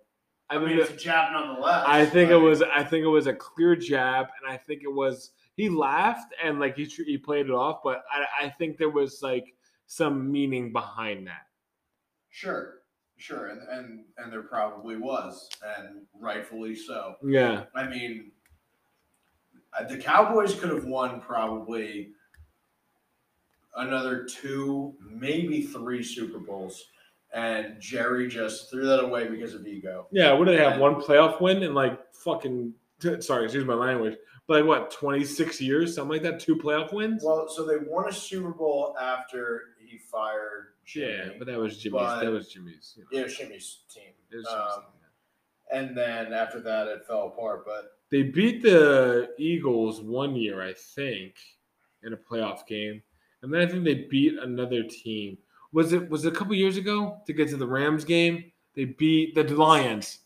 I 0.48 0.58
mean, 0.58 0.78
it's 0.78 0.90
a 0.90 0.96
jab 0.96 1.32
nonetheless. 1.32 1.84
I 1.86 2.04
think 2.04 2.30
it 2.30 2.36
was. 2.36 2.62
I 2.62 2.82
think 2.82 3.04
it 3.04 3.08
was 3.08 3.26
a 3.26 3.34
clear 3.34 3.76
jab, 3.76 4.26
and 4.42 4.52
I 4.52 4.56
think 4.56 4.82
it 4.82 4.92
was. 4.92 5.30
He 5.54 5.68
laughed 5.68 6.32
and 6.42 6.58
like 6.58 6.76
he 6.76 6.84
he 6.84 7.18
played 7.18 7.46
it 7.46 7.52
off, 7.52 7.80
but 7.84 8.02
I, 8.10 8.46
I 8.46 8.48
think 8.48 8.78
there 8.78 8.88
was 8.88 9.20
like 9.22 9.54
some 9.86 10.30
meaning 10.30 10.72
behind 10.72 11.26
that. 11.26 11.46
Sure, 12.30 12.79
sure, 13.20 13.48
and 13.48 13.60
and 13.68 14.04
and 14.18 14.32
there 14.32 14.42
probably 14.42 14.96
was, 14.96 15.48
and 15.78 16.02
rightfully 16.18 16.74
so. 16.74 17.16
Yeah, 17.22 17.64
I 17.74 17.86
mean, 17.88 18.32
uh, 19.78 19.84
the 19.84 19.98
Cowboys 19.98 20.54
could 20.54 20.70
have 20.70 20.84
won 20.84 21.20
probably 21.20 22.10
another 23.76 24.24
two, 24.24 24.94
maybe 25.00 25.62
three 25.62 26.02
Super 26.02 26.38
Bowls, 26.38 26.86
and 27.32 27.80
Jerry 27.80 28.28
just 28.28 28.70
threw 28.70 28.86
that 28.86 29.04
away 29.04 29.28
because 29.28 29.54
of 29.54 29.66
ego. 29.66 30.06
yeah. 30.10 30.32
What 30.32 30.46
do 30.46 30.56
they 30.56 30.62
have? 30.62 30.80
One 30.80 30.96
playoff 30.96 31.40
win 31.40 31.62
and 31.62 31.74
like 31.74 31.98
fucking. 32.12 32.74
Sorry, 33.20 33.44
excuse 33.44 33.64
my 33.64 33.74
language. 33.74 34.16
Like 34.50 34.64
what, 34.64 34.90
twenty 34.90 35.24
six 35.24 35.60
years, 35.60 35.94
something 35.94 36.10
like 36.10 36.22
that. 36.22 36.40
Two 36.40 36.56
playoff 36.56 36.92
wins. 36.92 37.22
Well, 37.24 37.48
so 37.48 37.64
they 37.64 37.76
won 37.76 38.08
a 38.08 38.12
Super 38.12 38.50
Bowl 38.50 38.96
after 39.00 39.62
he 39.78 39.96
fired 39.96 40.74
Jimmy. 40.84 41.06
yeah, 41.12 41.28
but 41.38 41.46
that 41.46 41.56
was 41.58 41.78
Jimmy's. 41.78 42.00
but- 42.00 42.20
that 42.24 42.30
was 42.32 42.48
Jimmy's. 42.48 42.94
You 42.96 43.04
know, 43.04 43.08
yeah, 43.12 43.26
Jimmy's 43.32 43.78
team. 43.94 44.12
it 44.30 44.36
was 44.36 44.46
Jimmy's 44.46 44.72
Um, 44.76 44.82
yeah. 45.72 45.78
and 45.78 45.96
then 45.96 46.32
after 46.32 46.60
that, 46.62 46.88
it 46.88 47.04
fell 47.06 47.28
apart. 47.28 47.64
But 47.64 47.92
They 48.10 48.24
beat 48.24 48.60
the 48.62 49.30
Eagles 49.38 50.00
one 50.00 50.34
year, 50.34 50.60
I 50.62 50.72
think, 50.74 51.36
in 52.02 52.12
a 52.12 52.16
playoff 52.16 52.66
game, 52.66 53.02
and 53.42 53.54
then 53.54 53.60
I 53.60 53.66
think 53.66 53.84
they 53.84 54.06
beat 54.10 54.36
another 54.36 54.82
team. 54.82 55.38
Was 55.72 55.92
it 55.92 56.10
was 56.10 56.24
it 56.24 56.32
a 56.32 56.36
couple 56.36 56.54
years 56.56 56.76
ago 56.76 57.18
to 57.26 57.32
get 57.32 57.48
to 57.50 57.56
the 57.56 57.66
Rams 57.68 58.04
game? 58.04 58.50
They 58.74 58.86
beat 58.86 59.36
the 59.36 59.44
Lions. 59.44 60.18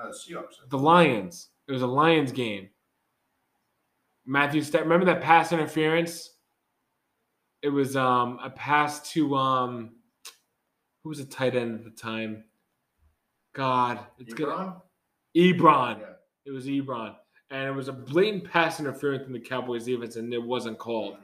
uh, 0.00 0.10
Seahawks. 0.12 0.54
The 0.68 0.78
Lions. 0.78 1.48
It 1.66 1.72
was 1.72 1.82
a 1.82 1.86
Lions 1.88 2.30
game. 2.30 2.68
Matthew, 4.26 4.62
Sta- 4.62 4.80
remember 4.80 5.06
that 5.06 5.20
pass 5.20 5.52
interference? 5.52 6.30
It 7.62 7.68
was 7.70 7.96
um 7.96 8.38
a 8.42 8.50
pass 8.50 9.10
to 9.12 9.34
um 9.36 9.96
who 11.02 11.08
was 11.10 11.20
a 11.20 11.24
tight 11.24 11.54
end 11.54 11.74
at 11.78 11.84
the 11.84 11.90
time? 11.90 12.44
God, 13.54 14.00
it's 14.18 14.34
Ebron? 14.34 14.80
Ebron. 15.36 16.00
Yeah. 16.00 16.06
It 16.46 16.50
was 16.50 16.66
Ebron. 16.66 17.14
And 17.50 17.68
it 17.68 17.72
was 17.72 17.88
a 17.88 17.92
blatant 17.92 18.50
pass 18.50 18.80
interference 18.80 19.26
in 19.26 19.32
the 19.32 19.38
Cowboys 19.40 19.84
defense, 19.84 20.16
and 20.16 20.32
it 20.32 20.42
wasn't 20.42 20.78
called. 20.78 21.16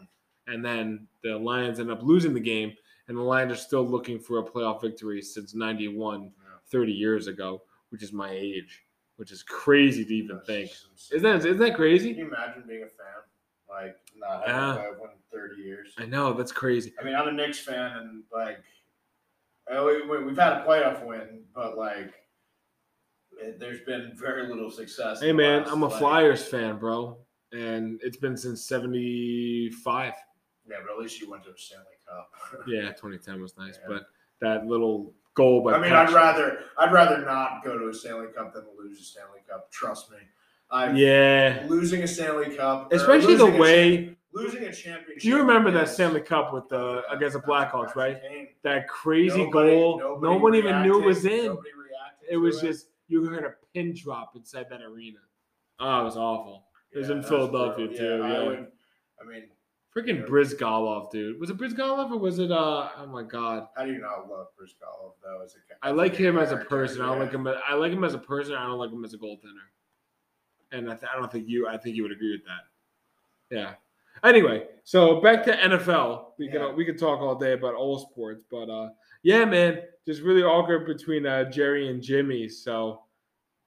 And 0.46 0.64
then 0.64 1.06
the 1.22 1.36
Lions 1.36 1.80
end 1.80 1.90
up 1.90 2.02
losing 2.02 2.34
the 2.34 2.40
game, 2.40 2.72
and 3.08 3.16
the 3.16 3.22
Lions 3.22 3.52
are 3.52 3.56
still 3.56 3.82
looking 3.86 4.18
for 4.20 4.38
a 4.38 4.44
playoff 4.44 4.80
victory 4.80 5.22
since 5.22 5.54
91, 5.54 6.22
Yeah. 6.24 6.30
30 6.70 6.92
years 6.92 7.26
ago, 7.26 7.62
which 7.88 8.02
is 8.02 8.12
my 8.12 8.30
age, 8.30 8.84
which 9.20 9.32
is 9.32 9.42
crazy 9.42 10.02
to 10.02 10.14
even 10.14 10.40
think. 10.46 10.70
Isn't 11.12 11.22
that, 11.24 11.36
isn't 11.44 11.58
that 11.58 11.76
crazy? 11.76 12.14
Can 12.14 12.20
you 12.20 12.28
imagine 12.28 12.64
being 12.66 12.84
a 12.84 12.86
fan? 12.86 13.20
Like, 13.68 13.96
not 14.16 14.44
Yeah. 14.46 14.68
having 14.76 14.82
yeah. 14.92 14.98
won 14.98 15.10
30 15.30 15.60
years. 15.60 15.92
I 15.98 16.06
know, 16.06 16.32
that's 16.32 16.52
crazy. 16.52 16.94
I 16.98 17.04
mean, 17.04 17.14
I'm 17.14 17.28
a 17.28 17.32
Knicks 17.32 17.58
fan, 17.58 17.98
and 17.98 18.22
like, 18.32 18.60
we, 19.70 20.06
we- 20.08 20.24
we've 20.24 20.38
had 20.38 20.54
a 20.54 20.64
playoff 20.64 21.04
win, 21.04 21.42
but 21.54 21.76
like, 21.76 22.14
there's 23.58 23.82
been 23.82 24.12
very 24.16 24.48
little 24.48 24.70
success. 24.70 25.20
Hey, 25.20 25.32
man, 25.32 25.64
I'm 25.66 25.82
a 25.82 25.90
Flyers 25.90 26.46
fan, 26.46 26.78
bro. 26.78 27.18
And 27.52 28.00
it's 28.02 28.16
been 28.16 28.38
since 28.38 28.64
75. 28.64 30.14
Yeah, 30.66 30.76
but 30.82 30.92
at 30.94 30.98
least 30.98 31.20
you 31.20 31.28
went 31.30 31.44
to 31.44 31.50
a 31.50 31.58
Stanley 31.58 31.84
Cup. 32.08 32.30
Yeah, 32.66 32.88
2010 32.92 33.42
was 33.42 33.54
nice. 33.58 33.78
Yeah. 33.82 33.86
But 33.88 34.02
that 34.40 34.66
little 34.66 35.12
goal 35.34 35.62
by 35.62 35.72
I 35.74 35.80
mean, 35.80 35.92
I'd 35.92 36.10
rather 36.12 36.58
I'd 36.78 36.92
rather 36.92 37.24
not 37.24 37.62
go 37.64 37.78
to 37.78 37.88
a 37.88 37.94
Stanley 37.94 38.26
Cup 38.36 38.52
than 38.54 38.64
lose 38.78 39.00
a 39.00 39.04
Stanley 39.04 39.40
Cup. 39.48 39.70
Trust 39.70 40.10
me. 40.10 40.18
I 40.70 40.90
Yeah. 40.92 41.64
losing 41.68 42.02
a 42.02 42.06
Stanley 42.06 42.54
Cup, 42.56 42.92
Especially 42.92 43.34
the 43.36 43.44
losing 43.44 43.58
a 43.58 43.60
way. 43.60 44.16
losing 44.32 44.62
a 44.64 44.72
championship. 44.72 45.20
Do 45.22 45.28
you 45.28 45.38
remember 45.38 45.70
that 45.72 45.88
Stanley 45.88 46.20
Cup 46.20 46.52
with 46.52 46.68
the 46.68 47.02
against 47.10 47.34
the 47.34 47.40
Blackhawks, 47.42 47.94
right? 47.96 48.20
That 48.62 48.88
crazy 48.88 49.44
Nobody- 49.44 49.70
goal. 49.70 49.98
nobody 49.98 50.22
No 50.22 50.36
one 50.38 50.54
even 50.54 50.82
knew 50.82 51.00
it 51.02 51.04
was 51.06 51.24
in. 51.24 51.50
reacted 51.50 52.28
It 52.30 52.36
was 52.36 52.60
just 52.60 52.88
you 53.08 53.24
heard 53.24 53.44
a 53.44 53.54
pin 53.74 53.92
drop 53.94 54.36
inside 54.36 54.66
that 54.70 54.82
arena. 54.82 55.18
Oh, 55.80 56.00
it 56.02 56.04
was 56.04 56.16
awful. 56.16 56.66
It 56.92 56.98
was 56.98 57.10
in 57.10 57.22
Philadelphia, 57.22 57.86
brutal. 57.86 57.96
too, 58.18 58.22
I 58.24 58.28
yeah. 58.32 58.44
would. 58.46 58.72
I 59.20 59.24
mean, 59.24 59.48
Freaking. 59.96 60.24
Bryzgalov, 60.26 61.10
dude. 61.10 61.40
Was 61.40 61.50
it 61.50 61.56
Bryzgalov 61.58 62.12
or 62.12 62.18
was 62.18 62.38
it 62.38 62.52
uh 62.52 62.88
oh 62.96 63.06
my 63.08 63.22
god. 63.24 63.66
How 63.76 63.84
do 63.84 63.92
you 63.92 63.98
not 64.00 64.28
love 64.30 64.46
Bryzgalov 64.60 65.14
though? 65.22 65.42
As 65.44 65.54
a 65.56 65.86
I 65.86 65.90
like 65.90 66.14
him 66.14 66.38
as 66.38 66.52
a 66.52 66.58
person. 66.58 67.02
I 67.02 67.06
don't 67.06 67.18
like 67.18 67.32
him 67.32 67.46
I 67.46 67.74
like 67.74 67.92
him 67.92 68.04
as 68.04 68.14
a 68.14 68.18
person, 68.18 68.54
I 68.54 68.66
don't 68.66 68.78
like 68.78 68.90
him 68.90 69.04
as 69.04 69.14
a 69.14 69.18
goaltender. 69.18 69.66
And 70.72 70.88
I, 70.88 70.94
th- 70.94 71.10
I 71.12 71.18
don't 71.18 71.30
think 71.32 71.48
you 71.48 71.66
I 71.66 71.76
think 71.76 71.96
you 71.96 72.02
would 72.04 72.12
agree 72.12 72.30
with 72.32 72.44
that. 72.44 73.56
Yeah. 73.56 73.74
Anyway, 74.22 74.66
so 74.84 75.20
back 75.20 75.42
to 75.44 75.56
NFL. 75.56 76.32
We 76.38 76.46
Yeah. 76.46 76.52
can 76.68 76.76
we 76.76 76.84
can 76.84 76.96
talk 76.96 77.20
all 77.20 77.34
day 77.34 77.54
about 77.54 77.74
all 77.74 77.98
sports, 77.98 78.44
but 78.48 78.70
uh 78.70 78.90
yeah, 79.24 79.44
man, 79.44 79.80
just 80.06 80.22
really 80.22 80.42
awkward 80.44 80.86
between 80.86 81.26
uh 81.26 81.44
Jerry 81.50 81.88
and 81.88 82.00
Jimmy. 82.00 82.48
So 82.48 83.02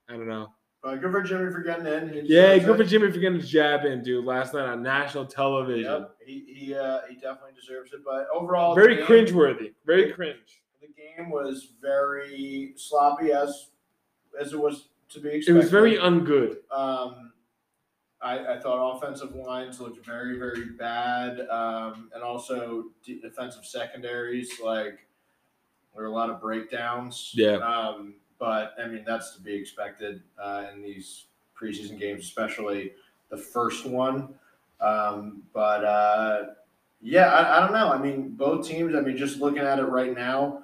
I 0.08 0.14
don't 0.14 0.28
know. 0.28 0.48
But 0.84 1.00
good 1.00 1.12
for 1.12 1.22
Jimmy 1.22 1.50
for 1.50 1.62
getting 1.62 1.86
in. 1.86 2.10
He 2.10 2.20
Yeah, 2.34 2.58
good 2.58 2.76
for. 2.76 2.84
Jimmy 2.84 3.10
for 3.10 3.18
getting 3.18 3.40
his 3.40 3.48
jab 3.48 3.86
in, 3.86 4.02
dude. 4.02 4.26
Last 4.26 4.52
night 4.52 4.66
on 4.68 4.82
national 4.82 5.24
television. 5.24 5.90
Yep, 5.90 6.16
he 6.26 6.44
he 6.46 6.74
uh, 6.74 7.00
he 7.08 7.14
definitely 7.14 7.52
deserves 7.58 7.94
it. 7.94 8.00
But 8.04 8.26
overall, 8.32 8.74
Very 8.74 8.96
game- 8.96 9.06
cringeworthy. 9.06 9.72
Very 9.86 10.12
cringe. 10.12 10.62
The 10.82 10.88
game 10.88 11.30
was 11.30 11.68
very 11.80 12.74
sloppy 12.76 13.32
as 13.32 13.70
as 14.38 14.52
it 14.52 14.60
was 14.60 14.88
to 15.08 15.20
be 15.20 15.30
expected. 15.30 15.54
It 15.54 15.56
was 15.58 15.70
very 15.70 15.96
ungood. 15.96 16.56
Um, 16.70 17.32
I, 18.20 18.56
I 18.56 18.60
thought 18.60 18.96
offensive 18.98 19.34
lines 19.34 19.80
looked 19.80 20.04
very, 20.04 20.38
very 20.38 20.66
bad, 20.66 21.48
um, 21.48 22.10
and 22.14 22.22
also 22.22 22.90
defensive 23.02 23.64
secondaries. 23.64 24.60
Like 24.62 25.06
there 25.94 26.02
were 26.02 26.06
a 26.06 26.12
lot 26.12 26.28
of 26.28 26.42
breakdowns. 26.42 27.30
Yeah. 27.34 27.56
Um, 27.56 28.16
but 28.38 28.74
I 28.82 28.86
mean 28.88 29.04
that's 29.06 29.34
to 29.34 29.40
be 29.40 29.54
expected 29.54 30.22
uh, 30.42 30.66
in 30.72 30.82
these 30.82 31.24
preseason 31.60 31.98
games, 31.98 32.24
especially 32.24 32.92
the 33.30 33.36
first 33.36 33.86
one. 33.86 34.34
Um, 34.80 35.42
but 35.52 35.84
uh, 35.84 36.42
yeah, 37.00 37.28
I, 37.28 37.56
I 37.56 37.60
don't 37.60 37.72
know. 37.72 37.90
I 37.92 37.98
mean, 37.98 38.30
both 38.30 38.66
teams. 38.66 38.94
I 38.94 39.00
mean, 39.00 39.16
just 39.16 39.38
looking 39.38 39.62
at 39.62 39.78
it 39.78 39.84
right 39.84 40.14
now, 40.14 40.62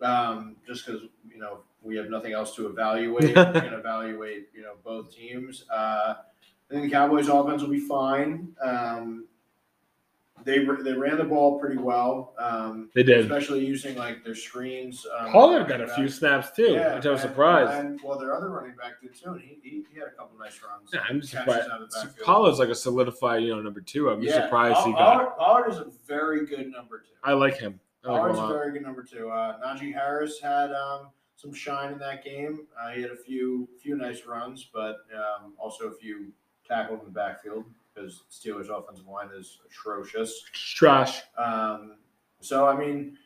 um, 0.00 0.56
just 0.66 0.86
because 0.86 1.02
you 1.30 1.38
know 1.38 1.60
we 1.82 1.96
have 1.96 2.10
nothing 2.10 2.32
else 2.32 2.54
to 2.56 2.66
evaluate, 2.66 3.24
we 3.28 3.32
can 3.32 3.74
evaluate 3.74 4.48
you 4.54 4.62
know 4.62 4.74
both 4.84 5.14
teams. 5.14 5.64
Uh, 5.70 6.14
I 6.68 6.74
think 6.74 6.84
the 6.84 6.90
Cowboys' 6.90 7.28
offense 7.28 7.62
will 7.62 7.70
be 7.70 7.80
fine. 7.80 8.48
Um, 8.60 9.26
they 10.46 10.64
they 10.82 10.94
ran 10.94 11.18
the 11.18 11.24
ball 11.24 11.58
pretty 11.60 11.76
well, 11.76 12.32
um, 12.38 12.88
They 12.94 13.02
did. 13.02 13.18
especially 13.20 13.66
using 13.66 13.96
like 13.96 14.24
their 14.24 14.34
screens. 14.34 15.04
Um, 15.18 15.32
Pollard 15.32 15.68
got 15.68 15.80
a 15.80 15.84
running 15.86 15.94
few 15.96 16.08
snaps 16.08 16.50
too, 16.52 16.72
Yeah, 16.72 16.94
which 16.94 17.04
I 17.04 17.10
was 17.10 17.20
and- 17.22 17.30
surprised. 17.30 17.84
And 17.84 18.00
well, 18.02 18.18
their 18.18 18.34
other 18.34 18.48
running 18.48 18.76
back 18.76 19.00
did 19.02 19.14
too, 19.14 19.32
and 19.32 19.40
he, 19.42 19.58
he, 19.62 19.84
he 19.92 19.98
had 19.98 20.08
a 20.08 20.12
couple 20.12 20.38
nice 20.38 20.58
runs. 20.66 20.88
Yeah, 20.94 21.00
I'm 21.08 21.20
surprised. 21.22 21.68
out 21.68 21.82
of 21.82 21.90
the 21.90 21.96
backfield. 22.02 22.24
Pollard's 22.24 22.58
like 22.58 22.68
a 22.70 22.74
solidified, 22.74 23.42
you 23.42 23.54
know, 23.54 23.60
number 23.60 23.80
two. 23.80 24.08
I'm 24.08 24.22
Yeah, 24.22 24.44
surprised 24.44 24.86
he 24.86 24.92
got. 24.92 25.36
Pollard, 25.36 25.68
is 25.68 25.78
a 25.78 25.86
very 26.06 26.46
good 26.46 26.70
number 26.70 27.00
two. 27.00 27.12
I 27.24 27.32
like 27.34 27.58
him. 27.58 27.78
I 28.04 28.12
like 28.12 28.20
Pollard's 28.20 28.38
a 28.38 28.46
very 28.46 28.72
good 28.72 28.82
number 28.82 29.02
two. 29.02 29.28
Uh, 29.30 29.58
Najee 29.60 29.92
Harris 29.92 30.38
had 30.40 30.70
um, 30.72 31.08
some 31.34 31.52
shine 31.52 31.92
in 31.92 31.98
that 31.98 32.24
game. 32.24 32.66
Uh, 32.80 32.90
he 32.92 33.02
had 33.02 33.10
a 33.10 33.16
few 33.16 33.68
few 33.82 33.96
nice 33.96 34.24
runs, 34.26 34.70
but 34.72 34.98
um, 35.12 35.54
also 35.58 35.86
a 35.88 35.92
few 35.92 36.32
tackled 36.68 37.00
in 37.00 37.04
the 37.06 37.10
backfield 37.12 37.64
because 37.96 38.24
Steelers' 38.30 38.68
offensive 38.68 39.06
line 39.06 39.28
is 39.36 39.58
atrocious. 39.66 40.42
Trash. 40.52 41.22
Um, 41.38 41.96
so 42.40 42.66
I 42.66 42.76
mean, 42.76 43.16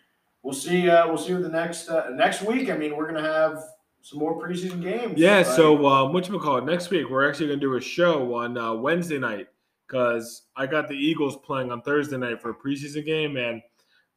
we'll 0.42 0.54
see. 0.54 0.88
Uh, 0.88 1.06
we'll 1.08 1.18
see 1.18 1.32
what 1.34 1.42
the 1.42 1.48
next 1.48 1.88
uh, 1.88 2.10
next 2.12 2.42
week. 2.42 2.70
I 2.70 2.76
mean, 2.76 2.96
we're 2.96 3.06
gonna 3.06 3.22
have 3.22 3.62
some 4.02 4.18
more 4.18 4.40
preseason 4.40 4.82
games. 4.82 5.14
Yeah. 5.18 5.38
right? 5.38 5.46
So 5.46 5.86
um, 5.86 6.12
what 6.12 6.28
you 6.28 6.38
call 6.38 6.58
it? 6.58 6.64
Next 6.64 6.90
week 6.90 7.10
we're 7.10 7.28
actually 7.28 7.48
gonna 7.48 7.60
do 7.60 7.76
a 7.76 7.80
show 7.80 8.34
on 8.34 8.56
uh, 8.56 8.74
Wednesday 8.74 9.18
night 9.18 9.48
because 9.86 10.42
I 10.56 10.66
got 10.66 10.88
the 10.88 10.94
Eagles 10.94 11.36
playing 11.38 11.72
on 11.72 11.82
Thursday 11.82 12.16
night 12.16 12.40
for 12.40 12.50
a 12.50 12.54
preseason 12.54 13.04
game, 13.04 13.36
and 13.36 13.60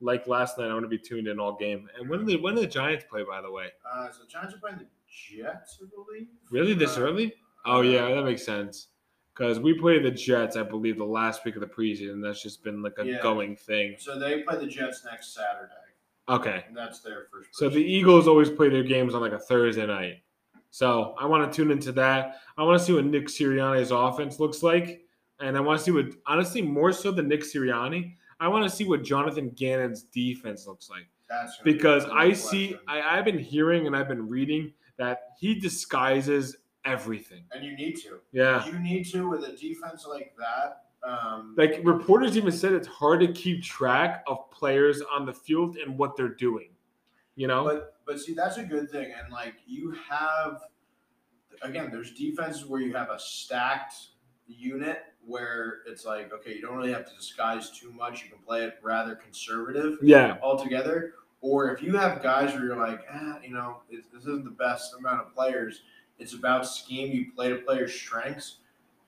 like 0.01 0.27
last 0.27 0.57
night, 0.57 0.65
I'm 0.65 0.75
gonna 0.75 0.87
be 0.87 0.99
tuned 0.99 1.27
in 1.27 1.39
all 1.39 1.55
game. 1.55 1.89
And 1.99 2.09
when 2.09 2.19
do 2.19 2.25
the 2.25 2.37
when 2.37 2.55
do 2.55 2.61
the 2.61 2.67
Giants 2.67 3.05
play? 3.09 3.23
By 3.23 3.41
the 3.41 3.51
way, 3.51 3.67
uh, 3.91 4.11
so 4.11 4.19
Giants 4.29 4.53
are 4.53 4.59
playing 4.59 4.77
the 4.77 4.85
Jets, 5.07 5.79
I 5.81 5.85
believe. 5.93 6.27
really 6.51 6.73
this 6.73 6.97
Uh, 6.97 7.01
early? 7.01 7.33
Oh 7.65 7.81
yeah, 7.81 8.13
that 8.13 8.23
makes 8.23 8.43
sense. 8.43 8.87
Because 9.35 9.59
we 9.59 9.73
played 9.73 10.03
the 10.03 10.11
Jets, 10.11 10.55
I 10.55 10.63
believe, 10.63 10.97
the 10.97 11.03
last 11.05 11.43
week 11.43 11.55
of 11.55 11.61
the 11.61 11.67
preseason. 11.67 12.21
That's 12.21 12.41
just 12.41 12.63
been 12.63 12.81
like 12.83 12.99
a 12.99 13.05
Yeah. 13.05 13.21
going 13.21 13.55
thing. 13.55 13.95
So 13.97 14.19
they 14.19 14.43
play 14.43 14.57
the 14.57 14.67
Jets 14.67 15.03
next 15.05 15.33
Saturday, 15.33 15.73
Okay. 16.29 16.63
and 16.67 16.77
that's 16.77 16.99
their 16.99 17.27
first. 17.31 17.49
So 17.55 17.67
the. 17.69 17.79
Eagles 17.83 18.27
always 18.27 18.49
play 18.51 18.69
their 18.69 18.83
games 18.83 19.15
on 19.15 19.21
like 19.21 19.31
a 19.31 19.39
Thursday 19.39 19.85
night. 19.87 20.21
So 20.69 21.15
I 21.19 21.25
want 21.25 21.51
to 21.51 21.55
tune 21.55 21.71
into 21.71 21.91
that. 21.93 22.41
I 22.57 22.63
want 22.63 22.79
to 22.79 22.85
see 22.85 22.93
what 22.93 23.05
Nick 23.05 23.27
Sirianni's 23.27 23.91
offense 23.91 24.39
looks 24.39 24.61
like. 24.63 25.01
And 25.39 25.57
I 25.57 25.59
want 25.61 25.79
to 25.79 25.83
see 25.83 25.91
what, 25.91 26.05
honestly, 26.25 26.61
more 26.61 26.91
so 26.93 27.11
than 27.11 27.27
Nick 27.27 27.41
Sirianni, 27.41 28.15
I 28.39 28.47
want 28.47 28.63
to 28.63 28.69
see 28.75 28.83
what 28.85 29.03
Jonathan 29.03 29.49
Gannon's 29.51 30.03
defense 30.03 30.65
looks 30.67 30.89
like. 30.89 31.07
That's 31.29 31.57
Because 31.63 32.05
I 32.05 32.33
see. 32.33 32.77
I, 32.87 33.01
I've 33.17 33.25
been 33.25 33.39
hearing 33.39 33.87
and 33.87 33.95
I've 33.95 34.07
been 34.07 34.27
reading 34.29 34.73
that 34.97 35.29
he 35.39 35.59
disguises 35.59 36.55
everything. 36.85 37.43
and 37.51 37.63
you 37.63 37.75
need 37.75 37.95
to. 37.97 38.19
Yeah. 38.31 38.65
You 38.65 38.79
need 38.79 39.05
to 39.11 39.29
with 39.29 39.43
a 39.43 39.55
defense 39.55 40.05
like 40.07 40.33
that. 40.37 40.85
Um, 41.07 41.53
Like 41.57 41.81
reporters 41.83 42.37
even 42.37 42.51
said 42.51 42.71
it's 42.73 42.87
hard 42.87 43.19
to 43.21 43.27
keep 43.33 43.61
track 43.61 44.23
of 44.27 44.49
players 44.51 45.01
on 45.11 45.25
the 45.25 45.33
field 45.33 45.77
and 45.77 45.97
what 45.97 46.15
they're 46.15 46.29
doing. 46.29 46.69
You 47.35 47.47
know? 47.47 47.63
but 47.63 47.95
but 48.05 48.19
see, 48.19 48.33
that's 48.33 48.57
a 48.57 48.63
good 48.63 48.89
thing. 48.91 49.11
And 49.21 49.31
like 49.31 49.55
you 49.65 49.95
have, 50.09 50.61
again, 51.61 51.89
there's 51.91 52.13
defenses 52.13 52.65
where 52.65 52.81
you 52.81 52.93
have 52.93 53.09
a 53.09 53.19
stacked 53.19 53.95
unit 54.47 55.03
where 55.25 55.79
it's 55.87 56.05
like, 56.05 56.31
okay, 56.33 56.53
you 56.53 56.61
don't 56.61 56.75
really 56.75 56.91
have 56.91 57.05
to 57.09 57.15
disguise 57.15 57.71
too 57.71 57.91
much. 57.91 58.23
You 58.23 58.29
can 58.29 58.39
play 58.39 58.63
it 58.63 58.75
rather 58.81 59.15
conservative 59.15 59.97
yeah. 60.01 60.37
altogether. 60.41 61.13
Or 61.41 61.73
if 61.73 61.81
you 61.81 61.95
have 61.97 62.23
guys 62.23 62.53
where 62.53 62.63
you're 62.65 62.77
like, 62.77 63.01
eh, 63.11 63.33
you 63.43 63.53
know, 63.53 63.81
this 63.89 64.21
isn't 64.21 64.45
the 64.45 64.51
best 64.51 64.93
amount 64.97 65.21
of 65.21 65.33
players. 65.33 65.81
It's 66.19 66.33
about 66.33 66.67
scheme. 66.67 67.11
You 67.11 67.31
play 67.35 67.49
to 67.49 67.55
players' 67.57 67.93
strengths. 67.93 68.57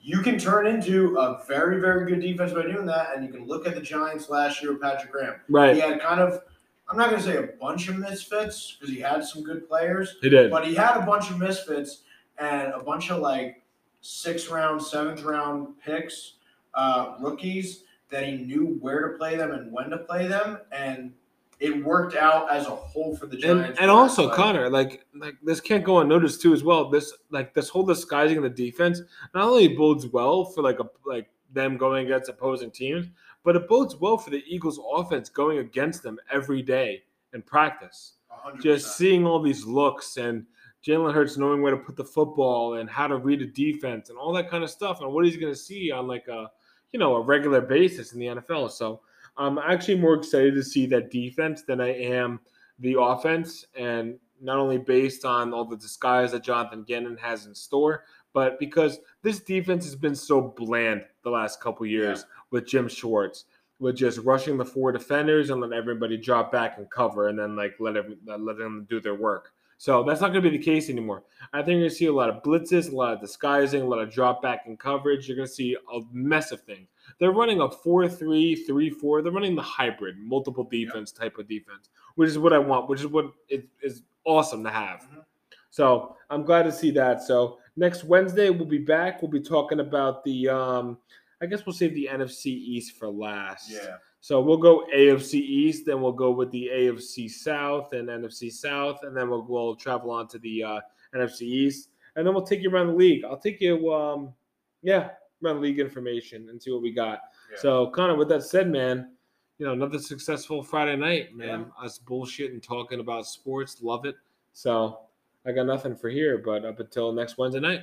You 0.02 0.22
can 0.22 0.38
turn 0.38 0.68
into 0.68 1.18
a 1.18 1.44
very, 1.48 1.80
very 1.80 2.06
good 2.10 2.22
defense 2.22 2.54
by 2.54 2.64
doing 2.64 2.86
that. 2.86 3.16
And 3.16 3.26
you 3.26 3.32
can 3.32 3.48
look 3.48 3.66
at 3.68 3.74
the 3.76 3.82
Giants 3.82 4.30
last 4.30 4.62
year 4.62 4.74
with 4.74 4.82
Patrick 4.82 5.12
Graham. 5.12 5.36
Right. 5.50 5.74
He 5.76 5.82
had 5.82 6.00
kind 6.00 6.20
of, 6.22 6.42
I'm 6.90 6.98
not 6.98 7.10
going 7.10 7.22
to 7.22 7.28
say 7.28 7.38
a 7.38 7.50
bunch 7.60 7.88
of 7.90 7.98
misfits 7.98 8.78
because 8.80 8.94
he 8.94 9.00
had 9.02 9.24
some 9.24 9.42
good 9.44 9.68
players, 9.68 10.18
He 10.22 10.30
did. 10.30 10.52
but 10.52 10.68
he 10.68 10.76
had 10.76 10.98
a 10.98 11.06
bunch 11.06 11.32
of 11.32 11.40
misfits 11.40 12.02
and 12.38 12.72
a 12.74 12.80
bunch 12.80 13.10
of 13.10 13.20
like 13.20 13.64
sixth 14.02 14.50
round, 14.52 14.82
seventh 14.84 15.24
round 15.24 15.80
picks, 15.84 16.34
uh, 16.76 17.16
rookies 17.20 17.84
that 18.10 18.28
he 18.28 18.38
knew 18.38 18.78
where 18.82 19.10
to 19.10 19.18
play 19.18 19.36
them 19.36 19.52
and 19.52 19.72
when 19.72 19.90
to 19.90 19.98
play 19.98 20.28
them. 20.28 20.60
And 20.72 21.12
it 21.60 21.84
worked 21.84 22.16
out 22.16 22.52
as 22.52 22.66
a 22.68 22.72
whole 22.72 23.16
for 23.16 23.28
the 23.28 23.36
and 23.36 23.60
Giants. 23.62 23.80
and 23.80 23.90
where 23.90 23.98
also 23.98 24.28
like- 24.28 24.36
Connor, 24.36 24.70
like 24.70 25.06
like 25.16 25.36
this 25.44 25.62
can't 25.62 25.84
go 25.84 26.00
unnoticed 26.00 26.42
too 26.42 26.54
as 26.54 26.64
well. 26.64 26.90
This 26.90 27.14
like 27.32 27.54
this 27.54 27.70
whole 27.70 27.84
disguising 27.84 28.38
of 28.38 28.44
the 28.44 28.50
defense 28.50 29.02
not 29.34 29.46
only 29.46 29.68
bodes 29.70 30.08
well 30.08 30.46
for 30.46 30.62
like 30.62 30.80
a 30.80 30.90
like 31.06 31.30
them 31.54 31.78
going 31.78 32.06
against 32.06 32.30
opposing 32.30 32.72
teams, 32.72 33.08
but 33.44 33.56
it 33.56 33.68
bodes 33.68 33.96
well 33.96 34.18
for 34.18 34.30
the 34.30 34.44
Eagles 34.48 34.80
offense 34.94 35.30
going 35.30 35.60
against 35.60 36.04
them 36.04 36.20
every 36.32 36.62
day 36.62 37.04
in 37.34 37.42
practice. 37.42 38.14
100%. 38.46 38.62
Just 38.62 38.98
seeing 38.98 39.26
all 39.26 39.42
these 39.42 39.66
looks 39.66 40.18
and 40.18 40.46
Jalen 40.86 41.14
Hurts 41.14 41.38
knowing 41.38 41.62
where 41.62 41.72
to 41.72 41.78
put 41.78 41.96
the 41.96 42.04
football 42.04 42.76
and 42.76 42.90
how 42.90 43.08
to 43.08 43.18
read 43.18 43.42
a 43.42 43.48
defense 43.48 44.10
and 44.10 44.18
all 44.20 44.32
that 44.34 44.50
kind 44.50 44.64
of 44.64 44.70
stuff 44.70 45.02
and 45.02 45.12
what 45.12 45.26
he's 45.26 45.38
going 45.38 45.52
to 45.52 45.58
see 45.60 45.90
on 45.92 46.08
like 46.08 46.28
a 46.28 46.52
you 46.92 47.00
know 47.00 47.16
a 47.16 47.22
regular 47.22 47.62
basis 47.62 48.14
in 48.14 48.20
the 48.20 48.28
NFL. 48.28 48.70
So 48.72 49.02
I'm 49.38 49.58
actually 49.58 49.96
more 49.96 50.16
excited 50.16 50.56
to 50.56 50.64
see 50.64 50.86
that 50.88 51.12
defense 51.12 51.64
than 51.64 51.82
I 51.82 51.94
am 51.94 52.40
the 52.80 53.00
offense, 53.00 53.66
and 53.78 54.18
not 54.42 54.58
only 54.58 54.78
based 54.78 55.26
on 55.26 55.54
all 55.54 55.66
the 55.66 55.78
disguise 55.78 56.32
that 56.32 56.44
Jonathan 56.44 56.84
Gannon 56.84 57.18
has 57.18 57.46
in 57.46 57.56
store, 57.56 58.04
but 58.34 58.60
because 58.60 59.00
this 59.22 59.40
defense 59.40 59.86
has 59.86 59.96
been 59.96 60.16
so 60.16 60.42
bland 60.42 61.06
the 61.24 61.30
last 61.30 61.62
couple 61.62 61.86
years 61.86 62.26
with 62.52 62.68
Jim 62.68 62.88
Schwartz, 62.90 63.46
with 63.80 63.96
just 63.96 64.20
rushing 64.20 64.58
the 64.58 64.66
four 64.66 64.92
defenders 64.92 65.50
and 65.50 65.62
letting 65.62 65.78
everybody 65.78 66.18
drop 66.18 66.52
back 66.52 66.78
and 66.78 66.90
cover, 66.92 67.30
and 67.30 67.40
then 67.40 67.56
like 67.56 67.76
let 67.80 67.96
every, 67.96 68.18
uh, 68.30 68.38
let 68.38 68.58
them 68.58 68.86
do 68.90 69.00
their 69.00 69.16
work. 69.16 69.52
So 69.78 70.04
that's 70.04 70.22
not 70.22 70.32
going 70.32 70.44
to 70.44 70.50
be 70.50 70.58
the 70.58 70.64
case 70.64 70.90
anymore. 70.90 71.24
I 71.52 71.58
think 71.58 71.72
you're 71.72 71.80
going 71.80 71.90
to 71.90 71.96
see 71.96 72.06
a 72.06 72.14
lot 72.14 72.30
of 72.30 72.42
blitzes, 72.44 72.92
a 72.92 72.96
lot 72.96 73.14
of 73.14 73.20
disguising, 73.20 73.82
a 73.82 73.88
lot 73.88 74.00
of 74.00 74.10
drop 74.12 74.42
back 74.42 74.64
and 74.68 74.80
coverage. 74.80 75.28
You're 75.28 75.36
going 75.36 75.50
to 75.50 75.54
see 75.54 75.76
a 75.94 76.00
mess 76.14 76.52
of 76.52 76.62
things. 76.62 76.88
They're 77.20 77.32
running 77.32 77.62
a 77.62 77.70
4 77.70 78.08
3, 78.08 78.56
3 78.56 78.90
4. 78.90 79.22
They're 79.22 79.32
running 79.32 79.56
the 79.56 79.62
hybrid, 79.62 80.18
multiple 80.18 80.64
defense 80.64 81.12
type 81.12 81.38
of 81.38 81.48
defense, 81.48 81.90
which 82.16 82.30
is 82.30 82.38
what 82.38 82.54
I 82.54 82.60
want, 82.60 82.90
which 82.90 83.02
is 83.02 83.08
what 83.08 83.32
it 83.50 83.68
is 83.82 84.04
awesome 84.26 84.64
to 84.64 84.70
have. 84.70 85.02
Mhm. 85.02 85.24
So 85.70 86.16
I'm 86.30 86.44
glad 86.44 86.64
to 86.64 86.72
see 86.72 86.92
that. 86.92 87.22
So 87.22 87.60
next 87.76 88.04
Wednesday, 88.04 88.50
we'll 88.50 88.66
be 88.66 88.78
back. 88.78 89.22
We'll 89.22 89.32
be 89.32 89.42
talking 89.42 89.82
about 89.82 90.24
the, 90.24 90.50
um, 90.50 90.98
I 91.42 91.46
guess 91.46 91.66
we'll 91.66 91.74
save 91.74 91.94
the 91.94 92.08
NFC 92.10 92.52
East 92.52 92.98
for 92.98 93.10
last. 93.10 93.70
Yeah. 93.70 93.98
So 94.22 94.42
we'll 94.42 94.58
go 94.58 94.88
AFC 94.92 95.36
East, 95.40 95.86
then 95.86 96.02
we'll 96.02 96.12
go 96.12 96.32
with 96.32 96.50
the 96.50 96.70
AFC 96.74 97.30
South 97.30 97.94
and 97.94 98.10
NFC 98.10 98.50
South, 98.52 99.04
and 99.04 99.16
then 99.16 99.30
we'll, 99.30 99.44
we'll 99.44 99.76
travel 99.76 100.10
on 100.10 100.28
to 100.30 100.40
the 100.40 100.64
uh, 100.64 100.80
NFC 101.14 101.42
East, 101.42 101.90
and 102.16 102.26
then 102.26 102.34
we'll 102.34 102.46
take 102.46 102.62
you 102.62 102.72
around 102.72 102.88
the 102.88 102.94
league. 102.94 103.24
I'll 103.24 103.38
take 103.38 103.62
you, 103.62 103.94
um, 103.94 104.34
yeah, 104.82 105.10
run 105.42 105.62
league 105.62 105.80
information 105.80 106.50
and 106.50 106.62
see 106.62 106.72
what 106.72 106.82
we 106.82 106.92
got. 106.92 107.20
Yeah. 107.52 107.58
So, 107.60 107.88
Connor, 107.88 108.16
with 108.16 108.30
that 108.30 108.44
said, 108.44 108.70
man, 108.70 109.12
you 109.58 109.66
know, 109.66 109.74
another 109.74 110.00
successful 110.00 110.64
Friday 110.64 110.96
night, 110.96 111.36
man. 111.36 111.72
Us 111.82 112.00
bullshitting, 112.06 112.62
talking 112.62 113.00
about 113.00 113.26
sports, 113.26 113.82
love 113.82 114.06
it. 114.06 114.16
So, 114.54 115.00
I 115.46 115.52
got 115.52 115.68
nothing 115.68 115.96
for 115.96 116.10
here, 116.10 116.40
but 116.40 116.66
up 116.66 116.80
until 116.80 117.12
next 117.12 117.38
Wednesday 117.38 117.60
night, 117.60 117.82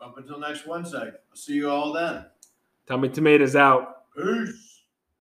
Up 0.00 0.18
until 0.18 0.40
next 0.40 0.66
Wednesday. 0.66 0.98
I'll 0.98 1.36
see 1.36 1.54
you 1.54 1.70
all 1.70 1.92
then. 1.92 2.26
Tommy 2.88 3.08
Tomatoes 3.08 3.54
out. 3.54 4.12
Peace. 4.16 4.71